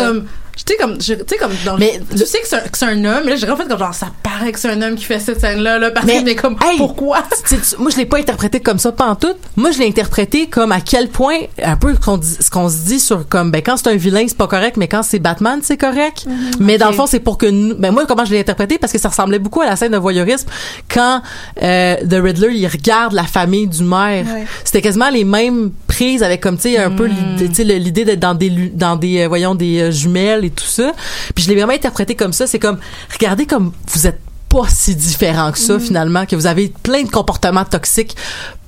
Comme, 0.58 0.66
j'étais 0.66 0.76
comme, 0.76 1.00
je- 1.00 1.14
tu 1.14 1.34
sais, 1.34 1.36
comme 1.36 1.52
dans 1.64 1.76
Mais 1.78 2.00
tu 2.10 2.18
sais 2.26 2.40
que 2.40 2.46
c'est 2.48 2.84
un, 2.84 3.04
homme, 3.04 3.22
mais 3.24 3.30
là, 3.32 3.36
j'ai 3.36 3.50
en 3.50 3.56
fait 3.56 3.68
comme 3.68 3.78
genre, 3.78 3.94
ça 3.94 4.08
paraît 4.22 4.52
que 4.52 4.58
c'est 4.58 4.70
un 4.70 4.80
homme 4.82 4.94
qui 4.96 5.04
fait 5.04 5.18
cette 5.18 5.40
scène-là, 5.40 5.78
là, 5.78 5.90
parce 5.90 6.06
Mais, 6.06 6.18
que, 6.20 6.24
mais 6.24 6.34
comme, 6.34 6.56
hey, 6.64 6.76
pourquoi? 6.78 7.22
Tu 7.46 7.56
sais, 7.56 7.76
tu- 7.76 7.80
moi, 7.82 7.90
je 7.90 7.96
l'ai 7.96 8.06
pas 8.06 8.18
interprété 8.18 8.60
comme 8.60 8.78
ça 8.78 8.92
pantoute. 8.92 9.36
Moi, 9.56 9.70
je 9.70 9.78
l'ai 9.78 9.86
interprété 9.88 10.46
comme 10.48 10.72
à 10.72 10.80
quel 10.80 11.08
point, 11.08 11.38
un 11.62 11.76
peu 11.76 11.94
ce 11.94 12.00
qu'on 12.00 12.16
dit- 12.18 12.36
ce 12.40 12.50
qu'on 12.50 12.68
se 12.68 12.84
dit 12.86 13.00
sur 13.00 13.28
comme, 13.28 13.50
ben, 13.50 13.62
quand 13.62 13.76
c'est 13.76 13.88
un 13.88 13.96
vilain, 13.96 14.24
c'est 14.26 14.36
pas 14.36 14.46
correct, 14.48 14.76
mais 14.76 14.88
quand 14.88 15.02
c'est 15.02 15.18
Batman, 15.18 15.60
c'est 15.62 15.76
correct. 15.76 16.26
Mais 16.60 16.78
dans 16.78 16.88
le 16.88 16.94
fond, 16.94 17.06
c'est 17.06 17.20
pour 17.20 17.38
que 17.38 17.46
nous, 17.46 17.74
ben, 17.76 17.90
moi, 17.92 18.04
comment 18.06 18.24
je 18.24 18.32
l'ai 18.32 18.40
interprété? 18.40 18.78
Parce 18.78 18.92
que 18.92 18.98
ça 18.98 19.08
ressemblait 19.08 19.38
beaucoup 19.38 19.60
à 19.60 19.66
la 19.66 19.76
scène 19.76 19.92
de 19.92 19.98
voyeurisme 19.98 20.48
quand, 20.92 21.22
euh, 21.62 21.96
The 21.96 22.14
Riddler, 22.22 22.54
il 22.54 22.66
regarde 22.66 23.12
la 23.12 23.24
famille 23.24 23.66
du 23.66 23.82
maire. 23.82 24.24
Ouais. 24.26 24.44
C'était 24.64 24.82
quasiment 24.82 25.10
les 25.10 25.24
mêmes 25.24 25.70
prises 25.86 26.22
avec, 26.22 26.40
comme, 26.40 26.56
tu 26.56 26.70
sais, 26.70 26.78
un 26.78 26.90
peu 26.90 27.06
l'idée, 27.06 27.48
tu 27.48 27.54
sais, 27.54 27.64
l'idée 27.64 28.04
d'être 28.04 28.20
dans 28.20 28.34
des, 28.34 28.50
dans 28.74 28.96
des, 28.96 29.20
euh, 29.22 29.28
voyons, 29.28 29.54
des 29.54 29.80
euh, 29.80 29.90
jumelles 29.90 30.44
et 30.44 30.50
tout 30.58 30.66
ça. 30.66 30.92
Puis 31.34 31.44
je 31.44 31.48
l'ai 31.48 31.54
vraiment 31.54 31.72
interprété 31.72 32.14
comme 32.14 32.32
ça. 32.32 32.46
C'est 32.46 32.58
comme, 32.58 32.78
regardez 33.12 33.46
comme 33.46 33.72
vous 33.92 34.06
êtes 34.06 34.20
pas 34.48 34.66
si 34.68 34.94
différent 34.94 35.52
que 35.52 35.58
ça 35.58 35.78
finalement 35.78 36.24
que 36.24 36.34
vous 36.34 36.46
avez 36.46 36.72
plein 36.82 37.02
de 37.02 37.10
comportements 37.10 37.66
toxiques 37.66 38.16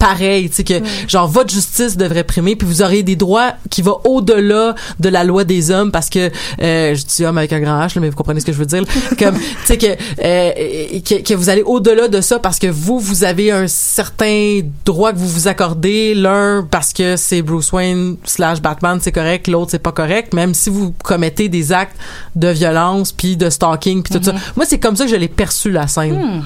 pareils 0.00 0.48
tu 0.48 0.56
sais 0.56 0.64
que 0.64 0.82
genre 1.06 1.28
votre 1.28 1.52
justice 1.52 1.96
devrait 1.96 2.24
primer 2.24 2.56
puis 2.56 2.66
vous 2.66 2.82
aurez 2.82 3.02
des 3.02 3.14
droits 3.14 3.52
qui 3.70 3.82
vont 3.82 4.00
au-delà 4.04 4.74
de 4.98 5.08
la 5.08 5.22
loi 5.22 5.44
des 5.44 5.70
hommes 5.70 5.92
parce 5.92 6.08
que 6.10 6.30
euh, 6.62 6.94
je 6.94 7.04
dis 7.04 7.24
homme 7.24 7.38
avec 7.38 7.52
un 7.52 7.60
grand 7.60 7.78
H 7.78 7.94
là, 7.94 8.00
mais 8.00 8.08
vous 8.08 8.16
comprenez 8.16 8.40
ce 8.40 8.46
que 8.46 8.52
je 8.52 8.58
veux 8.58 8.66
dire 8.66 8.82
comme 9.18 9.36
tu 9.36 9.44
sais 9.64 9.78
que, 9.78 9.86
euh, 9.86 11.00
que 11.06 11.22
que 11.22 11.34
vous 11.34 11.48
allez 11.48 11.62
au-delà 11.62 12.08
de 12.08 12.20
ça 12.20 12.38
parce 12.38 12.58
que 12.58 12.66
vous 12.66 12.98
vous 12.98 13.24
avez 13.24 13.50
un 13.50 13.68
certain 13.68 14.60
droit 14.84 15.12
que 15.12 15.18
vous 15.18 15.28
vous 15.28 15.48
accordez. 15.48 16.14
L'un 16.14 16.66
parce 16.70 16.92
que 16.92 17.16
c'est 17.16 17.42
Bruce 17.42 17.72
Wayne 17.72 18.16
slash 18.24 18.60
Batman 18.62 18.98
c'est 19.02 19.12
correct. 19.12 19.48
L'autre 19.48 19.72
c'est 19.72 19.82
pas 19.82 19.92
correct. 19.92 20.32
Même 20.32 20.54
si 20.54 20.70
vous 20.70 20.94
commettez 21.04 21.48
des 21.48 21.72
actes 21.72 21.96
de 22.36 22.48
violence 22.48 23.12
puis 23.12 23.36
de 23.36 23.50
stalking 23.50 24.02
puis 24.02 24.18
tout 24.18 24.24
ça. 24.24 24.32
Moi 24.56 24.64
c'est 24.66 24.78
comme 24.78 24.96
ça 24.96 25.04
que 25.04 25.10
je 25.10 25.16
l'ai 25.16 25.28
perçu 25.28 25.70
la 25.70 25.86
scène. 25.86 26.42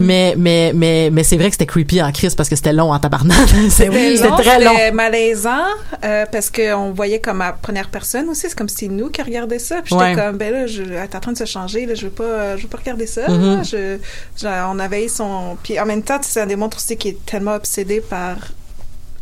Mais 0.00 0.34
mais 0.36 0.72
mais 0.74 1.10
mais 1.10 1.24
c'est 1.24 1.36
vrai 1.36 1.46
que 1.46 1.54
c'était 1.54 1.66
creepy 1.66 2.02
en 2.02 2.12
crise 2.12 2.34
parce 2.34 2.48
que 2.48 2.56
c'était 2.56 2.73
long 2.74 2.92
en 2.92 2.98
tabarnak 2.98 3.48
c'était 3.70 3.88
long, 4.16 4.36
très 4.36 4.62
long 4.62 4.72
C'était 4.74 4.92
malaisant 4.92 5.64
euh, 6.04 6.26
parce 6.30 6.50
qu'on 6.50 6.92
voyait 6.92 7.20
comme 7.20 7.40
à 7.40 7.52
première 7.52 7.88
personne 7.88 8.28
aussi. 8.28 8.48
C'est 8.48 8.54
comme 8.56 8.68
si 8.68 8.76
c'était 8.76 8.92
nous 8.92 9.08
qui 9.10 9.22
regardions 9.22 9.58
ça. 9.58 9.76
Puis 9.82 9.90
j'étais 9.92 10.04
Ouais. 10.04 10.14
comme, 10.14 10.36
ben 10.36 10.52
là, 10.52 10.66
je, 10.66 10.82
elle 10.82 10.92
est 10.94 11.14
en 11.14 11.20
train 11.20 11.32
de 11.32 11.38
se 11.38 11.44
changer. 11.44 11.86
Là, 11.86 11.94
je 11.94 12.06
veux 12.06 12.12
pas, 12.12 12.56
je 12.56 12.62
veux 12.62 12.68
pas 12.68 12.78
regarder 12.78 13.06
ça. 13.06 13.28
Mhm. 13.28 13.56
là. 13.56 13.62
je, 13.62 13.98
genre, 14.40 14.70
on 14.74 14.78
avait 14.78 15.08
son. 15.08 15.56
Puis 15.62 15.78
en 15.80 15.86
même 15.86 16.02
temps, 16.02 16.18
ça 16.22 16.46
démontre 16.46 16.76
aussi 16.78 16.96
qu'il 16.96 17.12
est 17.12 17.26
tellement 17.26 17.54
obsédé 17.54 18.00
par 18.00 18.36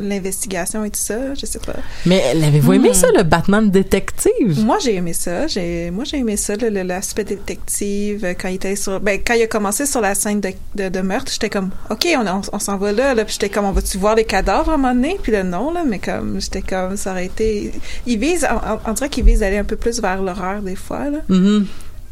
l'investigation 0.09 0.85
et 0.85 0.91
tout 0.91 1.01
ça. 1.01 1.35
Je 1.35 1.47
sais 1.47 1.59
pas. 1.59 1.75
mais 2.07 2.35
l'avez-vous 2.35 2.73
aimé 2.75 2.95
ça 2.95 3.07
le 3.17 3.23
Batman 3.23 3.71
détective? 3.71 4.65
Moi, 4.65 4.79
j'ai 4.83 4.95
aimé 4.97 5.13
ça. 5.13 5.47
J'ai, 5.47 5.91
moi, 5.91 6.05
j'ai 6.05 6.19
aimé 6.19 6.37
ça, 6.37 6.57
le- 6.57 6.69
le- 6.71 6.83
l'aspect 6.83 7.25
détective. 7.25 8.25
euh, 8.25 8.35
Quand 8.39 8.49
il 8.49 8.57
était 8.57 8.77
sur, 8.77 9.01
ben, 9.01 9.21
quand 9.25 9.35
il 9.35 9.43
a 9.43 9.47
commencé 9.47 9.87
sur 9.87 10.01
la 10.01 10.15
scène 10.15 10.41
de, 10.41 10.51
de, 10.75 10.89
de 10.89 11.01
meurtre, 11.01 11.31
j'étais 11.33 11.51
comme, 11.51 11.71
OK, 11.91 12.07
on, 12.17 12.27
on, 12.27 12.41
on 12.53 12.59
s'en 12.59 12.77
va 12.77 12.93
là, 12.93 13.15
là. 13.15 13.25
Puis 13.25 13.35
j'étais 13.35 13.49
comme, 13.49 13.65
on 13.65 13.73
va-tu 13.73 13.99
voir 13.99 14.15
les 14.15 14.25
cadavres 14.25 14.71
à 14.71 14.75
un 14.75 14.77
moment 14.77 14.95
donné? 14.95 15.19
Puis 15.23 15.33
là, 15.33 15.43
non, 15.43 15.73
là. 15.73 15.85
Mais 15.87 15.99
comme, 15.99 16.41
j'étais 16.41 16.63
comme, 16.63 16.97
ça 16.97 17.13
aurait 17.13 17.27
été, 17.27 17.73
il 18.07 18.19
vise, 18.19 18.47
on, 18.51 18.91
on 18.91 18.93
dirait 18.95 19.09
qu'il 19.09 19.25
vise 19.25 19.41
d'aller 19.41 19.59
un 19.59 19.65
peu 19.65 19.77
plus 19.77 20.01
vers 20.01 20.23
l'horreur 20.23 20.63
des 20.63 20.77
fois, 20.77 21.11
là. 21.11 21.19
Mhm. 21.29 21.67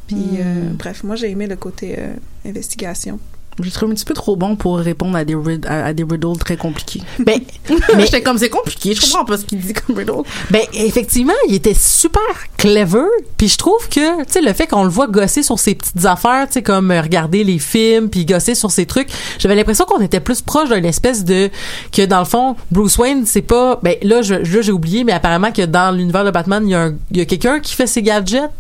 Puis, 0.07 0.17
euh, 0.41 0.71
bref, 0.75 1.05
moi, 1.05 1.15
j'ai 1.15 1.31
aimé 1.31 1.47
le 1.47 1.55
côté 1.55 1.95
euh, 1.99 2.15
investigation. 2.45 3.21
Je 3.63 3.71
trouve 3.71 3.91
un 3.91 3.95
petit 3.95 4.05
peu 4.05 4.15
trop 4.15 4.37
bon 4.37 4.57
pour 4.57 4.79
répondre 4.79 5.17
à 5.17 5.25
des, 5.25 5.35
rid- 5.35 5.67
à, 5.67 5.87
à 5.87 5.93
des 5.93 6.05
riddles 6.05 6.39
très 6.39 6.57
compliqués. 6.57 7.03
ben 7.19 7.41
Mais 7.97 8.05
j'étais 8.05 8.23
comme, 8.23 8.39
c'est 8.39 8.49
compliqué, 8.49 8.95
je 8.95 9.01
comprends 9.01 9.25
pas 9.25 9.39
ce 9.39 9.45
qu'il 9.45 9.59
dit 9.61 9.73
comme 9.73 9.97
riddle. 9.97 10.23
Ben 10.51 10.63
effectivement, 10.75 11.33
il 11.49 11.55
était 11.55 11.75
super 11.75 12.21
clever. 12.57 13.07
Puis 13.37 13.49
je 13.49 13.59
trouve 13.59 13.89
que 13.89 14.25
tu 14.25 14.33
sais 14.33 14.41
le 14.43 14.53
fait 14.53 14.67
qu'on 14.67 14.85
le 14.85 14.91
voit 14.91 15.07
gosser 15.07 15.43
sur 15.43 15.59
ses 15.59 15.75
petites 15.75 16.05
affaires, 16.05 16.47
tu 16.47 16.55
sais 16.55 16.63
comme 16.63 16.91
euh, 16.91 17.01
regarder 17.01 17.45
les 17.45 17.59
films 17.59 18.09
puis 18.11 18.25
gosser 18.25 18.55
sur 18.55 18.71
ses 18.71 18.87
trucs, 18.87 19.09
j'avais 19.39 19.55
l'impression 19.55 19.85
qu'on 19.85 20.01
était 20.01 20.21
plus 20.21 20.41
proche 20.43 20.69
d'une 20.71 20.85
espèce 20.85 21.25
de 21.25 21.51
que 21.93 22.05
dans 22.07 22.19
le 22.21 22.25
fond 22.25 22.57
Bruce 22.71 22.99
Wayne 22.99 23.25
c'est 23.27 23.43
pas 23.43 23.79
ben 23.83 23.97
là 24.03 24.23
je 24.23 24.43
j'ai 24.45 24.73
oublié 24.73 25.05
mais 25.05 25.13
apparemment 25.13 25.53
que 25.53 25.63
dans 25.63 25.95
l'univers 25.95 26.25
de 26.25 26.31
Batman 26.31 26.63
il 26.67 26.71
y 26.71 26.75
a 26.75 27.23
a 27.23 27.25
quelqu'un 27.25 27.61
qui 27.61 27.75
fait 27.75 27.87
ses 27.87 28.03
gadgets. 28.03 28.51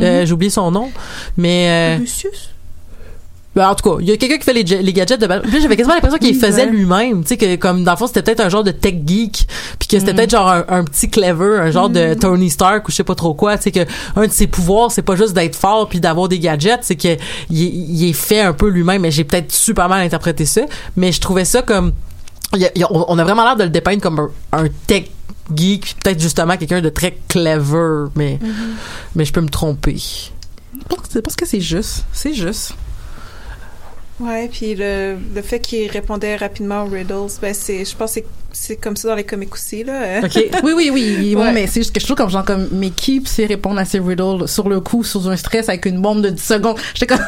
Euh, 0.00 0.24
j'ai 0.24 0.32
oublié 0.32 0.50
son 0.50 0.70
nom, 0.70 0.90
mais 1.36 1.96
euh, 1.96 1.98
Lucius? 1.98 2.50
Ben, 3.54 3.68
en 3.68 3.74
tout 3.74 3.90
cas, 3.90 3.96
il 4.00 4.08
y 4.08 4.12
a 4.12 4.16
quelqu'un 4.16 4.38
qui 4.38 4.44
fait 4.44 4.52
les, 4.54 4.92
gadgets 4.92 5.20
de 5.20 5.26
Batman. 5.26 5.50
Puis 5.50 5.60
j'avais 5.60 5.76
quasiment 5.76 5.94
l'impression 5.94 6.18
qu'il 6.18 6.34
faisait 6.36 6.64
lui-même. 6.66 7.22
Tu 7.22 7.28
sais, 7.28 7.36
que 7.36 7.56
comme 7.56 7.84
dans 7.84 7.92
le 7.92 7.96
fond, 7.98 8.06
c'était 8.06 8.22
peut-être 8.22 8.40
un 8.40 8.48
genre 8.48 8.64
de 8.64 8.70
tech 8.70 8.94
geek. 9.06 9.46
Puis 9.78 9.88
que 9.88 9.98
c'était 9.98 10.14
peut-être 10.14 10.30
genre 10.30 10.48
un, 10.50 10.64
un 10.68 10.84
petit 10.84 11.10
clever, 11.10 11.58
un 11.58 11.70
genre 11.70 11.90
de 11.90 12.14
Tony 12.14 12.48
Stark 12.48 12.88
ou 12.88 12.90
je 12.90 12.96
sais 12.96 13.04
pas 13.04 13.14
trop 13.14 13.34
quoi. 13.34 13.58
Tu 13.58 13.64
sais, 13.64 13.70
que 13.72 13.80
un 14.16 14.26
de 14.26 14.32
ses 14.32 14.46
pouvoirs, 14.46 14.90
c'est 14.90 15.02
pas 15.02 15.16
juste 15.16 15.34
d'être 15.34 15.54
fort 15.56 15.88
puis 15.88 16.00
d'avoir 16.00 16.28
des 16.28 16.38
gadgets, 16.38 16.80
c'est 16.82 16.96
que 16.96 17.16
il, 17.50 17.62
est- 17.62 17.68
il 17.70 18.08
est 18.08 18.12
fait 18.14 18.40
un 18.40 18.54
peu 18.54 18.68
lui-même. 18.68 19.02
Mais 19.02 19.10
j'ai 19.10 19.24
peut-être 19.24 19.52
super 19.52 19.88
mal 19.88 20.02
interprété 20.04 20.46
ça. 20.46 20.62
Mais 20.96 21.12
je 21.12 21.20
trouvais 21.20 21.44
ça 21.44 21.60
comme. 21.62 21.92
il 22.54 22.60
y 22.60 22.64
a- 22.66 22.70
il 22.74 22.80
y 22.80 22.84
a- 22.84 22.88
on 22.90 23.18
a 23.18 23.24
vraiment 23.24 23.44
l'air 23.44 23.56
de 23.56 23.64
le 23.64 23.70
dépeindre 23.70 24.00
comme 24.00 24.18
un, 24.18 24.30
un 24.64 24.68
tech 24.86 25.04
geek, 25.54 25.82
puis 25.82 25.94
peut-être 26.02 26.20
justement 26.20 26.56
quelqu'un 26.56 26.80
de 26.80 26.88
très 26.88 27.18
clever. 27.28 28.06
Mais, 28.14 28.38
mais 29.14 29.24
je 29.26 29.32
peux 29.32 29.40
me 29.42 29.48
tromper. 29.50 29.96
Je 29.98 31.18
pense 31.20 31.36
que 31.36 31.44
c'est 31.46 31.60
juste. 31.60 32.04
C'est 32.14 32.32
juste. 32.32 32.74
Ouais, 34.22 34.48
puis 34.48 34.74
le, 34.76 35.18
le 35.34 35.42
fait 35.42 35.58
qu'il 35.58 35.90
répondait 35.90 36.36
rapidement 36.36 36.84
aux 36.84 36.88
riddles, 36.88 37.26
ben, 37.40 37.52
c'est, 37.54 37.84
je 37.84 37.96
pense 37.96 38.14
que 38.14 38.20
c'est, 38.20 38.26
c'est 38.52 38.76
comme 38.76 38.96
ça 38.96 39.08
dans 39.08 39.14
les 39.14 39.24
comics 39.24 39.52
aussi, 39.52 39.84
là. 39.84 40.20
OK. 40.22 40.38
Oui, 40.62 40.72
oui, 40.76 40.90
oui. 40.92 41.34
Ouais. 41.36 41.52
Mais 41.52 41.66
c'est 41.66 41.80
juste 41.80 41.92
que 41.94 42.00
je 42.00 42.04
trouve 42.06 42.16
comme 42.16 42.30
genre 42.30 42.44
comme, 42.44 42.68
mais 42.72 42.90
qui 42.90 43.22
sait 43.26 43.46
répondre 43.46 43.78
à 43.78 43.84
ces 43.84 43.98
riddles 43.98 44.46
sur 44.48 44.68
le 44.68 44.80
coup, 44.80 45.04
sous 45.04 45.28
un 45.28 45.36
stress 45.36 45.68
avec 45.68 45.86
une 45.86 46.00
bombe 46.00 46.22
de 46.22 46.30
10 46.30 46.42
secondes? 46.42 46.76
J'étais 46.94 47.06
comme, 47.14 47.24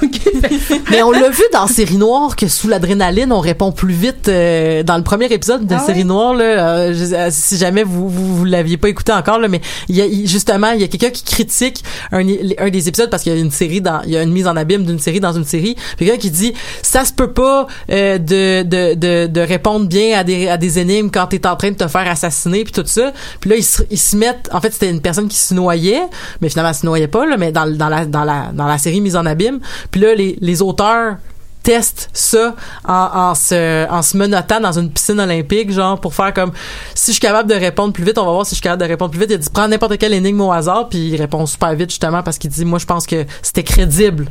Mais 0.90 1.02
on 1.02 1.10
l'a 1.10 1.30
vu 1.30 1.42
dans 1.52 1.66
Série 1.66 1.96
Noire 1.96 2.37
que 2.37 2.48
sous 2.48 2.68
l'adrénaline, 2.68 3.32
on 3.32 3.40
répond 3.40 3.72
plus 3.72 3.94
vite. 3.94 4.28
euh, 4.28 4.82
dans 4.82 4.96
le 4.96 5.02
premier 5.02 5.26
épisode 5.32 5.66
de 5.66 5.74
Ah 5.74 5.78
Série 5.80 5.98
ouais? 5.98 6.04
Noire, 6.04 6.34
là, 6.34 6.44
euh, 6.44 6.94
je- 6.94 7.14
euh, 7.14 7.28
si 7.30 7.56
jamais 7.56 7.82
vous 7.84 8.08
vous, 8.08 8.37
vous 8.37 8.44
l'aviez 8.44 8.76
pas 8.76 8.88
écouté 8.88 9.12
encore, 9.12 9.38
là, 9.38 9.48
mais 9.48 9.60
il 9.88 9.96
y 9.96 10.02
a 10.02 10.06
justement 10.26 10.70
il 10.72 10.80
y 10.80 10.84
a 10.84 10.88
quelqu'un 10.88 11.10
qui 11.10 11.24
critique 11.24 11.82
un, 12.12 12.20
un 12.58 12.70
des 12.70 12.88
épisodes 12.88 13.10
parce 13.10 13.22
qu'il 13.22 13.32
y 13.32 13.37
a 13.37 13.38
une 13.38 13.50
série 13.50 13.80
dans 13.80 14.00
il 14.04 14.10
y 14.12 14.16
a 14.16 14.22
une 14.22 14.32
mise 14.32 14.46
en 14.46 14.56
abîme 14.56 14.84
d'une 14.84 14.98
série 14.98 15.20
dans 15.20 15.32
une 15.32 15.44
série. 15.44 15.74
Puis 15.96 16.06
quelqu'un 16.06 16.20
qui 16.20 16.30
dit 16.30 16.52
ça 16.82 17.04
se 17.04 17.12
peut 17.12 17.32
pas 17.32 17.66
euh, 17.90 18.18
de, 18.18 18.62
de, 18.62 18.94
de 18.94 19.26
de 19.26 19.40
répondre 19.40 19.87
bien 19.87 20.18
à 20.18 20.24
des 20.24 20.48
à 20.48 20.56
des 20.56 20.78
énigmes 20.78 21.10
quand 21.14 21.29
t'es 21.29 21.46
en 21.46 21.57
train 21.57 21.70
de 21.70 21.77
te 21.77 21.87
faire 21.87 22.09
assassiner 22.09 22.64
puis 22.64 22.72
tout 22.72 22.83
ça. 22.87 23.12
Puis 23.40 23.50
là 23.50 23.57
ils 23.57 23.64
se, 23.64 23.83
ils 23.90 23.98
se 23.98 24.16
mettent 24.16 24.50
en 24.53 24.61
fait 24.61 24.72
c'était 24.72 24.90
une 24.90 25.00
personne 25.00 25.29
qui 25.29 25.37
se 25.37 25.55
noyait, 25.55 26.03
mais 26.40 26.48
finalement 26.48 26.70
elle 26.70 26.77
se 26.77 26.87
noyait 26.87 27.09
pas 27.09 27.24
là, 27.24 27.37
mais 27.37 27.53
dans, 27.53 27.70
dans 27.70 27.88
la 27.88 28.05
dans 28.05 28.24
la 28.24 28.50
dans 28.53 28.66
la 28.66 28.79
série 28.79 29.00
mise 29.00 29.16
en 29.16 29.24
abîme. 29.24 29.61
Puis 29.90 30.00
là 30.00 30.14
les 30.14 30.37
les 30.40 30.61
auteurs 30.61 31.16
testent 31.64 32.11
ça 32.12 32.55
en, 32.87 32.92
en 33.12 33.35
se 33.35 33.90
en 33.90 34.03
se 34.03 34.16
menottant 34.16 34.61
dans 34.61 34.79
une 34.79 34.90
piscine 34.90 35.18
olympique 35.18 35.72
genre 35.72 35.98
pour 35.98 36.14
faire 36.14 36.33
comme 36.33 36.53
si 36.94 37.07
je 37.07 37.12
suis 37.12 37.20
capable 37.20 37.48
de 37.48 37.55
répondre 37.55 37.92
plus 37.92 38.05
vite 38.05 38.18
on 38.18 38.27
va 38.27 38.33
voir 38.33 38.46
si 38.46 38.50
je 38.50 38.57
suis 38.57 38.62
capable 38.62 38.83
de 38.83 38.88
répondre 38.88 39.11
plus 39.11 39.20
vite. 39.20 39.31
Il 39.33 39.38
dit 39.38 39.48
prends 39.53 39.66
n'importe 39.66 39.98
quelle 39.98 40.12
énigme 40.12 40.42
au 40.42 40.53
hasard 40.53 40.88
puis 40.88 41.09
il 41.09 41.16
répond 41.16 41.46
super 41.46 41.74
vite 41.74 41.90
justement 41.90 42.22
parce 42.22 42.38
qu'il 42.38 42.50
dit 42.50 42.64
moi 42.64 42.79
je 42.79 42.87
pense 42.87 43.07
que 43.07 43.24
c'était 43.42 43.62
crédible. 43.62 44.29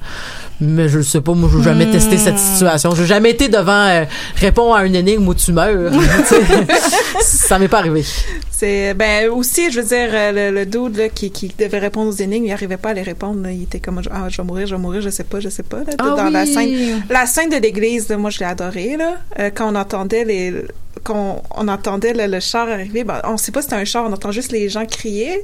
Mais 0.62 0.88
je 0.88 1.02
sais 1.02 1.20
pas 1.20 1.34
moi 1.34 1.50
je 1.52 1.62
jamais 1.62 1.90
testé 1.90 2.18
cette 2.18 2.40
situation. 2.40 2.94
J'ai 2.96 3.06
jamais 3.08 3.32
été 3.32 3.50
devant 3.50 3.88
euh, 3.88 4.06
réponds 4.36 4.74
à 4.74 4.86
une 4.86 4.96
énigme 4.96 5.28
où 5.28 5.34
tu 5.34 5.52
meurs 5.52 5.92
ça 7.22 7.60
m'est 7.60 7.68
pas 7.68 7.80
arrivé 7.80 8.06
C'est 8.56 8.94
ben 8.94 9.30
aussi, 9.30 9.72
je 9.72 9.82
veux 9.82 9.88
dire, 9.88 10.10
euh, 10.14 10.32
le, 10.52 10.56
le 10.56 10.66
dude 10.68 10.96
là, 10.98 11.10
qui, 11.10 11.32
qui 11.32 11.52
devait 11.58 11.80
répondre 11.80 12.10
aux 12.10 12.16
énigmes, 12.22 12.46
il 12.46 12.52
arrivait 12.52 12.78
pas 12.78 12.90
à 12.90 12.94
les 12.94 13.02
répondre. 13.02 13.42
là. 13.42 13.52
Il 13.52 13.64
était 13.64 13.80
comme 13.80 14.00
ah 14.12 14.28
je 14.30 14.38
vais 14.38 14.44
mourir, 14.44 14.68
je 14.68 14.76
vais 14.76 14.82
mourir, 14.82 15.02
je 15.02 15.10
sais 15.10 15.24
pas, 15.24 15.40
je 15.40 15.50
sais 15.50 15.64
pas. 15.64 15.80
Là, 15.80 15.94
Ah 15.98 16.14
dans 16.16 16.30
la 16.30 16.46
scène, 16.46 17.04
la 17.10 17.26
scène 17.26 17.50
de 17.50 17.58
l'église, 17.58 18.10
moi 18.12 18.30
je 18.30 18.40
l'ai 18.40 18.46
adorée 18.46 18.96
là. 18.96 19.16
Euh, 19.40 19.50
quand 19.54 19.72
on 19.72 19.76
entendait 19.76 20.24
les, 20.24 20.54
quand 21.04 21.42
on 21.56 21.68
entendait 21.68 22.14
le, 22.14 22.28
le 22.32 22.40
char 22.40 22.70
arriver, 22.70 23.04
ben, 23.04 23.22
on 23.24 23.38
sait 23.38 23.52
pas 23.52 23.62
si 23.62 23.70
c'était 23.70 23.82
un 23.82 23.86
char, 23.86 24.06
on 24.08 24.14
entend 24.14 24.32
juste 24.32 24.52
les 24.52 24.70
gens 24.70 24.86
crier. 24.86 25.42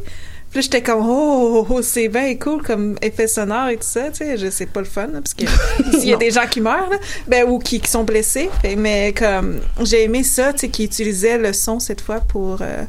Puis 0.52 0.64
j'étais 0.64 0.82
comme, 0.82 1.08
oh, 1.08 1.66
oh, 1.68 1.68
oh, 1.70 1.82
c'est 1.82 2.08
bien 2.08 2.36
cool 2.36 2.64
comme 2.64 2.98
effet 3.02 3.28
sonore 3.28 3.70
et 3.70 3.78
tout 3.78 3.84
ça, 3.84 4.10
tu 4.10 4.18
sais. 4.18 4.38
Je 4.38 4.50
sais 4.50 4.66
pas 4.66 4.80
le 4.80 4.88
fun, 4.88 5.08
là, 5.08 5.22
parce 5.22 5.36
que 5.36 5.46
s'il 6.00 6.10
y 6.10 6.14
a 6.14 6.18
des 6.18 6.32
gens 6.32 6.48
qui 6.48 6.60
meurent, 6.60 6.90
là, 6.90 6.98
ben, 7.28 7.48
ou 7.48 7.60
qui, 7.60 7.80
qui 7.80 7.90
sont 7.90 8.04
blessés. 8.04 8.50
Mais 8.78 9.14
comme, 9.14 9.60
j'ai 9.82 10.04
aimé 10.04 10.24
ça, 10.24 10.52
tu 10.54 10.60
sais, 10.60 10.70
qui 10.70 10.86
utilisait 10.86 11.38
le 11.38 11.54
son 11.54 11.80
cette 11.80 12.02
fois 12.02 12.20
pour, 12.20 12.62
euh, 12.62 12.84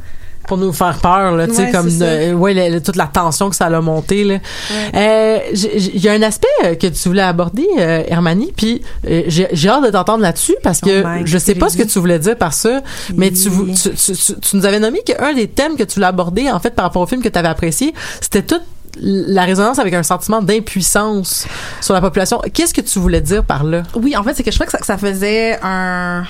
pour 0.50 0.58
nous 0.58 0.72
faire 0.72 0.98
peur 0.98 1.36
là 1.36 1.46
tu 1.46 1.54
sais 1.54 1.66
Ouais, 1.66 1.70
comme 1.70 1.88
euh, 2.02 2.32
ouais 2.34 2.80
toute 2.80 2.96
la 2.96 3.06
tension 3.06 3.48
que 3.50 3.54
ça 3.56 3.66
a 3.66 3.80
monté 3.80 4.24
là. 4.24 4.34
Ouais. 4.34 4.90
Euh, 4.96 5.38
il 5.54 6.00
y 6.04 6.08
a 6.08 6.12
un 6.12 6.22
aspect 6.22 6.48
euh, 6.64 6.74
que 6.74 6.88
tu 6.88 7.08
voulais 7.08 7.22
aborder 7.22 7.66
euh, 7.78 8.02
Hermanie 8.08 8.52
puis 8.56 8.82
j'ai 9.28 9.68
hâte 9.68 9.84
de 9.84 9.90
t'entendre 9.90 10.22
là-dessus 10.22 10.56
parce 10.62 10.80
que 10.80 11.04
Oh 11.04 11.22
je 11.24 11.38
sais 11.38 11.54
pas 11.54 11.68
ce 11.68 11.76
que 11.76 11.84
tu 11.84 11.98
voulais 12.00 12.18
dire 12.18 12.36
par 12.36 12.52
ça 12.52 12.80
mais 13.14 13.30
tu, 13.30 13.48
tu, 13.48 13.90
tu, 13.90 14.12
tu- 14.12 14.40
tu 14.40 14.56
nous 14.56 14.66
avais 14.66 14.80
nommé 14.80 15.00
qu'un 15.06 15.32
des 15.34 15.46
thèmes 15.48 15.76
que 15.76 15.84
tu 15.84 15.94
voulais 15.94 16.06
aborder 16.08 16.50
en 16.50 16.58
fait 16.58 16.74
par 16.74 16.84
rapport 16.86 17.02
au 17.02 17.06
film 17.06 17.22
que 17.22 17.28
tu 17.28 17.38
avais 17.38 17.48
apprécié 17.48 17.94
c'était 18.20 18.42
toute 18.42 18.62
la 19.00 19.44
résonance 19.44 19.78
avec 19.78 19.94
un 19.94 20.02
sentiment 20.02 20.42
d'impuissance 20.42 21.46
sur 21.80 21.94
la 21.94 22.00
population. 22.00 22.40
Qu'est-ce 22.52 22.74
que 22.74 22.80
tu 22.80 22.98
voulais 22.98 23.20
dire 23.20 23.44
par 23.44 23.62
là? 23.62 23.84
Oui, 23.94 24.16
en 24.16 24.24
fait, 24.24 24.34
c'est 24.34 24.42
que 24.42 24.50
je 24.50 24.56
crois 24.56 24.66
que 24.66 24.72
ça, 24.72 24.78
que 24.78 24.84
ça 24.84 24.98
faisait 24.98 25.58
un 25.62 26.24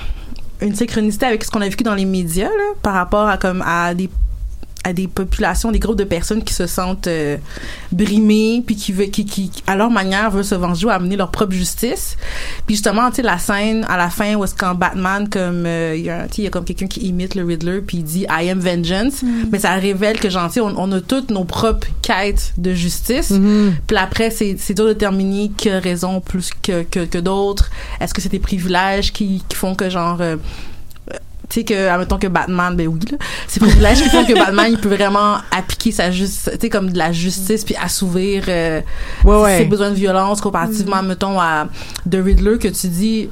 une 0.62 0.74
synchronicité 0.74 1.26
avec 1.26 1.44
ce 1.44 1.50
qu'on 1.50 1.60
a 1.60 1.68
vécu 1.68 1.84
dans 1.84 1.94
les 1.94 2.04
médias 2.04 2.48
là, 2.48 2.74
par 2.82 2.94
rapport 2.94 3.28
à 3.28 3.36
comme 3.36 3.62
à 3.66 3.94
des 3.94 4.08
à 4.82 4.92
des 4.94 5.08
populations, 5.08 5.70
des 5.70 5.78
groupes 5.78 5.98
de 5.98 6.04
personnes 6.04 6.42
qui 6.42 6.54
se 6.54 6.66
sentent 6.66 7.06
euh, 7.06 7.36
brimées, 7.92 8.62
puis 8.66 8.76
qui, 8.76 8.92
veulent, 8.92 9.10
qui, 9.10 9.24
qui, 9.26 9.50
à 9.66 9.76
leur 9.76 9.90
manière, 9.90 10.30
veulent 10.30 10.44
se 10.44 10.54
venger 10.54 10.86
ou 10.86 10.90
amener 10.90 11.16
leur 11.16 11.30
propre 11.30 11.52
justice. 11.52 12.16
Puis 12.66 12.76
justement, 12.76 13.10
tu 13.10 13.16
sais, 13.16 13.22
la 13.22 13.38
scène 13.38 13.84
à 13.88 13.96
la 13.96 14.08
fin 14.10 14.34
où 14.36 14.44
est-ce 14.44 14.54
qu'en 14.54 14.74
Batman, 14.74 15.28
comme 15.28 15.64
euh, 15.66 15.94
il 15.96 16.04
y 16.04 16.10
a, 16.10 16.22
un- 16.22 16.26
tu 16.26 16.36
sais, 16.36 16.42
il 16.42 16.44
y 16.44 16.46
a 16.46 16.50
comme 16.50 16.64
quelqu'un 16.64 16.86
qui 16.86 17.00
imite 17.00 17.34
le 17.34 17.44
Riddler, 17.44 17.80
puis 17.86 17.98
il 17.98 18.04
dit 18.04 18.26
I 18.30 18.48
am 18.50 18.58
vengeance, 18.60 19.22
mais 19.52 19.58
ça 19.58 19.74
révèle 19.74 20.18
que 20.18 20.30
genre, 20.30 20.48
tu 20.48 20.54
sais, 20.54 20.60
on, 20.60 20.72
on 20.78 20.90
a 20.92 21.00
toutes 21.00 21.30
nos 21.30 21.44
propres 21.44 21.88
quêtes 22.00 22.52
de 22.56 22.72
justice. 22.72 23.32
Puis 23.86 23.96
après, 23.96 24.30
c'est 24.30 24.56
c'est 24.58 24.74
dur 24.74 24.86
de 24.86 24.92
déterminer 24.94 25.50
qui 25.56 25.68
a 25.70 25.78
raison 25.78 26.20
plus 26.20 26.50
que, 26.62 26.82
que, 26.84 27.00
que 27.04 27.18
d'autres. 27.18 27.70
Est-ce 28.00 28.14
que 28.14 28.20
c'est 28.22 28.28
des 28.30 28.38
privilèges 28.38 29.12
qui, 29.12 29.42
qui 29.48 29.56
font 29.56 29.74
que 29.74 29.90
genre... 29.90 30.18
euh, 30.20 30.36
tu 31.50 31.60
sais 31.60 31.64
que 31.64 31.88
admettons 31.88 32.18
que 32.18 32.28
Batman 32.28 32.74
ben 32.76 32.86
oui 32.86 33.00
là. 33.10 33.18
C'est 33.48 33.60
privilèges 33.60 34.02
qui 34.02 34.08
font 34.08 34.24
que 34.24 34.32
Batman 34.34 34.68
il 34.70 34.78
peut 34.78 34.94
vraiment 34.94 35.38
appliquer 35.50 35.92
sa 35.92 36.10
justice 36.10 36.48
tu 36.52 36.58
sais 36.60 36.68
comme 36.70 36.90
de 36.90 36.98
la 36.98 37.12
justice 37.12 37.64
puis 37.64 37.74
assouvir 37.76 38.44
euh, 38.48 38.80
ouais 39.24 39.36
ouais. 39.36 39.58
ses 39.58 39.64
besoins 39.64 39.90
de 39.90 39.96
violence 39.96 40.40
comparativement 40.40 41.02
mettons 41.02 41.38
à 41.38 41.66
The 42.10 42.16
Riddler 42.24 42.58
que 42.58 42.68
tu 42.68 42.88
dis 42.88 43.28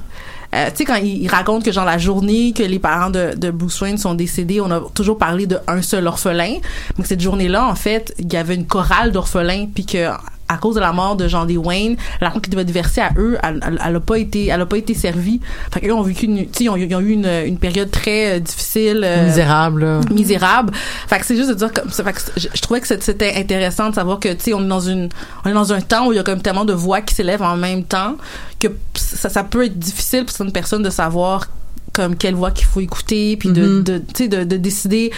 euh, 0.55 0.67
tu 0.71 0.77
sais 0.79 0.85
quand 0.85 0.97
il, 0.97 1.23
il 1.23 1.29
raconte 1.29 1.65
que 1.65 1.73
genre 1.73 1.85
la 1.85 1.99
journée 1.99 2.53
que 2.53 2.63
les 2.63 2.79
parents 2.79 3.11
de, 3.11 3.35
de 3.37 3.51
Bruce 3.51 3.81
Wayne 3.81 3.99
sont 3.99 4.15
décédés 4.15 4.61
on 4.61 4.71
a 4.71 4.81
toujours 4.95 5.19
parlé 5.19 5.47
de 5.47 5.59
un 5.69 5.83
seul 5.83 6.07
orphelin. 6.07 6.55
Donc 6.97 7.07
cette 7.07 7.21
journée 7.21 7.49
là 7.49 7.67
en 7.67 7.75
fait 7.75 8.15
il 8.19 8.33
y 8.33 8.37
avait 8.37 8.55
une 8.55 8.67
chorale 8.67 9.13
d'orphelins 9.13 9.67
puis 9.73 9.87
que 9.87 10.09
à 10.49 10.57
cause 10.57 10.75
de 10.77 10.81
la 10.81 10.93
mort 10.93 11.17
de 11.17 11.29
Jean 11.29 11.45
D. 11.45 11.57
Wayne, 11.57 11.97
l'argent 12.21 12.41
qui 12.41 12.49
devait 12.51 12.63
être 12.63 12.71
versé 12.71 13.01
à 13.01 13.11
eux, 13.19 13.37
elle, 13.43 13.61
elle, 13.67 13.79
elle 13.87 13.97
a 13.97 14.01
pas 14.01 14.17
été, 14.19 14.47
elle 14.47 14.61
a 14.61 14.67
pas 14.67 14.79
été 14.79 14.95
servie. 14.95 15.41
Fait 15.73 15.81
qu'eux 15.81 15.93
ont 15.93 16.03
vécu 16.03 16.25
une, 16.27 16.39
tu 16.47 16.49
sais, 16.53 16.65
ils 16.65 16.69
ont, 16.71 16.77
ils 16.77 16.95
ont 16.95 17.01
eu 17.01 17.11
une, 17.13 17.27
une 17.47 17.59
période 17.59 17.91
très 17.91 18.37
euh, 18.37 18.41
difficile. 18.41 19.03
euh, 19.05 19.27
misérable 19.27 19.85
là. 19.85 20.01
misérable. 20.11 20.73
Fait 21.07 21.19
que 21.19 21.27
c'est 21.27 21.37
juste 21.37 21.51
de 21.51 21.55
dire 21.55 21.73
comme 21.73 21.91
ça. 21.91 22.03
Fait 22.05 22.13
que 22.13 22.21
je, 22.37 22.49
je 22.55 22.61
trouvais 22.63 22.81
que 22.81 22.87
c'était 22.87 23.35
intéressant 23.37 23.91
de 23.91 23.95
savoir 23.95 24.19
que 24.21 24.29
tu 24.33 24.41
sais 24.45 24.55
on 24.55 24.65
est 24.65 24.69
dans 24.69 24.81
une 24.81 25.09
on 25.45 25.51
est 25.51 25.55
dans 25.55 25.73
un 25.73 25.81
temps 25.81 26.07
où 26.09 26.13
il 26.13 26.17
y 26.17 26.19
a 26.19 26.23
comme 26.25 26.41
tellement 26.43 26.65
de 26.65 26.73
voix 26.73 27.01
qui 27.01 27.15
s'élèvent 27.15 27.43
en 27.43 27.57
même 27.57 27.85
temps 27.85 28.17
que 28.59 28.69
ça, 28.95 29.29
ça 29.29 29.45
peut 29.45 29.65
être 29.67 29.79
difficile 29.79 30.25
pour 30.25 30.31
certaines 30.35 30.53
personnes 30.53 30.83
de 30.83 30.91
savoir 30.91 31.47
comme 31.93 32.17
quelle 32.17 32.35
voix 32.35 32.51
qu'il 32.51 32.67
faut 32.67 32.81
écouter 32.81 33.37
puis 33.37 33.51
de, 33.51 33.63
Mhm. 33.67 33.83
de 33.83 33.99
tu 33.99 34.05
sais 34.25 34.29
de, 34.29 34.45
de 34.45 34.57
décider 34.57 35.11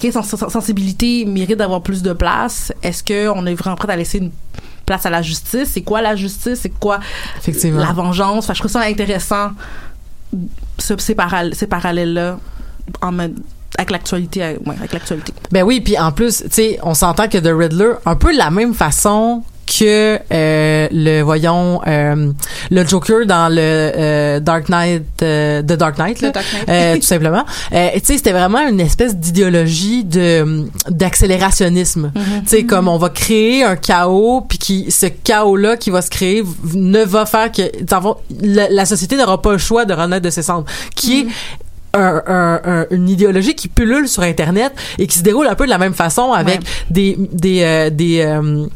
quelle 0.00 0.12
sens- 0.12 0.28
sens- 0.34 0.50
sensibilité 0.52 1.24
mérite 1.24 1.58
d'avoir 1.58 1.82
plus 1.82 2.02
de 2.02 2.12
place 2.12 2.72
est-ce 2.82 3.02
que 3.04 3.28
on 3.28 3.46
est 3.46 3.54
vraiment 3.54 3.76
prêt 3.76 3.92
à 3.92 3.96
laisser 3.96 4.18
une 4.18 4.30
place 4.86 5.04
à 5.04 5.10
la 5.10 5.20
justice. 5.22 5.70
C'est 5.72 5.82
quoi 5.82 6.00
la 6.00 6.16
justice? 6.16 6.60
C'est 6.62 6.70
quoi 6.78 7.00
effectivement. 7.38 7.80
la 7.80 7.92
vengeance? 7.92 8.46
Que 8.46 8.54
je 8.54 8.58
trouve 8.60 8.70
ça 8.70 8.80
intéressant 8.80 9.50
ce- 10.78 10.96
ces, 10.98 11.14
paral- 11.14 11.54
ces 11.54 11.66
parallèles 11.66 12.12
là 12.14 12.38
en 13.02 13.12
mode- 13.12 13.38
avec 13.78 13.90
l'actualité 13.90 14.42
euh, 14.42 14.56
ouais, 14.64 14.74
avec 14.78 14.92
l'actualité. 14.92 15.32
Ben 15.50 15.62
oui, 15.64 15.80
puis 15.80 15.98
en 15.98 16.12
plus, 16.12 16.42
tu 16.44 16.48
sais, 16.50 16.78
on 16.82 16.94
s'entend 16.94 17.28
que 17.28 17.36
The 17.38 17.50
Riddler, 17.54 17.94
un 18.06 18.16
peu 18.16 18.32
de 18.32 18.38
la 18.38 18.50
même 18.50 18.72
façon 18.74 19.42
que 19.66 20.18
euh, 20.32 20.88
le 20.92 21.22
voyons 21.22 21.80
euh, 21.86 22.32
le 22.70 22.86
Joker 22.86 23.26
dans 23.26 23.48
le 23.48 23.56
euh, 23.60 24.40
Dark 24.40 24.68
Knight 24.68 25.02
euh, 25.22 25.60
The 25.62 25.72
Dark 25.72 25.98
Knight 25.98 26.20
là, 26.20 26.30
The 26.30 26.34
Dark 26.34 26.46
Knight. 26.52 26.68
euh, 26.68 26.94
tout 26.96 27.02
simplement. 27.02 27.44
Euh, 27.72 27.88
tu 27.94 28.00
sais 28.04 28.16
c'était 28.16 28.32
vraiment 28.32 28.66
une 28.68 28.80
espèce 28.80 29.16
d'idéologie 29.16 30.04
de 30.04 30.66
d'accélérationnisme. 30.88 32.12
Tu 32.14 32.20
sais 32.46 32.64
comme 32.64 32.88
on 32.88 32.98
va 32.98 33.08
créer 33.10 33.64
un 33.64 33.76
chaos 33.76 34.42
puis 34.48 34.58
qui 34.58 34.90
ce 34.90 35.06
chaos 35.06 35.56
là 35.56 35.76
qui 35.76 35.90
va 35.90 36.02
se 36.02 36.10
créer 36.10 36.42
ne 36.74 37.02
va 37.04 37.26
faire 37.26 37.50
que 37.50 37.62
la, 38.42 38.68
la 38.70 38.84
société 38.86 39.16
n'aura 39.16 39.42
pas 39.42 39.52
le 39.52 39.58
choix 39.58 39.84
de 39.84 39.92
renaître 39.94 40.24
de 40.24 40.30
ses 40.30 40.42
cendres. 40.42 40.66
Qui 40.94 41.20
est 41.20 41.26
un- 41.94 42.22
un- 42.26 42.60
un- 42.64 42.86
une 42.90 43.08
idéologie 43.08 43.54
qui 43.54 43.68
pullule 43.68 44.06
sur 44.08 44.22
internet 44.22 44.72
et 44.98 45.06
qui 45.06 45.16
se 45.16 45.22
déroule 45.22 45.46
un 45.46 45.54
peu 45.54 45.64
de 45.64 45.70
la 45.70 45.78
même 45.78 45.94
façon 45.94 46.32
avec 46.32 46.60
Ouais. 46.60 46.66
des 46.90 47.16
des 47.32 47.60
euh, 47.62 47.90
des 47.90 48.20
euh, 48.20 48.66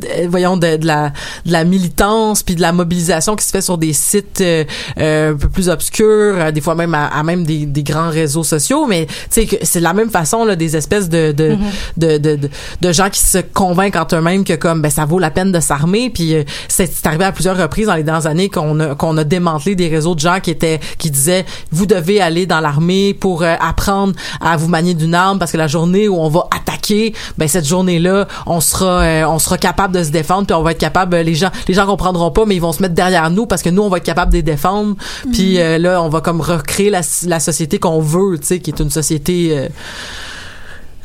de- 0.00 0.28
voyons 0.28 0.56
de, 0.56 0.76
de 0.76 0.86
la 0.86 1.10
de 1.44 1.52
la 1.52 1.64
militance 1.64 2.42
puis 2.42 2.54
de 2.54 2.60
la 2.60 2.72
mobilisation 2.72 3.36
qui 3.36 3.44
se 3.44 3.50
fait 3.50 3.60
sur 3.60 3.78
des 3.78 3.92
sites 3.92 4.40
euh, 4.40 4.64
euh, 4.98 5.32
un 5.32 5.36
peu 5.36 5.48
plus 5.48 5.68
obscurs 5.68 6.06
euh, 6.36 6.50
des 6.50 6.60
fois 6.60 6.74
même 6.74 6.94
à, 6.94 7.06
à 7.06 7.22
même 7.22 7.44
des, 7.44 7.66
des 7.66 7.82
grands 7.82 8.10
réseaux 8.10 8.44
sociaux. 8.44 8.86
Mais 8.86 9.06
tu 9.06 9.14
sais 9.30 9.46
que 9.46 9.56
c'est 9.62 9.78
de 9.80 9.84
la 9.84 9.94
même 9.94 10.10
façon 10.10 10.44
là 10.44 10.56
des 10.56 10.76
espèces 10.76 11.08
de 11.08 11.32
de, 11.32 11.56
de, 11.96 12.18
de, 12.18 12.36
de 12.36 12.50
de 12.80 12.92
gens 12.92 13.10
qui 13.10 13.20
se 13.20 13.38
convainquent 13.38 13.96
en 13.96 14.06
eux-mêmes 14.14 14.44
que 14.44 14.54
comme 14.54 14.82
ben 14.82 14.90
ça 14.90 15.04
vaut 15.04 15.18
la 15.18 15.30
peine 15.30 15.52
de 15.52 15.60
s'armer. 15.60 16.10
Puis 16.10 16.34
euh, 16.34 16.44
c'est 16.68 16.86
c'est 16.92 17.06
arrivé 17.06 17.24
à 17.24 17.32
plusieurs 17.32 17.56
reprises 17.56 17.86
dans 17.86 17.94
les 17.94 18.02
dernières 18.02 18.26
années 18.26 18.48
qu'on 18.48 18.78
a 18.80 18.94
qu'on 18.94 19.16
a 19.16 19.24
démantelé 19.24 19.74
des 19.74 19.88
réseaux 19.88 20.14
de 20.14 20.20
gens 20.20 20.40
qui 20.40 20.50
étaient 20.50 20.80
qui 20.98 21.10
disaient 21.10 21.44
vous 21.72 21.86
devez 21.86 22.20
aller 22.20 22.46
dans 22.46 22.60
l'armée 22.60 23.14
pour 23.14 23.42
euh, 23.42 23.54
apprendre 23.60 24.14
à 24.40 24.56
vous 24.56 24.68
manier 24.68 24.94
d'une 24.94 25.14
arme 25.14 25.38
parce 25.38 25.52
que 25.52 25.56
la 25.56 25.66
journée 25.68 26.08
où 26.08 26.16
on 26.18 26.28
va 26.28 26.46
attaquer 26.54 27.14
ben 27.38 27.48
cette 27.48 27.66
journée-là 27.66 28.26
on 28.46 28.60
sera 28.60 29.00
euh, 29.02 29.24
on 29.28 29.38
sera 29.38 29.58
capable 29.58 29.85
de 29.94 30.02
se 30.02 30.10
défendre 30.10 30.46
puis 30.46 30.54
on 30.54 30.62
va 30.62 30.72
être 30.72 30.78
capable 30.78 31.14
euh, 31.14 31.22
les 31.22 31.34
gens 31.34 31.50
les 31.68 31.74
gens 31.74 31.86
comprendront 31.86 32.30
pas 32.30 32.44
mais 32.46 32.54
ils 32.56 32.60
vont 32.60 32.72
se 32.72 32.82
mettre 32.82 32.94
derrière 32.94 33.30
nous 33.30 33.46
parce 33.46 33.62
que 33.62 33.70
nous 33.70 33.82
on 33.82 33.88
va 33.88 33.98
être 33.98 34.04
capable 34.04 34.32
de 34.32 34.36
les 34.38 34.42
défendre. 34.42 34.96
Puis 35.32 35.60
euh, 35.60 35.78
là 35.78 36.02
on 36.02 36.08
va 36.08 36.20
comme 36.20 36.40
recréer 36.40 36.90
la, 36.90 37.00
la 37.26 37.40
société 37.40 37.78
qu'on 37.78 38.00
veut 38.00 38.38
tu 38.38 38.46
sais 38.46 38.58
qui 38.60 38.70
est 38.70 38.80
une 38.80 38.90
société 38.90 39.50
euh, 39.56 39.68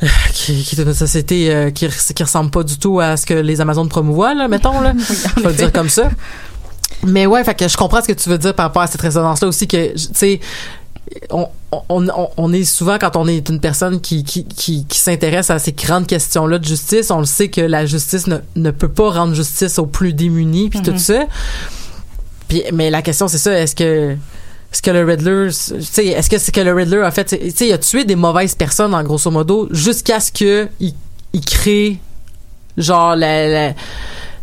qui, 0.32 0.62
qui 0.64 0.80
est 0.80 0.82
une 0.82 0.94
société 0.94 1.54
euh, 1.54 1.70
qui, 1.70 1.86
res- 1.86 2.12
qui 2.12 2.22
ressemble 2.22 2.50
pas 2.50 2.62
du 2.62 2.78
tout 2.78 3.00
à 3.00 3.16
ce 3.16 3.26
que 3.26 3.34
les 3.34 3.60
Amazones 3.60 3.88
promouvoient 3.88 4.34
là 4.34 4.48
mettons 4.48 4.80
là. 4.80 4.92
Je 5.36 5.42
vais 5.42 5.48
le 5.50 5.54
dire 5.54 5.72
comme 5.72 5.88
ça. 5.88 6.10
Mais 7.04 7.26
ouais 7.26 7.42
fait 7.44 7.54
que 7.54 7.66
je 7.68 7.76
comprends 7.76 8.00
ce 8.02 8.06
que 8.08 8.12
tu 8.12 8.28
veux 8.28 8.38
dire 8.38 8.54
par 8.54 8.66
rapport 8.66 8.82
à 8.82 8.86
cette 8.86 9.00
résonance 9.00 9.40
là 9.42 9.48
aussi 9.48 9.66
que 9.66 9.92
tu 9.92 10.08
sais 10.14 10.40
on, 11.30 11.48
on, 11.88 12.52
est 12.52 12.64
souvent 12.64 12.98
quand 12.98 13.16
on 13.16 13.26
est 13.26 13.48
une 13.48 13.60
personne 13.60 14.00
qui 14.00 14.24
qui, 14.24 14.44
qui, 14.44 14.84
qui 14.86 14.98
s'intéresse 14.98 15.50
à 15.50 15.58
ces 15.58 15.72
grandes 15.72 16.06
questions 16.06 16.46
là 16.46 16.58
de 16.58 16.64
justice 16.64 17.10
on 17.10 17.18
le 17.18 17.24
sait 17.26 17.48
que 17.48 17.60
la 17.60 17.86
justice 17.86 18.26
ne, 18.26 18.38
ne 18.56 18.70
peut 18.70 18.88
pas 18.88 19.10
rendre 19.10 19.34
justice 19.34 19.78
aux 19.78 19.86
plus 19.86 20.12
démunis 20.12 20.70
puis 20.70 20.82
tout 20.82 20.98
ça. 20.98 21.24
Puis 22.48 22.62
mais 22.72 22.90
la 22.90 23.02
question 23.02 23.28
c'est 23.28 23.38
ça 23.38 23.58
est-ce 23.58 23.74
que 23.74 24.16
est-ce 24.72 24.80
que 24.80 24.90
le 24.90 25.04
Riddler, 25.04 25.48
est-ce 25.48 26.30
que 26.30 26.38
c'est 26.38 26.50
que 26.52 26.60
le 26.62 26.72
Riddler 26.72 27.02
a 27.02 27.10
fait, 27.10 27.26
tu 27.26 27.64
il 27.66 27.72
a 27.72 27.78
tué 27.78 28.04
des 28.04 28.16
mauvaises 28.16 28.54
personnes 28.54 28.94
en 28.94 29.02
grosso 29.02 29.30
modo 29.30 29.68
jusqu'à 29.70 30.18
ce 30.18 30.32
que 30.32 30.66
il, 30.80 30.94
il 31.34 31.44
crée 31.44 31.98
genre 32.78 33.14
la, 33.14 33.48
la- 33.48 33.74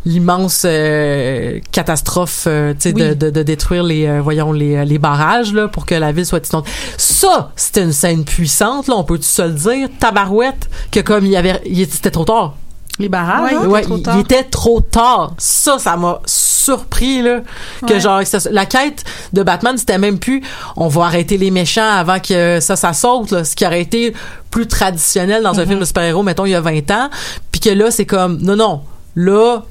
l'immense 0.06 0.62
euh, 0.64 1.60
catastrophe 1.72 2.44
euh, 2.46 2.72
tu 2.72 2.80
sais 2.80 2.92
de, 2.94 3.12
de, 3.14 3.28
de 3.30 3.42
détruire 3.42 3.82
les 3.82 4.06
euh, 4.06 4.20
voyons 4.22 4.50
les, 4.52 4.76
euh, 4.76 4.84
les 4.84 4.98
barrages 4.98 5.52
là 5.52 5.68
pour 5.68 5.84
que 5.84 5.94
la 5.94 6.10
ville 6.12 6.24
soit 6.24 6.46
inondée. 6.48 6.70
Ça, 6.96 7.52
c'était 7.56 7.82
une 7.82 7.92
scène 7.92 8.24
puissante 8.24 8.88
là, 8.88 8.94
on 8.96 9.04
peut 9.04 9.18
se 9.20 9.42
le 9.42 9.50
dire, 9.52 9.88
tabarouette 9.98 10.70
que 10.90 11.00
comme 11.00 11.26
il 11.26 11.32
y 11.32 11.36
avait 11.36 11.60
il 11.66 11.80
était 11.82 11.92
c'était 11.92 12.10
trop 12.10 12.24
tard. 12.24 12.54
Les 12.98 13.08
barrages, 13.08 13.52
Ouais, 13.52 13.56
hein? 13.56 13.60
il 13.62 13.64
était 13.64 13.72
Ouais, 13.72 13.82
trop 13.82 13.96
il, 13.96 14.02
tard. 14.02 14.16
il 14.16 14.20
était 14.20 14.44
trop 14.44 14.80
tard. 14.82 15.34
Ça, 15.38 15.78
ça 15.78 15.96
m'a 15.96 16.20
surpris 16.26 17.22
là 17.22 17.40
que 17.86 17.94
Ouais. 17.94 18.00
genre 18.00 18.20
la 18.50 18.66
quête 18.66 19.04
de 19.32 19.42
Batman 19.42 19.76
c'était 19.78 19.96
même 19.98 20.18
plus 20.18 20.42
on 20.76 20.88
va 20.88 21.04
arrêter 21.04 21.36
les 21.38 21.50
méchants 21.50 21.88
avant 21.90 22.20
que 22.20 22.58
ça 22.60 22.76
ça 22.76 22.92
saute 22.92 23.30
là, 23.30 23.44
ce 23.44 23.56
qui 23.56 23.66
aurait 23.66 23.80
été 23.80 24.14
plus 24.50 24.66
traditionnel 24.66 25.42
dans 25.42 25.58
un 25.58 25.66
film 25.66 25.78
de 25.80 25.84
super-héros 25.84 26.22
mettons 26.22 26.44
il 26.44 26.50
y 26.50 26.54
a 26.54 26.60
20 26.60 26.90
ans 26.90 27.08
puis 27.52 27.60
que 27.60 27.70
là 27.70 27.90
c'est 27.90 28.04
comme 28.06 28.38
non 28.42 28.56
non 28.56 28.82
là 29.16 29.62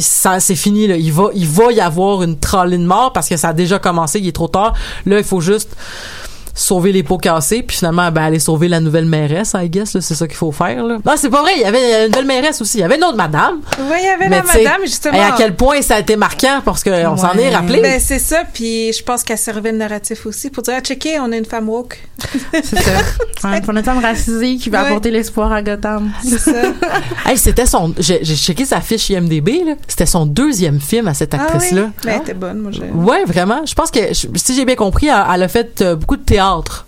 ça 0.00 0.40
c'est 0.40 0.56
fini 0.56 0.86
là. 0.86 0.96
Il 0.96 1.12
va 1.12 1.30
il 1.34 1.46
va 1.46 1.72
y 1.72 1.80
avoir 1.80 2.22
une 2.22 2.38
trolley 2.38 2.78
de 2.78 2.84
mort 2.84 3.12
parce 3.12 3.28
que 3.28 3.36
ça 3.36 3.48
a 3.48 3.52
déjà 3.52 3.78
commencé 3.78 4.18
il 4.18 4.28
est 4.28 4.32
trop 4.32 4.48
tard. 4.48 4.74
Là 5.06 5.18
il 5.18 5.24
faut 5.24 5.40
juste 5.40 5.76
sauver 6.54 6.92
les 6.92 7.02
pots 7.02 7.18
cassés 7.18 7.62
puis 7.62 7.76
finalement 7.78 8.10
ben 8.10 8.22
aller 8.24 8.38
sauver 8.38 8.68
la 8.68 8.80
nouvelle 8.80 9.06
mairesse 9.06 9.54
I 9.58 9.68
guess 9.68 9.94
là 9.94 10.00
c'est 10.00 10.14
ça 10.14 10.26
qu'il 10.26 10.36
faut 10.36 10.52
faire 10.52 10.82
là 10.84 10.98
non 11.04 11.12
c'est 11.16 11.30
pas 11.30 11.40
vrai 11.42 11.52
il 11.56 11.62
y 11.62 11.64
avait 11.64 12.04
une 12.04 12.10
nouvelle 12.10 12.26
mairesse 12.26 12.60
aussi 12.60 12.78
il 12.78 12.80
y 12.82 12.84
avait 12.84 12.96
une 12.96 13.04
autre 13.04 13.16
madame 13.16 13.60
Oui, 13.78 13.96
il 14.00 14.04
y 14.04 14.08
avait 14.08 14.28
mais 14.28 14.36
la 14.36 14.42
madame, 14.42 14.80
justement. 14.84 15.14
et 15.14 15.20
à 15.20 15.34
quel 15.36 15.54
point 15.56 15.80
ça 15.82 15.96
a 15.96 16.00
été 16.00 16.16
marquant 16.16 16.60
parce 16.64 16.84
qu'on 16.84 17.16
s'en 17.16 17.32
est 17.34 17.48
Ouais. 17.48 17.54
rappelé 17.54 17.80
Ben, 17.80 17.98
c'est 18.00 18.18
ça, 18.18 18.42
puis 18.52 18.92
je 18.92 19.02
pense 19.02 19.22
qu'elle 19.24 19.38
servait 19.38 19.72
le 19.72 19.78
narratif 19.78 20.26
aussi 20.26 20.48
pour 20.50 20.62
dire, 20.62 20.74
ah, 20.76 20.80
checker, 20.80 21.18
on 21.20 21.32
a 21.32 21.36
une 21.36 21.44
femme 21.44 21.68
woke. 21.68 21.98
C'est 22.52 22.78
ça. 22.78 22.90
Ouais, 23.48 23.60
pour 23.60 23.76
une 23.76 23.82
femme 23.82 23.98
racisée 23.98 24.56
qui 24.56 24.70
va 24.70 24.82
Ouais. 24.82 24.88
apporter 24.90 25.10
l'espoir 25.10 25.50
à 25.52 25.60
Gotham. 25.62 26.12
C'est 26.24 26.38
ça. 26.38 26.52
Hey, 27.26 27.36
c'était 27.36 27.66
son 27.66 27.92
j'ai 27.98 28.20
j'ai 28.22 28.36
checké 28.36 28.64
sa 28.64 28.80
fiche 28.80 29.10
IMDb 29.10 29.48
là 29.66 29.74
c'était 29.88 30.06
son 30.06 30.26
deuxième 30.26 30.80
film 30.80 31.08
à 31.08 31.14
cette 31.14 31.34
ah 31.34 31.42
actrice 31.42 31.70
oui? 31.72 31.78
là 31.78 31.82
Ben, 32.04 32.12
elle 32.14 32.20
était 32.22 32.34
bonne, 32.34 32.58
moi, 32.58 32.70
j'ai... 32.72 32.82
Ouais, 32.92 33.24
vraiment. 33.24 33.64
Je 33.66 33.74
pense 33.74 33.90
que, 33.90 33.98
si 34.12 34.54
j'ai 34.54 34.64
bien 34.64 34.76
compris, 34.76 35.08
elle, 35.08 35.24
elle 35.34 35.42
a 35.42 35.48
fait 35.48 35.82
euh, 35.82 35.96
beaucoup 35.96 36.16
de 36.16 36.22
théâtre, 36.22 36.41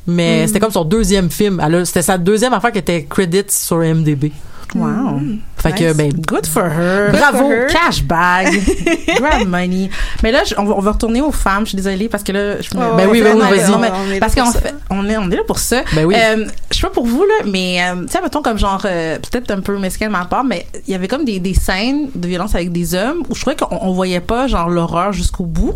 mais 0.06 0.44
Mm. 0.44 0.46
c'était 0.48 0.60
comme 0.60 0.70
son 0.72 0.84
deuxième 0.84 1.30
film. 1.30 1.60
C'était 1.84 2.02
sa 2.02 2.18
deuxième 2.18 2.52
affaire 2.52 2.72
qui 2.72 2.78
était 2.78 3.04
credits 3.04 3.44
sur 3.48 3.82
IMDb. 3.82 4.32
Wow. 4.74 5.20
Fait 5.64 5.72
que, 5.72 5.84
Nice. 5.84 5.96
ben, 5.96 6.12
Good 6.26 6.46
for 6.46 6.62
her. 6.64 7.10
Good 7.10 7.18
Bravo. 7.20 7.38
for 7.38 7.50
her. 7.50 7.66
Cash 7.68 8.02
bag. 8.04 8.62
Grab 9.18 9.46
money. 9.48 9.90
Mais 10.22 10.30
là, 10.30 10.42
je- 10.44 10.54
on, 10.58 10.64
va, 10.64 10.74
on 10.76 10.80
va 10.80 10.92
retourner 10.92 11.20
aux 11.20 11.32
femmes. 11.32 11.64
Je 11.64 11.70
suis 11.70 11.76
désolée 11.76 12.08
parce 12.08 12.22
que 12.22 12.32
là, 12.32 12.60
je 12.60 12.68
Oh, 12.76 12.96
Ben 12.96 13.08
oui, 13.08 13.22
ben 13.22 13.36
vas-y. 13.38 14.18
parce 14.20 14.34
fait, 14.34 14.74
on 14.90 15.08
est, 15.08 15.16
on 15.16 15.30
est 15.30 15.36
là 15.36 15.42
pour 15.46 15.58
ça. 15.58 15.82
Ben 15.94 16.04
oui. 16.04 16.14
Euh, 16.18 16.44
je 16.70 16.76
sais 16.76 16.82
pas 16.82 16.90
pour 16.92 17.06
vous, 17.06 17.22
là, 17.24 17.44
mais, 17.50 17.78
euh, 17.82 18.02
tu 18.04 18.12
sais, 18.12 18.20
mettons 18.20 18.42
comme 18.42 18.58
genre, 18.58 18.82
euh, 18.84 19.16
peut-être 19.18 19.50
un 19.52 19.60
peu 19.60 19.78
mesquin 19.78 20.06
de 20.06 20.12
ma 20.12 20.24
part, 20.24 20.44
mais 20.44 20.66
il 20.86 20.92
y 20.92 20.94
avait 20.94 21.08
comme 21.08 21.24
des, 21.24 21.38
des 21.40 21.54
scènes 21.54 22.08
de 22.14 22.28
violence 22.28 22.54
avec 22.54 22.72
des 22.72 22.94
hommes 22.94 23.22
où 23.30 23.34
je 23.34 23.40
trouvais 23.40 23.56
qu'on 23.56 23.68
on 23.80 23.92
voyait 23.92 24.20
pas, 24.20 24.46
genre, 24.48 24.68
l'horreur 24.68 25.12
jusqu'au 25.12 25.44
bout. 25.44 25.74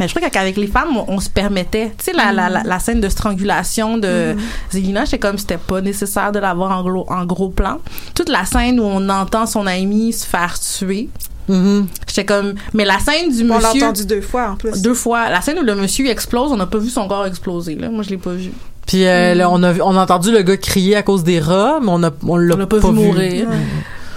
Mais 0.00 0.08
je 0.08 0.14
trouvais 0.14 0.30
qu'avec 0.30 0.56
les 0.56 0.66
femmes, 0.66 0.96
on, 0.96 1.04
on 1.08 1.20
se 1.20 1.28
permettait. 1.30 1.92
Tu 1.98 2.06
sais, 2.06 2.12
la, 2.12 2.32
la, 2.32 2.48
la, 2.48 2.62
la 2.64 2.78
scène 2.78 3.00
de 3.00 3.08
strangulation 3.08 3.98
de 3.98 4.34
Zelina, 4.70 5.04
j'étais 5.04 5.18
comme, 5.18 5.38
c'était 5.38 5.58
pas 5.58 5.80
nécessaire 5.80 6.32
de 6.32 6.38
l'avoir 6.38 6.72
en 6.76 6.82
gros, 6.82 7.06
en 7.08 7.24
gros 7.24 7.50
plan. 7.50 7.78
Toute 8.14 8.28
la 8.30 8.44
scène 8.44 8.80
où 8.80 8.84
on 8.84 9.08
entend 9.08 9.27
son 9.46 9.66
ami 9.66 10.12
se 10.12 10.26
faire 10.26 10.58
tuer. 10.58 11.08
mhm. 11.48 11.86
J'étais 12.06 12.24
comme, 12.24 12.54
mais 12.74 12.84
la 12.84 12.98
scène 12.98 13.30
du 13.30 13.42
On 13.50 13.58
l'a 13.58 13.68
monsieur. 13.68 13.84
entendu 13.84 14.06
deux 14.06 14.20
fois, 14.20 14.50
en 14.50 14.56
plus. 14.56 14.82
Deux 14.82 14.94
fois. 14.94 15.28
La 15.30 15.40
scène 15.40 15.58
où 15.58 15.62
le 15.62 15.74
monsieur 15.74 16.08
explose, 16.08 16.52
on 16.52 16.56
n'a 16.56 16.66
pas 16.66 16.78
vu 16.78 16.88
son 16.90 17.06
corps 17.08 17.26
exploser. 17.26 17.74
Là. 17.76 17.88
Moi, 17.90 18.02
je 18.02 18.10
l'ai 18.10 18.18
pas 18.18 18.32
vu. 18.32 18.50
Puis 18.86 19.06
euh, 19.06 19.34
là, 19.34 19.50
on 19.50 19.62
a, 19.62 19.74
on 19.80 19.96
a 19.96 20.02
entendu 20.02 20.32
le 20.32 20.42
gars 20.42 20.56
crier 20.56 20.96
à 20.96 21.02
cause 21.02 21.22
des 21.22 21.40
rats, 21.40 21.78
mais 21.82 21.90
on 21.90 22.02
a, 22.02 22.10
on 22.26 22.36
l'a 22.36 22.54
On 22.54 22.58
l'a 22.58 22.66
pas, 22.66 22.78
vu 22.78 22.90
mourir. 22.90 23.46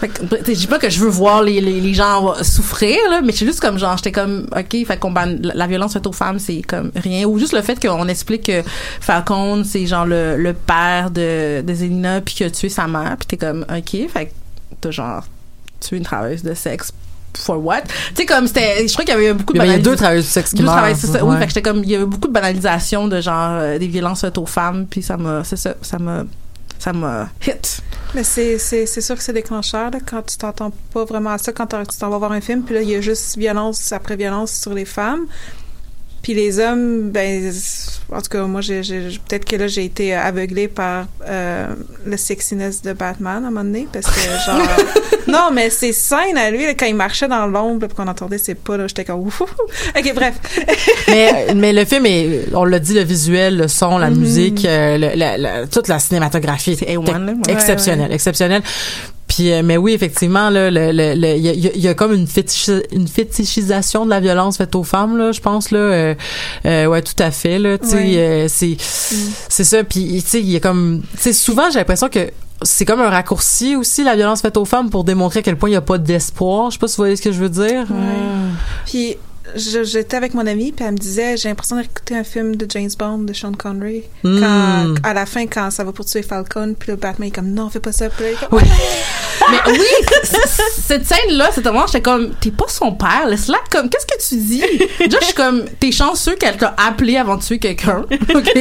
Tu 0.02 0.08
sais, 0.08 0.56
je 0.56 0.60
dis 0.62 0.66
pas 0.68 0.80
que 0.80 0.90
je 0.90 1.00
veux 1.00 1.10
voir 1.10 1.44
les, 1.44 1.62
les, 1.62 1.80
les 1.80 1.94
gens 1.94 2.34
souffrir, 2.42 2.98
là, 3.12 3.22
mais 3.24 3.32
c'est 3.34 3.46
juste 3.46 3.60
comme 3.60 3.78
genre, 3.78 3.96
j'étais 3.98 4.12
comme, 4.12 4.48
ok, 4.58 4.88
fait 4.88 4.98
qu'on 5.00 5.12
ban- 5.12 5.38
la 5.44 5.54
la 5.54 5.68
violence 5.68 5.94
faite 5.94 6.08
aux 6.08 6.12
femmes, 6.12 6.40
c'est 6.40 6.64
comme 6.64 6.90
rien. 6.96 7.28
Ou 7.28 7.38
juste 7.38 7.54
le 7.54 7.62
fait 7.62 7.80
qu'on 7.80 8.08
explique 8.08 8.48
que 8.48 8.64
Falcon, 9.00 9.64
c'est 9.64 9.86
genre 9.86 10.08
le, 10.08 10.38
le 10.38 10.54
père 10.54 11.12
de, 11.12 11.62
de 11.62 11.74
Zelina, 11.76 12.20
puis 12.22 12.34
qu'il 12.34 12.48
a 12.48 12.50
tué 12.50 12.70
sa 12.70 12.88
mère, 12.88 13.16
puis 13.20 13.28
t'es 13.28 13.38
comme, 13.38 13.64
ok, 13.70 14.10
fait 14.12 14.34
t'as 14.82 14.92
genre 14.92 15.24
tué 15.80 15.98
une 15.98 16.04
travailleuse 16.04 16.44
de 16.44 16.54
sexe. 16.54 16.92
For 17.38 17.58
what? 17.64 17.84
Tu 17.84 18.16
sais, 18.18 18.26
comme 18.26 18.46
c'était, 18.46 18.86
je 18.86 18.92
crois 18.92 19.06
qu'il 19.06 19.14
y 19.14 19.18
avait 19.18 19.34
beaucoup 19.34 19.54
de 19.54 19.60
Il 19.64 19.66
y 19.72 19.74
a 19.74 19.78
deux 19.80 19.96
travailleurs 19.96 20.22
du 20.24 20.30
sexe 20.30 20.50
qui 20.52 20.58
Deux 20.58 20.64
meurent. 20.66 20.96
ça. 20.98 21.24
Oui, 21.24 21.30
Ouais. 21.32 21.38
fait 21.40 21.44
que 21.44 21.50
j'étais 21.54 21.62
comme, 21.62 21.82
il 21.84 21.90
y 21.90 21.96
avait 21.96 22.06
beaucoup 22.06 22.28
de 22.28 22.34
banalisation 22.34 23.08
de 23.08 23.22
genre 23.22 23.52
euh, 23.54 23.80
des 23.80 23.88
violences 23.88 24.22
faites 24.22 24.38
aux 24.38 24.46
femmes, 24.46 24.86
puis 24.86 25.02
ça 25.02 25.16
m'a, 25.16 25.44
c'est 25.46 25.56
ça, 25.56 25.76
ça 25.82 25.98
m'a, 25.98 26.24
ça 26.78 26.92
m'a 26.92 27.30
hit. 27.48 27.82
Mais 28.14 28.26
c'est, 28.26 28.58
c'est, 28.58 28.86
c'est 28.86 29.00
sûr 29.00 29.16
que 29.16 29.24
c'est 29.24 29.32
déclencheur, 29.32 29.92
là, 29.92 30.00
quand 30.06 30.22
tu 30.24 30.36
t'entends 30.36 30.74
pas 30.94 31.06
vraiment 31.06 31.30
à 31.30 31.38
ça, 31.38 31.54
quand 31.54 31.68
tu 31.68 31.98
t'en 31.98 32.10
vas 32.10 32.18
voir 32.18 32.34
un 32.34 32.42
film, 32.42 32.64
puis 32.64 32.76
là, 32.76 32.82
il 32.82 32.90
y 32.90 32.96
a 32.96 33.02
juste 33.02 33.38
violence 33.38 33.94
après 33.94 34.18
violence 34.18 34.52
sur 34.52 34.74
les 34.74 34.84
femmes. 34.86 35.22
Puis 36.22 36.36
les 36.36 36.60
hommes, 36.60 37.10
ben, 37.10 37.52
en 38.12 38.22
tout 38.22 38.30
cas, 38.30 38.44
moi, 38.44 38.62
j'ai, 38.62 38.84
j'ai- 38.84 39.20
peut-être 39.28 39.44
que 39.46 39.56
là, 39.56 39.66
j'ai 39.68 39.86
été 39.86 40.14
aveuglée 40.14 40.68
par 40.68 41.08
euh, 41.28 41.68
le 42.06 42.16
sexiness 42.18 42.84
de 42.84 42.94
Batman 42.94 43.44
à 43.44 43.48
un 43.48 43.52
moment 43.52 43.64
donné, 43.64 43.88
parce 43.92 44.06
que, 44.06 44.22
genre... 44.46 44.62
non, 45.28 45.50
mais 45.52 45.72
ces 45.72 45.94
scènes 45.94 46.38
à 46.38 46.52
lui, 46.52 46.64
là, 46.66 46.76
quand 46.76 46.86
il 46.86 46.94
marchait 46.96 47.28
dans 47.28 47.48
l'ombre, 47.48 47.88
puis 47.88 47.96
qu'on 47.96 48.08
entendait 48.08 48.38
ses 48.38 48.54
pas, 48.54 48.78
là, 48.78 48.86
j'étais 48.88 49.04
comme... 49.04 49.22
Ouf, 49.22 49.42
ouf, 49.42 49.52
ouf. 49.52 49.92
OK, 49.98 50.14
bref. 50.14 50.36
mais, 51.08 51.48
mais 51.56 51.74
le 51.74 51.86
film 51.86 52.06
est, 52.06 52.54
on 52.54 52.66
l'a 52.66 52.78
dit, 52.78 52.94
le 52.94 53.02
visuel, 53.04 53.58
le 53.58 53.68
son, 53.68 53.98
la 53.98 54.12
Mhm. 54.12 54.18
musique, 54.20 54.66
euh, 54.66 55.00
le- 55.00 55.16
la- 55.18 55.38
la- 55.40 55.66
toute 55.66 55.88
la 55.88 55.98
cinématographie 55.98 56.76
C'est 56.76 56.86
était 56.86 56.98
A1, 56.98 57.26
là, 57.26 57.32
ouais. 57.34 57.52
exceptionnelle, 57.54 58.12
exceptionnelle. 58.12 58.62
Puis, 59.34 59.50
euh, 59.54 59.62
mais 59.64 59.78
oui, 59.78 59.94
effectivement, 59.94 60.50
là, 60.50 60.70
le, 60.70 60.92
le, 60.92 61.14
le- 61.16 61.38
il 61.38 61.42
y, 61.46 61.88
a, 61.88 61.92
y 61.92 61.96
comme 61.96 62.12
une, 62.12 62.26
fétichi- 62.26 62.84
une 62.92 63.08
fétichisation 63.08 64.04
de 64.04 64.10
la 64.10 64.20
violence 64.20 64.58
faite 64.58 64.76
aux 64.76 64.84
femmes, 64.84 65.18
là, 65.18 65.32
je 65.32 65.40
pense, 65.40 65.72
là. 65.72 65.80
Euh, 65.80 66.16
euh, 66.66 66.86
ouais, 66.88 67.02
tout 67.02 67.14
à 67.18 67.32
fait, 67.32 67.58
là. 67.58 67.78
Tu 67.78 67.88
sais, 67.88 67.96
Ouais. 67.96 68.18
euh, 68.18 68.48
c'est, 68.50 68.76
c'est 68.78 69.64
ça. 69.64 69.86
Puis, 69.86 70.22
tu 70.22 70.28
sais, 70.30 70.42
il 70.42 70.52
y 70.52 70.58
a 70.58 70.60
comme, 70.60 71.02
tu 71.14 71.18
sais, 71.22 71.32
souvent, 71.32 71.70
j'ai 71.72 71.80
l'impression 71.80 72.10
que 72.10 72.30
c'est 72.62 72.84
comme 72.84 73.00
un 73.00 73.10
raccourci 73.10 73.78
aussi, 73.78 74.04
la 74.04 74.18
violence 74.18 74.42
faite 74.42 74.58
aux 74.58 74.66
femmes, 74.66 74.90
pour 74.90 75.06
démontrer 75.06 75.40
à 75.40 75.44
quel 75.44 75.56
point 75.56 75.70
il 75.70 75.74
n'y 75.74 75.78
a 75.78 75.82
pas 75.82 75.98
d'espoir. 75.98 76.70
Je 76.70 76.76
sais 76.76 76.80
pas 76.80 76.88
si 76.90 76.98
vous 76.98 77.04
voyez 77.04 77.16
ce 77.16 77.22
que 77.22 77.32
je 77.32 77.40
veux 77.40 77.50
dire. 77.50 77.86
Puis 78.86 79.12
je- 79.12 79.16
j'étais 79.56 80.18
avec 80.18 80.34
mon 80.34 80.46
amie, 80.48 80.72
puis 80.72 80.86
elle 80.86 80.94
me 80.94 80.98
disait, 80.98 81.38
j'ai 81.38 81.50
l'impression 81.50 81.78
d'écouter 81.78 82.16
un 82.16 82.24
film 82.24 82.56
de 82.56 82.66
James 82.70 82.90
Bond 82.98 83.20
de 83.20 83.34
Sean 83.34 83.54
Connery. 83.54 84.04
Mm. 84.24 84.40
Quand, 84.40 84.96
à 85.04 85.14
la 85.14 85.26
fin, 85.26 85.48
quand 85.48 85.72
ça 85.72 85.84
va 85.84 85.92
pour 85.92 86.06
tuer 86.06 86.22
Falcon, 86.24 86.76
puis 86.78 86.92
le 86.92 86.98
Batman 86.98 87.28
est 87.30 87.32
comme, 87.32 87.52
non, 87.52 87.70
fais 87.70 87.80
pas 87.80 87.92
ça. 87.92 88.10
Puis 88.10 88.24
là, 88.24 88.30
il 88.32 88.34
est 88.34 88.38
comme, 88.38 88.60
Oui. 88.60 88.64
Mais 89.50 89.72
oui, 89.72 89.86
cette 90.88 91.06
scène-là, 91.06 91.50
c'est 91.54 91.66
moment, 91.66 91.86
j'étais 91.88 92.02
comme, 92.02 92.32
t'es 92.36 92.52
pas 92.52 92.66
son 92.68 92.92
père, 92.94 93.28
laisse-la 93.28 93.58
comme, 93.70 93.90
qu'est-ce 93.90 94.06
que 94.06 94.30
tu 94.30 94.42
dis? 94.42 94.64
Déjà, 95.00 95.20
je 95.20 95.26
suis 95.26 95.34
comme, 95.34 95.66
t'es 95.80 95.92
chanceux 95.92 96.36
qu'elle 96.36 96.58
t'a 96.58 96.74
appelé 96.78 97.18
avant 97.18 97.38
de 97.38 97.42
tuer 97.42 97.60
quelqu'un, 97.60 98.04
ok? 98.36 98.52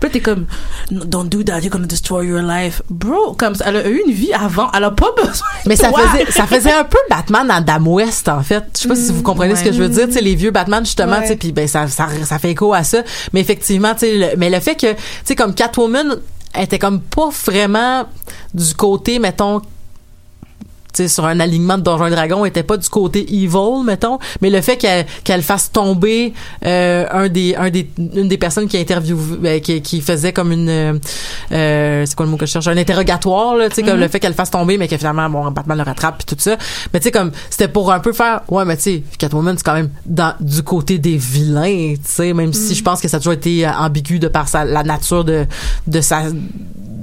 Puis 0.00 0.10
t'es 0.10 0.20
comme, 0.20 0.46
don't 0.90 1.28
do 1.28 1.42
that, 1.42 1.60
you're 1.60 1.70
gonna 1.70 1.86
destroy 1.86 2.26
your 2.26 2.42
life. 2.42 2.82
Bro, 2.90 3.34
comme, 3.34 3.54
elle 3.64 3.76
a 3.76 3.88
eu 3.88 4.02
une 4.06 4.12
vie 4.12 4.32
avant, 4.32 4.70
elle 4.74 4.84
a 4.84 4.90
pas 4.90 5.12
besoin 5.16 5.32
de 5.64 5.68
Mais 5.68 5.76
ça 5.76 5.88
toi. 5.88 6.00
faisait, 6.08 6.30
ça 6.30 6.46
faisait 6.46 6.72
un 6.72 6.84
peu 6.84 6.98
Batman 7.10 7.46
dans 7.46 7.60
Dame 7.60 7.88
West, 7.88 8.28
en 8.28 8.42
fait. 8.42 8.64
Je 8.74 8.82
sais 8.82 8.88
pas 8.88 8.96
si 8.96 9.12
vous 9.12 9.22
comprenez 9.22 9.56
ce 9.56 9.64
que 9.64 9.72
je 9.72 9.80
veux 9.82 9.88
dire. 9.88 10.06
Tu 10.06 10.14
sais, 10.14 10.20
les 10.20 10.34
vieux 10.34 10.50
Batman, 10.50 10.84
justement, 10.84 11.20
tu 11.20 11.28
sais, 11.28 11.36
puis 11.36 11.52
ben, 11.52 11.66
ça, 11.66 11.86
ça, 11.88 12.08
ça 12.24 12.38
fait 12.38 12.50
écho 12.50 12.72
à 12.72 12.84
ça. 12.84 13.02
Mais 13.32 13.40
effectivement, 13.40 13.94
tu 13.94 14.00
sais, 14.00 14.34
mais 14.36 14.50
le 14.50 14.60
fait 14.60 14.74
que, 14.74 14.92
tu 14.92 14.98
sais, 15.24 15.34
comme 15.36 15.54
Catwoman 15.54 16.16
était 16.58 16.78
comme 16.78 17.00
pas 17.00 17.28
vraiment 17.46 18.06
du 18.54 18.74
côté, 18.74 19.18
mettons, 19.18 19.60
sur 20.94 21.26
un 21.26 21.40
alignement 21.40 21.78
de 21.78 21.82
Donjons 21.82 22.06
et 22.06 22.10
Dragons, 22.10 22.44
était 22.44 22.62
pas 22.62 22.76
du 22.76 22.88
côté 22.88 23.20
evil, 23.32 23.84
mettons, 23.84 24.18
mais 24.40 24.50
le 24.50 24.60
fait 24.60 24.76
qu'elle 24.76 25.06
qu'elle 25.24 25.42
fasse 25.42 25.70
tomber 25.70 26.32
euh, 26.64 27.06
un 27.10 27.28
des 27.28 27.54
un 27.54 27.70
des 27.70 27.88
une 27.98 28.28
des 28.28 28.38
personnes 28.38 28.68
qui 28.68 28.76
a 28.76 28.80
interviewé 28.80 29.36
ben, 29.38 29.60
qui, 29.60 29.80
qui 29.82 30.00
faisait 30.00 30.32
comme 30.32 30.52
une 30.52 30.68
euh, 30.68 30.98
euh, 31.52 32.04
c'est 32.06 32.14
quoi 32.14 32.26
le 32.26 32.32
mot 32.32 32.36
que 32.36 32.46
je 32.46 32.52
cherche? 32.52 32.66
Un 32.66 32.76
interrogatoire 32.76 33.56
là, 33.56 33.68
tu 33.68 33.76
sais 33.76 33.82
comme 33.82 34.00
le 34.00 34.08
fait 34.08 34.20
qu'elle 34.20 34.32
le 34.32 34.36
fasse 34.36 34.50
tomber 34.50 34.78
mais 34.78 34.88
que 34.88 34.96
finalement 34.96 35.28
bon 35.30 35.50
Batman 35.50 35.78
le 35.78 35.84
rattrape 35.84 36.18
puis 36.18 36.36
tout 36.36 36.40
ça. 36.40 36.56
Mais 36.92 37.00
tu 37.00 37.04
sais 37.04 37.12
comme 37.12 37.30
c'était 37.50 37.68
pour 37.68 37.92
un 37.92 38.00
peu 38.00 38.12
faire 38.12 38.42
ouais 38.48 38.64
mais 38.64 38.76
tu 38.76 38.82
sais 38.82 39.02
Catwoman 39.18 39.56
c'est 39.56 39.64
quand 39.64 39.74
même 39.74 39.90
dans 40.06 40.34
du 40.40 40.62
côté 40.62 40.98
des 40.98 41.16
vilains, 41.16 41.94
tu 41.94 42.00
sais 42.04 42.32
même 42.32 42.52
si 42.52 42.74
je 42.74 42.82
pense 42.82 43.00
que 43.00 43.08
ça 43.08 43.18
a 43.18 43.20
toujours 43.20 43.34
été 43.34 43.66
euh, 43.66 43.72
ambigu 43.72 44.18
de 44.18 44.28
par 44.28 44.48
sa 44.48 44.64
la 44.64 44.82
nature 44.82 45.24
de 45.24 45.46
de 45.86 46.00
sa 46.00 46.22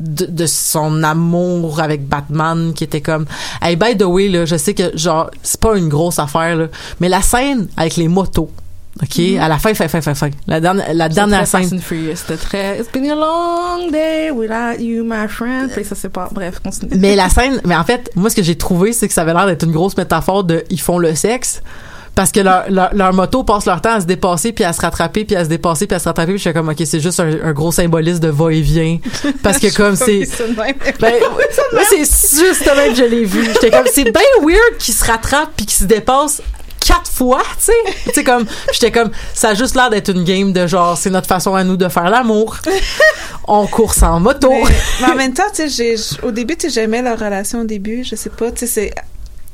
de, 0.06 0.26
de 0.26 0.46
son 0.46 1.04
amour 1.04 1.80
avec 1.80 2.08
Batman 2.08 2.74
qui 2.74 2.84
était 2.84 3.02
comme 3.02 3.26
hey 3.62 3.76
by 3.76 3.98
the 3.98 4.04
way 4.04 4.28
là 4.28 4.46
je 4.46 4.56
sais 4.56 4.74
que 4.74 4.96
genre 4.96 5.30
c'est 5.44 5.60
pas 5.60 5.78
une 5.78 5.90
grosse 5.90 6.20
affaire 6.20 6.56
là 6.56 6.68
mais 7.00 7.10
la 7.10 7.22
scène 7.22 7.68
avec 7.78 7.96
les 7.96 8.08
motos 8.08 8.50
OK, 9.04 9.20
à 9.42 9.50
la 9.50 9.58
fin, 9.58 9.74
fin, 9.74 9.90
fin, 9.90 10.00
fin, 10.00 10.14
fin. 10.14 10.30
La 10.48 10.62
dernière, 10.62 10.94
la 10.94 11.10
dernière 11.10 11.46
scène. 11.46 11.82
C'était 11.82 12.38
très, 12.38 12.80
it's 12.80 12.90
been 12.90 13.12
a 13.12 13.16
long 13.16 13.92
day 13.92 14.32
without 14.32 14.82
you, 14.82 15.04
my 15.04 15.28
friend. 15.28 15.70
Puis 15.70 15.84
ça, 15.84 15.96
c'est 15.96 16.08
pas, 16.08 16.30
bref, 16.32 16.60
continue. 16.60 16.92
Mais 16.98 17.18
la 17.18 17.28
scène, 17.28 17.60
mais 17.66 17.76
en 17.76 17.84
fait, 17.84 18.10
moi, 18.16 18.30
ce 18.30 18.38
que 18.38 18.44
j'ai 18.44 18.56
trouvé, 18.56 18.94
c'est 18.94 19.10
que 19.10 19.14
ça 19.14 19.24
avait 19.24 19.34
l'air 19.34 19.48
d'être 19.48 19.64
une 19.64 19.74
grosse 19.74 19.98
métaphore 19.98 20.46
de 20.46 20.64
ils 20.70 20.80
font 20.80 20.98
le 20.98 21.14
sexe. 21.14 21.62
Parce 22.16 22.32
que 22.32 22.40
leur, 22.40 22.64
leur, 22.70 22.94
leur 22.96 23.14
moto 23.14 23.44
passe 23.44 23.66
leur 23.66 23.82
temps 23.82 23.96
à 23.96 24.02
se 24.02 24.06
dépasser 24.06 24.54
puis 24.54 24.64
à 24.64 24.74
se 24.74 24.82
rattraper 24.82 25.26
puis 25.26 25.36
à 25.36 25.44
se 25.44 25.50
dépasser 25.50 25.86
puis 25.86 25.96
à 25.96 26.00
se 26.00 26.06
rattraper 26.06 26.32
puis 26.32 26.38
je 26.40 26.50
suis 26.50 26.54
comme 26.54 26.70
ok 26.70 26.82
c'est 26.86 27.02
juste 27.02 27.20
un, 27.20 27.30
un 27.44 27.52
gros 27.52 27.72
symbolisme 27.72 28.20
de 28.20 28.30
va-et-vient 28.30 28.98
parce 29.44 29.60
que 29.60 29.74
comme 29.76 29.96
c'est 29.96 30.28
ben, 30.56 30.74
moi, 31.02 31.84
c'est 31.90 32.00
juste 32.00 32.66
même 32.76 32.94
que 32.94 32.98
je 32.98 33.04
l'ai 33.04 33.26
vu 33.26 33.46
j'étais 33.54 33.70
comme 33.70 33.88
c'est 33.92 34.06
bien 34.06 34.22
weird 34.42 34.78
qu'ils 34.80 34.94
se 34.94 35.04
rattrapent 35.06 35.52
puis 35.56 35.66
qu'ils 35.66 35.80
se 35.80 35.84
dépassent 35.86 36.42
quatre 36.86 37.12
fois, 37.12 37.42
tu 37.58 37.66
sais. 37.66 37.74
Tu 38.06 38.12
sais, 38.14 38.24
comme, 38.24 38.46
j'étais 38.72 38.92
comme, 38.92 39.10
ça 39.34 39.50
a 39.50 39.54
juste 39.56 39.76
l'air 39.76 39.90
d'être 39.90 40.10
une 40.10 40.24
game 40.24 40.54
de 40.54 40.68
genre, 40.68 40.96
c'est 40.96 41.10
notre 41.10 41.28
façon 41.28 41.56
à 41.56 41.64
nous 41.64 41.78
de 41.78 41.90
faire 41.90 42.10
l'amour. 42.12 42.58
On 43.48 43.66
course 43.66 44.04
en 44.04 44.20
moto. 44.20 44.52
Mais, 44.52 44.76
mais 45.02 45.12
en 45.12 45.16
même 45.16 45.34
temps, 45.34 45.50
tu 45.54 45.68
sais, 45.68 45.96
au 46.22 46.30
début, 46.30 46.56
tu 46.56 46.70
j'aimais 46.70 47.02
leur 47.02 47.18
relation 47.18 47.62
au 47.62 47.64
début, 47.64 48.04
je 48.04 48.16
sais 48.16 48.30
pas, 48.30 48.52
tu 48.52 48.60
sais, 48.60 48.68
c'est... 48.68 48.94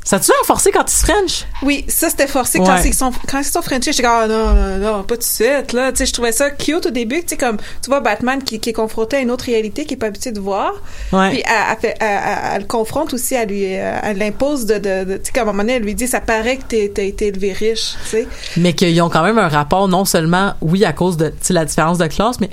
Ça 0.04 0.18
l'air 0.18 0.46
forcé 0.46 0.72
quand 0.72 0.84
ils 0.88 0.92
se 0.92 1.06
French? 1.06 1.46
Oui, 1.62 1.86
ça, 1.88 2.10
c'était 2.10 2.26
forcé. 2.28 2.58
Quand, 2.58 2.76
ils 2.84 2.94
sont, 2.94 3.12
quand 3.30 3.38
ils 3.38 3.44
sont 3.46 3.62
Frenchés, 3.62 3.92
j'étais 3.92 4.02
comme, 4.02 4.12
ah, 4.12 4.28
non, 4.28 4.54
non, 4.56 4.78
non, 4.78 5.04
pas 5.04 5.14
tout 5.16 5.20
de 5.20 5.24
suite, 5.24 5.74
là. 5.74 5.92
Tu 5.92 6.00
sais, 6.00 6.06
je 6.08 6.14
trouvais 6.14 6.32
ça 6.32 6.50
cute 6.50 6.88
au 6.88 6.90
début, 6.90 7.20
tu 7.22 7.28
sais, 7.30 7.38
comme, 7.38 7.58
tu 7.84 7.90
vois, 7.90 8.00
Batman 8.00 8.42
qui, 8.44 8.60
qui 8.60 8.72
est 8.72 8.74
confronté 8.74 9.18
à 9.18 9.20
une 9.20 9.30
autre 9.30 9.46
réalité 9.46 9.84
qu'il 9.84 9.94
est 9.94 9.98
pas 9.98 10.08
habitué 10.08 10.32
de 10.32 10.40
voir. 10.40 10.72
Ouais. 11.14 11.30
Puis, 11.30 11.44
elle, 11.46 11.54
elle 11.72 11.78
fait- 11.80 11.98
elle- 12.00 12.20
elle- 12.26 12.38
elle 12.56 12.62
le 12.64 12.68
confronte 12.68 13.14
aussi, 13.14 13.36
elle 13.36 13.50
lui, 13.50 13.64
euh, 13.78 13.96
elle 14.02 14.18
l'impose 14.18 14.66
de, 14.66 14.80
de, 14.80 15.04
de- 15.04 15.18
tu 15.18 15.26
sais, 15.26 15.32
comme 15.34 15.48
à 15.48 15.52
un 15.52 15.54
moment 15.54 15.64
donné, 15.64 15.74
elle 15.74 15.84
lui 15.84 15.94
dit, 15.94 16.08
ça 16.08 16.20
paraît 16.20 16.58
que 16.58 16.64
t'es- 16.64 16.92
t'as 16.94 17.04
été 17.04 17.28
élevé 17.28 17.54
riche, 17.54 17.94
tu 18.04 18.10
sais. 18.10 18.28
mais 18.58 18.74
qu'ils 18.74 19.00
ont 19.04 19.10
quand 19.10 19.24
même 19.24 19.38
un 19.38 19.50
rapport 19.50 19.88
non 19.88 20.04
seulement 20.06 20.54
oui 20.62 20.84
à 20.84 20.94
cause 20.94 21.16
de 21.16 21.28
tu 21.30 21.36
sais, 21.42 21.54
la 21.54 21.64
différence 21.66 21.98
de 22.00 22.08
classe 22.08 22.40
mais 22.40 22.50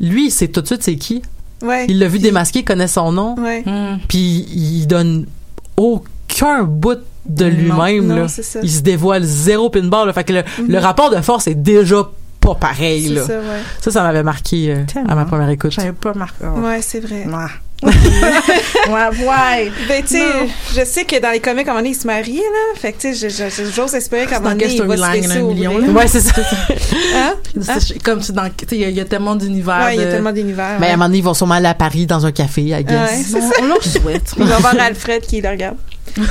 lui 0.00 0.26
il 0.26 0.30
sait 0.30 0.48
tout 0.48 0.60
de 0.60 0.66
suite 0.66 0.82
c'est 0.82 0.96
qui 0.96 1.22
Ouais. 1.62 1.86
il 1.88 1.98
l'a 1.98 2.08
vu 2.08 2.18
démasqué 2.18 2.58
il 2.60 2.64
connaît 2.64 2.88
son 2.88 3.10
nom 3.12 3.36
Ouais. 3.38 3.62
Hmm. 3.64 3.98
puis 4.08 4.46
il 4.52 4.86
donne 4.86 5.26
aucun 5.76 6.08
bout 6.64 6.98
de 7.26 7.44
lui-même 7.46 8.26
il 8.62 8.70
se 8.70 8.80
dévoile 8.80 9.22
zéro 9.24 9.70
pin 9.70 9.82
bar 9.84 10.04
là. 10.06 10.12
fait 10.12 10.24
que 10.24 10.32
le, 10.34 10.42
le 10.68 10.78
rapport 10.78 11.10
de 11.10 11.20
force 11.22 11.46
est 11.46 11.54
déjà 11.54 12.06
pas 12.40 12.54
pareil 12.54 13.04
C'est 13.08 13.14
là. 13.14 13.22
ça, 13.26 13.32
ouais. 13.38 13.60
ça 13.80 13.90
ça 13.90 14.02
m'avait 14.02 14.22
marqué 14.22 14.70
euh, 14.72 14.84
à 15.08 15.14
ma 15.14 15.24
première 15.24 15.48
écoute 15.48 15.70
J'avais 15.72 15.92
pas 15.92 16.12
marqué. 16.12 16.44
oh. 16.44 16.60
Ouais, 16.60 16.80
c'est 16.82 17.00
vrai. 17.00 17.24
Ouais. 17.26 17.50
ouais, 17.88 19.26
ouais. 19.26 19.72
Ben, 19.88 20.02
tu 20.02 20.16
sais, 20.16 20.24
je 20.74 20.84
sais 20.84 21.04
que 21.04 21.20
dans 21.20 21.30
les 21.30 21.40
comics, 21.40 21.66
à 21.66 21.70
un 21.70 21.74
moment 21.74 21.80
donné, 21.82 21.90
ils 21.90 22.00
se 22.00 22.06
marient, 22.06 22.36
là. 22.36 22.80
Fait 22.80 22.92
que, 22.92 23.00
tu 23.00 23.14
sais, 23.14 23.50
j'ose 23.74 23.94
espérer 23.94 24.26
qu'à 24.26 24.36
un 24.36 24.40
moment 24.40 24.50
donné, 24.52 24.64
quelle 24.64 24.74
il 24.74 24.82
va 24.82 24.96
se 24.96 25.12
laisser 25.12 25.36
un 25.38 25.42
million, 25.42 25.78
là? 25.78 25.86
ouais 25.88 26.06
c'est 26.06 26.20
ça 26.20 26.32
Hein? 27.16 27.34
C'est- 27.60 28.02
Comme 28.02 28.20
tu 28.20 28.32
dans, 28.32 28.44
tu 28.48 28.66
sais, 28.68 28.76
il 28.76 28.80
y, 28.80 28.84
a- 28.84 28.88
il 28.90 28.96
y 28.96 29.00
a 29.00 29.04
tellement 29.04 29.36
d'univers. 29.36 29.82
Ouais, 29.86 29.96
il 29.96 30.00
y 30.00 30.04
a 30.04 30.10
tellement 30.10 30.32
d'univers. 30.32 30.76
mais 30.80 30.86
à 30.88 30.90
un 30.90 30.92
moment 30.96 31.06
donné 31.06 31.18
ils 31.18 31.24
vont 31.24 31.34
sûrement 31.34 31.54
aller 31.54 31.66
à 31.66 31.74
Paris 31.74 32.06
dans 32.06 32.24
un 32.24 32.32
café 32.32 32.62
I 32.62 32.84
guess 32.84 33.10
Ouais, 33.10 33.22
c'est 33.26 33.36
On, 33.36 33.50
ça. 33.50 33.56
on 33.62 33.66
leur 33.66 33.84
souhaite. 33.84 34.32
Il 34.38 34.44
va 34.44 34.58
voir 34.58 34.74
Alfred 34.80 35.22
qui 35.22 35.40
le 35.42 35.48
regarde. 35.50 35.76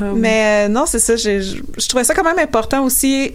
Mais 0.00 0.66
euh, 0.66 0.68
non, 0.68 0.84
c'est 0.86 0.98
ça. 0.98 1.16
Je, 1.16 1.60
trouvais 1.88 2.04
ça 2.04 2.14
quand 2.14 2.24
même 2.24 2.38
important 2.38 2.84
aussi, 2.84 3.32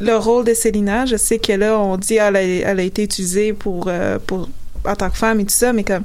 le 0.00 0.16
rôle 0.16 0.44
de 0.44 0.54
Célina. 0.54 1.06
Je 1.06 1.16
sais 1.16 1.38
que 1.38 1.52
là, 1.52 1.78
on 1.78 1.96
dit 1.96 2.14
elle 2.14 2.36
a, 2.36 2.42
elle 2.42 2.80
a 2.80 2.82
été 2.82 3.02
utilisée 3.02 3.52
pour, 3.52 3.86
euh, 3.88 4.18
pour 4.24 4.48
en 4.84 4.94
tant 4.94 5.10
que 5.10 5.16
femme 5.16 5.40
et 5.40 5.44
tout 5.44 5.50
ça, 5.50 5.72
mais 5.72 5.84
comme 5.84 6.04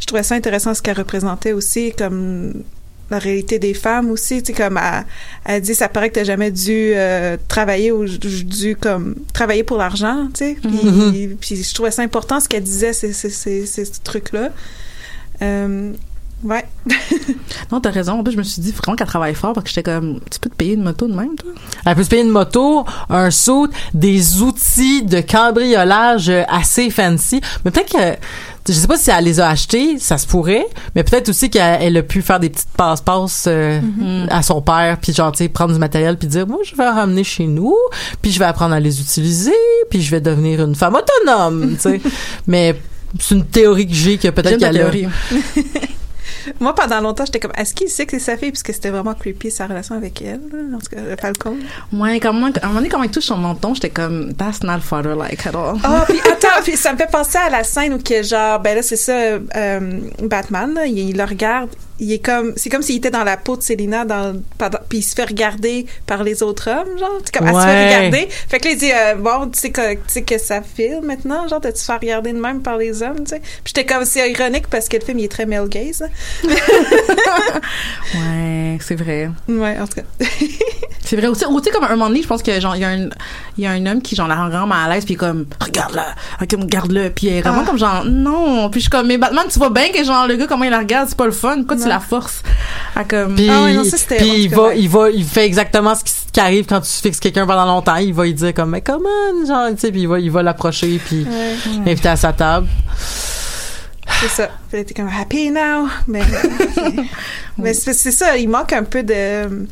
je 0.00 0.06
trouvais 0.06 0.22
ça 0.22 0.34
intéressant 0.34 0.74
ce 0.74 0.80
qu'elle 0.80 0.96
représentait 0.96 1.52
aussi, 1.52 1.92
comme 1.92 2.62
la 3.10 3.18
réalité 3.18 3.58
des 3.58 3.74
femmes 3.74 4.10
aussi. 4.10 4.42
Tu 4.42 4.52
sais, 4.52 4.62
comme 4.62 4.78
elle, 4.78 5.04
elle 5.44 5.62
dit, 5.62 5.74
ça 5.74 5.88
paraît 5.88 6.10
que 6.10 6.14
t'as 6.14 6.24
jamais 6.24 6.50
dû 6.50 6.92
euh, 6.94 7.36
travailler 7.48 7.90
ou 7.92 8.06
dû 8.06 8.76
comme 8.76 9.14
travailler 9.32 9.64
pour 9.64 9.78
l'argent, 9.78 10.28
tu 10.34 10.44
sais. 10.44 10.56
Puis, 10.60 11.36
puis 11.40 11.62
je 11.62 11.74
trouvais 11.74 11.90
ça 11.90 12.02
important 12.02 12.40
ce 12.40 12.48
qu'elle 12.48 12.62
disait, 12.62 12.92
ces, 12.92 13.12
ces, 13.12 13.30
ces, 13.30 13.66
ces 13.66 13.90
trucs-là. 14.04 14.50
Euh, 15.40 15.92
ouais. 16.44 16.64
Non, 17.70 17.80
t'as 17.80 17.90
raison. 17.90 18.20
En 18.20 18.22
plus, 18.22 18.32
je 18.32 18.38
me 18.38 18.42
suis 18.42 18.62
dit 18.62 18.72
vraiment 18.72 18.96
qu'elle 18.96 19.06
travaille 19.06 19.34
fort 19.34 19.52
parce 19.52 19.64
que 19.64 19.70
j'étais 19.70 19.82
comme, 19.82 20.20
tu 20.30 20.38
peux 20.40 20.48
te 20.48 20.54
payer 20.54 20.74
une 20.74 20.82
moto 20.82 21.06
de 21.06 21.14
même, 21.14 21.34
toi? 21.36 21.50
Elle 21.84 21.94
peut 21.94 22.02
se 22.02 22.08
payer 22.08 22.22
une 22.22 22.30
moto, 22.30 22.86
un 23.10 23.30
saut, 23.30 23.68
des 23.92 24.40
outils 24.40 25.02
de 25.02 25.20
cambriolage 25.20 26.32
assez 26.48 26.88
fancy. 26.90 27.40
Mais 27.64 27.70
peut-être 27.70 27.92
que, 27.92 28.16
je 28.72 28.72
sais 28.72 28.86
pas 28.86 28.96
si 28.96 29.10
elle 29.10 29.24
les 29.24 29.40
a 29.40 29.48
achetés, 29.48 29.98
ça 29.98 30.16
se 30.16 30.26
pourrait, 30.26 30.66
mais 30.94 31.04
peut-être 31.04 31.28
aussi 31.28 31.50
qu'elle 31.50 31.78
elle 31.82 31.96
a 31.98 32.02
pu 32.02 32.22
faire 32.22 32.40
des 32.40 32.48
petites 32.48 32.68
passe-passe 32.76 33.44
euh, 33.48 33.80
à 34.30 34.42
son 34.42 34.62
père, 34.62 34.98
puis 35.00 35.12
genre, 35.12 35.32
tu 35.32 35.38
sais, 35.38 35.48
prendre 35.48 35.72
du 35.72 35.78
matériel, 35.78 36.16
puis 36.16 36.28
dire, 36.28 36.46
moi, 36.46 36.60
je 36.64 36.74
vais 36.74 36.88
ramener 36.88 37.24
chez 37.24 37.46
nous, 37.46 37.76
puis 38.22 38.30
je 38.30 38.38
vais 38.38 38.44
apprendre 38.46 38.74
à 38.74 38.80
les 38.80 39.00
utiliser, 39.00 39.52
puis 39.90 40.00
je 40.00 40.10
vais 40.10 40.20
devenir 40.20 40.62
une 40.64 40.74
femme 40.74 40.96
autonome, 40.96 41.74
tu 41.74 41.80
sais. 41.80 42.00
mais 42.46 42.80
c'est 43.18 43.34
une 43.34 43.44
théorie 43.44 43.86
que 43.86 43.94
j'ai 43.94 44.18
que 44.18 44.28
peut-être 44.28 44.58
qu'elle 44.58 44.80
a. 44.80 44.90
Moi, 46.60 46.74
pendant 46.74 47.00
longtemps, 47.00 47.24
j'étais 47.24 47.40
comme, 47.40 47.52
est-ce 47.56 47.74
qu'il 47.74 47.88
sait 47.88 48.06
que 48.06 48.12
c'est 48.12 48.24
sa 48.24 48.36
fille? 48.36 48.50
Puisque 48.50 48.72
c'était 48.72 48.90
vraiment 48.90 49.14
creepy, 49.14 49.50
sa 49.50 49.66
relation 49.66 49.94
avec 49.94 50.22
elle, 50.22 50.40
en 50.74 50.78
tout 50.78 50.94
cas, 50.94 51.02
le 51.02 51.16
Falcon. 51.16 51.56
Ouais, 51.92 52.20
comme 52.20 52.38
moi, 52.38 52.50
à 52.60 52.64
un 52.64 52.68
moment 52.68 52.80
donné, 52.80 52.88
quand 52.88 53.02
il 53.02 53.10
touche 53.10 53.24
son 53.26 53.38
menton, 53.38 53.74
j'étais 53.74 53.90
comme, 53.90 54.34
that's 54.34 54.62
not 54.62 54.80
father-like 54.80 55.46
at 55.46 55.54
all. 55.54 55.78
Ah, 55.82 56.04
puis 56.08 56.20
attends, 56.32 56.62
puis 56.62 56.76
ça 56.76 56.92
me 56.92 56.98
fait 56.98 57.10
penser 57.10 57.38
à 57.38 57.50
la 57.50 57.64
scène 57.64 57.94
où 57.94 57.98
que 57.98 58.22
genre, 58.22 58.60
ben 58.60 58.76
là, 58.76 58.82
c'est 58.82 58.96
ça, 58.96 59.12
euh, 59.12 60.00
Batman, 60.22 60.74
là, 60.74 60.86
il, 60.86 60.98
il 60.98 61.16
le 61.16 61.24
regarde, 61.24 61.70
il 62.00 62.12
est 62.12 62.18
comme, 62.24 62.52
c'est 62.56 62.70
comme 62.70 62.82
s'il 62.82 62.96
était 62.96 63.10
dans 63.10 63.24
la 63.24 63.36
peau 63.36 63.56
de 63.56 63.62
Selina, 63.62 64.04
dans, 64.04 64.40
puis 64.88 64.98
il 64.98 65.02
se 65.02 65.14
fait 65.14 65.24
regarder 65.24 65.86
par 66.06 66.22
les 66.22 66.42
autres 66.42 66.70
hommes, 66.70 66.98
genre, 66.98 67.18
c'est 67.24 67.36
comme, 67.36 67.48
elle 67.48 67.54
se 67.54 67.60
fait 67.60 67.66
Ouais. 67.66 67.96
regarder. 67.96 68.28
Fait 68.48 68.58
que 68.60 68.64
là, 68.66 68.70
il 68.72 68.78
dit, 68.78 68.92
euh, 68.92 69.14
bon, 69.16 69.48
tu 69.50 69.58
sais 69.58 69.70
que, 69.70 69.94
tu 69.94 70.00
sais 70.06 70.22
que 70.22 70.38
ça 70.38 70.62
file 70.62 71.00
maintenant, 71.02 71.46
genre, 71.48 71.60
de 71.60 71.70
te 71.70 71.78
faire 71.78 72.00
regarder 72.00 72.32
de 72.32 72.38
même 72.40 72.62
par 72.62 72.76
les 72.76 73.02
hommes, 73.02 73.18
tu 73.24 73.30
sais. 73.30 73.40
Puis 73.40 73.72
j'étais 73.74 73.86
comme, 73.86 74.04
c'est 74.04 74.30
ironique 74.30 74.68
parce 74.68 74.88
que 74.88 74.96
le 74.96 75.04
film, 75.04 75.18
il 75.18 75.24
est 75.24 75.28
très 75.28 75.46
male 75.46 75.68
gaze, 75.68 76.00
là. 76.00 76.08
Ouais, 78.14 78.78
c'est 78.80 78.94
vrai. 78.96 79.30
Ouais, 79.48 79.76
en 79.78 79.86
tout 79.86 79.94
cas. 80.00 80.26
C'est 81.04 81.16
vrai 81.16 81.26
aussi. 81.28 81.40
Sais, 81.40 81.70
comme 81.70 81.84
un 81.84 81.88
moment 81.90 82.08
donné, 82.08 82.20
je 82.22 82.28
pense 82.28 82.42
que 82.42 82.60
genre, 82.60 82.76
il 82.76 82.82
y 82.82 82.84
a 82.84 82.90
un, 82.90 83.08
il 83.56 83.64
y 83.64 83.66
a 83.66 83.70
un 83.70 83.86
homme 83.86 84.02
qui, 84.02 84.14
genre, 84.14 84.28
la 84.28 84.34
rend 84.36 84.48
vraiment 84.50 84.66
mal 84.66 84.90
à 84.90 84.94
l'aise, 84.94 85.06
puis 85.06 85.14
comme, 85.16 85.46
regarde-la, 85.58 86.14
comme, 86.50 86.66
garde-le, 86.66 87.08
puis 87.08 87.28
il 87.28 87.32
est 87.32 87.40
vraiment 87.40 87.62
Ah. 87.62 87.66
comme 87.66 87.78
genre, 87.78 88.04
non. 88.04 88.68
Puis 88.68 88.80
je 88.80 88.84
suis 88.84 88.90
comme, 88.90 89.06
mais 89.06 89.16
Batman, 89.16 89.44
tu 89.50 89.58
vois 89.58 89.70
bien 89.70 89.88
que 89.90 90.04
genre, 90.04 90.26
le 90.26 90.36
gars, 90.36 90.46
comment 90.46 90.64
il 90.64 90.70
la 90.70 90.80
regarde, 90.80 91.08
c'est 91.08 91.16
pas 91.16 91.24
le 91.24 91.32
fun. 91.32 91.56
Tu 91.66 91.74
Non. 91.76 91.76
La 91.88 92.00
forces 92.00 92.42
à 92.94 93.04
comme. 93.04 93.34
Puis, 93.34 93.48
Ah 93.50 93.64
ouais, 93.64 93.74
non, 93.74 93.84
ça, 93.84 93.96
c'était- 93.96 94.16
puis 94.16 94.30
en 94.30 94.34
il 94.34 94.48
va, 94.50 94.74
il 94.74 94.88
va, 94.88 95.10
il 95.10 95.24
fait 95.24 95.44
exactement 95.46 95.94
ce 95.94 96.04
qui, 96.04 96.40
arrive 96.40 96.66
quand 96.66 96.80
tu 96.80 96.90
fixes 96.90 97.18
quelqu'un 97.18 97.46
pendant 97.46 97.64
longtemps. 97.66 97.96
Il 97.96 98.14
va 98.14 98.24
lui 98.24 98.32
dire 98.34 98.54
comme, 98.54 98.70
mais 98.70 98.80
comment, 98.80 99.08
genre, 99.46 99.68
tu 99.70 99.78
sais, 99.78 99.90
puis 99.90 100.02
il 100.02 100.08
va, 100.08 100.20
il 100.20 100.30
va 100.30 100.42
l'approcher 100.42 101.00
puis 101.04 101.24
Ouais. 101.24 101.56
l'inviter 101.84 102.08
à 102.10 102.16
sa 102.16 102.32
table. 102.32 102.68
C'est 104.20 104.28
ça. 104.28 104.48
Puis 104.70 104.80
était 104.80 104.94
comme 104.94 105.08
happy 105.08 105.50
now. 105.50 105.88
Mais, 106.06 106.22
mais 107.58 107.74
c'est 107.74 107.92
ça, 108.12 108.36
il 108.36 108.48
manque 108.48 108.72
un 108.72 108.84
peu 108.84 109.02
de. 109.02 109.66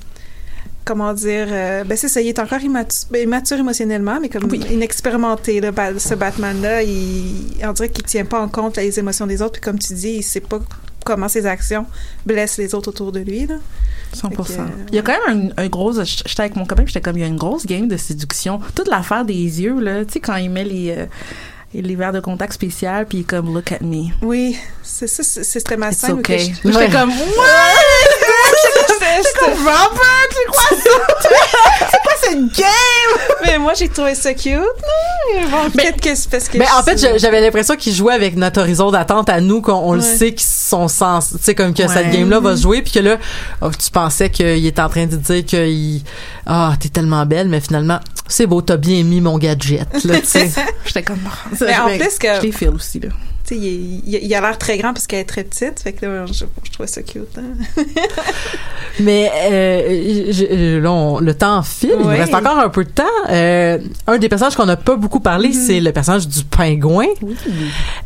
Comment 0.84 1.12
dire. 1.14 1.48
euh, 1.50 1.82
ben, 1.84 1.96
c'est 1.96 2.06
ça, 2.08 2.20
il 2.20 2.28
est 2.28 2.38
encore 2.38 2.60
immature, 2.60 3.08
ben, 3.10 3.22
immature 3.22 3.58
émotionnellement, 3.58 4.18
mais 4.20 4.28
comme 4.28 4.48
inexpérimenté, 4.70 5.60
là, 5.60 5.72
ce 5.98 6.14
Batman-là. 6.14 6.82
Il, 6.84 7.56
on 7.64 7.72
dirait 7.72 7.88
qu'il 7.88 8.04
tient 8.04 8.24
pas 8.24 8.40
en 8.40 8.48
compte 8.48 8.76
les 8.76 8.96
émotions 8.98 9.26
des 9.26 9.42
autres. 9.42 9.52
Puis 9.54 9.62
comme 9.62 9.78
tu 9.80 9.94
dis, 9.94 10.16
il 10.18 10.22
sait 10.22 10.38
pas 10.40 10.60
comment 11.06 11.28
ses 11.28 11.46
actions 11.46 11.86
blessent 12.26 12.58
les 12.58 12.74
autres 12.74 12.88
autour 12.90 13.12
de 13.12 13.20
lui. 13.20 13.46
Là. 13.46 13.56
100%. 14.14 14.28
Fait 14.30 14.36
que, 14.54 14.60
euh, 14.60 14.64
Il 14.90 14.94
y 14.94 14.98
a 14.98 15.02
quand 15.02 15.14
même 15.26 15.52
un, 15.56 15.62
un 15.64 15.68
gros. 15.68 15.92
J'étais 16.04 16.40
avec 16.40 16.56
mon 16.56 16.64
copain, 16.66 16.84
j'étais 16.86 17.00
comme, 17.00 17.16
il 17.16 17.20
y 17.20 17.24
a 17.24 17.26
une 17.28 17.36
grosse 17.36 17.66
game 17.66 17.88
de 17.88 17.96
séduction. 17.96 18.60
Toute 18.74 18.88
l'affaire 18.88 19.24
des 19.24 19.34
yeux, 19.34 19.80
là. 19.80 20.04
Tu 20.04 20.14
sais, 20.14 20.20
quand 20.20 20.36
il 20.36 20.50
met 20.50 20.64
les. 20.64 20.90
euh, 20.96 21.06
les 21.74 21.96
verres 21.96 22.12
de 22.12 22.20
contact 22.20 22.52
spécial, 22.54 23.06
puis 23.06 23.24
comme, 23.24 23.52
look 23.54 23.70
at 23.72 23.78
me. 23.82 24.06
Oui, 24.22 24.56
c'est 24.82 25.06
ça, 25.06 25.22
c'est- 25.22 25.44
c'était 25.44 25.76
ma 25.76 25.92
scène. 25.92 26.12
okay. 26.20 26.38
je- 26.38 26.54
J'étais 26.70 26.76
Ouais. 26.78 26.88
comme, 26.90 27.10
J'étais- 27.10 27.24
j'étais- 29.22 29.52
Robert, 29.54 30.28
c'est 30.30 30.46
quoi 30.46 30.68
ça? 30.82 30.90
c'est 31.90 31.98
quoi 32.02 32.12
cette 32.22 32.56
game? 32.56 33.18
Mais 33.44 33.58
moi, 33.58 33.72
j'ai 33.74 33.88
trouvé 33.88 34.14
ça 34.14 34.32
cute. 34.34 34.60
Mais 35.34 35.44
bon, 35.46 35.70
peut-être 35.70 36.00
que 36.00 36.14
c'est 36.14 36.30
parce 36.30 36.48
que. 36.48 36.58
Mais 36.58 36.66
en 36.76 36.82
fait, 36.82 37.18
j'avais 37.18 37.40
l'impression 37.40 37.76
qu'il 37.76 37.92
jouait 37.94 38.14
avec 38.14 38.36
notre 38.36 38.60
horizon 38.60 38.90
d'attente 38.90 39.28
à 39.28 39.40
nous, 39.40 39.60
qu'on 39.60 39.72
on 39.74 39.92
le 39.94 40.00
sait 40.00 40.32
qu'ils 40.32 40.48
sont 40.48 40.88
sens, 40.88 41.30
tu 41.32 41.38
sais, 41.42 41.54
comme 41.54 41.74
que 41.74 41.82
Ouais. 41.82 41.88
cette 41.88 42.10
game-là 42.10 42.40
va 42.40 42.56
se 42.56 42.62
jouer, 42.62 42.82
puis 42.82 42.92
que 42.92 43.00
là, 43.00 43.18
oh, 43.60 43.70
tu 43.70 43.90
pensais 43.90 44.30
qu'il 44.30 44.64
est 44.66 44.78
en 44.78 44.88
train 44.88 45.06
de 45.06 45.16
dire 45.16 45.44
qu'il, 45.44 46.02
ah, 46.46 46.74
t'es 46.78 46.88
tellement 46.88 47.26
belle, 47.26 47.48
mais 47.48 47.60
finalement, 47.60 47.98
c'est 48.28 48.46
beau, 48.46 48.62
t'as 48.62 48.76
bien 48.76 49.02
mis 49.04 49.20
mon 49.20 49.38
gadget, 49.38 50.04
là, 50.04 50.20
tu 50.20 50.26
sais. 50.26 50.50
J'étais 50.86 51.02
comme, 51.02 51.18
Mais 51.60 51.76
en 51.76 51.88
je- 51.88 51.98
plus 51.98 52.18
que- 52.18 52.36
Je 52.36 52.42
les 52.42 52.52
feel 52.52 52.68
aussi, 52.70 53.00
là. 53.00 53.08
Tu 53.46 53.54
sais, 53.54 53.60
il, 53.60 54.02
il- 54.06 54.24
il 54.24 54.34
a 54.34 54.40
l'air 54.40 54.58
très 54.58 54.76
grand 54.76 54.92
parce 54.92 55.06
qu'elle 55.06 55.20
est 55.20 55.24
très 55.24 55.44
petite. 55.44 55.78
Fait 55.80 55.92
que 55.92 56.04
là, 56.06 56.26
je, 56.26 56.32
je 56.64 56.70
trouvais 56.72 56.88
ça 56.88 57.02
cute. 57.02 57.38
hein. 57.38 57.42
Mais 59.00 59.30
euh, 59.44 60.32
je- 60.32 60.78
là, 60.78 60.90
on- 60.90 61.20
le 61.20 61.34
temps 61.34 61.62
file. 61.62 61.90
Il 61.92 61.98
nous 61.98 62.06
reste 62.08 62.34
encore 62.34 62.58
un 62.58 62.68
peu 62.70 62.84
de 62.84 62.90
temps. 62.90 63.04
Euh, 63.28 63.78
un 64.06 64.18
des 64.18 64.28
personnages 64.28 64.56
qu'on 64.56 64.66
n'a 64.66 64.76
pas 64.76 64.96
beaucoup 64.96 65.20
parlé, 65.20 65.50
Mm-hmm. 65.50 65.66
c'est 65.66 65.80
le 65.80 65.92
personnage 65.92 66.26
du 66.26 66.42
pingouin. 66.44 67.06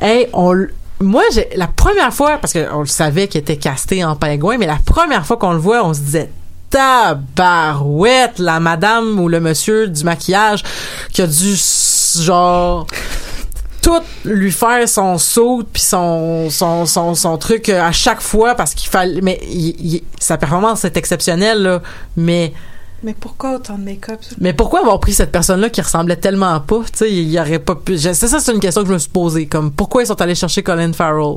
Hey, 0.00 0.26
on, 0.34 0.66
moi, 1.00 1.22
j'ai 1.32 1.48
la 1.56 1.68
première 1.68 2.12
fois, 2.12 2.36
parce 2.38 2.52
qu'on 2.52 2.80
le 2.80 2.86
savait 2.86 3.26
qu'il 3.28 3.40
était 3.40 3.56
casté 3.56 4.04
en 4.04 4.16
pingouin, 4.16 4.58
mais 4.58 4.66
la 4.66 4.78
première 4.84 5.24
fois 5.24 5.38
qu'on 5.38 5.52
le 5.52 5.58
voit, 5.58 5.86
on 5.86 5.94
se 5.94 6.00
disait 6.00 6.30
tabarouette, 6.70 8.38
la 8.38 8.60
madame 8.60 9.18
ou 9.20 9.28
le 9.28 9.40
monsieur 9.40 9.88
du 9.88 10.04
maquillage 10.04 10.62
qui 11.12 11.22
a 11.22 11.26
dû 11.26 11.54
genre 12.22 12.86
tout 13.82 14.00
lui 14.24 14.52
faire 14.52 14.86
son 14.88 15.16
saut 15.18 15.62
puis 15.72 15.82
son, 15.82 16.48
son, 16.50 16.84
son, 16.86 17.14
son 17.14 17.38
truc 17.38 17.68
euh, 17.70 17.82
à 17.82 17.92
chaque 17.92 18.20
fois 18.20 18.54
parce 18.54 18.74
qu'il 18.74 18.90
fallait 18.90 19.20
mais 19.22 19.40
il- 19.48 19.94
il- 19.94 20.02
sa 20.18 20.36
performance 20.36 20.84
est 20.84 20.96
exceptionnelle 20.96 21.62
là 21.62 21.82
mais 22.16 22.52
Mais 23.02 23.14
pourquoi 23.14 23.54
autant 23.54 23.78
de 23.78 23.84
make-up? 23.84 24.20
mais 24.38 24.52
pourquoi 24.52 24.80
avoir 24.80 25.00
pris 25.00 25.14
cette 25.14 25.32
personne-là 25.32 25.70
qui 25.70 25.80
ressemblait 25.80 26.16
tellement 26.16 26.60
pas 26.60 26.80
tu 26.92 26.98
sais 26.98 27.10
il 27.12 27.30
y 27.30 27.40
aurait 27.40 27.58
pas 27.58 27.74
pu 27.74 27.98
c'est 27.98 28.12
ça 28.14 28.38
c'est 28.38 28.52
une 28.52 28.60
question 28.60 28.82
que 28.82 28.88
je 28.88 28.92
me 28.94 28.98
suis 28.98 29.08
posée 29.10 29.46
comme 29.46 29.70
pourquoi 29.72 30.02
ils 30.02 30.06
sont 30.06 30.20
allés 30.20 30.34
chercher 30.34 30.62
Colin 30.62 30.92
Farrell? 30.92 31.36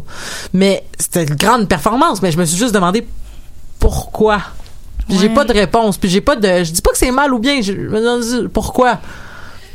Mais 0.52 0.84
c'était 1.00 1.24
une 1.24 1.36
grande 1.36 1.70
performance 1.70 2.22
mais 2.22 2.32
je 2.32 2.38
me 2.38 2.44
suis 2.46 2.58
juste 2.58 2.74
demandé 2.76 3.08
pourquoi 3.80 4.40
puis 5.08 5.18
j'ai 5.20 5.30
pas 5.30 5.44
de 5.46 5.54
réponse. 5.54 5.98
Puis 5.98 6.10
j'ai 6.10 6.22
pas 6.22 6.36
de 6.36 6.64
je 6.64 6.72
dis 6.72 6.82
pas 6.82 6.92
que 6.92 6.98
c'est 6.98 7.12
mal 7.12 7.34
ou 7.34 7.40
bien 7.40 7.62
je 7.62 8.48
pourquoi? 8.48 9.00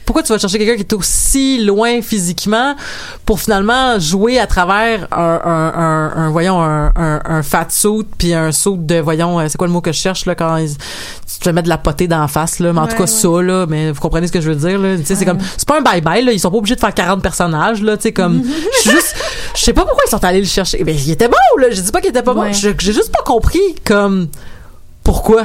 Pourquoi 0.07 0.23
tu 0.23 0.33
vas 0.33 0.39
chercher 0.39 0.57
quelqu'un 0.57 0.77
qui 0.77 0.81
est 0.89 0.93
aussi 0.95 1.63
loin 1.63 2.01
physiquement 2.01 2.75
pour 3.27 3.41
finalement 3.41 3.99
jouer 3.99 4.39
à 4.39 4.47
travers 4.47 5.07
un, 5.13 5.41
un, 5.45 5.73
un, 5.77 6.13
un- 6.17 6.31
voyons 6.31 6.63
un, 6.63 6.91
un, 6.97 7.43
fat 7.43 7.67
suit 7.69 8.07
puis 8.17 8.33
un 8.33 8.51
suit 8.51 8.79
de 8.79 9.01
voyons 9.01 9.39
euh, 9.39 9.49
c'est 9.51 9.59
quoi 9.59 9.67
le 9.67 9.73
mot 9.75 9.83
que 9.83 9.93
je 9.93 9.99
cherche 9.99 10.25
là 10.25 10.35
quand 10.35 10.57
ils- 10.57 10.79
tu 10.79 11.39
te 11.41 11.51
mettre 11.51 11.65
de 11.65 11.69
la 11.69 11.77
potée 11.77 12.09
d'en 12.09 12.27
face 12.27 12.59
là 12.59 12.73
mais 12.73 12.81
en 12.81 12.87
tout 12.87 12.95
cas 12.97 13.01
ouais. 13.03 13.07
ça 13.07 13.29
là 13.43 13.67
mais 13.69 13.91
vous 13.93 14.01
comprenez 14.01 14.27
ce 14.29 14.33
que 14.33 14.41
je 14.41 14.49
veux 14.51 14.57
dire 14.57 14.79
là. 14.79 14.97
Tu 14.97 15.05
sais 15.05 15.15
c'est 15.15 15.27
comme 15.27 15.41
c'est 15.59 15.69
pas 15.69 15.77
un 15.79 15.83
bye 15.83 16.01
bye 16.01 16.25
là 16.25 16.33
ils 16.33 16.41
sont 16.41 16.51
pas 16.51 16.57
obligés 16.57 16.77
de 16.77 16.81
faire 16.81 16.95
40 16.95 17.21
personnages 17.23 17.83
là 17.83 17.99
tu 17.99 18.05
sais 18.05 18.13
comme 18.13 18.43
je 18.77 18.81
suis 18.81 18.91
juste 18.91 19.15
je 19.55 19.61
sais 19.63 19.75
pas 19.75 19.83
pourquoi 19.85 20.05
ils 20.07 20.11
sont 20.11 20.25
allés 20.25 20.41
le 20.41 20.47
chercher 20.47 20.83
mais 20.87 20.95
il 20.95 21.11
était 21.11 21.29
bon 21.29 21.37
là 21.61 21.67
je 21.71 21.83
dis 21.83 21.93
pas 21.93 22.01
qu'il 22.01 22.09
était 22.09 22.23
pas 22.23 22.33
bon 22.33 22.51
j'ai 22.51 22.75
juste 22.81 23.13
pas 23.13 23.23
compris 23.27 23.61
comme 23.85 24.29
pourquoi? 25.13 25.45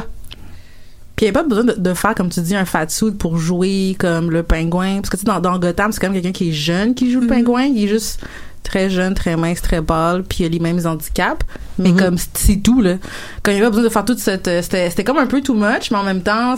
Puis 1.16 1.26
il 1.26 1.32
n'y 1.32 1.38
a 1.38 1.41
pas 1.41 1.47
besoin 1.47 1.64
de, 1.64 1.74
de 1.78 1.93
faire, 1.93 2.16
comme 2.16 2.30
tu 2.30 2.41
dis, 2.41 2.55
un 2.55 2.66
fat 2.66 2.89
suit 2.89 3.11
pour 3.11 3.38
jouer 3.38 3.95
comme 3.97 4.30
le 4.32 4.43
pingouin. 4.43 4.95
Parce 4.97 5.09
que 5.09 5.16
tu 5.16 5.22
sais, 5.22 5.26
dans, 5.28 5.39
dans 5.39 5.57
Gotham, 5.57 5.91
c'est 5.91 5.99
quand 6.01 6.07
même 6.09 6.22
quelqu'un 6.22 6.38
qui 6.38 6.49
est 6.49 6.53
jeune 6.53 6.95
qui 6.95 7.11
joue 7.11 7.22
le 7.22 7.28
pingouin. 7.28 7.64
Il 7.64 7.84
est 7.86 7.88
juste 7.88 8.20
très 8.64 8.89
jeune, 8.89 9.14
très 9.14 9.38
mince, 9.38 9.61
très 9.61 9.82
pâle, 9.82 10.24
puis 10.24 10.39
il 10.43 10.45
a 10.47 10.49
les 10.49 10.59
mêmes 10.59 10.86
handicaps. 10.86 11.45
Mais 11.78 11.91
Mhm. 11.91 11.97
comme, 11.99 12.18
c'est- 12.34 12.61
tout, 12.64 12.82
là. 12.82 12.95
Quand 13.41 13.51
il 13.51 13.55
n'y 13.55 13.59
avait 13.61 13.68
pas 13.68 13.70
besoin 13.72 13.84
de 13.86 13.89
faire 13.89 14.05
toute 14.05 14.20
cette... 14.20 14.47
euh, 14.47 14.61
C'était 14.61 14.89
c'était 14.89 15.03
comme 15.05 15.18
un 15.18 15.28
peu 15.28 15.41
too 15.41 15.53
much, 15.53 15.91
mais 15.91 15.97
en 15.97 16.03
même 16.03 16.22
temps, 16.24 16.55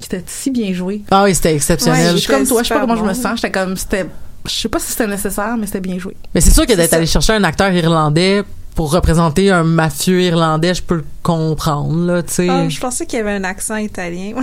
c'était 0.00 0.24
si 0.26 0.50
bien 0.50 0.72
joué. 0.72 1.02
ah 1.10 1.24
oui 1.24 1.34
c'était 1.34 1.54
exceptionnel 1.54 2.06
Ouais, 2.06 2.12
Je 2.12 2.16
suis 2.18 2.28
comme 2.32 2.46
toi, 2.46 2.62
je 2.62 2.68
sais 2.68 2.74
pas 2.74 2.80
comment 2.80 2.96
je 2.96 3.04
me 3.04 3.14
sens. 3.14 3.36
J'étais 3.36 3.50
comme, 3.52 3.76
c'était... 3.76 4.06
Je 4.46 4.52
sais 4.52 4.68
pas 4.68 4.78
si 4.78 4.92
c'était 4.92 5.06
nécessaire, 5.06 5.56
mais 5.58 5.66
c'était 5.66 5.80
bien 5.80 5.98
joué. 5.98 6.16
Mais 6.34 6.40
c'est 6.40 6.52
sûr 6.52 6.64
que 6.66 6.72
d'être 6.72 6.94
allé 6.94 7.06
chercher 7.06 7.34
un 7.34 7.44
acteur 7.44 7.70
irlandais 7.72 8.42
pour 8.78 8.92
représenter 8.92 9.50
un 9.50 9.64
mafieux 9.64 10.22
irlandais, 10.22 10.72
je 10.72 10.84
peux 10.84 10.94
le 10.94 11.04
comprendre, 11.24 12.06
là, 12.06 12.22
tu 12.22 12.32
sais. 12.32 12.48
Ah, 12.48 12.68
je 12.68 12.78
pensais 12.78 13.06
qu'il 13.06 13.18
y 13.18 13.20
avait 13.20 13.32
un 13.32 13.42
accent 13.42 13.74
italien. 13.74 14.34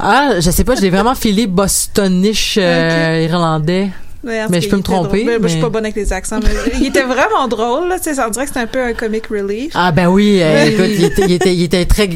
Ah, 0.00 0.40
je 0.40 0.50
sais 0.50 0.64
pas, 0.64 0.74
je 0.74 0.80
l'ai 0.80 0.90
vraiment 0.90 1.14
filé 1.14 1.46
bostonish 1.46 2.58
euh, 2.60 3.20
irlandais. 3.22 3.90
Mais 4.24 4.60
je 4.60 4.68
peux 4.68 4.76
me 4.76 4.82
tromper. 4.82 5.24
Moi, 5.24 5.34
Je 5.42 5.48
suis 5.48 5.56
mais- 5.56 5.62
pas 5.62 5.68
bonne 5.68 5.84
avec 5.84 5.96
les 5.96 6.12
accents, 6.12 6.38
mais 6.42 6.50
il 6.80 6.86
était 6.86 7.02
vraiment 7.02 7.48
drôle. 7.48 7.88
Là, 7.88 7.96
ça 7.98 8.12
dirait 8.30 8.44
que 8.44 8.48
c'était 8.48 8.60
un 8.60 8.66
peu 8.66 8.82
un 8.82 8.92
comic 8.92 9.26
relief. 9.26 9.72
Ah 9.74 9.90
ben 9.92 10.06
oui, 10.08 10.38
euh, 10.40 10.64
écoute, 10.66 10.86
il 10.90 11.04
était, 11.04 11.22
il 11.26 11.32
était, 11.32 11.54
il 11.54 11.62
était 11.64 11.84
très 11.86 12.08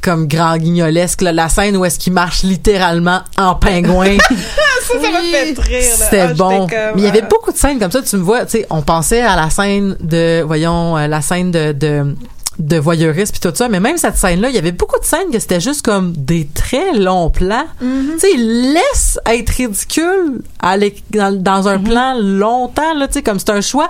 comme 0.00 0.28
grand 0.28 0.56
guignolesque. 0.56 1.22
là. 1.22 1.32
La 1.32 1.48
scène 1.48 1.76
où 1.76 1.84
est-ce 1.84 1.98
qu'il 1.98 2.12
marche 2.12 2.42
littéralement 2.44 3.20
en 3.36 3.56
pingouin, 3.56 4.16
ça, 4.28 4.94
ça 5.02 5.10
m'a 5.10 5.20
fait 5.20 5.60
rire. 5.60 5.82
c'était 5.92 6.20
Ah, 6.20 6.34
bon. 6.34 6.66
comme, 6.68 6.78
Mais 6.94 7.02
il 7.02 7.04
y 7.04 7.08
avait 7.08 7.22
ah. 7.24 7.28
beaucoup 7.28 7.50
de 7.52 7.56
scènes 7.58 7.78
comme 7.80 7.90
ça. 7.90 8.02
Tu 8.02 8.16
me 8.16 8.22
vois, 8.22 8.44
tu 8.44 8.58
sais, 8.58 8.66
on 8.70 8.82
pensait 8.82 9.22
à 9.22 9.34
la 9.34 9.50
scène 9.50 9.96
de, 10.00 10.42
voyons, 10.42 10.96
euh, 10.96 11.08
la 11.08 11.20
scène 11.20 11.50
de, 11.50 11.72
de 11.72 12.14
de 12.58 12.76
voyeurisme 12.76 13.32
puis 13.32 13.40
tout 13.40 13.54
ça 13.54 13.68
mais 13.68 13.80
même 13.80 13.96
cette 13.98 14.16
scène 14.16 14.40
là 14.40 14.48
il 14.48 14.54
y 14.54 14.58
avait 14.58 14.72
beaucoup 14.72 14.98
de 14.98 15.04
scènes 15.04 15.30
que 15.32 15.38
c'était 15.38 15.60
juste 15.60 15.84
comme 15.84 16.12
des 16.12 16.48
très 16.52 16.92
longs 16.94 17.30
plans. 17.30 17.66
Mm-hmm. 17.82 18.12
tu 18.14 18.18
sais 18.18 18.32
il 18.34 18.72
laisse 18.72 19.18
être 19.26 19.50
ridicule 19.50 20.42
à 20.60 20.76
dans, 21.10 21.42
dans 21.42 21.68
un 21.68 21.78
plan 21.78 22.14
longtemps 22.20 22.94
là 22.94 23.06
tu 23.06 23.14
sais 23.14 23.22
comme 23.22 23.38
c'est 23.38 23.50
un 23.50 23.60
choix. 23.60 23.88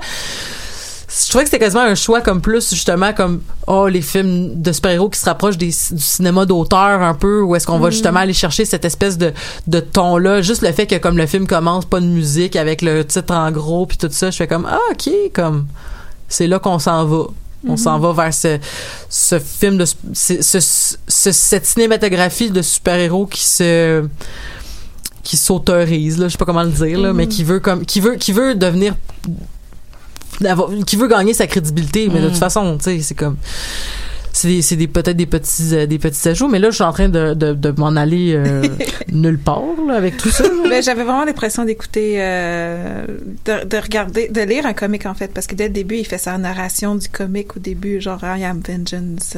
Je 1.09 1.31
trouvais 1.31 1.45
que 1.45 1.51
c'était 1.51 1.65
quasiment 1.65 1.85
un 1.85 1.95
choix 1.95 2.21
comme 2.21 2.43
plus 2.43 2.69
justement 2.69 3.15
comme 3.15 3.41
oh 3.67 3.89
les 3.89 4.03
films 4.03 4.61
de 4.61 4.73
super-héros 4.73 5.09
qui 5.09 5.19
se 5.19 5.25
rapprochent 5.25 5.57
des, 5.57 5.69
du 5.69 6.03
cinéma 6.03 6.45
d'auteur 6.45 7.01
un 7.01 7.15
peu 7.15 7.41
où 7.41 7.57
est-ce 7.57 7.67
qu'on 7.67 7.79
va 7.79 7.89
justement 7.89 8.21
aller 8.21 8.35
chercher 8.35 8.67
cette 8.67 8.85
espèce 8.85 9.17
de, 9.17 9.33
de 9.67 9.81
ton 9.81 10.19
là 10.19 10.43
juste 10.43 10.61
le 10.61 10.71
fait 10.73 10.87
que 10.87 10.97
comme 10.97 11.17
le 11.17 11.27
film 11.27 11.47
commence 11.47 11.87
pas 11.87 12.01
de 12.01 12.07
musique 12.07 12.57
avec 12.57 12.83
le 12.83 13.07
titre 13.07 13.33
en 13.33 13.51
gros 13.51 13.87
puis 13.87 13.97
tout 13.97 14.09
ça 14.11 14.31
je 14.31 14.37
fais 14.37 14.47
comme 14.47 14.69
ah 14.71 14.79
ok 14.91 15.11
comme 15.33 15.67
c'est 16.29 16.47
là 16.47 16.59
qu'on 16.59 16.79
s'en 16.79 17.07
va 17.07 17.25
on 17.67 17.77
s'en 17.77 17.99
va 17.99 18.13
vers 18.13 18.33
ce, 18.35 18.59
ce 19.09 19.39
film 19.39 19.79
de 19.79 19.85
ce, 19.85 19.95
ce- 20.43 20.61
ce- 21.09 21.33
cette 21.33 21.67
cinématographie 21.67 22.51
de 22.51 22.63
super-héros 22.63 23.27
qui 23.27 23.45
se 23.45 24.07
qui 25.25 25.37
s'autorise 25.37 26.19
là 26.19 26.29
je 26.29 26.33
sais 26.33 26.39
pas 26.39 26.45
comment 26.45 26.63
le 26.63 26.71
dire 26.71 26.99
là 27.01 27.13
mais 27.13 27.27
qui 27.27 27.45
veut 27.45 27.61
comme 27.61 27.85
qui 27.85 28.01
veut 28.01 28.15
qui 28.17 28.33
veut 28.33 28.55
devenir 28.55 28.95
qui 30.87 30.97
veut 30.97 31.09
gagner 31.09 31.35
sa 31.35 31.47
crédibilité 31.47 32.09
mais 32.09 32.21
de 32.21 32.29
toute 32.29 32.39
façon 32.39 32.79
tu 32.79 32.85
sais 32.85 33.01
c'est 33.03 33.15
comme 33.17 33.37
c'est 34.39 34.49
des, 34.49 34.63
c'est 34.63 34.77
des 34.77 34.87
peut-être 34.87 35.17
des 35.17 35.27
petits 35.27 35.75
euh, 35.75 35.87
des 35.87 35.99
petits 35.99 36.29
ajouts 36.29 36.47
mais 36.47 36.61
là 36.61 36.71
je 36.71 36.77
suis 36.77 36.85
en 36.85 36.93
train 36.93 37.09
de, 37.09 37.35
de, 37.35 37.55
de 37.55 37.71
m'en 37.73 37.97
aller 37.97 38.35
euh, 38.35 38.63
nulle 39.13 39.39
part 39.39 39.63
là, 39.87 39.95
avec 39.95 40.17
tout 40.17 40.29
ça. 40.29 40.45
Ben, 40.69 40.81
j'avais 40.83 41.03
vraiment 41.03 41.25
l'impression 41.25 41.65
d'écouter, 41.65 42.17
euh, 42.19 43.05
de, 43.47 43.65
de 43.65 43.77
regarder, 43.79 44.29
de 44.29 44.41
lire 44.43 44.65
un 44.67 44.75
comic 44.75 45.07
en 45.07 45.15
fait, 45.15 45.33
parce 45.33 45.47
que 45.47 45.55
dès 45.55 45.65
le 45.65 45.73
début, 45.73 45.97
il 45.97 46.05
fait 46.05 46.19
sa 46.19 46.37
narration 46.39 46.95
du 46.95 47.09
comic 47.09 47.57
au 47.57 47.61
début, 47.61 48.01
genre 48.01 48.21
I 48.23 48.45
am 48.45 48.61
vengeance. 48.61 49.37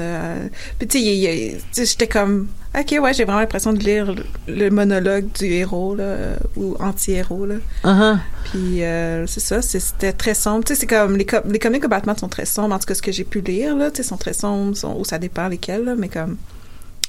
Puis 0.79 0.89
tu 0.89 0.99
sais, 0.99 1.87
j'étais 1.87 2.09
comme, 2.09 2.49
ok, 2.79 2.99
ouais, 3.03 3.15
j'ai 3.15 3.25
vraiment 3.25 3.41
l'impression 3.41 3.73
de 3.73 3.79
lire 3.79 4.13
le, 4.13 4.25
le 4.47 4.71
monologue 4.71 5.27
du 5.33 5.47
héros 5.47 5.95
là, 5.95 6.05
euh, 6.05 6.37
ou 6.57 6.77
anti-héros 6.81 7.47
là. 7.47 7.57
Uh-huh. 7.85 8.19
Puis 8.45 8.83
euh, 8.83 9.27
c'est 9.27 9.41
ça, 9.41 9.63
c'était 9.63 10.13
très 10.13 10.35
sombre. 10.35 10.65
Tu 10.65 10.75
sais, 10.75 10.81
c'est 10.81 10.87
comme 10.87 11.17
les, 11.17 11.27
com- 11.27 11.43
les 11.47 11.59
comics 11.59 11.83
de 11.83 11.89
Batman 11.89 12.17
sont 12.17 12.29
très 12.29 12.47
sombres. 12.47 12.75
En 12.75 12.79
tout 12.79 12.87
cas, 12.87 12.95
ce 12.95 13.03
que 13.03 13.13
j'ai 13.13 13.25
pu 13.25 13.41
lire 13.41 13.77
là, 13.77 13.91
tu 13.91 13.99
sais, 13.99 14.03
sont 14.03 14.17
très 14.17 14.33
sombres, 14.35 14.77
sont, 14.77 14.97
ou 14.99 15.05
ça 15.05 15.19
dépend 15.19 15.49
lesquels 15.49 15.85
là, 15.85 15.95
mais 15.97 16.09
comme, 16.09 16.37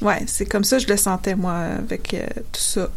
ouais, 0.01 0.24
c'est 0.28 0.45
comme 0.45 0.64
ça 0.64 0.80
je 0.80 0.88
le 0.88 0.97
sentais 0.97 1.36
moi 1.36 1.55
avec 1.78 2.14
euh, 2.14 2.26
tout 2.51 2.62
ça. 2.62 2.89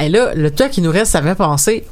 Et 0.00 0.08
là, 0.08 0.34
le 0.34 0.50
temps 0.50 0.68
qui 0.68 0.80
nous 0.80 0.90
reste, 0.90 1.12
ça 1.12 1.22
me 1.22 1.28
fait 1.28 1.34
penser. 1.34 1.86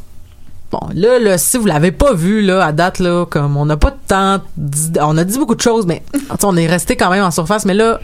Bon, 0.70 0.80
là, 0.95 1.18
là, 1.18 1.38
si 1.38 1.57
vous 1.57 1.66
l'avez 1.66 1.92
pas 1.92 2.14
vu, 2.14 2.42
là, 2.42 2.64
à 2.64 2.72
date, 2.72 2.99
là, 2.99 3.26
comme 3.26 3.57
on 3.57 3.64
n'a 3.64 3.76
pas 3.76 3.90
de 3.90 3.97
temps, 4.09 4.42
on 5.01 5.16
a 5.16 5.24
dit 5.24 5.38
beaucoup 5.38 5.55
de 5.55 5.61
choses, 5.61 5.86
mais 5.86 6.03
tu 6.12 6.20
sais, 6.20 6.45
on 6.45 6.57
est 6.57 6.66
resté 6.66 6.97
quand 6.97 7.11
même 7.11 7.22
en 7.22 7.30
surface, 7.30 7.64
mais 7.64 7.74
là, 7.74 8.01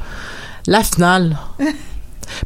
la 0.67 0.83
finale. 0.83 1.37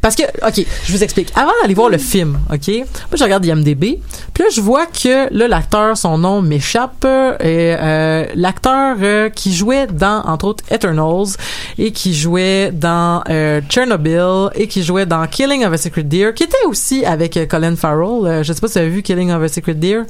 Parce 0.01 0.15
que, 0.15 0.23
OK, 0.45 0.65
je 0.85 0.91
vous 0.91 1.03
explique. 1.03 1.31
Avant 1.35 1.51
d'aller 1.61 1.73
voir 1.73 1.89
le 1.89 1.97
film, 1.97 2.39
OK, 2.51 2.67
moi, 2.67 2.85
je 3.15 3.23
regarde 3.23 3.45
IMDB, 3.45 3.99
puis 4.33 4.43
là, 4.43 4.49
je 4.53 4.61
vois 4.61 4.85
que, 4.85 5.33
là, 5.33 5.47
l'acteur, 5.47 5.97
son 5.97 6.17
nom 6.17 6.41
m'échappe, 6.41 7.05
euh, 7.05 7.33
et 7.39 7.75
euh, 7.79 8.25
l'acteur 8.35 8.97
euh, 9.01 9.29
qui 9.29 9.53
jouait 9.53 9.87
dans, 9.87 10.21
entre 10.25 10.45
autres, 10.45 10.63
Eternals, 10.71 11.35
et 11.77 11.91
qui 11.91 12.13
jouait 12.13 12.71
dans 12.71 13.23
euh, 13.29 13.61
Chernobyl, 13.69 14.49
et 14.55 14.67
qui 14.67 14.83
jouait 14.83 15.05
dans 15.05 15.25
Killing 15.27 15.65
of 15.65 15.73
a 15.73 15.77
Secret 15.77 16.03
Deer, 16.03 16.33
qui 16.33 16.43
était 16.43 16.65
aussi 16.67 17.05
avec 17.05 17.39
Colin 17.49 17.75
Farrell. 17.75 18.43
Je 18.43 18.53
sais 18.53 18.59
pas 18.61 18.67
si 18.67 18.73
vous 18.73 18.79
avez 18.79 18.89
vu 18.89 19.01
Killing 19.01 19.31
of 19.31 19.41
a 19.41 19.47
Secret 19.47 19.75
Deer. 19.75 20.03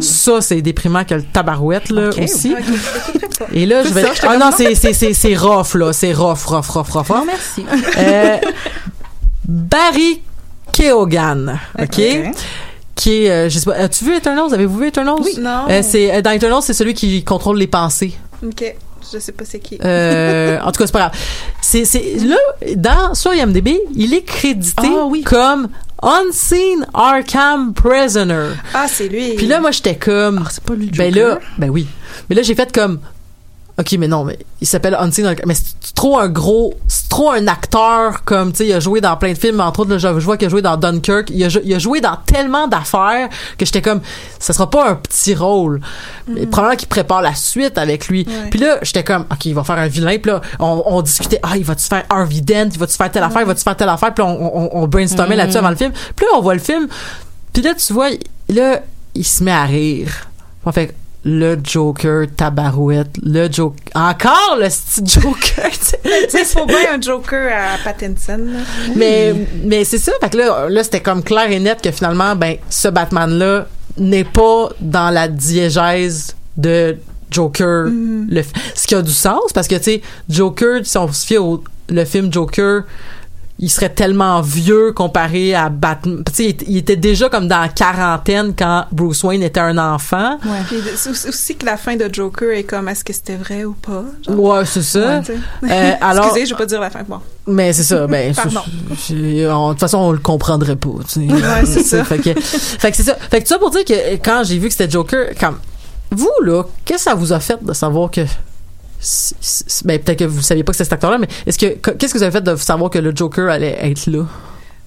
Ça, 0.00 0.40
c'est 0.40 0.62
déprimant 0.62 1.04
que 1.04 1.14
le 1.14 1.22
tabarouette, 1.22 1.90
là, 1.90 2.10
aussi. 2.22 2.54
Et 3.52 3.66
là, 3.66 3.82
je 3.84 3.88
vais... 3.90 4.02
ça, 4.02 4.28
Ah 4.28 4.36
non, 4.38 4.50
c'est, 4.56 4.74
c'est, 4.74 4.92
c'est, 4.92 5.14
c'est 5.14 5.34
rough, 5.34 5.74
là. 5.74 5.92
C'est 5.92 6.12
rough, 6.12 6.44
rough, 6.46 6.68
rough, 6.68 6.88
rough, 6.90 7.08
rough. 7.08 7.18
Non, 7.18 7.24
merci. 7.26 7.64
Barry 9.50 10.22
Keoghan, 10.72 11.56
OK? 11.78 12.00
Qui 12.94 13.24
est, 13.24 13.30
euh, 13.30 13.48
je 13.48 13.58
sais 13.58 13.64
pas, 13.64 13.74
as-tu 13.76 14.04
vu 14.04 14.16
Eternals? 14.16 14.52
Avez-vous 14.54 14.78
vu 14.78 14.86
Eternals? 14.88 15.16
Oui. 15.24 15.34
Non. 15.40 15.64
Euh, 15.68 15.80
c'est, 15.82 16.14
euh, 16.14 16.22
dans 16.22 16.30
Eternals, 16.30 16.62
c'est 16.62 16.72
celui 16.74 16.94
qui 16.94 17.24
contrôle 17.24 17.58
les 17.58 17.66
pensées. 17.66 18.12
Ok, 18.46 18.62
je 19.12 19.18
sais 19.18 19.32
pas 19.32 19.44
c'est 19.44 19.58
qui. 19.58 19.78
Euh, 19.84 20.58
en 20.62 20.70
tout 20.70 20.78
cas, 20.78 20.86
c'est 20.86 20.92
pas 20.92 20.98
grave. 21.00 21.12
C'est, 21.60 21.84
c'est, 21.84 22.14
là, 22.24 22.36
dans, 22.76 23.14
sur 23.14 23.32
IMDb, 23.34 23.70
il 23.94 24.14
est 24.14 24.22
crédité 24.22 24.88
Ah 24.96 25.06
oui. 25.06 25.22
comme 25.22 25.68
Unseen 26.02 26.86
Arkham 26.94 27.72
Prisoner. 27.74 28.50
Ah, 28.74 28.86
c'est 28.86 29.08
lui. 29.08 29.34
Puis 29.34 29.46
là, 29.46 29.60
moi, 29.60 29.70
j'étais 29.72 29.96
comme, 29.96 30.42
Ah, 30.44 30.48
c'est 30.50 30.62
pas 30.62 30.74
lui 30.74 30.86
le 30.86 30.96
ben 30.96 31.12
là, 31.14 31.38
ben 31.58 31.70
oui. 31.70 31.86
Mais 32.28 32.36
là, 32.36 32.42
j'ai 32.42 32.54
fait 32.54 32.70
comme, 32.72 33.00
ok, 33.80 33.92
mais 33.98 34.08
non, 34.08 34.24
mais 34.24 34.38
il 34.60 34.66
s'appelle 34.66 34.94
Unseen. 35.00 35.34
Mais 35.46 35.54
c'est 35.54 35.94
trop 35.94 36.18
un 36.18 36.28
gros, 36.28 36.74
c'est 36.86 37.08
trop 37.08 37.30
un 37.30 37.46
acteur 37.48 38.24
comme, 38.24 38.52
tu 38.52 38.58
sais, 38.58 38.66
il 38.66 38.72
a 38.74 38.80
joué 38.80 39.00
dans 39.00 39.16
plein 39.16 39.32
de 39.32 39.38
films. 39.38 39.60
Entre 39.60 39.80
autres, 39.80 39.90
là, 39.90 39.98
je 39.98 40.08
vois 40.24 40.36
qu'il 40.36 40.46
a 40.46 40.50
joué 40.50 40.62
dans 40.62 40.76
Dunkirk. 40.76 41.30
Il 41.30 41.42
a, 41.44 41.48
jou- 41.48 41.60
il 41.64 41.74
a 41.74 41.78
joué 41.78 42.00
dans 42.00 42.16
tellement 42.26 42.68
d'affaires 42.68 43.28
que 43.58 43.64
j'étais 43.64 43.82
comme, 43.82 44.00
ça 44.38 44.52
sera 44.52 44.68
pas 44.68 44.90
un 44.90 44.94
petit 44.96 45.34
rôle. 45.34 45.80
Mais 46.28 46.46
probablement 46.46 46.76
qu'il 46.76 46.88
prépare 46.88 47.22
la 47.22 47.34
suite 47.34 47.78
avec 47.78 48.08
lui. 48.08 48.26
Puis 48.50 48.60
là, 48.60 48.78
j'étais 48.82 49.02
comme, 49.02 49.24
ok, 49.32 49.44
il 49.46 49.54
va 49.54 49.64
faire 49.64 49.78
un 49.78 49.88
vilain. 49.88 50.18
Puis 50.18 50.30
là, 50.30 50.40
on, 50.58 50.82
on 50.86 51.02
discutait, 51.02 51.40
ah, 51.42 51.56
il 51.56 51.64
va-tu 51.64 51.86
faire 51.86 52.04
Harvey 52.10 52.40
Dent? 52.42 52.68
Il 52.72 52.78
va-tu 52.78 52.94
faire 52.96 53.10
telle 53.10 53.22
affaire? 53.22 53.42
Il 53.42 53.46
va-tu 53.48 53.62
faire 53.62 53.76
telle 53.76 53.88
affaire? 53.88 54.12
Puis 54.14 54.22
là, 54.24 54.30
on, 54.30 54.50
on, 54.76 54.82
on 54.82 54.86
brainstormait 54.86 55.36
là-dessus 55.36 55.58
avant 55.58 55.70
le 55.70 55.76
film. 55.76 55.92
Puis 56.14 56.26
là, 56.26 56.32
on 56.36 56.40
voit 56.42 56.54
le 56.54 56.60
film. 56.60 56.86
Puis 57.52 57.62
là, 57.62 57.74
tu 57.74 57.92
vois, 57.92 58.10
là, 58.48 58.80
il 59.14 59.24
se 59.26 59.42
met 59.42 59.50
à 59.52 59.64
rire. 59.64 60.28
On 60.64 60.72
fait 60.72 60.94
le 61.24 61.56
Joker 61.62 62.26
tabarouette, 62.34 63.16
le 63.22 63.50
Joker, 63.52 63.84
encore 63.94 64.56
le 64.58 64.70
style 64.70 65.06
Joker. 65.08 65.70
tu 65.70 65.78
sais. 65.80 66.00
Tu 66.02 66.30
sais, 66.30 66.44
faut 66.44 66.66
bien 66.66 66.94
un 66.94 67.00
Joker 67.00 67.52
à 67.52 67.78
Pattinson. 67.84 68.38
là. 68.38 68.60
mais 68.96 69.34
mais 69.64 69.84
c'est 69.84 69.98
ça. 69.98 70.12
Fait 70.20 70.30
que 70.30 70.38
là, 70.38 70.68
là 70.68 70.82
c'était 70.82 71.00
comme 71.00 71.22
clair 71.22 71.50
et 71.50 71.58
net 71.58 71.82
que 71.82 71.90
finalement, 71.90 72.34
ben 72.36 72.56
ce 72.70 72.88
Batman 72.88 73.30
là 73.30 73.66
n'est 73.98 74.24
pas 74.24 74.70
dans 74.80 75.10
la 75.10 75.28
diégèse 75.28 76.34
de 76.56 76.96
Joker. 77.30 77.86
Mm-hmm. 77.86 78.26
Le 78.30 78.42
ce 78.74 78.86
qui 78.86 78.94
a 78.94 79.02
du 79.02 79.12
sens 79.12 79.52
parce 79.52 79.68
que 79.68 79.76
tu 79.76 79.84
sais 79.84 80.02
Joker 80.28 80.80
si 80.84 80.96
on 80.96 81.12
se 81.12 81.26
fie 81.26 81.38
au 81.38 81.62
le 81.90 82.04
film 82.04 82.32
Joker 82.32 82.82
il 83.62 83.68
serait 83.70 83.90
tellement 83.90 84.40
vieux 84.40 84.92
comparé 84.92 85.54
à 85.54 85.68
Batman. 85.68 86.22
Tu 86.26 86.32
sais, 86.32 86.56
il 86.66 86.78
était- 86.78 86.96
déjà 86.96 87.28
comme 87.28 87.46
dans 87.46 87.60
la 87.60 87.68
quarantaine 87.68 88.54
quand 88.58 88.86
Bruce 88.90 89.22
Wayne 89.22 89.42
était 89.42 89.60
un 89.60 89.76
enfant. 89.76 90.38
Puis 90.66 90.78
c'est 90.96 91.28
aussi- 91.28 91.56
que 91.56 91.66
la 91.66 91.76
fin 91.76 91.94
de 91.96 92.08
Joker 92.12 92.50
est 92.52 92.62
comme 92.64 92.88
est-ce 92.88 93.04
que 93.04 93.12
c'était 93.12 93.36
vrai 93.36 93.64
ou 93.64 93.74
pas? 93.74 94.04
genre. 94.26 94.38
Ouais, 94.40 94.64
c'est 94.64 94.82
ça. 94.82 95.20
Ouais. 95.20 95.70
Euh, 95.70 95.92
alors, 96.00 96.24
Excusez, 96.26 96.46
je 96.46 96.54
vais 96.54 96.58
pas 96.58 96.66
dire 96.66 96.80
la 96.80 96.88
fin. 96.90 97.02
Bon. 97.06 97.20
mais 97.46 97.72
c'est 97.74 97.82
ça. 97.82 98.06
Ben, 98.06 98.32
de 99.10 99.70
toute 99.70 99.78
façon, 99.80 99.98
on 99.98 100.12
le 100.12 100.18
comprendrait 100.18 100.76
pas. 100.76 100.88
tu 101.06 101.26
sais. 101.28 101.32
Ouais, 101.32 101.64
c'est 101.66 101.82
ça. 101.82 102.04
fait 102.04 102.18
que, 102.18 102.40
fait 102.40 102.90
que 102.90 102.96
c'est 102.96 103.02
ça. 103.02 103.16
Fait 103.30 103.42
que 103.42 103.48
ça 103.48 103.58
pour 103.58 103.70
dire 103.70 103.84
que 103.84 104.14
quand 104.16 104.42
j'ai 104.44 104.58
vu 104.58 104.68
que 104.68 104.72
c'était 104.74 104.90
Joker, 104.90 105.28
comme 105.38 105.58
vous 106.10 106.30
là, 106.42 106.64
qu'est-ce 106.84 107.04
que 107.04 107.10
ça 107.10 107.14
vous 107.14 107.32
a 107.32 107.40
fait 107.40 107.62
de 107.62 107.72
savoir 107.72 108.10
que 108.10 108.22
ben 109.84 109.98
peut-être 109.98 110.18
que 110.18 110.24
vous 110.24 110.42
saviez 110.42 110.62
pas 110.62 110.72
que 110.72 110.76
c'était 110.76 110.84
cet 110.84 110.92
acteur-là, 110.94 111.18
mais 111.18 111.28
est-ce 111.46 111.58
que 111.58 111.74
qu'est-ce 111.92 112.12
que 112.12 112.18
vous 112.18 112.22
avez 112.22 112.32
fait 112.32 112.42
de 112.42 112.54
savoir 112.56 112.90
que 112.90 112.98
le 112.98 113.14
Joker 113.14 113.48
allait 113.48 113.78
être 113.80 114.06
là? 114.06 114.26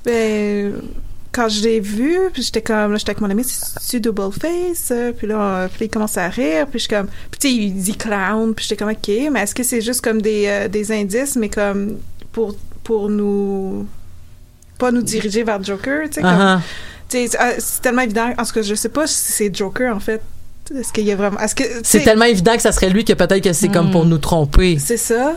Ben, 0.05 0.73
quand 1.33 1.49
je 1.49 1.63
l'ai 1.63 1.79
vu, 1.79 2.19
puis 2.31 2.43
j'étais 2.43 2.61
comme, 2.61 2.91
là, 2.91 2.97
j'étais 2.97 3.09
avec 3.09 3.21
mon 3.21 3.29
ami, 3.29 3.43
c'est 3.43 3.99
double 3.99 4.31
face, 4.31 4.91
euh, 4.91 5.11
puis 5.11 5.25
là, 5.25 5.41
euh, 5.41 5.67
puis 5.67 5.85
il 5.85 5.89
commence 5.89 6.15
à 6.17 6.29
rire, 6.29 6.67
puis 6.67 6.79
je 6.79 6.83
suis 6.83 6.89
comme, 6.89 7.07
puis 7.31 7.39
tu 7.39 7.47
sais, 7.47 7.53
il 7.53 7.73
dit 7.73 7.95
clown, 7.97 8.53
puis 8.53 8.63
j'étais 8.63 8.77
comme, 8.77 8.93
ok, 8.93 9.31
mais 9.31 9.41
est-ce 9.41 9.55
que 9.55 9.63
c'est 9.63 9.81
juste 9.81 10.01
comme 10.01 10.21
des, 10.21 10.45
euh, 10.47 10.67
des 10.67 10.91
indices, 10.91 11.35
mais 11.35 11.49
comme 11.49 11.97
pour, 12.31 12.55
pour 12.83 13.09
nous, 13.09 13.87
pas 14.77 14.91
nous 14.91 15.01
diriger 15.01 15.43
vers 15.43 15.61
Joker, 15.63 16.07
tu 16.07 16.13
sais, 16.13 16.21
comme, 16.21 16.29
Ah, 16.29 16.61
c'est 17.09 17.81
tellement 17.81 18.03
évident, 18.03 18.31
en 18.37 18.45
tout 18.45 18.53
cas, 18.53 18.61
je 18.61 18.75
sais 18.75 18.89
pas 18.89 19.07
si 19.07 19.31
c'est 19.31 19.55
Joker, 19.55 19.95
en 19.95 19.99
fait. 19.99 20.21
Est-ce 20.71 20.93
qu'il 20.93 21.05
y 21.05 21.11
a 21.11 21.15
vraiment, 21.15 21.39
est-ce 21.39 21.55
que, 21.55 21.63
tu 21.63 21.79
C'est 21.83 22.01
tellement 22.03 22.25
évident 22.25 22.55
que 22.55 22.61
ça 22.61 22.71
serait 22.71 22.89
lui 22.89 23.03
que 23.05 23.13
peut-être 23.13 23.43
que 23.43 23.53
c'est 23.53 23.67
comme 23.69 23.91
pour 23.91 24.05
nous 24.05 24.17
tromper. 24.17 24.77
c'est 24.79 24.97
ça, 24.97 25.33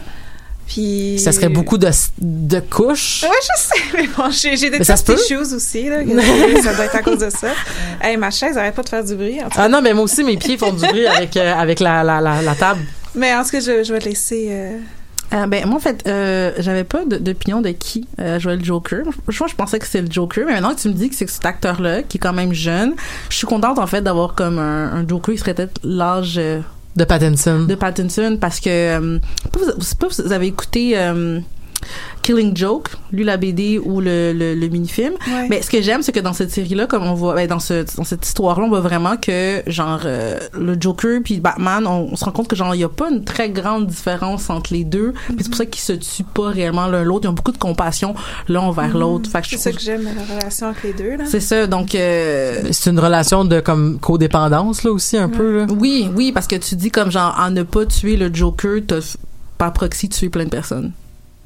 puis... 0.69 1.19
Ça 1.21 1.33
serait 1.33 1.49
beaucoup 1.49 1.79
de, 1.79 1.89
de 2.19 2.61
couches. 2.61 3.23
Ouais, 3.25 3.29
je 3.43 3.61
sais, 3.63 3.83
mais 3.97 4.07
bon, 4.17 4.31
j'ai, 4.31 4.57
j'ai 4.57 4.71
des 4.71 4.79
peut. 4.79 5.15
issues 5.15 5.37
aussi, 5.37 5.89
là. 5.89 6.03
que- 6.05 6.63
ça 6.63 6.75
doit 6.75 6.85
être 6.87 6.97
à 6.97 7.03
cause 7.03 7.19
de 7.19 7.31
ça. 7.31 7.49
Hey, 8.01 8.17
ma 8.17 8.31
chaise 8.31 8.57
arrête 8.59 8.75
pas 8.75 8.83
de 8.83 8.89
faire 8.89 9.05
du 9.05 9.15
bruit. 9.15 9.41
En 9.41 9.45
tout 9.49 9.57
cas. 9.57 9.63
Ah 9.65 9.69
non, 9.69 9.81
mais 9.83 9.95
moi 9.95 10.05
aussi, 10.05 10.23
mes 10.25 10.37
pieds 10.37 10.59
font 10.59 10.73
du 10.73 10.87
bruit 10.87 11.07
avec, 11.07 11.37
euh, 11.37 11.55
avec 11.55 11.81
la, 11.81 12.03
la, 12.05 12.21
la, 12.21 12.43
la 12.43 12.55
table. 12.55 12.81
Mais 13.15 13.35
en 13.35 13.43
cas, 13.53 13.61
je, 13.61 13.83
je 13.85 13.93
vais 13.93 13.99
te 14.01 14.09
laisser. 14.09 14.49
euh, 14.51 14.79
Euh, 15.35 15.47
ben 15.47 15.67
moi 15.67 15.77
en 15.77 15.81
fait 15.81 16.05
euh, 16.07 16.53
j'avais 16.59 16.85
pas 16.85 17.05
d'opinion 17.05 17.61
de 17.61 17.71
qui 17.71 18.07
euh, 18.21 18.39
jouait 18.39 18.57
le 18.57 18.65
Joker. 18.65 19.01
Je, 19.29 19.33
je 19.49 19.55
pensais 19.57 19.79
que 19.79 19.87
c'était 19.87 20.03
le 20.03 20.11
Joker, 20.11 20.45
mais 20.47 20.53
maintenant 20.53 20.75
que 20.75 20.81
tu 20.81 20.89
me 20.89 20.93
dis 20.95 21.09
que 21.11 21.17
c'est 21.17 21.29
cet 21.29 21.45
acteur 21.45 21.81
là 21.83 22.03
qui 22.03 22.19
est 22.19 22.21
quand 22.21 22.33
même 22.33 22.53
jeune, 22.53 22.95
je 23.29 23.37
suis 23.37 23.47
contente 23.47 23.79
en 23.79 23.87
fait 23.87 24.03
d'avoir 24.03 24.35
comme 24.35 24.59
un, 24.59 24.93
un 24.93 25.07
Joker 25.09 25.35
qui 25.35 25.41
serait 25.41 25.55
peut-être 25.55 25.81
l'âge 25.83 26.37
euh, 26.39 26.61
De 26.95 27.05
Pattinson. 27.05 27.65
de 27.69 27.75
Pattinson 27.75 28.39
parce 28.41 28.61
que 28.61 28.71
euh, 28.71 29.19
pas 29.53 29.59
vous, 29.61 29.73
c'est 29.81 29.99
pas 29.99 30.07
vous 30.09 30.33
avez 30.33 30.47
écouté 30.47 30.93
euh, 30.97 31.41
Killing 32.23 32.57
Joke, 32.57 32.91
lu 33.13 33.23
la 33.23 33.37
BD 33.37 33.79
ou 33.79 34.01
le, 34.01 34.33
le, 34.33 34.55
le 34.55 34.69
mini-film. 34.69 35.13
Ouais. 35.29 35.47
Mais 35.49 35.63
ce 35.63 35.71
que 35.71 35.81
j'aime, 35.81 36.03
c'est 36.03 36.11
que 36.13 36.19
dans 36.21 36.33
cette 36.33 36.51
série-là, 36.51 36.87
comme 36.87 37.05
on 37.05 37.15
voit, 37.15 37.35
ben, 37.35 37.47
dans, 37.47 37.61
ce, 37.61 37.85
dans 37.97 38.05
cette 38.05 38.27
histoire-là, 38.27 38.65
on 38.67 38.69
voit 38.69 38.81
vraiment 38.81 39.17
que, 39.17 39.63
genre, 39.69 40.01
euh, 40.05 40.39
le 40.53 40.77
Joker 40.81 41.21
puis 41.23 41.39
Batman, 41.39 41.87
on, 41.87 42.09
on 42.13 42.17
se 42.17 42.25
rend 42.25 42.33
compte 42.33 42.49
que, 42.49 42.57
genre, 42.57 42.75
il 42.75 42.81
y 42.81 42.85
a 42.85 42.89
pas 42.89 43.11
une 43.11 43.23
très 43.25 43.51
grande 43.51 43.87
différence 43.87 44.51
entre 44.51 44.73
les 44.73 44.83
deux. 44.85 45.13
Puis 45.29 45.37
c'est 45.41 45.49
pour 45.49 45.57
ça 45.57 45.67
qu'ils 45.67 45.83
se 45.83 45.93
tuent 45.93 46.25
pas 46.25 46.49
réellement 46.49 46.87
l'un 46.87 47.05
l'autre. 47.05 47.27
Ils 47.27 47.29
ont 47.29 47.33
beaucoup 47.35 47.53
de 47.53 47.59
compassion 47.59 48.15
l'un 48.49 48.61
envers 48.61 48.97
l'autre. 48.97 49.31
Que 49.31 49.43
je 49.45 49.51
C'est 49.51 49.59
ça 49.59 49.73
que 49.73 49.81
j'aime, 49.81 50.03
la 50.05 50.35
relation 50.35 50.69
entre 50.69 50.81
les 50.85 50.93
deux, 50.95 51.17
là. 51.17 51.25
c'est 51.27 51.41
ça. 51.41 51.67
Donc, 51.67 51.95
euh, 51.95 52.63
C'est 52.73 52.91
une 52.91 52.99
relation 52.99 53.45
de 53.45 53.61
comme 53.61 53.99
codépendance 54.01 54.83
là 54.83 54.91
aussi 54.91 55.17
un 55.17 55.29
peu 55.29 55.59
là. 55.59 55.67
oui, 55.79 56.11
oui, 56.15 56.33
parce 56.33 56.47
que 56.47 56.57
tu 56.57 56.75
dis 56.75 56.91
comme, 56.91 57.11
genre, 57.13 57.37
en 57.39 57.51
ne 57.51 57.63
pas 57.63 57.87
tuer 57.87 58.17
le 58.17 58.35
Joker, 58.35 58.81
t'as 58.87 59.17
par 59.59 59.73
proxy 59.73 60.09
tué 60.09 60.29
plein 60.29 60.45
de 60.45 60.51
personnes. 60.51 60.93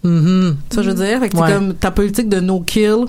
Mhm. 0.02 0.56
Ça, 0.70 0.82
je 0.82 0.90
veux 0.90 0.96
dire. 1.04 1.20
Fait 1.20 1.28
que 1.28 1.36
Ouais. 1.36 1.52
comme 1.52 1.74
ta 1.74 1.90
politique 1.90 2.28
de 2.28 2.40
no 2.40 2.60
kill, 2.60 3.04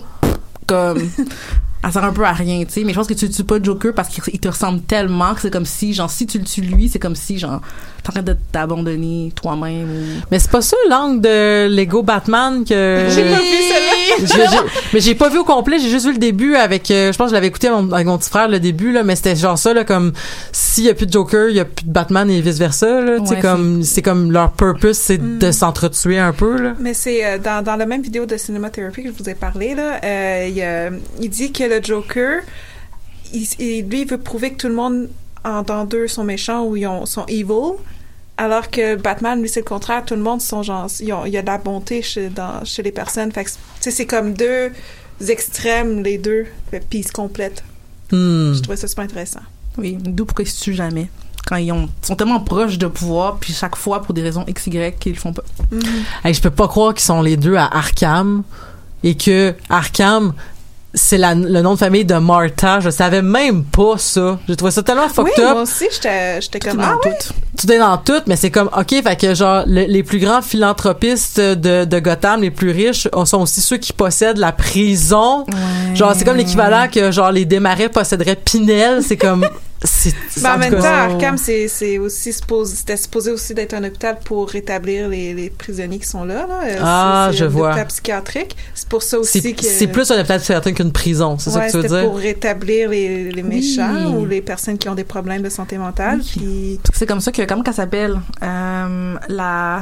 comme, 0.68 0.98
elle 1.84 1.92
sert 1.92 2.04
un 2.04 2.12
peu 2.14 2.24
à 2.26 2.34
rien, 2.34 2.64
tu 2.66 2.72
sais. 2.72 2.84
Mais 2.84 2.92
je 2.94 2.98
pense 2.98 3.08
que 3.08 3.14
tu 3.14 3.30
tues 3.30 3.44
pas 3.44 3.58
le 3.60 3.64
Joker 3.64 3.94
parce 3.94 4.10
qu'il 4.10 4.24
il 4.34 4.40
te 4.40 4.48
ressemble 4.50 4.82
tellement 4.82 5.34
que 5.34 5.42
c'est 5.42 5.52
comme 5.52 5.66
si, 5.66 5.94
genre, 5.94 6.10
si 6.12 6.28
tu 6.28 6.38
le 6.40 6.44
tues 6.46 6.62
lui, 6.62 6.90
c'est 6.90 7.00
comme 7.00 7.16
si, 7.16 7.38
genre, 7.40 7.62
en 8.08 8.12
train 8.14 8.22
de 8.24 8.36
t'abandonner 8.52 9.32
toi-même 9.36 9.90
ou. 9.90 10.22
Mais 10.32 10.40
c'est 10.40 10.50
pas 10.52 10.62
ça 10.62 10.76
l'angle 10.90 11.22
de 11.22 11.68
Lego 11.68 12.02
Batman 12.04 12.64
que 12.66 13.08
J'ai 13.10 13.24
pas 13.24 13.40
vu 13.40 14.28
celle-là. 14.28 14.64
Mais 14.94 15.00
j'ai 15.00 15.16
pas 15.16 15.30
vu 15.30 15.38
au 15.38 15.44
complet, 15.44 15.78
j'ai 15.80 15.90
juste 15.90 16.06
vu 16.06 16.14
le 16.14 16.18
début 16.18 16.56
avec 16.56 16.90
euh, 16.92 17.12
je 17.12 17.18
pense 17.18 17.28
que 17.28 17.30
je 17.30 17.36
l'avais 17.36 17.48
écouté 17.48 17.68
avec 17.68 17.84
mon, 17.84 17.92
avec 17.92 18.08
mon 18.08 18.18
petit 18.18 18.30
frère 18.30 18.48
le 18.48 18.60
début 18.60 18.92
là, 18.92 19.04
mais 19.04 19.16
c'était 19.16 19.36
genre 19.36 19.58
ça 19.58 19.74
là 19.74 19.84
comme 19.86 20.12
s'il 20.52 20.84
y 20.86 20.90
a 20.90 20.94
plus 20.94 21.06
de 21.06 21.12
Joker, 21.14 21.50
il 21.50 21.56
y 21.56 21.60
a 21.60 21.66
plus 21.66 21.86
de 21.86 21.92
Batman 21.92 22.30
et 22.30 22.42
vice 22.42 22.58
versa 22.58 23.02
là, 23.02 23.20
tu 23.20 23.28
sais 23.28 23.36
Ouais, 23.36 23.40
comme 23.42 23.84
c'est 23.84 24.02
comme 24.02 24.32
leur 24.32 24.52
purpose 24.52 24.98
c'est 24.98 25.18
de 25.40 25.52
s'entretuer 25.52 26.20
un 26.20 26.34
peu 26.34 26.60
là. 26.62 26.74
Mais 26.80 26.94
c'est 26.94 27.26
euh, 27.26 27.38
dans, 27.38 27.64
dans 27.64 27.76
la 27.76 27.86
même 27.86 28.02
vidéo 28.02 28.26
de 28.26 28.36
Cinema 28.38 28.70
Therapy 28.70 29.04
que 29.04 29.10
je 29.10 29.24
vous 29.24 29.30
ai 29.30 29.36
parlé, 29.36 29.76
là, 29.76 30.00
euh, 30.04 30.50
il, 30.50 30.62
euh, 30.62 30.90
il 31.22 31.30
dit 31.30 31.52
que 31.52 31.64
le 31.64 31.82
Joker, 31.84 32.42
il, 33.34 33.48
il- 33.60 33.88
lui, 33.88 34.02
il 34.02 34.08
veut 34.08 34.18
prouver 34.18 34.52
que 34.52 34.58
tout 34.58 34.68
le 34.68 34.74
monde 34.76 35.08
en 35.44 35.62
dans 35.64 35.86
deux 35.86 36.08
sont 36.08 36.24
méchants 36.24 36.64
ou 36.66 36.76
ils 36.76 36.88
ont, 36.88 37.06
sont 37.06 37.26
evil. 37.28 37.74
Alors 38.38 38.70
que 38.72 38.96
Batman, 38.96 39.40
lui, 39.42 39.50
c'est 39.50 39.60
le 39.60 39.66
contraire. 39.66 40.04
Tout 40.06 40.16
le 40.16 40.22
monde 40.22 40.42
sont 40.42 40.64
genre, 40.64 40.88
ils 41.00 41.14
ont- 41.14 41.26
il 41.26 41.34
y 41.34 41.38
a 41.38 41.42
de 41.42 41.48
la 41.48 41.58
bonté 41.58 42.02
chez, 42.02 42.30
dans, 42.30 42.64
chez 42.66 42.82
les 42.82 42.92
personnes. 42.92 43.32
Fait 43.32 43.44
que, 43.44 43.52
c'est 43.80 44.06
comme 44.06 44.34
deux 44.34 44.72
extrêmes, 45.28 46.04
les 46.04 46.18
deux. 46.18 46.46
Puis 46.90 47.00
ils 47.00 47.08
se 47.08 47.12
complètent. 47.12 47.64
Hmm. 48.12 48.54
Je 48.54 48.60
trouvais 48.62 48.78
ça 48.78 48.88
super 48.88 49.04
intéressant. 49.06 49.42
Oui, 49.78 49.98
d'où 50.00 50.26
pourquoi 50.26 50.44
ils 50.44 50.48
se 50.50 50.62
tuent 50.64 50.74
jamais? 50.74 51.10
Quand 51.46 51.56
ils 51.58 51.72
ont, 51.72 51.90
sont 52.02 52.16
tellement 52.16 52.40
proches 52.40 52.78
de 52.78 52.88
pouvoir, 52.88 53.38
puis 53.38 53.54
chaque 53.54 53.76
fois, 53.76 54.02
pour 54.02 54.14
des 54.14 54.22
raisons 54.22 54.46
XY, 54.48 54.92
qu'ils 55.00 55.14
le 55.14 55.20
font 55.20 55.34
pas. 55.34 55.44
Hey, 56.24 56.34
je 56.34 56.42
peux 56.42 56.50
pas 56.52 56.68
croire 56.68 56.94
qu'ils 56.94 57.04
sont 57.04 57.22
les 57.22 57.38
deux 57.38 57.56
à 57.56 57.66
Arkham 57.66 58.44
et 59.04 59.16
que 59.16 59.56
Arkham 59.70 60.34
c'est 60.94 61.18
la- 61.18 61.36
le 61.36 61.62
nom 61.62 61.74
de 61.74 61.80
famille 61.80 62.06
de 62.06 62.16
Martha. 62.16 62.80
Je 62.82 62.90
savais 62.90 63.22
même 63.22 63.64
pas 63.64 63.98
ça. 63.98 64.40
J'ai 64.48 64.56
trouvé 64.56 64.72
ça 64.72 64.84
tellement 64.84 65.06
Oui, 65.06 65.14
fucked 65.14 65.44
up. 65.44 65.52
moi 65.54 65.62
aussi, 65.62 65.86
j'étais 65.92 66.60
comme, 66.60 66.80
ah 66.82 66.96
dans 67.04 67.10
ouais? 67.10 67.18
tout. 67.18 67.34
tout 67.58 67.72
est 67.72 67.80
dans 67.80 67.98
tout, 67.98 68.22
mais 68.28 68.36
c'est 68.36 68.52
comme 68.52 68.70
ok, 68.78 69.02
fait 69.04 69.16
que 69.20 69.34
genre 69.34 69.64
le- 69.68 69.86
les 69.86 70.04
plus 70.04 70.20
grands 70.20 70.42
philanthropistes 70.42 71.40
de, 71.40 71.86
de 71.86 72.00
Gotham, 72.00 72.42
les 72.42 72.52
plus 72.52 72.72
riches, 72.72 73.08
euh, 73.16 73.26
sont 73.26 73.42
aussi 73.42 73.62
ceux 73.62 73.78
qui 73.78 73.94
possèdent 73.94 74.38
la 74.38 74.52
prison. 74.52 75.46
Genre 75.94 76.14
c'est 76.16 76.26
comme 76.26 76.38
l'équivalent 76.38 76.88
que 76.92 77.12
genre 77.12 77.32
les 77.32 77.46
démarrais 77.46 77.90
posséderaient 77.90 78.36
Pinel. 78.36 79.02
C'est 79.04 79.18
comme 79.18 79.48
c'est. 79.84 80.14
Mais 80.42 80.50
en 80.50 80.54
tout 80.54 80.60
même 80.60 80.72
cas, 80.74 80.82
temps, 80.82 81.14
Arkham, 81.14 81.38
c'est, 81.38 81.68
c'est 81.68 81.98
aussi 81.98 82.32
supposé, 82.34 82.76
c'était 82.76 82.98
supposé 82.98 83.32
aussi 83.32 83.54
d'être 83.54 83.74
un 83.74 83.84
hôpital 83.84 84.20
pour 84.24 84.50
rétablir 84.50 85.10
les, 85.10 85.34
les 85.34 85.50
prisonniers 85.50 86.00
qui 86.00 86.06
sont 86.08 86.24
là. 86.24 86.46
là. 86.48 86.60
Euh, 86.66 86.78
Ah, 86.82 87.28
c'est, 87.32 87.34
c'est 87.34 87.40
je 87.40 87.46
un 87.46 87.50
vois. 87.50 87.68
hôpital 87.70 87.88
psychiatrique. 87.88 88.56
C'est 88.76 88.88
pour 88.88 89.02
ça 89.04 89.20
aussi 89.20 89.42
c'est 89.42 89.54
que. 89.54 89.64
c'est 89.66 89.88
plus 89.88 90.10
un 90.12 90.18
hôpital 90.20 90.38
psychiatrique 90.40 90.78
qu'une 90.78 90.92
prison. 90.92 91.38
C'est 91.40 91.50
ça 91.50 91.60
Ouais, 91.60 91.66
que 91.68 91.72
tu 91.72 91.78
veux 91.78 91.84
c'était 91.84 92.02
dire? 92.02 92.10
pour 92.10 92.18
rétablir 92.20 92.90
les, 92.90 93.32
les 93.32 93.44
méchants 93.44 93.94
Oui. 94.08 94.14
ou 94.16 94.26
les 94.26 94.42
personnes 94.42 94.78
qui 94.78 94.88
ont 94.90 94.96
des 94.96 95.04
problèmes 95.04 95.42
de 95.42 95.50
santé 95.50 95.78
mentale. 95.78 96.20
Oui. 96.38 96.80
Puis, 96.84 96.92
C'est 96.94 97.06
comme 97.08 97.22
ça 97.22 97.32
que, 97.32 97.42
comment 97.44 97.64
qu'elle 97.64 97.74
s'appelle? 97.74 98.20
Euh, 98.44 99.16
la, 99.30 99.82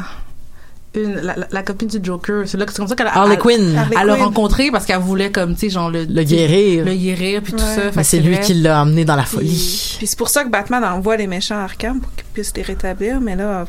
une, 0.96 1.16
la, 1.16 1.36
la, 1.36 1.48
la 1.52 1.64
copine 1.64 1.88
du 1.88 2.00
Joker. 2.02 2.44
C'est 2.48 2.58
là 2.58 2.66
que 2.66 2.72
c'est 2.72 2.78
comme 2.80 2.88
ça 2.88 2.96
qu'elle 2.96 3.08
a, 3.08 3.16
Harley 3.18 3.38
Quinn. 3.38 3.80
Elle 4.00 4.08
l'a 4.08 4.16
rencontré 4.16 4.72
parce 4.72 4.86
qu'elle 4.86 5.00
voulait, 5.00 5.32
comme, 5.32 5.54
tu 5.54 5.62
sais, 5.62 5.70
genre, 5.70 5.90
le, 5.90 6.06
Le 6.06 6.24
guérir. 6.24 6.84
Le 6.86 6.96
guérir, 6.96 7.42
puis 7.44 7.54
tout 7.54 7.60
Ouais. 7.60 7.76
ça. 7.76 7.82
Mais 7.96 8.04
c'est 8.04 8.20
lui 8.20 8.40
qui 8.40 8.56
l'a 8.56 8.82
emmené 8.82 9.06
dans 9.06 9.16
la 9.16 9.24
puis, 9.24 9.32
folie. 9.32 9.96
puis 10.00 10.08
c'est 10.08 10.18
pour 10.18 10.30
ça 10.30 10.44
que 10.44 10.50
Batman 10.50 10.84
envoie 10.84 11.16
les 11.18 11.28
méchants 11.28 11.60
à 11.60 11.64
Arkham 11.66 12.00
pour 12.00 12.14
qu'ils 12.16 12.26
puissent 12.34 12.54
les 12.56 12.64
rétablir. 12.64 13.22
Mais 13.22 13.36
là, 13.36 13.66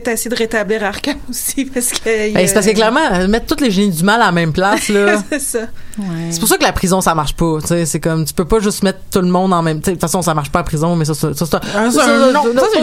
peut-être 0.00 0.08
essayer 0.08 0.30
de 0.30 0.36
rétablir 0.36 0.82
Arkham 0.84 1.16
aussi 1.30 1.64
parce 1.66 1.88
que. 1.90 2.36
a- 2.36 2.46
c'est 2.46 2.54
parce 2.54 2.66
que 2.66 2.72
clairement, 2.72 3.28
mettre 3.28 3.54
tous 3.54 3.62
les 3.62 3.70
génies 3.70 3.90
du 3.90 4.02
mal 4.02 4.20
à 4.22 4.26
la 4.26 4.32
même 4.32 4.52
place, 4.52 4.88
là. 4.88 5.22
c'est 5.30 5.38
ça. 5.38 5.58
Ouais. 5.98 6.28
C'est 6.30 6.40
pour 6.40 6.48
ça 6.48 6.56
que 6.56 6.62
la 6.62 6.72
prison 6.72 7.00
ça 7.02 7.14
marche 7.14 7.34
pas, 7.34 7.58
tu 7.60 7.66
sais, 7.68 7.84
c'est 7.86 8.00
comme 8.00 8.24
tu 8.24 8.32
peux 8.32 8.46
pas 8.46 8.60
juste 8.60 8.82
mettre 8.82 8.98
tout 9.10 9.20
le 9.20 9.26
monde 9.28 9.52
en 9.52 9.60
même 9.62 9.80
de 9.80 9.90
toute 9.90 10.00
façon 10.00 10.22
ça 10.22 10.32
marche 10.32 10.50
pas 10.50 10.60
à 10.60 10.62
prison 10.62 10.96
mais 10.96 11.04
ça 11.04 11.12
ça 11.14 11.34
ça, 11.34 11.44
ça, 11.44 11.60
Ah, 11.76 11.90
ça, 11.90 12.04
ça, 12.06 12.32
non, 12.32 12.42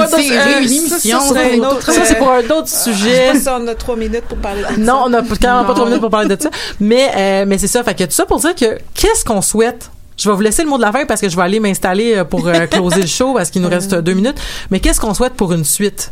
c'est 0.09 0.27
une 0.27 0.33
euh, 0.33 0.57
émission, 0.59 1.19
ça, 1.19 1.33
c'est 1.33 1.59
un 1.59 1.63
autre, 1.67 1.91
c'est 1.91 2.11
euh, 2.15 2.19
pour 2.19 2.31
un 2.31 2.39
autre 2.55 2.67
Je 2.67 2.71
sais 2.71 2.93
sujet 2.93 3.31
pas 3.33 3.39
si 3.39 3.49
on 3.49 3.67
a 3.67 3.73
trois 3.75 3.95
minutes 3.95 4.25
pour 4.29 4.37
parler 4.37 4.61
de 4.61 4.67
ça. 4.67 4.77
non 4.77 5.05
on 5.07 5.13
a 5.13 5.23
carrément 5.23 5.65
pas 5.65 5.73
trois 5.73 5.85
minutes 5.87 6.01
pour 6.01 6.11
parler 6.11 6.35
de 6.35 6.39
ça 6.39 6.49
mais 6.79 7.09
euh, 7.17 7.45
mais 7.47 7.57
c'est 7.57 7.67
ça 7.67 7.83
fait 7.83 7.95
que 7.95 8.03
tout 8.03 8.11
ça 8.11 8.25
pour 8.27 8.39
dire 8.39 8.53
que 8.53 8.77
qu'est-ce 8.93 9.25
qu'on 9.25 9.41
souhaite? 9.41 9.89
Je 10.17 10.29
vais 10.29 10.35
vous 10.35 10.41
laisser 10.41 10.63
le 10.63 10.69
mot 10.69 10.75
de 10.77 10.81
la 10.83 10.91
fin 10.91 11.05
parce 11.05 11.21
que 11.21 11.29
je 11.29 11.35
vais 11.37 11.41
aller 11.43 11.59
m'installer 11.61 12.17
euh, 12.17 12.25
pour 12.25 12.45
euh, 12.47 12.67
closer 12.67 13.01
le 13.01 13.07
show 13.07 13.33
parce 13.33 13.49
qu'il 13.49 13.61
nous 13.63 13.69
reste 13.77 13.95
deux 13.95 14.13
minutes 14.13 14.37
mais 14.69 14.79
qu'est-ce 14.81 14.99
qu'on 14.99 15.13
souhaite 15.15 15.33
pour 15.33 15.51
une 15.53 15.63
suite? 15.65 16.11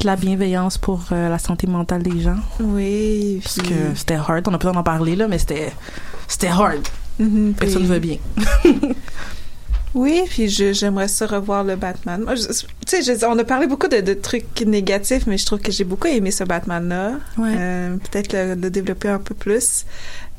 De 0.00 0.06
la 0.06 0.16
bienveillance 0.16 0.78
pour 0.78 1.04
euh, 1.12 1.28
la 1.28 1.38
santé 1.38 1.66
mentale 1.66 2.02
des 2.02 2.20
gens. 2.20 2.38
Oui. 2.60 3.40
Parce 3.42 3.58
puis- 3.58 3.68
que 3.68 3.74
c'était 3.94 4.14
hard. 4.14 4.48
On 4.48 4.54
a 4.54 4.58
pas 4.58 4.72
d'en 4.72 4.82
parler, 4.82 5.14
là, 5.16 5.28
mais 5.28 5.38
c'était, 5.38 5.72
c'était 6.26 6.48
hard. 6.48 6.80
Mhm, 7.18 7.54
Personne 7.58 7.82
puis- 7.82 7.88
ne 7.88 7.94
veut 7.94 8.00
bien. 8.00 8.16
Oui, 9.94 10.22
puis 10.26 10.48
j'aimerais 10.48 11.06
ça 11.06 11.26
revoir 11.26 11.64
le 11.64 11.76
Batman. 11.76 12.22
Moi, 12.22 12.32
Tu 12.86 13.02
sais, 13.02 13.26
on 13.26 13.38
a 13.38 13.44
parlé 13.44 13.66
beaucoup 13.66 13.88
de, 13.88 14.00
de 14.00 14.14
trucs 14.14 14.62
négatifs, 14.62 15.26
mais 15.26 15.36
je 15.36 15.44
trouve 15.44 15.58
que 15.58 15.70
j'ai 15.70 15.84
beaucoup 15.84 16.06
aimé 16.06 16.30
ce 16.30 16.44
Batman-là. 16.44 17.16
Ouais. 17.36 17.52
Euh, 17.54 17.96
Peut-être 17.98 18.32
le, 18.32 18.54
le 18.54 18.70
développer 18.70 19.08
un 19.08 19.18
peu 19.18 19.34
plus. 19.34 19.84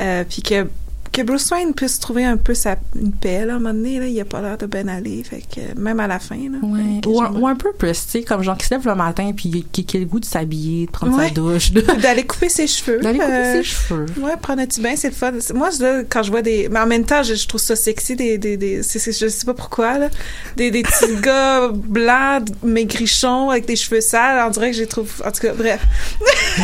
Euh, 0.01 0.23
puis 0.27 0.41
que 0.41 0.67
que 1.13 1.21
Bruce 1.21 1.49
Wayne 1.51 1.73
puisse 1.73 1.99
trouver 1.99 2.25
un 2.25 2.37
peu 2.37 2.53
sa 2.53 2.75
une 2.95 3.11
paix, 3.13 3.45
là, 3.45 3.53
à 3.53 3.55
un 3.55 3.59
moment 3.59 3.73
donné, 3.73 3.99
là, 3.99 4.07
il 4.07 4.19
a 4.19 4.25
pas 4.25 4.41
l'air 4.41 4.57
de 4.57 4.65
bien 4.65 4.87
aller, 4.87 5.23
fait 5.23 5.41
que 5.41 5.79
même 5.79 5.99
à 5.99 6.07
la 6.07 6.19
fin, 6.19 6.35
là. 6.35 6.57
Ouais. 6.63 6.99
Ou, 7.05 7.21
un, 7.21 7.25
j'aimerais- 7.27 7.39
ou 7.41 7.47
un 7.47 7.55
peu 7.55 7.71
plus, 7.71 7.91
tu 8.05 8.09
sais, 8.11 8.23
comme 8.23 8.41
genre 8.43 8.57
qui 8.57 8.65
se 8.65 8.73
lève 8.73 8.85
le 8.85 8.95
matin 8.95 9.31
puis 9.35 9.65
qui, 9.71 9.85
qui 9.85 9.97
a 9.97 9.99
le 9.99 10.05
goût 10.07 10.19
de 10.19 10.25
s'habiller, 10.25 10.87
de 10.87 10.91
prendre 10.91 11.15
Ouais. 11.17 11.27
sa 11.29 11.33
douche, 11.33 11.71
D'aller 12.01 12.25
couper 12.25 12.49
ses 12.49 12.65
cheveux. 12.67 12.99
d'aller 12.99 13.19
couper 13.19 13.31
euh, 13.31 13.53
ses 13.61 13.63
cheveux. 13.63 14.05
Ouais, 14.19 14.35
prendre 14.41 14.61
un 14.61 14.65
petit 14.65 14.81
bain, 14.81 14.95
c'est 14.95 15.09
le 15.09 15.13
fun. 15.13 15.31
Moi, 15.53 15.69
là, 15.79 16.01
quand 16.09 16.23
je 16.23 16.31
vois 16.31 16.41
des... 16.41 16.67
Mais 16.69 16.79
en 16.79 16.87
même 16.87 17.05
temps, 17.05 17.21
je, 17.23 17.35
je 17.35 17.47
trouve 17.47 17.61
ça 17.61 17.75
sexy, 17.75 18.15
des... 18.15 18.37
des, 18.37 18.57
des 18.57 18.81
je 18.81 19.27
sais 19.27 19.45
pas 19.45 19.53
pourquoi, 19.53 19.99
là. 19.99 20.09
Des, 20.57 20.71
des 20.71 20.81
petits 20.81 21.15
gars 21.21 21.69
blancs, 21.71 22.47
maigrichons, 22.63 23.51
avec 23.51 23.65
des 23.67 23.75
cheveux 23.75 24.01
sales. 24.01 24.43
On 24.47 24.49
dirait 24.49 24.71
que 24.71 24.77
j'ai 24.77 24.87
trouvé... 24.87 25.07
En 25.25 25.31
tout 25.31 25.41
cas, 25.41 25.53
bref. 25.53 25.81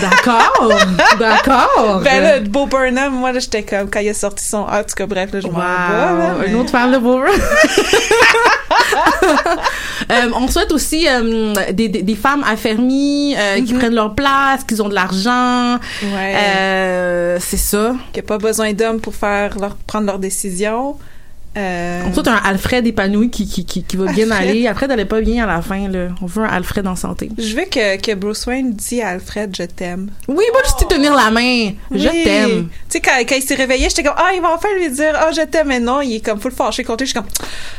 D'accord, 0.01 0.69
d'accord. 1.19 2.01
Ben 2.03 2.23
là, 2.23 2.39
Bo 2.39 2.65
Burnham, 2.65 3.13
moi, 3.13 3.31
là, 3.31 3.39
j'étais 3.39 3.63
comme... 3.63 3.89
Quand 3.89 3.99
il 3.99 4.09
a 4.09 4.13
sorti 4.13 4.38
son... 4.41 4.59
En 4.59 4.83
tout 4.83 4.95
cas, 4.95 5.05
bref, 5.05 5.31
là, 5.33 5.39
je 5.41 5.47
m'en. 5.47 5.53
Wow, 5.59 6.39
mais- 6.41 6.47
une 6.47 6.55
autre 6.55 6.69
fan 6.71 6.91
de 6.91 6.97
Boomer. 6.97 7.29
Euh, 10.11 10.29
on 10.33 10.47
souhaite 10.47 10.71
aussi 10.71 11.07
euh, 11.07 11.53
des, 11.71 11.87
des, 11.87 12.01
des 12.01 12.15
femmes 12.15 12.43
affermies 12.49 13.35
euh, 13.37 13.61
qui 13.63 13.73
Mhm. 13.73 13.79
prennent 13.79 13.93
leur 13.95 14.15
place, 14.15 14.63
qui 14.63 14.79
ont 14.81 14.89
de 14.89 14.95
l'argent. 14.95 15.75
Ouais. 16.01 16.33
Euh, 16.35 17.37
c'est 17.39 17.57
ça. 17.57 17.93
N'y 18.15 18.19
a 18.19 18.23
pas 18.23 18.39
besoin 18.39 18.73
d'hommes 18.73 18.99
pour 19.01 19.13
faire 19.13 19.59
leur, 19.59 19.75
prendre 19.75 20.07
leurs 20.07 20.17
décisions. 20.17 20.97
Euh, 21.59 22.03
On 22.07 22.13
souhaite 22.13 22.27
un 22.29 22.35
Alfred 22.43 22.87
épanoui 22.87 23.29
qui, 23.29 23.47
qui, 23.47 23.65
qui, 23.65 23.83
qui 23.83 23.97
va 23.97 24.11
bien 24.11 24.29
Alfred. 24.31 24.49
aller. 24.49 24.67
Alfred 24.67 24.89
n'allait 24.89 25.05
pas 25.05 25.19
bien 25.21 25.43
à 25.43 25.47
la 25.47 25.61
fin. 25.61 25.87
Là. 25.89 26.07
On 26.21 26.25
veut 26.25 26.43
un 26.43 26.47
Alfred 26.47 26.87
en 26.87 26.95
santé. 26.95 27.29
je 27.37 27.55
veux 27.55 27.65
que, 27.65 27.99
que 28.01 28.15
Bruce 28.15 28.45
Wayne 28.45 28.73
dit 28.73 29.01
à 29.01 29.09
Alfred, 29.09 29.53
je 29.57 29.63
t'aime. 29.63 30.09
Oui, 30.27 30.43
moi, 30.53 30.61
je 30.65 30.85
te 30.85 30.93
tenir 30.93 31.13
la 31.15 31.29
main. 31.31 31.71
Je 31.91 32.07
t'aime. 32.23 32.67
Tu 32.69 32.73
sais, 32.89 33.01
quand, 33.01 33.11
quand 33.27 33.35
il 33.35 33.41
s'est 33.43 33.55
réveillé, 33.55 33.89
j'étais 33.89 34.03
comme, 34.03 34.15
ah, 34.17 34.31
il 34.35 34.41
va 34.41 34.53
enfin 34.55 34.69
lui 34.79 34.89
dire, 34.91 35.13
ah, 35.15 35.31
je 35.35 35.41
t'aime, 35.41 35.67
mais 35.67 35.79
non, 35.79 36.01
il 36.01 36.15
est 36.15 36.25
comme 36.25 36.39
full 36.39 36.51
fâché 36.51 36.83
lui. 36.83 37.07
Je 37.07 37.11
suis 37.11 37.13
comme, 37.13 37.29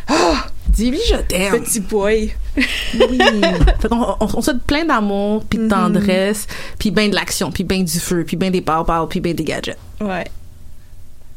ah, 0.09 0.47
Dis-lui, 0.69 1.01
je 1.09 1.17
t'aime. 1.17 1.61
petit 1.63 1.81
boy. 1.81 2.33
Oui. 2.57 2.65
Fait 3.81 3.89
qu'on- 3.89 4.17
on, 4.21 4.29
on 4.37 4.41
souhaite 4.41 4.63
plein 4.63 4.85
d'amour, 4.85 5.45
puis 5.49 5.59
de 5.59 5.65
Mhm. 5.65 5.71
tendresse, 5.71 6.47
puis 6.79 6.91
ben 6.93 7.11
de 7.11 7.15
l'action, 7.17 7.51
puis 7.51 7.65
ben 7.65 7.83
du 7.85 7.99
feu, 7.99 8.25
puis 8.25 8.37
ben 8.37 8.51
des 8.53 8.61
pow 8.61 8.85
puis 9.09 9.21
ben 9.21 9.35
des 9.35 9.43
gadgets. 9.45 9.77
Ouais. 10.01 10.25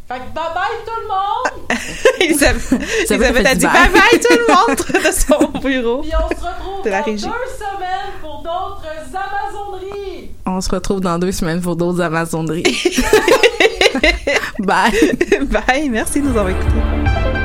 Fait 0.08 0.16
que 0.16 0.34
bye 0.34 0.44
bye 0.54 0.78
tout 0.86 1.00
le 1.02 1.08
monde! 1.08 1.78
Elisabeth, 2.20 2.72
Elisabeth 3.10 3.36
fait 3.38 3.48
a 3.48 3.56
dit 3.56 3.66
bye. 3.66 3.90
bye 3.90 4.20
tout 4.20 4.38
le 4.38 4.54
monde 4.54 4.78
de 5.06 5.12
son 5.12 5.60
bureau. 5.60 6.02
Puis 6.02 6.12
on 6.14 6.30
se 6.30 6.36
retrouve 6.44 6.84
De 6.84 6.90
la 6.90 7.00
dans 7.00 7.06
régie. 7.06 7.26
deux 7.26 7.32
semaines 7.58 8.14
pour 8.22 8.38
d'autres 8.44 8.86
Amazoneries! 9.16 10.32
On 10.46 10.60
se 10.62 10.70
retrouve 10.70 11.00
dans 11.02 11.18
deux 11.20 11.32
semaines 11.32 11.62
pour 11.62 11.76
d'autres 11.78 12.02
Amazoneries. 12.02 12.64
Bye. 14.60 14.92
bye, 15.50 15.90
merci 15.90 16.20
de 16.22 16.26
nous 16.28 16.32
avoir 16.38 16.50
écoutés. 16.50 17.43